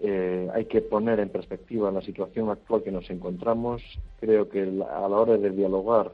eh, 0.00 0.48
hay 0.52 0.64
que 0.64 0.80
poner 0.80 1.20
en 1.20 1.28
perspectiva 1.28 1.90
la 1.90 2.00
situación 2.00 2.48
actual 2.50 2.82
que 2.82 2.92
nos 2.92 3.08
encontramos. 3.10 3.82
Creo 4.20 4.48
que 4.48 4.62
a 4.62 5.08
la 5.08 5.16
hora 5.16 5.36
de 5.36 5.50
dialogar 5.50 6.12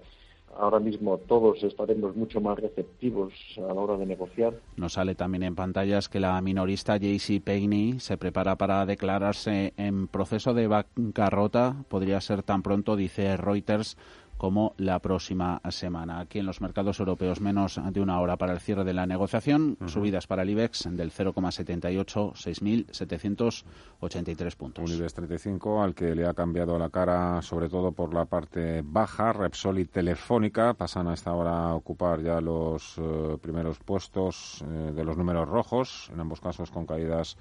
ahora 0.59 0.81
mismo 0.81 1.19
todos 1.19 1.63
estaremos 1.63 2.17
mucho 2.17 2.41
más 2.41 2.59
receptivos 2.59 3.33
a 3.59 3.73
la 3.73 3.81
hora 3.81 3.97
de 3.97 4.07
negociar. 4.07 4.55
Nos 4.77 4.95
sale 4.95 5.15
también 5.15 5.43
en 5.43 5.55
pantallas 5.55 6.09
que 6.09 6.21
la 6.21 6.41
minorista 6.41 6.97
JC 6.97 7.43
Payne 7.43 8.01
se 8.01 8.17
prepara 8.17 8.57
para 8.57 8.85
declararse 8.87 9.73
en 9.77 10.09
proceso 10.09 10.55
de 10.55 10.67
bancarrota. 10.67 11.77
Podría 11.89 12.21
ser 12.21 12.43
tan 12.43 12.63
pronto, 12.63 12.97
dice 12.97 13.37
Reuters, 13.37 13.97
como 14.41 14.75
la 14.79 14.99
próxima 15.01 15.61
semana. 15.69 16.19
Aquí 16.19 16.39
en 16.39 16.47
los 16.47 16.63
mercados 16.63 16.99
europeos 16.99 17.43
menos 17.43 17.79
de 17.93 18.01
una 18.01 18.19
hora 18.19 18.39
para 18.39 18.55
el 18.55 18.61
cierre 18.61 18.85
de 18.85 18.95
la 18.95 19.05
negociación, 19.05 19.77
subidas 19.85 20.27
para 20.27 20.45
el 20.45 20.49
IBEX 20.49 20.89
del 20.93 21.13
0,78, 21.13 22.33
6.783 22.33 24.57
puntos. 24.57 24.91
Un 24.91 24.97
IBEX 24.97 25.13
35 25.13 25.83
al 25.83 25.95
que 25.95 26.15
le 26.15 26.27
ha 26.27 26.33
cambiado 26.33 26.79
la 26.79 26.89
cara 26.89 27.43
sobre 27.43 27.69
todo 27.69 27.93
por 27.93 28.15
la 28.15 28.25
parte 28.25 28.81
baja, 28.83 29.35
Repsol 29.35 29.79
y 29.79 29.85
Telefónica 29.85 30.73
pasan 30.73 31.09
a 31.09 31.13
esta 31.13 31.35
hora 31.35 31.69
a 31.69 31.75
ocupar 31.75 32.23
ya 32.23 32.41
los 32.41 32.97
eh, 32.97 33.37
primeros 33.43 33.79
puestos 33.81 34.63
eh, 34.63 34.93
de 34.93 35.05
los 35.05 35.19
números 35.19 35.51
rojos, 35.51 36.09
en 36.15 36.19
ambos 36.19 36.41
casos 36.41 36.71
con 36.71 36.87
caídas 36.87 37.37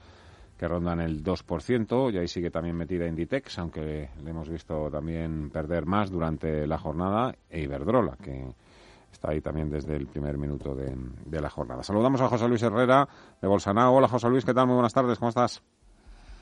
que 0.59 0.67
rondan 0.67 0.99
el 0.99 1.23
2%, 1.23 2.13
y 2.13 2.17
ahí 2.17 2.27
sigue 2.27 2.51
también 2.51 2.75
metida 2.75 3.07
Inditex, 3.07 3.59
aunque 3.59 4.09
le 4.21 4.29
hemos 4.29 4.49
visto 4.49 4.91
también 4.91 5.49
perder 5.51 5.85
más 5.85 6.11
durante 6.11 6.67
la 6.67 6.77
jornada, 6.77 7.33
e 7.49 7.61
Iberdrola, 7.61 8.17
que 8.21 8.53
está 9.09 9.31
ahí 9.31 9.39
también 9.39 9.69
desde 9.69 9.95
el 9.95 10.07
primer 10.07 10.37
minuto 10.37 10.75
de, 10.75 10.93
de 11.25 11.41
la 11.41 11.49
jornada. 11.49 11.81
Saludamos 11.81 12.19
a 12.19 12.27
José 12.27 12.45
Luis 12.49 12.61
Herrera 12.61 13.07
de 13.41 13.47
Bolsanao. 13.47 13.95
Hola 13.95 14.09
José 14.09 14.27
Luis, 14.29 14.43
¿qué 14.43 14.53
tal? 14.53 14.67
Muy 14.67 14.75
buenas 14.75 14.93
tardes, 14.93 15.17
¿cómo 15.17 15.29
estás? 15.29 15.63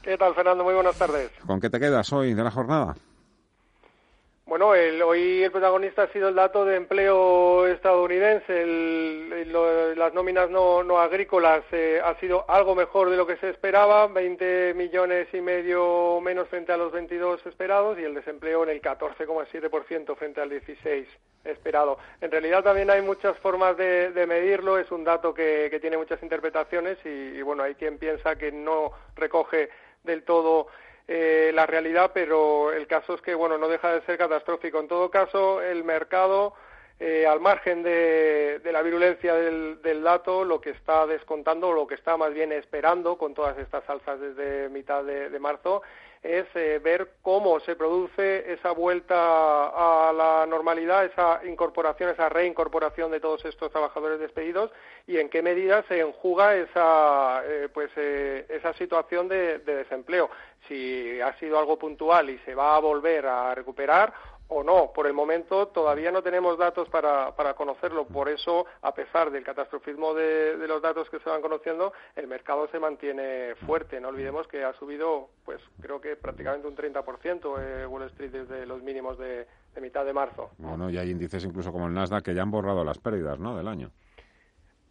¿Qué 0.02 0.18
tal, 0.18 0.34
Fernando? 0.34 0.64
Muy 0.64 0.74
buenas 0.74 0.98
tardes. 0.98 1.30
¿Con 1.46 1.60
qué 1.60 1.70
te 1.70 1.80
quedas 1.80 2.12
hoy 2.12 2.34
de 2.34 2.44
la 2.44 2.50
jornada? 2.50 2.96
Bueno, 4.48 4.74
el, 4.76 5.02
hoy 5.02 5.44
el 5.44 5.52
protagonista 5.52 6.04
ha 6.04 6.08
sido 6.14 6.30
el 6.30 6.36
dato 6.36 6.64
de 6.64 6.78
empleo 6.78 7.68
estadounidense. 7.68 8.66
las 9.98 10.14
nóminas 10.14 10.50
no, 10.50 10.84
no 10.84 11.02
agrícolas 11.02 11.66
eh, 11.74 12.00
ha 12.02 12.16
sido 12.22 12.46
algo 12.50 12.74
mejor 12.74 13.10
de 13.10 13.18
lo 13.18 13.28
que 13.28 13.36
se 13.36 13.50
esperaba, 13.50 14.08
20 14.08 14.74
millones 14.74 15.28
y 15.34 15.42
medio 15.42 16.22
menos 16.22 16.48
frente 16.48 16.72
a 16.72 16.78
los 16.78 16.94
22 16.94 17.46
esperados 17.46 18.00
y 18.00 18.06
el 18.06 18.14
desempleo 18.14 18.64
en 18.64 18.70
el 18.70 18.82
14,7% 18.82 20.16
frente 20.16 20.40
al 20.40 20.50
16 20.50 21.06
esperado. 21.44 21.98
En 22.22 22.32
realidad 22.32 22.64
también 22.64 22.90
hay 22.90 23.02
muchas 23.02 23.38
formas 23.40 23.76
de, 23.76 24.26
medirlo, 24.30 24.78
es 24.78 24.90
un 24.92 25.04
dato 25.04 25.34
que, 25.34 25.78
tiene 25.82 25.98
muchas 25.98 26.24
interpretaciones 26.24 26.98
y, 27.04 27.10
y 27.10 27.42
bueno, 27.42 27.64
hay 27.64 27.76
quien 27.76 27.98
piensa 27.98 28.38
que 28.38 28.54
no 28.54 28.94
recoge 29.18 29.70
del 30.06 30.24
todo 30.24 30.68
eh, 31.08 31.52
la 31.54 31.66
realidad, 31.66 32.12
pero 32.14 32.72
el 32.72 32.88
caso 32.88 33.16
es 33.16 33.22
que, 33.22 33.36
bueno, 33.36 33.58
no 33.58 33.68
deja 33.68 33.94
de 33.94 34.02
ser 34.02 34.18
catastrófico. 34.18 34.80
En 34.80 34.88
todo 34.88 35.10
caso, 35.10 35.62
el 35.62 35.84
mercado, 35.84 36.54
eh, 37.00 37.26
al 37.26 37.40
margen 37.40 37.84
de, 37.84 38.60
la 38.64 38.82
virulencia 38.82 39.34
del, 39.34 40.04
dato, 40.04 40.44
lo 40.44 40.60
que 40.60 40.72
está 40.72 41.08
descontando, 41.08 41.70
o 41.70 41.74
lo 41.74 41.88
que 41.88 41.96
está 41.96 42.18
más 42.18 42.34
bien 42.34 42.52
esperando 42.52 43.18
con 43.18 43.34
todas 43.34 43.58
estas 43.58 43.90
alzas 43.90 44.20
desde 44.20 44.70
mitad 44.70 45.04
de 45.04 45.40
marzo, 45.40 45.82
es 46.24 46.46
eh, 46.56 46.80
ver 46.84 47.14
cómo 47.22 47.60
se 47.60 47.76
produce 47.76 48.52
esa 48.52 48.72
vuelta 48.72 49.16
a 49.18 50.12
la 50.14 50.46
normalidad, 50.46 51.06
esa 51.06 51.42
incorporación, 51.46 52.10
esa 52.10 52.30
reincorporación 52.30 53.12
de 53.12 53.20
todos 53.20 53.46
estos 53.46 53.72
trabajadores 53.72 54.20
despedidos 54.20 54.72
y 55.06 55.18
en 55.18 55.30
qué 55.30 55.42
medida 55.42 55.84
se 55.88 56.00
enjuga 56.00 56.56
esa, 56.56 57.44
eh, 57.46 57.70
pues, 57.74 57.92
eh, 57.96 58.46
esa 58.50 58.74
situación 58.74 59.28
de 59.28 59.60
desempleo. 59.60 60.30
Si 60.68 61.22
ha 61.22 61.34
sido 61.40 61.60
algo 61.60 61.78
puntual 61.78 62.30
y 62.30 62.38
se 62.40 62.56
va 62.56 62.76
a 62.76 62.80
volver 62.80 63.26
a 63.26 63.56
recuperar 63.56 64.14
o 64.50 64.64
no. 64.64 64.92
Por 64.94 65.08
el 65.08 65.14
momento 65.14 65.68
todavía 65.68 66.12
no 66.12 66.22
tenemos 66.22 66.58
datos 66.58 66.90
para, 66.90 67.36
para 67.36 67.54
conocerlo. 67.54 68.06
Por 68.06 68.30
eso, 68.30 68.66
a 68.82 68.94
pesar 68.94 69.32
del 69.32 69.44
catastrofismo 69.44 70.14
de, 70.14 70.58
los 70.68 70.82
datos 70.82 71.10
que 71.10 71.20
se 71.20 71.30
van 71.30 71.42
conociendo, 71.42 71.94
el 72.16 72.28
mercado 72.28 72.68
se 72.70 72.80
mantiene 72.80 73.56
fuerte. 73.66 74.00
No 74.00 74.10
olvidemos 74.10 74.48
que 74.48 74.64
ha 74.64 74.74
subido, 74.74 75.30
pues 75.46 75.62
creo 75.82 76.02
que 76.02 76.16
prácticamente 76.16 76.68
un 76.68 76.76
30% 76.76 77.56
eh, 77.60 77.86
Wall 77.88 78.04
Street 78.04 78.32
desde 78.32 78.66
los 78.66 78.82
mínimos 78.82 79.18
de, 79.18 79.48
de 79.74 79.82
mitad 79.82 80.06
de 80.06 80.14
marzo. 80.14 80.52
Bueno, 80.58 80.90
y 80.90 80.98
hay 80.98 81.10
índices 81.10 81.44
incluso 81.44 81.72
como 81.72 81.88
el 81.88 81.94
Nasdaq 81.94 82.24
que 82.24 82.34
ya 82.34 82.42
han 82.42 82.52
borrado 82.52 82.84
las 82.84 82.98
pérdidas 82.98 83.40
¿no? 83.40 83.58
del 83.58 83.68
año. 83.68 83.92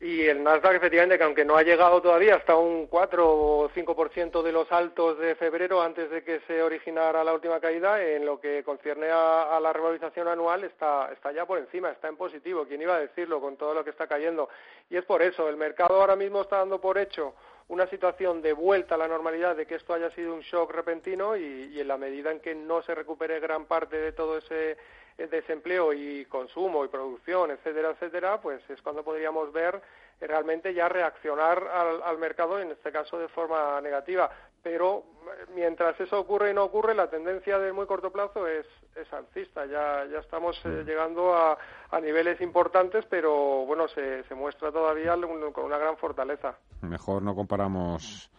Y 0.06 0.28
el 0.28 0.44
Nasdaq, 0.44 0.76
efectivamente, 0.76 1.18
que 1.18 1.24
aunque 1.24 1.44
no 1.44 1.56
ha 1.56 1.64
llegado 1.64 2.00
todavía 2.00 2.36
hasta 2.36 2.54
un 2.54 2.86
4 2.86 3.28
o 3.28 3.68
5% 3.70 4.40
de 4.40 4.52
los 4.52 4.70
altos 4.70 5.18
de 5.18 5.34
febrero 5.34 5.82
antes 5.82 6.08
de 6.10 6.22
que 6.22 6.38
se 6.46 6.62
originara 6.62 7.24
la 7.24 7.34
última 7.34 7.58
caída, 7.58 8.00
en 8.00 8.24
lo 8.24 8.38
que 8.38 8.62
concierne 8.62 9.08
a, 9.10 9.58
la 9.60 9.72
revalorización 9.72 10.28
anual 10.28 10.62
está, 10.62 11.10
está 11.12 11.32
ya 11.32 11.44
por 11.44 11.58
encima, 11.58 11.90
está 11.90 12.06
en 12.06 12.16
positivo. 12.16 12.66
¿Quién 12.68 12.82
iba 12.82 12.94
a 12.94 13.00
decirlo 13.00 13.40
con 13.40 13.56
todo 13.56 13.74
lo 13.74 13.82
que 13.82 13.90
está 13.90 14.06
cayendo? 14.06 14.48
Y 14.88 14.96
es 14.96 15.04
por 15.04 15.22
eso, 15.22 15.48
el 15.48 15.56
mercado 15.56 16.00
ahora 16.00 16.14
mismo 16.14 16.42
está 16.42 16.58
dando 16.58 16.80
por 16.80 16.98
hecho 16.98 17.34
una 17.66 17.88
situación 17.88 18.42
de 18.42 18.52
vuelta 18.52 18.94
a 18.94 18.98
la 18.98 19.08
normalidad, 19.08 19.56
de 19.56 19.66
que 19.66 19.74
esto 19.74 19.92
haya 19.92 20.12
sido 20.12 20.34
un 20.34 20.42
shock 20.42 20.70
repentino 20.70 21.36
y, 21.36 21.80
en 21.80 21.88
la 21.88 21.96
medida 21.96 22.30
en 22.30 22.38
que 22.38 22.54
no 22.54 22.80
se 22.82 22.94
recupere 22.94 23.40
gran 23.40 23.64
parte 23.64 23.96
de 23.96 24.12
todo 24.12 24.38
ese 24.38 24.76
desempleo 25.16 25.92
y 25.92 26.24
consumo 26.26 26.84
y 26.84 26.88
producción, 26.88 27.50
etcétera, 27.50 27.90
etcétera, 27.90 28.40
pues 28.40 28.60
es 28.68 28.82
cuando 28.82 29.02
podríamos 29.02 29.52
ver 29.52 29.80
realmente 30.20 30.72
ya 30.72 30.88
reaccionar 30.88 31.62
al, 32.04 32.18
mercado, 32.18 32.58
en 32.58 32.70
este 32.70 32.90
caso 32.90 33.18
de 33.18 33.28
forma 33.28 33.80
negativa. 33.80 34.30
Pero 34.62 35.04
eh, 35.26 35.46
mientras 35.54 35.98
eso 36.00 36.18
ocurre 36.18 36.50
y 36.50 36.54
no 36.54 36.64
ocurre, 36.64 36.94
la 36.94 37.08
tendencia 37.08 37.58
de 37.58 37.72
muy 37.72 37.86
corto 37.86 38.10
plazo 38.10 38.46
es, 38.46 38.66
es 38.96 39.10
alcista. 39.12 39.66
Ya, 39.66 40.04
ya 40.10 40.18
estamos 40.18 40.58
eh, 40.64 40.68
mm. 40.68 40.86
llegando 40.86 41.34
a, 41.34 41.56
a, 41.90 42.00
niveles 42.00 42.40
importantes, 42.40 43.04
pero 43.08 43.64
bueno, 43.66 43.88
se, 43.88 44.24
se 44.24 44.34
muestra 44.34 44.72
todavía 44.72 45.14
con 45.52 45.64
una 45.64 45.78
gran 45.78 45.96
fortaleza. 45.98 46.56
Mejor 46.82 47.22
no 47.22 47.34
comparamos 47.34 48.30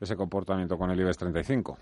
ese 0.00 0.16
comportamiento 0.16 0.78
con 0.78 0.90
el 0.90 1.00
IBEX 1.00 1.18
35. 1.18 1.78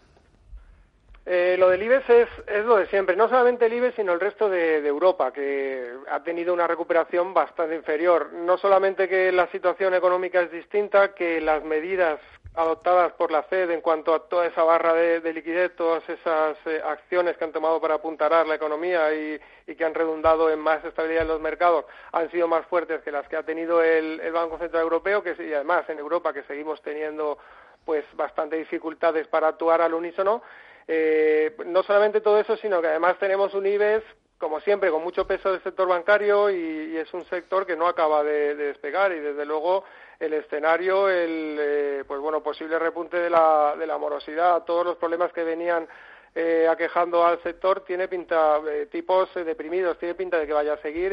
Eh, 1.27 1.57
lo 1.59 1.71
del 1.71 1.83
IBEX 1.83 2.11
es, 2.11 2.29
es, 2.47 2.65
lo 2.67 2.77
de 2.77 2.87
siempre, 2.87 3.17
no 3.17 3.29
solamente 3.29 3.65
el 3.65 3.73
IBEX, 3.73 3.97
sino 3.97 4.13
el 4.13 4.21
resto 4.21 4.51
de, 4.51 4.87
Europa, 4.87 5.33
que 5.33 5.91
ha 6.11 6.23
tenido 6.23 6.53
una 6.53 6.67
recuperación 6.67 7.33
bastante 7.33 7.75
inferior. 7.75 8.31
No 8.33 8.59
solamente 8.59 9.09
que 9.09 9.33
la 9.33 9.47
situación 9.49 9.95
económica 9.95 10.43
es 10.43 10.53
distinta, 10.53 11.15
que 11.15 11.41
las 11.41 11.65
medidas 11.65 12.21
adoptadas 12.55 13.13
por 13.15 13.33
la 13.33 13.43
Fed 13.43 13.71
en 13.71 13.81
cuanto 13.81 14.15
a 14.15 14.29
toda 14.29 14.47
esa 14.47 14.63
barra 14.63 14.93
de, 14.93 15.33
liquidez, 15.33 15.75
todas 15.75 16.07
esas 16.09 16.57
eh, 16.67 16.81
acciones 16.85 17.37
que 17.37 17.45
han 17.45 17.53
tomado 17.53 17.81
para 17.81 17.95
apuntalar 17.95 18.47
la 18.47 18.55
economía 18.55 19.13
y, 19.15 19.41
que 19.75 19.85
han 19.85 19.95
redundado 19.95 20.51
en 20.51 20.61
más 20.61 20.85
estabilidad 20.85 21.23
en 21.23 21.29
los 21.29 21.41
mercados, 21.41 21.87
han 22.13 22.31
sido 22.31 22.47
más 22.47 22.67
fuertes 22.67 23.01
que 23.03 23.11
las 23.11 23.27
que 23.29 23.37
ha 23.37 23.43
tenido 23.43 23.83
el, 23.83 24.21
Banco 24.31 24.59
Central 24.59 24.83
Europeo, 24.83 25.23
que 25.23 25.35
y 25.43 25.55
además 25.55 25.89
en 25.89 25.99
Europa 25.99 26.35
que 26.35 26.43
seguimos 26.45 26.83
teniendo 26.83 27.39
pues 27.85 28.05
bastante 28.15 28.57
dificultades 28.57 29.27
para 29.27 29.49
actuar 29.49 29.81
al 29.81 29.95
unísono 29.95 30.43
eh, 30.87 31.57
no 31.67 31.83
solamente 31.83 32.21
todo 32.21 32.39
eso, 32.39 32.57
sino 32.57 32.81
que 32.81 32.89
además 32.89 33.19
tenemos 33.19 33.55
un 33.55 33.67
IBEX, 33.67 34.05
como 34.39 34.61
siempre, 34.61 34.91
con 34.91 35.03
mucho 35.03 35.27
peso 35.27 35.51
del 35.53 35.63
sector 35.63 35.89
bancario 35.89 36.51
y, 36.51 36.97
es 36.97 37.13
un 37.15 37.25
sector 37.27 37.67
que 37.67 37.77
no 37.77 37.87
acaba 37.87 38.23
de, 38.23 38.55
despegar 38.55 39.13
y 39.13 39.21
desde 39.21 39.45
luego 39.45 39.85
el 40.21 40.33
escenario, 40.33 41.09
el 41.09 41.57
eh, 41.59 42.05
pues 42.07 42.21
bueno 42.21 42.43
posible 42.43 42.79
repunte 42.79 43.19
de 43.19 43.31
la, 43.31 43.75
de 43.79 43.87
la 43.87 43.99
morosidad, 43.99 44.65
todos 44.65 44.85
los 44.85 44.97
problemas 44.97 45.33
que 45.33 45.45
venían 45.45 45.89
eh, 46.37 46.67
aquejando 46.69 47.25
al 47.25 47.41
sector 47.45 47.85
tiene 47.85 48.09
pinta, 48.09 48.59
eh, 48.69 48.87
tipos 48.87 49.29
eh, 49.37 49.45
deprimidos, 49.45 49.97
tiene 49.99 50.17
pinta 50.17 50.37
de 50.37 50.49
que 50.49 50.53
vaya 50.53 50.73
a 50.73 50.83
seguir 50.83 51.13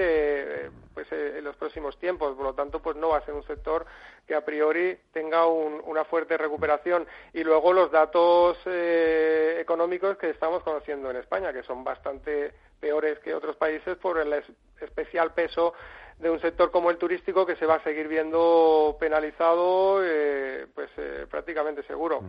pues, 0.96 1.12
en 1.12 1.44
los 1.44 1.56
próximos 1.58 1.96
tiempos. 2.00 2.36
Por 2.36 2.44
lo 2.44 2.54
tanto, 2.56 2.80
pues 2.82 2.96
no 2.96 3.10
va 3.10 3.18
a 3.18 3.26
ser 3.26 3.36
un 3.36 3.46
sector 3.46 3.86
que 4.28 4.34
a 4.34 4.44
priori 4.44 4.98
tenga 5.14 5.46
una 5.46 6.06
fuerte 6.06 6.38
recuperación. 6.38 7.06
Y 7.34 7.44
luego 7.44 7.72
los 7.72 7.92
datos 7.92 8.58
económicos 8.66 10.18
que 10.18 10.32
estamos 10.32 10.64
conociendo 10.64 11.12
en 11.12 11.18
España, 11.18 11.54
que 11.54 11.62
son 11.64 11.84
bastante 11.84 12.52
peores 12.80 13.20
que 13.20 13.36
otros 13.36 13.56
países 13.58 13.98
por 13.98 14.18
el 14.18 14.44
especial 14.82 15.34
peso 15.34 15.76
de 16.22 16.30
un 16.30 16.40
sector 16.40 16.70
como 16.72 16.92
el 16.92 16.98
turístico 16.98 17.46
que 17.46 17.56
se 17.56 17.66
va 17.66 17.76
a 17.76 17.84
seguir 17.84 18.08
viendo 18.08 18.96
penalizado 19.00 20.04
eh, 20.04 20.68
pues 20.74 20.90
eh, 20.98 21.26
prácticamente 21.30 21.84
seguro. 21.84 22.22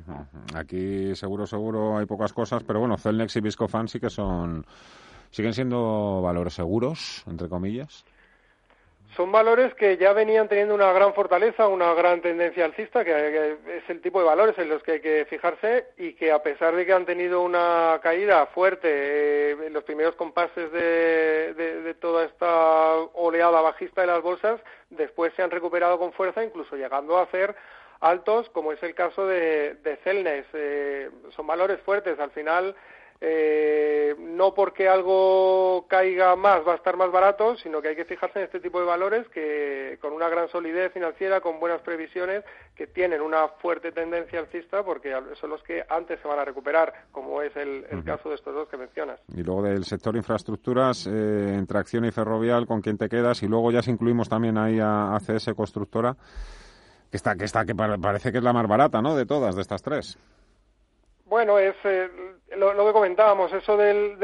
Aquí 0.54 1.14
seguro 1.14 1.46
seguro 1.46 1.98
hay 1.98 2.06
pocas 2.06 2.32
cosas, 2.32 2.62
pero 2.64 2.80
bueno, 2.80 2.96
Celnex 2.96 3.36
y 3.36 3.40
Viscofan 3.40 3.88
sí 3.88 4.00
que 4.00 4.08
son 4.08 4.64
siguen 5.30 5.52
siendo 5.52 6.22
valores 6.22 6.54
seguros 6.54 7.22
entre 7.26 7.48
comillas. 7.48 8.04
Son 9.16 9.30
valores 9.30 9.74
que 9.74 9.98
ya 9.98 10.14
venían 10.14 10.48
teniendo 10.48 10.74
una 10.74 10.90
gran 10.92 11.12
fortaleza, 11.12 11.68
una 11.68 11.92
gran 11.92 12.22
tendencia 12.22 12.64
alcista, 12.64 13.04
que, 13.04 13.58
es 13.76 13.90
el 13.90 14.00
tipo 14.00 14.18
de 14.20 14.24
valores 14.24 14.56
en 14.58 14.70
los 14.70 14.82
que 14.82 14.92
hay 14.92 15.00
que 15.00 15.26
fijarse 15.28 15.88
y 15.98 16.14
que 16.14 16.32
a 16.32 16.42
pesar 16.42 16.74
de 16.74 16.86
que 16.86 16.94
han 16.94 17.04
tenido 17.04 17.42
una 17.42 18.00
caída 18.02 18.46
fuerte 18.46 18.88
eh, 18.90 19.56
en 19.66 19.72
los 19.74 19.84
primeros 19.84 20.14
compases 20.14 20.72
de, 20.72 21.52
de, 21.54 21.94
toda 21.94 22.24
esta 22.24 22.94
oleada 23.12 23.60
bajista 23.60 24.00
de 24.00 24.06
las 24.06 24.22
bolsas, 24.22 24.58
después 24.88 25.34
se 25.34 25.42
han 25.42 25.50
recuperado 25.50 25.98
con 25.98 26.14
fuerza, 26.14 26.42
incluso 26.42 26.76
llegando 26.76 27.18
a 27.18 27.24
hacer 27.24 27.54
altos, 28.00 28.48
como 28.48 28.72
es 28.72 28.82
el 28.82 28.94
caso 28.94 29.26
de, 29.26 29.74
de 29.74 29.96
Celnes. 29.98 30.46
Eh, 30.54 31.10
son 31.36 31.46
valores 31.46 31.80
fuertes. 31.82 32.18
Al 32.18 32.30
final, 32.30 32.74
eh, 33.24 34.16
no 34.18 34.52
porque 34.52 34.88
algo 34.88 35.86
caiga 35.86 36.34
más 36.34 36.66
va 36.66 36.72
a 36.72 36.76
estar 36.76 36.96
más 36.96 37.12
barato, 37.12 37.56
sino 37.56 37.80
que 37.80 37.86
hay 37.88 37.94
que 37.94 38.04
fijarse 38.04 38.40
en 38.40 38.46
este 38.46 38.58
tipo 38.58 38.80
de 38.80 38.86
valores 38.86 39.28
que 39.28 39.96
con 40.00 40.12
una 40.12 40.28
gran 40.28 40.48
solidez 40.48 40.92
financiera, 40.92 41.40
con 41.40 41.60
buenas 41.60 41.80
previsiones, 41.82 42.42
que 42.74 42.88
tienen 42.88 43.20
una 43.20 43.46
fuerte 43.46 43.92
tendencia 43.92 44.40
alcista 44.40 44.82
porque 44.82 45.14
son 45.40 45.50
los 45.50 45.62
que 45.62 45.84
antes 45.88 46.18
se 46.20 46.26
van 46.26 46.40
a 46.40 46.44
recuperar, 46.44 46.92
como 47.12 47.42
es 47.42 47.54
el, 47.54 47.86
caso 48.04 48.28
de 48.28 48.34
estos 48.34 48.56
dos 48.56 48.68
que 48.68 48.76
mencionas. 48.76 49.20
Y 49.32 49.44
luego 49.44 49.62
del 49.62 49.84
sector 49.84 50.16
infraestructuras, 50.16 51.06
eh, 51.06 51.54
entre 51.54 51.78
acción 51.78 52.04
y 52.04 52.10
ferrovial, 52.10 52.66
¿con 52.66 52.80
quién 52.80 52.98
te 52.98 53.08
quedas? 53.08 53.44
Y 53.44 53.46
luego 53.46 53.70
ya 53.70 53.82
si 53.82 53.92
incluimos 53.92 54.28
también 54.28 54.58
ahí 54.58 54.80
a 54.80 55.14
ACS 55.14 55.54
Constructora, 55.54 56.16
que 57.08 57.16
está, 57.16 57.36
que 57.36 57.44
está, 57.44 57.64
que 57.64 57.76
parece 57.76 58.32
que 58.32 58.38
es 58.38 58.44
la 58.44 58.52
más 58.52 58.66
barata, 58.66 59.00
¿no? 59.00 59.14
De 59.14 59.26
todas, 59.26 59.54
de 59.54 59.62
estas 59.62 59.80
tres. 59.80 60.18
Bueno, 61.32 61.58
es 61.58 61.74
eh, 61.84 62.10
lo, 62.56 62.86
que 62.86 62.92
comentábamos, 62.92 63.50
eso 63.54 63.74
del, 63.74 64.18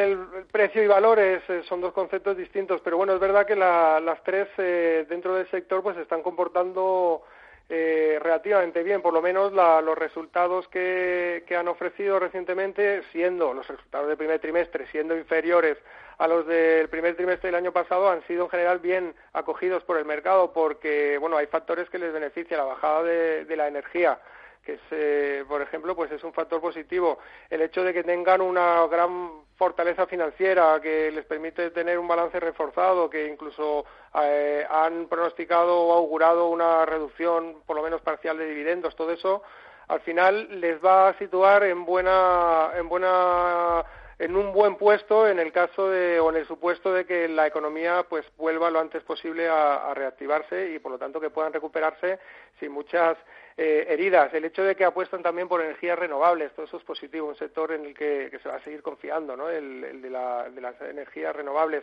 precio 0.53 0.83
y 0.83 0.87
valores 0.87 1.43
eh, 1.49 1.63
son 1.67 1.81
dos 1.81 1.95
conceptos 1.95 2.37
distintos, 2.37 2.83
pero 2.83 2.99
bueno, 2.99 3.15
es 3.15 3.19
verdad 3.19 3.47
que 3.47 3.57
las 3.57 4.23
tres 4.25 4.47
eh, 4.59 5.07
dentro 5.09 5.35
del 5.35 5.51
sector 5.51 5.83
pues 5.83 5.97
se 5.97 6.03
están 6.03 6.23
comportando 6.23 7.23
relativamente 7.67 8.83
bien, 8.83 9.01
por 9.01 9.15
lo 9.15 9.23
menos 9.23 9.55
los 9.55 9.97
resultados 9.97 10.69
que, 10.69 11.43
han 11.59 11.69
ofrecido 11.69 12.19
recientemente, 12.19 13.03
siendo 13.11 13.55
los 13.55 13.67
resultados 13.67 14.09
del 14.09 14.19
primer 14.19 14.39
trimestre, 14.39 14.87
siendo 14.89 15.17
inferiores 15.17 15.79
a 16.19 16.29
los 16.29 16.47
del 16.47 16.91
primer 16.91 17.17
trimestre 17.17 17.49
del 17.49 17.55
año 17.55 17.73
pasado, 17.73 18.11
han 18.11 18.23
sido 18.27 18.45
en 18.45 18.51
general 18.51 18.81
bien 18.81 19.15
acogidos 19.33 19.83
por 19.83 19.97
el 19.97 20.05
mercado, 20.05 20.53
porque 20.53 21.17
bueno, 21.17 21.39
hay 21.39 21.47
factores 21.47 21.89
que 21.89 21.99
les 21.99 22.13
benefician, 22.13 22.59
la 22.59 22.67
bajada 22.67 23.03
de 23.03 23.57
la 23.57 23.67
energía 23.67 24.19
que 24.69 24.79
eh, 24.91 25.45
por 25.49 25.63
ejemplo, 25.63 25.97
pues 25.97 26.13
es 26.13 26.23
un 26.23 26.35
factor 26.35 26.61
positivo. 26.61 27.19
El 27.49 27.63
hecho 27.63 27.83
de 27.83 27.95
que 27.95 28.05
tengan 28.05 28.43
una 28.43 28.87
gran 28.87 29.31
fortaleza 29.57 30.07
financiera 30.07 30.79
que 30.83 31.11
les 31.11 31.25
permite 31.25 31.71
tener 31.71 31.99
un 31.99 32.07
balance 32.07 32.39
reforzado, 32.39 33.09
que 33.09 33.29
incluso 33.29 33.87
eh, 34.23 34.67
han 34.69 35.07
pronosticado 35.07 35.75
o 35.75 35.95
augurado 35.95 36.51
una 36.51 36.85
reducción, 36.85 37.63
por 37.65 37.77
lo 37.77 37.83
menos 37.83 38.03
parcial, 38.03 38.37
de 38.37 38.47
dividendos, 38.47 38.95
todo 38.95 39.11
eso, 39.11 39.43
al 39.89 40.01
final 40.01 40.61
les 40.61 40.85
va 40.85 41.09
a 41.09 41.19
situar 41.19 41.65
en 41.65 41.87
buena, 41.87 42.73
en 42.77 42.91
buena 42.91 43.87
en 44.19 44.37
un 44.37 44.53
buen 44.53 44.77
puesto 44.77 45.29
en 45.29 45.39
el 45.39 45.51
caso 45.51 45.89
de 45.89 46.21
o 46.21 46.29
en 46.29 46.37
el 46.37 46.47
supuesto 46.47 46.93
de 46.93 47.07
que 47.07 47.29
la 47.29 47.47
economía 47.47 48.05
pues 48.07 48.27
vuelva 48.37 48.69
lo 48.69 48.81
antes 48.81 49.03
posible 49.05 49.49
a 49.49 49.95
reactivarse 49.95 50.73
y 50.73 50.81
por 50.81 50.91
lo 50.91 50.99
tanto 50.99 51.21
que 51.21 51.31
puedan 51.31 51.53
recuperarse 51.53 52.19
sin 52.59 52.73
muchas 52.73 53.17
eh, 53.61 53.87
heridas. 53.89 54.33
El 54.33 54.45
hecho 54.45 54.63
de 54.63 54.77
que 54.77 54.85
apuestan 54.85 55.21
también 55.21 55.49
por 55.49 55.61
energías 55.61 55.99
renovables, 55.99 56.53
todo 56.53 56.65
eso 56.65 56.77
es 56.77 56.85
positivo, 56.85 57.27
un 57.27 57.35
sector 57.35 57.73
en 57.73 57.87
el 57.87 57.93
que, 57.93 58.31
se 58.41 58.49
va 58.49 58.55
a 58.55 58.63
seguir 58.63 58.83
confiando, 58.83 59.37
¿no? 59.37 59.51
El, 59.51 60.01
de, 60.01 60.09
las 60.09 60.81
energías 60.81 61.35
renovables. 61.35 61.83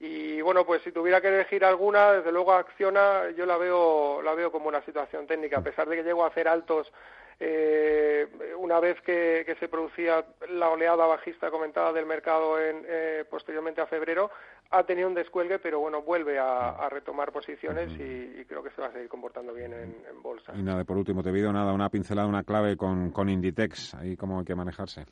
Y 0.00 0.40
bueno, 0.40 0.66
pues 0.66 0.82
si 0.82 0.90
tuviera 0.90 1.20
que 1.20 1.28
elegir 1.28 1.64
alguna, 1.64 2.14
desde 2.14 2.32
luego 2.32 2.52
Acciona 2.52 3.30
yo 3.30 3.46
la 3.46 3.56
veo, 3.56 4.22
la 4.22 4.34
veo 4.34 4.50
como 4.50 4.66
una 4.66 4.82
situación 4.82 5.28
técnica, 5.28 5.58
a 5.58 5.62
pesar 5.62 5.88
de 5.88 5.94
que 5.94 6.02
llego 6.02 6.24
a 6.24 6.28
hacer 6.28 6.48
altos 6.48 6.92
eh, 7.40 8.26
una 8.58 8.80
vez 8.80 9.00
que, 9.02 9.44
se 9.58 9.68
producía 9.68 10.24
la 10.50 10.70
oleada 10.70 11.06
bajista 11.06 11.50
comentada 11.50 11.92
del 11.92 12.06
mercado 12.06 12.60
en, 12.60 12.84
eh, 12.86 13.24
posteriormente 13.28 13.80
a 13.80 13.86
febrero, 13.86 14.30
ha 14.70 14.84
tenido 14.84 15.08
un 15.08 15.14
descuelgue, 15.14 15.58
pero 15.58 15.80
bueno, 15.80 16.02
vuelve 16.02 16.38
a, 16.38 16.88
retomar 16.88 17.32
posiciones 17.32 17.90
y, 17.92 18.44
creo 18.44 18.62
que 18.62 18.70
se 18.70 18.80
va 18.80 18.88
a 18.88 18.92
seguir 18.92 19.08
comportando 19.08 19.52
bien 19.52 19.72
en, 19.72 20.22
bolsa. 20.22 20.52
Y 20.54 20.62
nada, 20.62 20.84
por 20.84 20.96
último, 20.96 21.22
te 21.22 21.32
pido 21.32 21.52
nada, 21.52 21.72
una 21.72 21.88
pincelada, 21.88 22.26
una 22.26 22.44
clave 22.44 22.76
con, 22.76 23.10
con 23.10 23.28
Inditex, 23.28 23.94
ahí 23.94 24.16
cómo 24.16 24.38
hay 24.38 24.44
que 24.44 24.54
manejarse. 24.54 25.04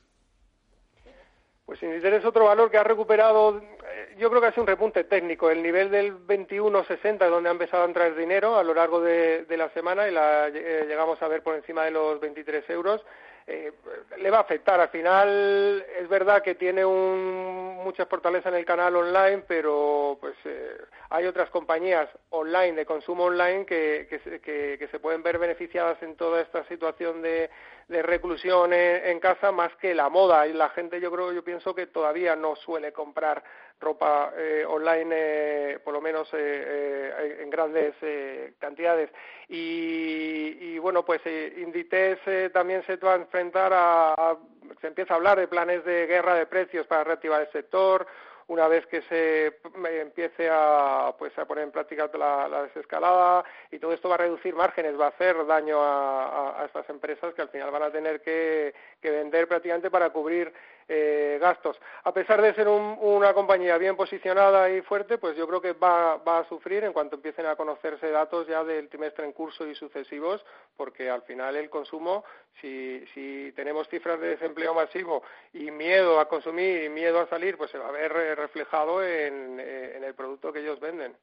Pues 1.72 1.82
Inditex 1.84 2.18
es 2.18 2.24
otro 2.26 2.44
valor 2.44 2.70
que 2.70 2.76
ha 2.76 2.84
recuperado, 2.84 3.56
eh, 3.56 4.14
yo 4.18 4.28
creo 4.28 4.42
que 4.42 4.48
ha 4.48 4.50
sido 4.50 4.64
un 4.64 4.66
repunte 4.66 5.04
técnico, 5.04 5.48
el 5.48 5.62
nivel 5.62 5.90
del 5.90 6.14
21.60 6.26 7.30
donde 7.30 7.48
ha 7.48 7.52
empezado 7.52 7.84
a 7.84 7.86
entrar 7.86 8.14
dinero 8.14 8.58
a 8.58 8.62
lo 8.62 8.74
largo 8.74 9.00
de, 9.00 9.46
la 9.48 9.70
semana 9.70 10.06
y 10.06 10.10
la 10.10 10.48
eh, 10.48 10.84
llegamos 10.86 11.22
a 11.22 11.28
ver 11.28 11.42
por 11.42 11.54
encima 11.54 11.86
de 11.86 11.92
los 11.92 12.20
23 12.20 12.68
euros 12.68 13.02
eh, 13.46 13.72
le 14.18 14.30
va 14.30 14.38
a 14.38 14.42
afectar. 14.42 14.80
Al 14.80 14.88
final 14.88 15.84
es 15.98 16.08
verdad 16.08 16.42
que 16.42 16.54
tiene 16.54 16.84
un, 16.84 17.80
mucha 17.82 18.06
fortaleza 18.06 18.48
en 18.48 18.54
el 18.54 18.64
canal 18.64 18.94
online, 18.94 19.42
pero 19.46 20.16
pues 20.20 20.34
eh, 20.44 20.76
hay 21.10 21.26
otras 21.26 21.50
compañías 21.50 22.08
online 22.30 22.74
de 22.74 22.86
consumo 22.86 23.24
online 23.24 23.66
que, 23.66 24.06
que, 24.08 24.88
se 24.90 24.98
pueden 25.00 25.22
ver 25.22 25.38
beneficiadas 25.38 26.00
en 26.02 26.16
toda 26.16 26.40
esta 26.40 26.64
situación 26.68 27.22
de, 27.22 27.50
de 27.88 28.02
reclusión 28.02 28.72
en, 28.72 29.20
casa 29.20 29.52
más 29.52 29.74
que 29.76 29.94
la 29.94 30.08
moda 30.08 30.46
y 30.46 30.52
la 30.52 30.70
gente 30.70 31.00
yo 31.00 31.10
creo 31.10 31.32
yo 31.32 31.44
pienso 31.44 31.74
que 31.74 31.86
todavía 31.86 32.34
no 32.34 32.56
suele 32.56 32.92
comprar 32.92 33.42
ropa 33.82 34.32
eh, 34.36 34.64
online, 34.66 35.10
eh, 35.12 35.78
por 35.84 35.92
lo 35.92 36.00
menos 36.00 36.28
eh, 36.32 36.36
eh 36.38 37.38
en 37.42 37.50
grandes 37.50 37.94
eh, 38.00 38.54
cantidades. 38.58 39.10
Y, 39.48 40.56
y, 40.60 40.78
bueno, 40.78 41.04
pues 41.04 41.20
Inditex 41.26 42.52
también 42.52 42.82
se 42.86 42.96
va 42.96 43.14
a 43.14 43.16
enfrentar 43.16 43.72
a, 43.74 44.36
se 44.80 44.86
empieza 44.86 45.12
a 45.12 45.16
hablar 45.16 45.38
de 45.38 45.48
planes 45.48 45.84
de 45.84 46.06
guerra 46.06 46.36
de 46.36 46.46
precios 46.46 46.86
para 46.86 47.04
reactivar 47.04 47.42
el 47.42 47.50
sector 47.50 48.06
una 48.48 48.68
vez 48.68 48.86
que 48.86 49.02
se 49.02 49.58
empiece 50.00 50.48
a, 50.50 51.14
pues, 51.18 51.36
a 51.38 51.44
poner 51.44 51.64
en 51.64 51.70
práctica 51.70 52.10
la, 52.18 52.62
desescalada 52.62 53.44
y 53.70 53.78
todo 53.78 53.92
esto 53.92 54.08
va 54.08 54.16
a 54.16 54.18
reducir 54.18 54.54
márgenes, 54.54 54.98
va 54.98 55.06
a 55.06 55.10
hacer 55.10 55.46
daño 55.46 55.78
a, 55.80 56.62
estas 56.66 56.88
empresas 56.90 57.34
que 57.34 57.42
al 57.42 57.48
final 57.48 57.70
van 57.70 57.84
a 57.84 57.90
tener 57.90 58.20
que, 58.20 58.74
vender 59.02 59.48
prácticamente 59.48 59.90
para 59.90 60.10
cubrir 60.10 60.52
eh, 60.94 61.38
gastos. 61.40 61.80
A 62.04 62.12
pesar 62.12 62.42
de 62.42 62.52
ser 62.52 62.68
una 62.68 63.32
compañía 63.32 63.78
bien 63.78 63.96
posicionada 63.96 64.68
y 64.68 64.82
fuerte, 64.82 65.16
pues 65.16 65.34
yo 65.38 65.48
creo 65.48 65.62
que 65.62 65.72
va, 65.72 66.18
va 66.18 66.40
a 66.40 66.48
sufrir 66.50 66.84
en 66.84 66.92
cuanto 66.92 67.16
empiecen 67.16 67.46
a 67.46 67.56
conocerse 67.56 68.10
datos 68.10 68.46
ya 68.46 68.62
del 68.62 68.90
trimestre 68.90 69.24
en 69.24 69.32
curso 69.32 69.66
y 69.66 69.74
sucesivos, 69.74 70.44
porque 70.76 71.08
al 71.08 71.22
final 71.22 71.56
el 71.56 71.70
consumo, 71.70 72.24
si, 72.60 73.02
si 73.14 73.52
tenemos 73.56 73.88
cifras 73.88 74.20
de 74.20 74.28
desempleo 74.28 74.74
masivo 74.74 75.22
y 75.54 75.70
miedo 75.70 76.20
a 76.20 76.28
consumir 76.28 76.84
y 76.84 76.88
miedo 76.90 77.20
a 77.20 77.28
salir, 77.28 77.56
pues 77.56 77.70
se 77.70 77.78
va 77.78 77.88
a 77.88 77.92
ver 77.92 78.12
reflejado 78.36 79.02
en, 79.02 79.58
eh, 79.60 79.96
en 79.96 80.04
el 80.04 80.14
producto 80.14 80.52
que 80.52 80.60
ellos 80.60 80.78
venden. 80.78 81.16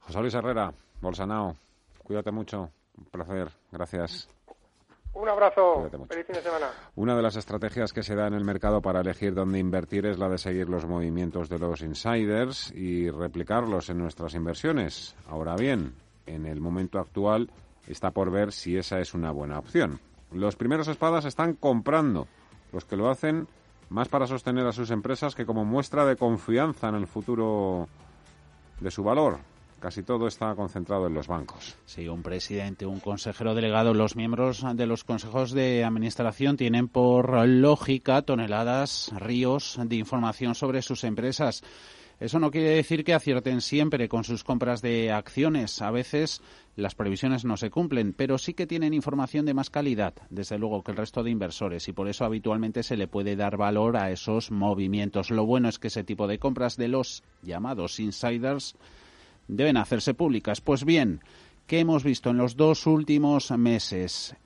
José 0.00 0.20
Luis 0.20 0.32
Herrera, 0.32 0.72
Bolsanao, 1.02 1.54
cuídate 2.02 2.30
mucho, 2.30 2.70
un 2.96 3.04
placer, 3.10 3.48
gracias. 3.70 4.30
Un 5.14 5.28
abrazo, 5.28 5.88
feliz 6.08 6.26
fin 6.26 6.36
de 6.36 6.42
semana. 6.42 6.68
Una 6.94 7.16
de 7.16 7.22
las 7.22 7.36
estrategias 7.36 7.92
que 7.92 8.02
se 8.02 8.14
da 8.14 8.26
en 8.26 8.34
el 8.34 8.44
mercado 8.44 8.80
para 8.80 9.00
elegir 9.00 9.34
dónde 9.34 9.58
invertir 9.58 10.06
es 10.06 10.18
la 10.18 10.28
de 10.28 10.38
seguir 10.38 10.68
los 10.68 10.86
movimientos 10.86 11.48
de 11.48 11.58
los 11.58 11.82
insiders 11.82 12.72
y 12.72 13.10
replicarlos 13.10 13.90
en 13.90 13.98
nuestras 13.98 14.34
inversiones. 14.34 15.16
Ahora 15.28 15.56
bien, 15.56 15.94
en 16.26 16.46
el 16.46 16.60
momento 16.60 16.98
actual 16.98 17.50
está 17.86 18.10
por 18.10 18.30
ver 18.30 18.52
si 18.52 18.76
esa 18.76 19.00
es 19.00 19.14
una 19.14 19.32
buena 19.32 19.58
opción. 19.58 19.98
Los 20.32 20.56
primeros 20.56 20.88
espadas 20.88 21.24
están 21.24 21.54
comprando. 21.54 22.26
Los 22.72 22.84
que 22.84 22.96
lo 22.96 23.08
hacen 23.08 23.48
más 23.88 24.08
para 24.08 24.26
sostener 24.26 24.66
a 24.66 24.72
sus 24.72 24.90
empresas 24.90 25.34
que 25.34 25.46
como 25.46 25.64
muestra 25.64 26.04
de 26.04 26.16
confianza 26.16 26.88
en 26.88 26.96
el 26.96 27.06
futuro 27.06 27.88
de 28.80 28.90
su 28.90 29.02
valor. 29.02 29.38
Casi 29.80 30.02
todo 30.02 30.26
está 30.26 30.54
concentrado 30.56 31.06
en 31.06 31.14
los 31.14 31.28
bancos. 31.28 31.76
Sí, 31.84 32.08
un 32.08 32.22
presidente, 32.22 32.84
un 32.84 32.98
consejero 32.98 33.54
delegado, 33.54 33.94
los 33.94 34.16
miembros 34.16 34.64
de 34.74 34.86
los 34.86 35.04
consejos 35.04 35.52
de 35.52 35.84
administración 35.84 36.56
tienen 36.56 36.88
por 36.88 37.46
lógica 37.46 38.22
toneladas, 38.22 39.12
ríos 39.16 39.78
de 39.84 39.96
información 39.96 40.56
sobre 40.56 40.82
sus 40.82 41.04
empresas. 41.04 41.62
Eso 42.20 42.40
no 42.40 42.50
quiere 42.50 42.70
decir 42.70 43.04
que 43.04 43.14
acierten 43.14 43.60
siempre 43.60 44.08
con 44.08 44.24
sus 44.24 44.42
compras 44.42 44.82
de 44.82 45.12
acciones. 45.12 45.80
A 45.80 45.92
veces 45.92 46.42
las 46.74 46.96
previsiones 46.96 47.44
no 47.44 47.56
se 47.56 47.70
cumplen, 47.70 48.12
pero 48.12 48.38
sí 48.38 48.54
que 48.54 48.66
tienen 48.66 48.92
información 48.92 49.46
de 49.46 49.54
más 49.54 49.70
calidad, 49.70 50.14
desde 50.28 50.58
luego, 50.58 50.82
que 50.82 50.90
el 50.90 50.96
resto 50.96 51.22
de 51.22 51.30
inversores, 51.30 51.86
y 51.86 51.92
por 51.92 52.08
eso 52.08 52.24
habitualmente 52.24 52.82
se 52.82 52.96
le 52.96 53.06
puede 53.06 53.36
dar 53.36 53.56
valor 53.56 53.96
a 53.96 54.10
esos 54.10 54.50
movimientos. 54.50 55.30
Lo 55.30 55.46
bueno 55.46 55.68
es 55.68 55.78
que 55.78 55.86
ese 55.88 56.02
tipo 56.02 56.26
de 56.26 56.40
compras 56.40 56.76
de 56.76 56.88
los 56.88 57.22
llamados 57.42 58.00
insiders 58.00 58.74
deben 59.48 59.76
hacerse 59.76 60.14
públicas. 60.14 60.60
Pues 60.60 60.84
bien, 60.84 61.20
¿qué 61.66 61.80
hemos 61.80 62.04
visto 62.04 62.30
en 62.30 62.36
los 62.36 62.56
dos 62.56 62.86
últimos 62.86 63.50
meses? 63.50 64.36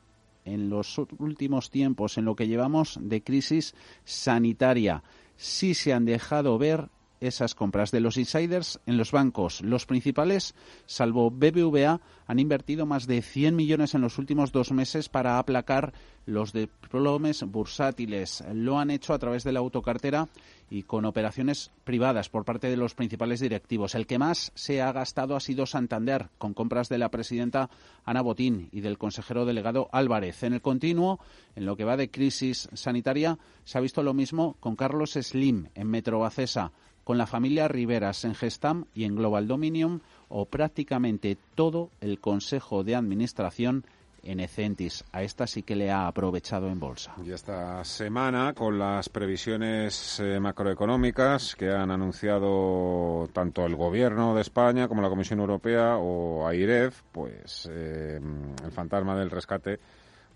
En 0.44 0.70
los 0.70 0.98
últimos 1.18 1.70
tiempos, 1.70 2.18
en 2.18 2.24
lo 2.24 2.34
que 2.34 2.48
llevamos 2.48 2.98
de 3.00 3.22
crisis 3.22 3.74
sanitaria, 4.04 5.02
sí 5.36 5.74
se 5.74 5.92
han 5.92 6.04
dejado 6.04 6.58
ver 6.58 6.88
esas 7.22 7.54
compras 7.54 7.90
de 7.90 8.00
los 8.00 8.16
insiders 8.16 8.80
en 8.86 8.98
los 8.98 9.12
bancos. 9.12 9.62
Los 9.62 9.86
principales, 9.86 10.54
salvo 10.86 11.30
BBVA, 11.30 12.00
han 12.26 12.38
invertido 12.38 12.84
más 12.84 13.06
de 13.06 13.22
100 13.22 13.56
millones 13.56 13.94
en 13.94 14.00
los 14.00 14.18
últimos 14.18 14.52
dos 14.52 14.72
meses 14.72 15.08
para 15.08 15.38
aplacar 15.38 15.92
los 16.26 16.52
diplomes 16.52 17.42
bursátiles. 17.42 18.44
Lo 18.52 18.78
han 18.78 18.90
hecho 18.90 19.14
a 19.14 19.18
través 19.18 19.44
de 19.44 19.52
la 19.52 19.60
autocartera 19.60 20.28
y 20.70 20.84
con 20.84 21.04
operaciones 21.04 21.70
privadas 21.84 22.28
por 22.28 22.44
parte 22.44 22.68
de 22.68 22.76
los 22.76 22.94
principales 22.94 23.40
directivos. 23.40 23.94
El 23.94 24.06
que 24.06 24.18
más 24.18 24.52
se 24.54 24.80
ha 24.80 24.92
gastado 24.92 25.36
ha 25.36 25.40
sido 25.40 25.66
Santander, 25.66 26.30
con 26.38 26.54
compras 26.54 26.88
de 26.88 26.98
la 26.98 27.10
presidenta 27.10 27.70
Ana 28.04 28.22
Botín 28.22 28.68
y 28.72 28.80
del 28.80 28.98
consejero 28.98 29.44
delegado 29.44 29.88
Álvarez. 29.92 30.42
En 30.42 30.54
el 30.54 30.62
continuo, 30.62 31.20
en 31.56 31.66
lo 31.66 31.76
que 31.76 31.84
va 31.84 31.96
de 31.96 32.10
crisis 32.10 32.68
sanitaria, 32.72 33.38
se 33.64 33.78
ha 33.78 33.82
visto 33.82 34.02
lo 34.02 34.14
mismo 34.14 34.56
con 34.60 34.76
Carlos 34.76 35.12
Slim 35.12 35.68
en 35.74 35.88
Metrobacesa, 35.88 36.72
con 37.04 37.18
la 37.18 37.26
familia 37.26 37.68
Riveras 37.68 38.24
en 38.24 38.34
Gestam 38.34 38.84
y 38.94 39.04
en 39.04 39.16
Global 39.16 39.48
Dominion, 39.48 40.02
o 40.28 40.46
prácticamente 40.46 41.36
todo 41.54 41.90
el 42.00 42.20
Consejo 42.20 42.84
de 42.84 42.96
Administración 42.96 43.84
en 44.22 44.40
Ecentis. 44.40 45.04
A 45.12 45.22
esta 45.22 45.46
sí 45.46 45.62
que 45.62 45.76
le 45.76 45.90
ha 45.90 46.06
aprovechado 46.06 46.68
en 46.68 46.78
bolsa. 46.78 47.14
Y 47.24 47.32
esta 47.32 47.84
semana, 47.84 48.54
con 48.54 48.78
las 48.78 49.08
previsiones 49.08 50.20
eh, 50.20 50.38
macroeconómicas 50.40 51.56
que 51.56 51.70
han 51.70 51.90
anunciado 51.90 53.28
tanto 53.32 53.66
el 53.66 53.76
Gobierno 53.76 54.34
de 54.34 54.42
España 54.42 54.88
como 54.88 55.02
la 55.02 55.08
Comisión 55.08 55.40
Europea 55.40 55.96
o 55.98 56.46
AIREF, 56.46 57.02
pues 57.10 57.68
eh, 57.70 58.20
el 58.64 58.72
fantasma 58.72 59.16
del 59.16 59.30
rescate 59.30 59.78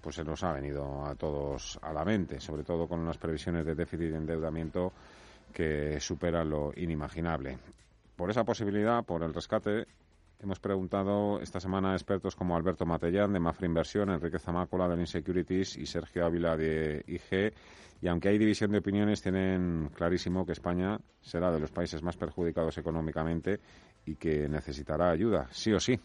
pues 0.00 0.16
se 0.16 0.24
nos 0.24 0.44
ha 0.44 0.52
venido 0.52 1.04
a 1.04 1.16
todos 1.16 1.80
a 1.82 1.92
la 1.92 2.04
mente, 2.04 2.38
sobre 2.38 2.62
todo 2.62 2.86
con 2.86 3.00
unas 3.00 3.18
previsiones 3.18 3.66
de 3.66 3.74
déficit 3.74 4.12
y 4.12 4.14
endeudamiento 4.14 4.92
que 5.56 5.98
superan 6.00 6.50
lo 6.50 6.70
inimaginable. 6.76 7.56
Por 8.14 8.30
esa 8.30 8.44
posibilidad, 8.44 9.02
por 9.04 9.22
el 9.22 9.32
rescate, 9.32 9.86
Hemos 10.38 10.60
preguntado 10.60 11.40
esta 11.40 11.60
semana 11.60 11.92
a 11.92 11.94
expertos 11.94 12.36
como 12.36 12.54
Alberto 12.54 12.84
Matellán 12.84 13.32
de 13.32 13.40
Mafra 13.40 13.66
Inversión, 13.66 14.10
Enrique 14.10 14.38
Zamácola 14.38 14.86
de 14.86 15.00
Insecurities 15.00 15.78
y 15.78 15.86
Sergio 15.86 16.26
Ávila 16.26 16.58
de 16.58 17.02
IG. 17.06 17.54
Y 18.02 18.08
aunque 18.08 18.28
hay 18.28 18.36
división 18.36 18.70
de 18.70 18.78
opiniones, 18.80 19.22
tienen 19.22 19.88
clarísimo 19.94 20.44
que 20.44 20.52
España 20.52 20.98
será 21.22 21.50
de 21.50 21.58
los 21.58 21.70
países 21.70 22.02
más 22.02 22.18
perjudicados 22.18 22.76
económicamente 22.76 23.60
y 24.04 24.16
que 24.16 24.46
necesitará 24.46 25.10
ayuda, 25.10 25.48
sí 25.52 25.72
o 25.72 25.80
sí. 25.80 25.98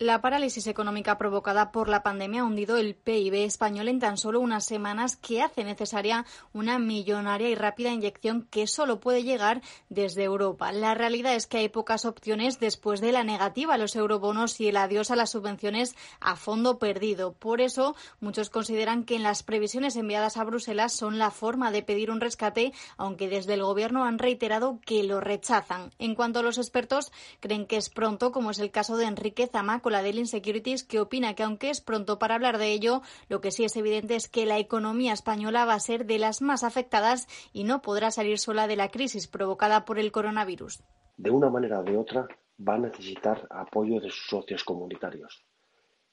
La 0.00 0.22
parálisis 0.22 0.66
económica 0.66 1.18
provocada 1.18 1.72
por 1.72 1.90
la 1.90 2.02
pandemia 2.02 2.40
ha 2.40 2.44
hundido 2.44 2.78
el 2.78 2.94
PIB 2.94 3.34
español 3.44 3.86
en 3.86 4.00
tan 4.00 4.16
solo 4.16 4.40
unas 4.40 4.64
semanas 4.64 5.16
que 5.16 5.42
hace 5.42 5.62
necesaria 5.62 6.24
una 6.54 6.78
millonaria 6.78 7.50
y 7.50 7.54
rápida 7.54 7.92
inyección 7.92 8.48
que 8.50 8.66
solo 8.66 8.98
puede 8.98 9.24
llegar 9.24 9.60
desde 9.90 10.24
Europa. 10.24 10.72
La 10.72 10.94
realidad 10.94 11.34
es 11.34 11.46
que 11.46 11.58
hay 11.58 11.68
pocas 11.68 12.06
opciones 12.06 12.58
después 12.58 13.02
de 13.02 13.12
la 13.12 13.24
negativa 13.24 13.74
a 13.74 13.76
los 13.76 13.94
eurobonos 13.94 14.58
y 14.58 14.68
el 14.68 14.78
adiós 14.78 15.10
a 15.10 15.16
las 15.16 15.32
subvenciones 15.32 15.94
a 16.18 16.34
fondo 16.34 16.78
perdido. 16.78 17.34
Por 17.34 17.60
eso, 17.60 17.94
muchos 18.20 18.48
consideran 18.48 19.04
que 19.04 19.16
en 19.16 19.22
las 19.22 19.42
previsiones 19.42 19.96
enviadas 19.96 20.38
a 20.38 20.44
Bruselas 20.44 20.94
son 20.94 21.18
la 21.18 21.30
forma 21.30 21.70
de 21.70 21.82
pedir 21.82 22.10
un 22.10 22.22
rescate, 22.22 22.72
aunque 22.96 23.28
desde 23.28 23.52
el 23.52 23.64
Gobierno 23.64 24.06
han 24.06 24.18
reiterado 24.18 24.78
que 24.86 25.02
lo 25.02 25.20
rechazan. 25.20 25.90
En 25.98 26.14
cuanto 26.14 26.38
a 26.38 26.42
los 26.42 26.56
expertos, 26.56 27.12
creen 27.40 27.66
que 27.66 27.76
es 27.76 27.90
pronto, 27.90 28.32
como 28.32 28.50
es 28.50 28.60
el 28.60 28.70
caso 28.70 28.96
de 28.96 29.04
Enrique 29.04 29.46
Zamaco, 29.46 29.89
la 29.90 30.02
del 30.02 30.18
Insecurities, 30.18 30.84
que 30.84 31.00
opina 31.00 31.34
que 31.34 31.42
aunque 31.42 31.70
es 31.70 31.80
pronto 31.80 32.18
para 32.18 32.34
hablar 32.34 32.58
de 32.58 32.72
ello, 32.72 33.02
lo 33.28 33.40
que 33.40 33.50
sí 33.50 33.64
es 33.64 33.76
evidente 33.76 34.14
es 34.14 34.28
que 34.28 34.46
la 34.46 34.58
economía 34.58 35.12
española 35.12 35.64
va 35.64 35.74
a 35.74 35.80
ser 35.80 36.06
de 36.06 36.18
las 36.18 36.42
más 36.42 36.64
afectadas 36.64 37.26
y 37.52 37.64
no 37.64 37.82
podrá 37.82 38.10
salir 38.10 38.38
sola 38.38 38.66
de 38.66 38.76
la 38.76 38.90
crisis 38.90 39.26
provocada 39.26 39.84
por 39.84 39.98
el 39.98 40.12
coronavirus. 40.12 40.82
De 41.16 41.30
una 41.30 41.50
manera 41.50 41.80
o 41.80 41.82
de 41.82 41.96
otra, 41.96 42.26
va 42.66 42.74
a 42.74 42.78
necesitar 42.78 43.46
apoyo 43.50 44.00
de 44.00 44.10
sus 44.10 44.26
socios 44.26 44.64
comunitarios. 44.64 45.44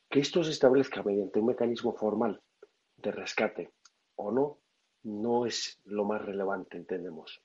Que 0.10 0.20
esto 0.20 0.44
se 0.44 0.52
establezca 0.52 1.04
mediante 1.04 1.40
un 1.40 1.48
mecanismo 1.48 1.94
formal 1.94 2.42
de 2.98 3.12
rescate 3.12 3.72
o 4.16 4.32
no, 4.32 4.60
no 5.04 5.46
es 5.46 5.80
lo 5.86 6.06
más 6.06 6.22
relevante, 6.22 6.78
entendemos. 6.78 7.42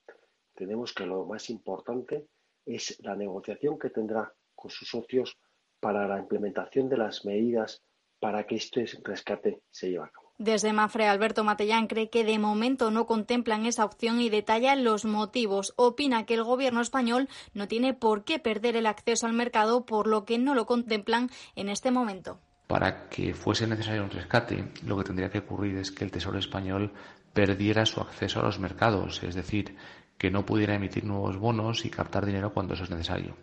Entendemos 0.55 0.93
que 0.93 1.07
lo 1.07 1.25
más 1.27 1.51
importante 1.51 2.27
es 2.65 2.99
la 3.03 3.17
negociación 3.17 3.79
que 3.79 3.91
tendrá 3.91 4.33
con 4.55 4.71
sus 4.71 4.89
socios 4.89 5.39
para 5.83 6.07
la 6.07 6.21
implementación 6.21 6.89
de 6.89 6.97
las 6.97 7.25
medidas 7.25 7.83
para 8.21 8.45
que 8.45 8.55
este 8.55 8.87
rescate 9.03 9.63
se 9.73 9.91
lleve 9.91 10.05
a 10.05 10.09
cabo. 10.09 10.33
Desde 10.39 10.73
Mafre, 10.73 11.09
Alberto 11.09 11.43
Matellán 11.43 11.89
cree 11.89 12.09
que 12.09 12.23
de 12.23 12.39
momento 12.39 12.93
no 12.93 13.05
contemplan 13.05 13.67
esa 13.67 13.85
opción 13.85 14.21
y 14.21 14.31
detalla 14.31 14.77
los 14.77 15.05
motivos. 15.05 15.75
Opina 15.77 16.25
que 16.25 16.35
el 16.35 16.45
gobierno 16.45 16.81
español 16.81 17.29
no 17.53 17.67
tiene 17.67 17.95
por 17.95 18.23
qué 18.23 18.39
perder 18.39 18.77
el 18.77 18.87
acceso 18.87 19.27
al 19.27 19.33
mercado, 19.33 19.85
por 19.85 20.07
lo 20.07 20.25
que 20.25 20.39
no 20.39 20.55
lo 20.55 20.67
contemplan 20.67 21.31
en 21.57 21.69
este 21.69 21.91
momento. 21.91 22.39
Para 22.69 23.09
que 23.09 23.35
fuese 23.35 23.67
necesario 23.67 24.05
un 24.05 24.11
rescate, 24.11 24.69
lo 24.87 24.97
que 24.97 25.05
tendría 25.05 25.31
que 25.31 25.41
ocurrir 25.41 25.77
es 25.79 25.91
que 25.91 26.05
el 26.05 26.13
Tesoro 26.13 26.39
español 26.39 26.93
perdiera 27.33 27.87
su 27.87 28.01
acceso 28.01 28.39
a 28.39 28.45
los 28.45 28.61
mercados, 28.61 29.21
es 29.25 29.35
decir, 29.35 29.77
que 30.17 30.31
no 30.31 30.47
pudiera 30.47 30.77
emitir 30.77 31.05
nuevos 31.05 31.37
bonos 31.37 31.85
y 31.85 31.91
captar 31.91 32.25
dinero 32.25 32.53
cuando 32.53 32.75
eso 32.75 32.85
es 32.85 32.91
necesario 32.91 33.37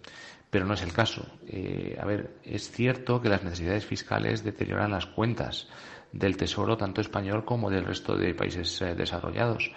pero 0.50 0.66
no 0.66 0.74
es 0.74 0.82
el 0.82 0.94
caso. 0.94 1.26
Eh, 1.48 1.98
a 2.00 2.06
ver, 2.06 2.40
es 2.44 2.72
cierto 2.72 3.22
que 3.22 3.30
las 3.30 3.44
necesidades 3.44 3.86
fiscales 3.86 4.44
deterioran 4.44 4.92
las 4.92 5.06
cuentas 5.06 5.68
del 6.12 6.38
Tesoro, 6.38 6.78
tanto 6.78 7.02
español 7.02 7.46
como 7.46 7.70
del 7.70 7.86
resto 7.86 8.16
de 8.16 8.34
países 8.34 8.82
eh, 8.82 8.96
desarrollados, 8.96 9.72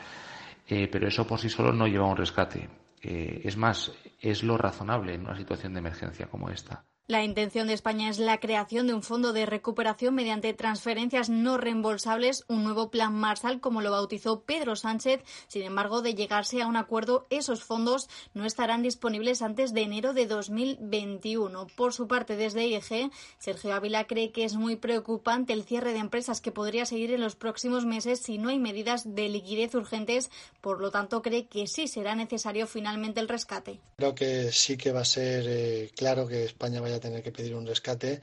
eh, 0.69 0.89
pero 0.91 1.09
eso 1.09 1.27
por 1.27 1.39
sí 1.41 1.51
solo 1.51 1.73
no 1.73 1.87
lleva 1.87 2.07
a 2.07 2.11
un 2.11 2.17
rescate. 2.17 2.69
es 3.03 3.57
más, 3.57 3.93
es 4.21 4.43
lo 4.45 4.57
razonable 4.57 5.15
en 5.15 5.23
una 5.23 5.37
situación 5.37 5.75
de 5.75 5.81
emergencia 5.81 6.27
como 6.27 6.51
esta. 6.51 6.85
La 7.09 7.25
intención 7.25 7.67
de 7.67 7.75
España 7.75 8.09
es 8.09 8.21
la 8.21 8.39
creación 8.39 8.87
de 8.87 8.95
un 8.95 9.03
fondo 9.03 9.33
de 9.33 9.45
recuperación 9.45 10.15
mediante 10.15 10.55
transferencias 10.55 11.29
no 11.29 11.59
reembolsables, 11.59 12.45
un 12.47 12.63
nuevo 12.63 12.93
plan 12.93 13.13
Marshall, 13.13 13.61
como 13.61 13.81
lo 13.81 13.91
bautizó 13.91 14.43
Pedro 14.43 14.77
Sánchez. 14.77 15.21
Sin 15.49 15.63
embargo, 15.63 16.01
de 16.01 16.15
llegarse 16.15 16.63
a 16.63 16.69
un 16.69 16.77
acuerdo, 16.77 17.27
esos 17.29 17.65
fondos 17.65 18.09
no 18.35 18.47
estarán 18.47 18.83
disponibles 18.83 19.43
antes 19.43 19.75
de 19.75 19.83
enero 19.83 20.15
de 20.15 20.27
2021. 20.27 21.67
Por 21.77 21.93
su 21.93 22.07
parte, 22.07 22.37
desde 22.37 22.69
IG, 22.69 23.11
Sergio 23.37 23.75
Ávila 23.75 24.07
cree 24.07 24.31
que 24.31 24.45
es 24.45 24.55
muy 24.55 24.77
preocupante 24.77 25.53
el 25.53 25.65
cierre 25.65 25.93
de 25.93 25.99
empresas 25.99 26.41
que 26.41 26.53
podría 26.53 26.87
seguir 26.87 27.11
en 27.11 27.21
los 27.21 27.35
próximos 27.35 27.85
meses 27.85 28.21
si 28.21 28.39
no 28.39 28.49
hay 28.49 28.61
medidas 28.61 29.13
de 29.13 29.29
liquidez 29.29 29.75
urgentes. 29.75 30.31
Por 30.61 30.81
lo 30.81 30.93
tanto, 30.93 31.21
cree 31.21 31.49
que 31.49 31.67
sí 31.67 31.89
será 31.89 32.15
necesario 32.15 32.69
finalmente 32.69 33.19
el 33.19 33.29
rescate. 33.29 33.81
Creo 33.97 34.15
que 34.15 34.53
sí 34.53 34.77
que 34.77 34.93
va 34.93 35.01
a 35.01 35.05
ser 35.05 35.47
eh, 35.49 35.91
claro 35.97 36.29
que 36.29 36.45
España 36.45 36.81
tener 37.01 37.23
que 37.23 37.33
pedir 37.33 37.55
un 37.55 37.67
rescate 37.67 38.21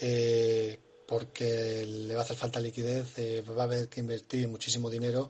eh, 0.00 0.78
porque 1.06 1.84
le 1.86 2.14
va 2.14 2.20
a 2.20 2.24
hacer 2.24 2.36
falta 2.36 2.60
liquidez, 2.60 3.18
eh, 3.18 3.42
va 3.42 3.62
a 3.62 3.64
haber 3.64 3.88
que 3.88 4.00
invertir 4.00 4.46
muchísimo 4.48 4.88
dinero 4.90 5.28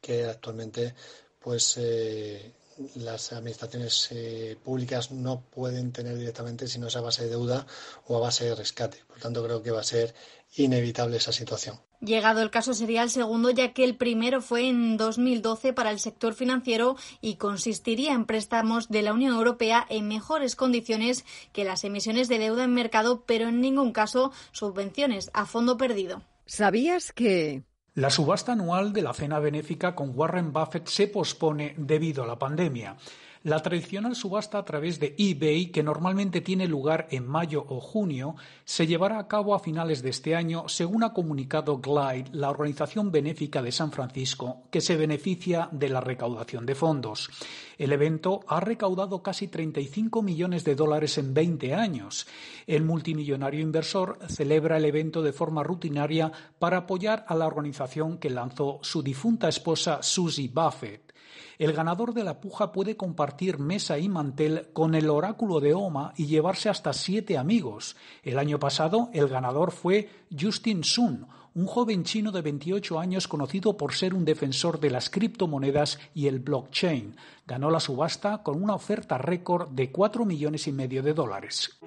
que 0.00 0.24
actualmente 0.24 0.94
pues 1.40 1.74
eh, 1.78 2.52
las 2.96 3.32
administraciones 3.32 4.10
públicas 4.64 5.10
no 5.10 5.42
pueden 5.42 5.92
tener 5.92 6.16
directamente 6.16 6.66
si 6.66 6.78
no 6.78 6.88
es 6.88 6.96
a 6.96 7.00
base 7.00 7.24
de 7.24 7.30
deuda 7.30 7.66
o 8.06 8.16
a 8.16 8.20
base 8.20 8.46
de 8.46 8.54
rescate. 8.54 8.98
Por 9.06 9.20
tanto, 9.20 9.44
creo 9.44 9.62
que 9.62 9.70
va 9.70 9.80
a 9.80 9.84
ser 9.84 10.14
inevitable 10.56 11.16
esa 11.16 11.32
situación. 11.32 11.80
Llegado 12.00 12.42
el 12.42 12.50
caso 12.50 12.74
sería 12.74 13.02
el 13.02 13.10
segundo, 13.10 13.50
ya 13.50 13.72
que 13.72 13.84
el 13.84 13.96
primero 13.96 14.42
fue 14.42 14.68
en 14.68 14.96
2012 14.96 15.72
para 15.72 15.90
el 15.90 15.98
sector 15.98 16.34
financiero 16.34 16.96
y 17.20 17.36
consistiría 17.36 18.12
en 18.12 18.26
préstamos 18.26 18.88
de 18.88 19.02
la 19.02 19.12
Unión 19.12 19.34
Europea 19.34 19.86
en 19.88 20.08
mejores 20.08 20.54
condiciones 20.54 21.24
que 21.52 21.64
las 21.64 21.82
emisiones 21.84 22.28
de 22.28 22.38
deuda 22.38 22.64
en 22.64 22.74
mercado, 22.74 23.24
pero 23.26 23.48
en 23.48 23.60
ningún 23.60 23.92
caso 23.92 24.32
subvenciones 24.52 25.30
a 25.32 25.46
fondo 25.46 25.76
perdido. 25.76 26.22
¿Sabías 26.46 27.12
que... 27.12 27.62
La 27.94 28.10
subasta 28.10 28.52
anual 28.52 28.92
de 28.92 29.02
la 29.02 29.14
cena 29.14 29.38
benéfica 29.38 29.94
con 29.94 30.12
Warren 30.14 30.52
Buffett 30.52 30.88
se 30.88 31.06
pospone 31.06 31.74
debido 31.78 32.24
a 32.24 32.26
la 32.26 32.38
pandemia. 32.38 32.96
La 33.44 33.60
tradicional 33.60 34.16
subasta 34.16 34.56
a 34.56 34.64
través 34.64 34.98
de 34.98 35.14
eBay, 35.18 35.66
que 35.66 35.82
normalmente 35.82 36.40
tiene 36.40 36.66
lugar 36.66 37.08
en 37.10 37.28
mayo 37.28 37.62
o 37.68 37.78
junio, 37.78 38.36
se 38.64 38.86
llevará 38.86 39.18
a 39.18 39.28
cabo 39.28 39.54
a 39.54 39.58
finales 39.58 40.02
de 40.02 40.08
este 40.08 40.34
año, 40.34 40.66
según 40.66 41.04
ha 41.04 41.12
comunicado 41.12 41.76
Glide, 41.76 42.30
la 42.32 42.48
organización 42.48 43.12
benéfica 43.12 43.60
de 43.60 43.70
San 43.70 43.92
Francisco, 43.92 44.62
que 44.70 44.80
se 44.80 44.96
beneficia 44.96 45.68
de 45.72 45.90
la 45.90 46.00
recaudación 46.00 46.64
de 46.64 46.74
fondos. 46.74 47.28
El 47.76 47.92
evento 47.92 48.40
ha 48.48 48.60
recaudado 48.60 49.22
casi 49.22 49.48
35 49.48 50.22
millones 50.22 50.64
de 50.64 50.74
dólares 50.74 51.18
en 51.18 51.34
20 51.34 51.74
años. 51.74 52.26
El 52.66 52.82
multimillonario 52.82 53.60
inversor 53.60 54.20
celebra 54.26 54.78
el 54.78 54.86
evento 54.86 55.20
de 55.20 55.34
forma 55.34 55.62
rutinaria 55.62 56.32
para 56.58 56.78
apoyar 56.78 57.26
a 57.28 57.34
la 57.34 57.46
organización 57.46 58.16
que 58.16 58.30
lanzó 58.30 58.78
su 58.80 59.02
difunta 59.02 59.50
esposa 59.50 60.02
Susie 60.02 60.48
Buffett. 60.48 61.13
El 61.58 61.72
ganador 61.72 62.14
de 62.14 62.24
la 62.24 62.40
puja 62.40 62.72
puede 62.72 62.96
compartir 62.96 63.58
mesa 63.58 63.98
y 63.98 64.08
mantel 64.08 64.68
con 64.72 64.94
el 64.94 65.08
oráculo 65.08 65.60
de 65.60 65.74
Oma 65.74 66.12
y 66.16 66.26
llevarse 66.26 66.68
hasta 66.68 66.92
siete 66.92 67.38
amigos. 67.38 67.96
El 68.22 68.38
año 68.38 68.58
pasado 68.58 69.10
el 69.12 69.28
ganador 69.28 69.70
fue 69.70 70.08
Justin 70.36 70.82
Sun, 70.82 71.26
un 71.54 71.66
joven 71.66 72.02
chino 72.02 72.32
de 72.32 72.42
28 72.42 72.98
años 72.98 73.28
conocido 73.28 73.76
por 73.76 73.94
ser 73.94 74.14
un 74.14 74.24
defensor 74.24 74.80
de 74.80 74.90
las 74.90 75.08
criptomonedas 75.08 76.00
y 76.12 76.26
el 76.26 76.40
blockchain. 76.40 77.16
Ganó 77.46 77.70
la 77.70 77.80
subasta 77.80 78.42
con 78.42 78.62
una 78.62 78.74
oferta 78.74 79.18
récord 79.18 79.68
de 79.70 79.92
4 79.92 80.24
millones 80.24 80.66
y 80.66 80.72
medio 80.72 81.02
de 81.02 81.14
dólares. 81.14 81.78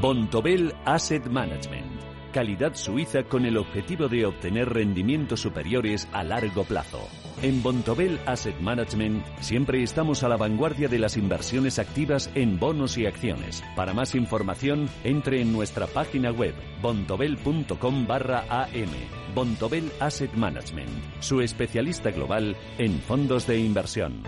Bontobel 0.00 0.72
Asset 0.84 1.26
Management. 1.26 2.02
Calidad 2.32 2.74
suiza 2.74 3.24
con 3.24 3.44
el 3.44 3.58
objetivo 3.58 4.08
de 4.08 4.24
obtener 4.24 4.68
rendimientos 4.68 5.40
superiores 5.40 6.08
a 6.12 6.24
largo 6.24 6.64
plazo. 6.64 7.00
En 7.42 7.60
Bontobel 7.60 8.20
Asset 8.24 8.56
Management 8.60 9.26
siempre 9.40 9.82
estamos 9.82 10.22
a 10.22 10.28
la 10.28 10.36
vanguardia 10.36 10.86
de 10.86 11.00
las 11.00 11.16
inversiones 11.16 11.80
activas 11.80 12.30
en 12.36 12.60
bonos 12.60 12.96
y 12.96 13.06
acciones. 13.06 13.64
Para 13.74 13.92
más 13.92 14.14
información, 14.14 14.88
entre 15.02 15.42
en 15.42 15.52
nuestra 15.52 15.88
página 15.88 16.30
web 16.30 16.54
bontobel.com 16.80 18.06
barra 18.06 18.44
am. 18.48 18.90
Bontobel 19.34 19.90
Asset 19.98 20.32
Management, 20.34 20.88
su 21.18 21.40
especialista 21.40 22.12
global 22.12 22.56
en 22.78 23.00
fondos 23.00 23.48
de 23.48 23.58
inversión. 23.58 24.22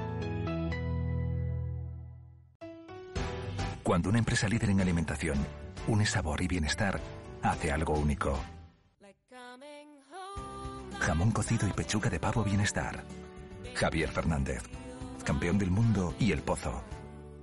Cuando 3.85 4.09
una 4.09 4.19
empresa 4.19 4.49
líder 4.49 4.70
en 4.70 4.81
alimentación 4.81 5.39
une 5.86 6.05
sabor 6.05 6.43
y 6.43 6.49
bienestar, 6.49 6.99
hace 7.43 7.70
algo 7.70 7.95
único. 7.95 8.41
Jamón 11.05 11.32
cocido 11.32 11.68
y 11.68 11.72
pechuga 11.72 12.09
de 12.09 12.18
pavo 12.18 12.43
bienestar. 12.43 13.05
Javier 13.74 14.09
Fernández, 14.10 14.62
campeón 15.22 15.59
del 15.59 15.70
mundo 15.70 16.14
y 16.18 16.32
el 16.32 16.40
pozo. 16.40 16.82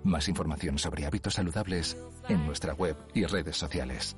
Más 0.04 0.28
información 0.28 0.80
sobre 0.80 1.06
hábitos 1.06 1.36
saludables 1.36 1.96
en 2.28 2.44
nuestra 2.48 2.74
web 2.74 2.98
y 3.14 3.24
redes 3.26 3.56
sociales. 3.58 4.18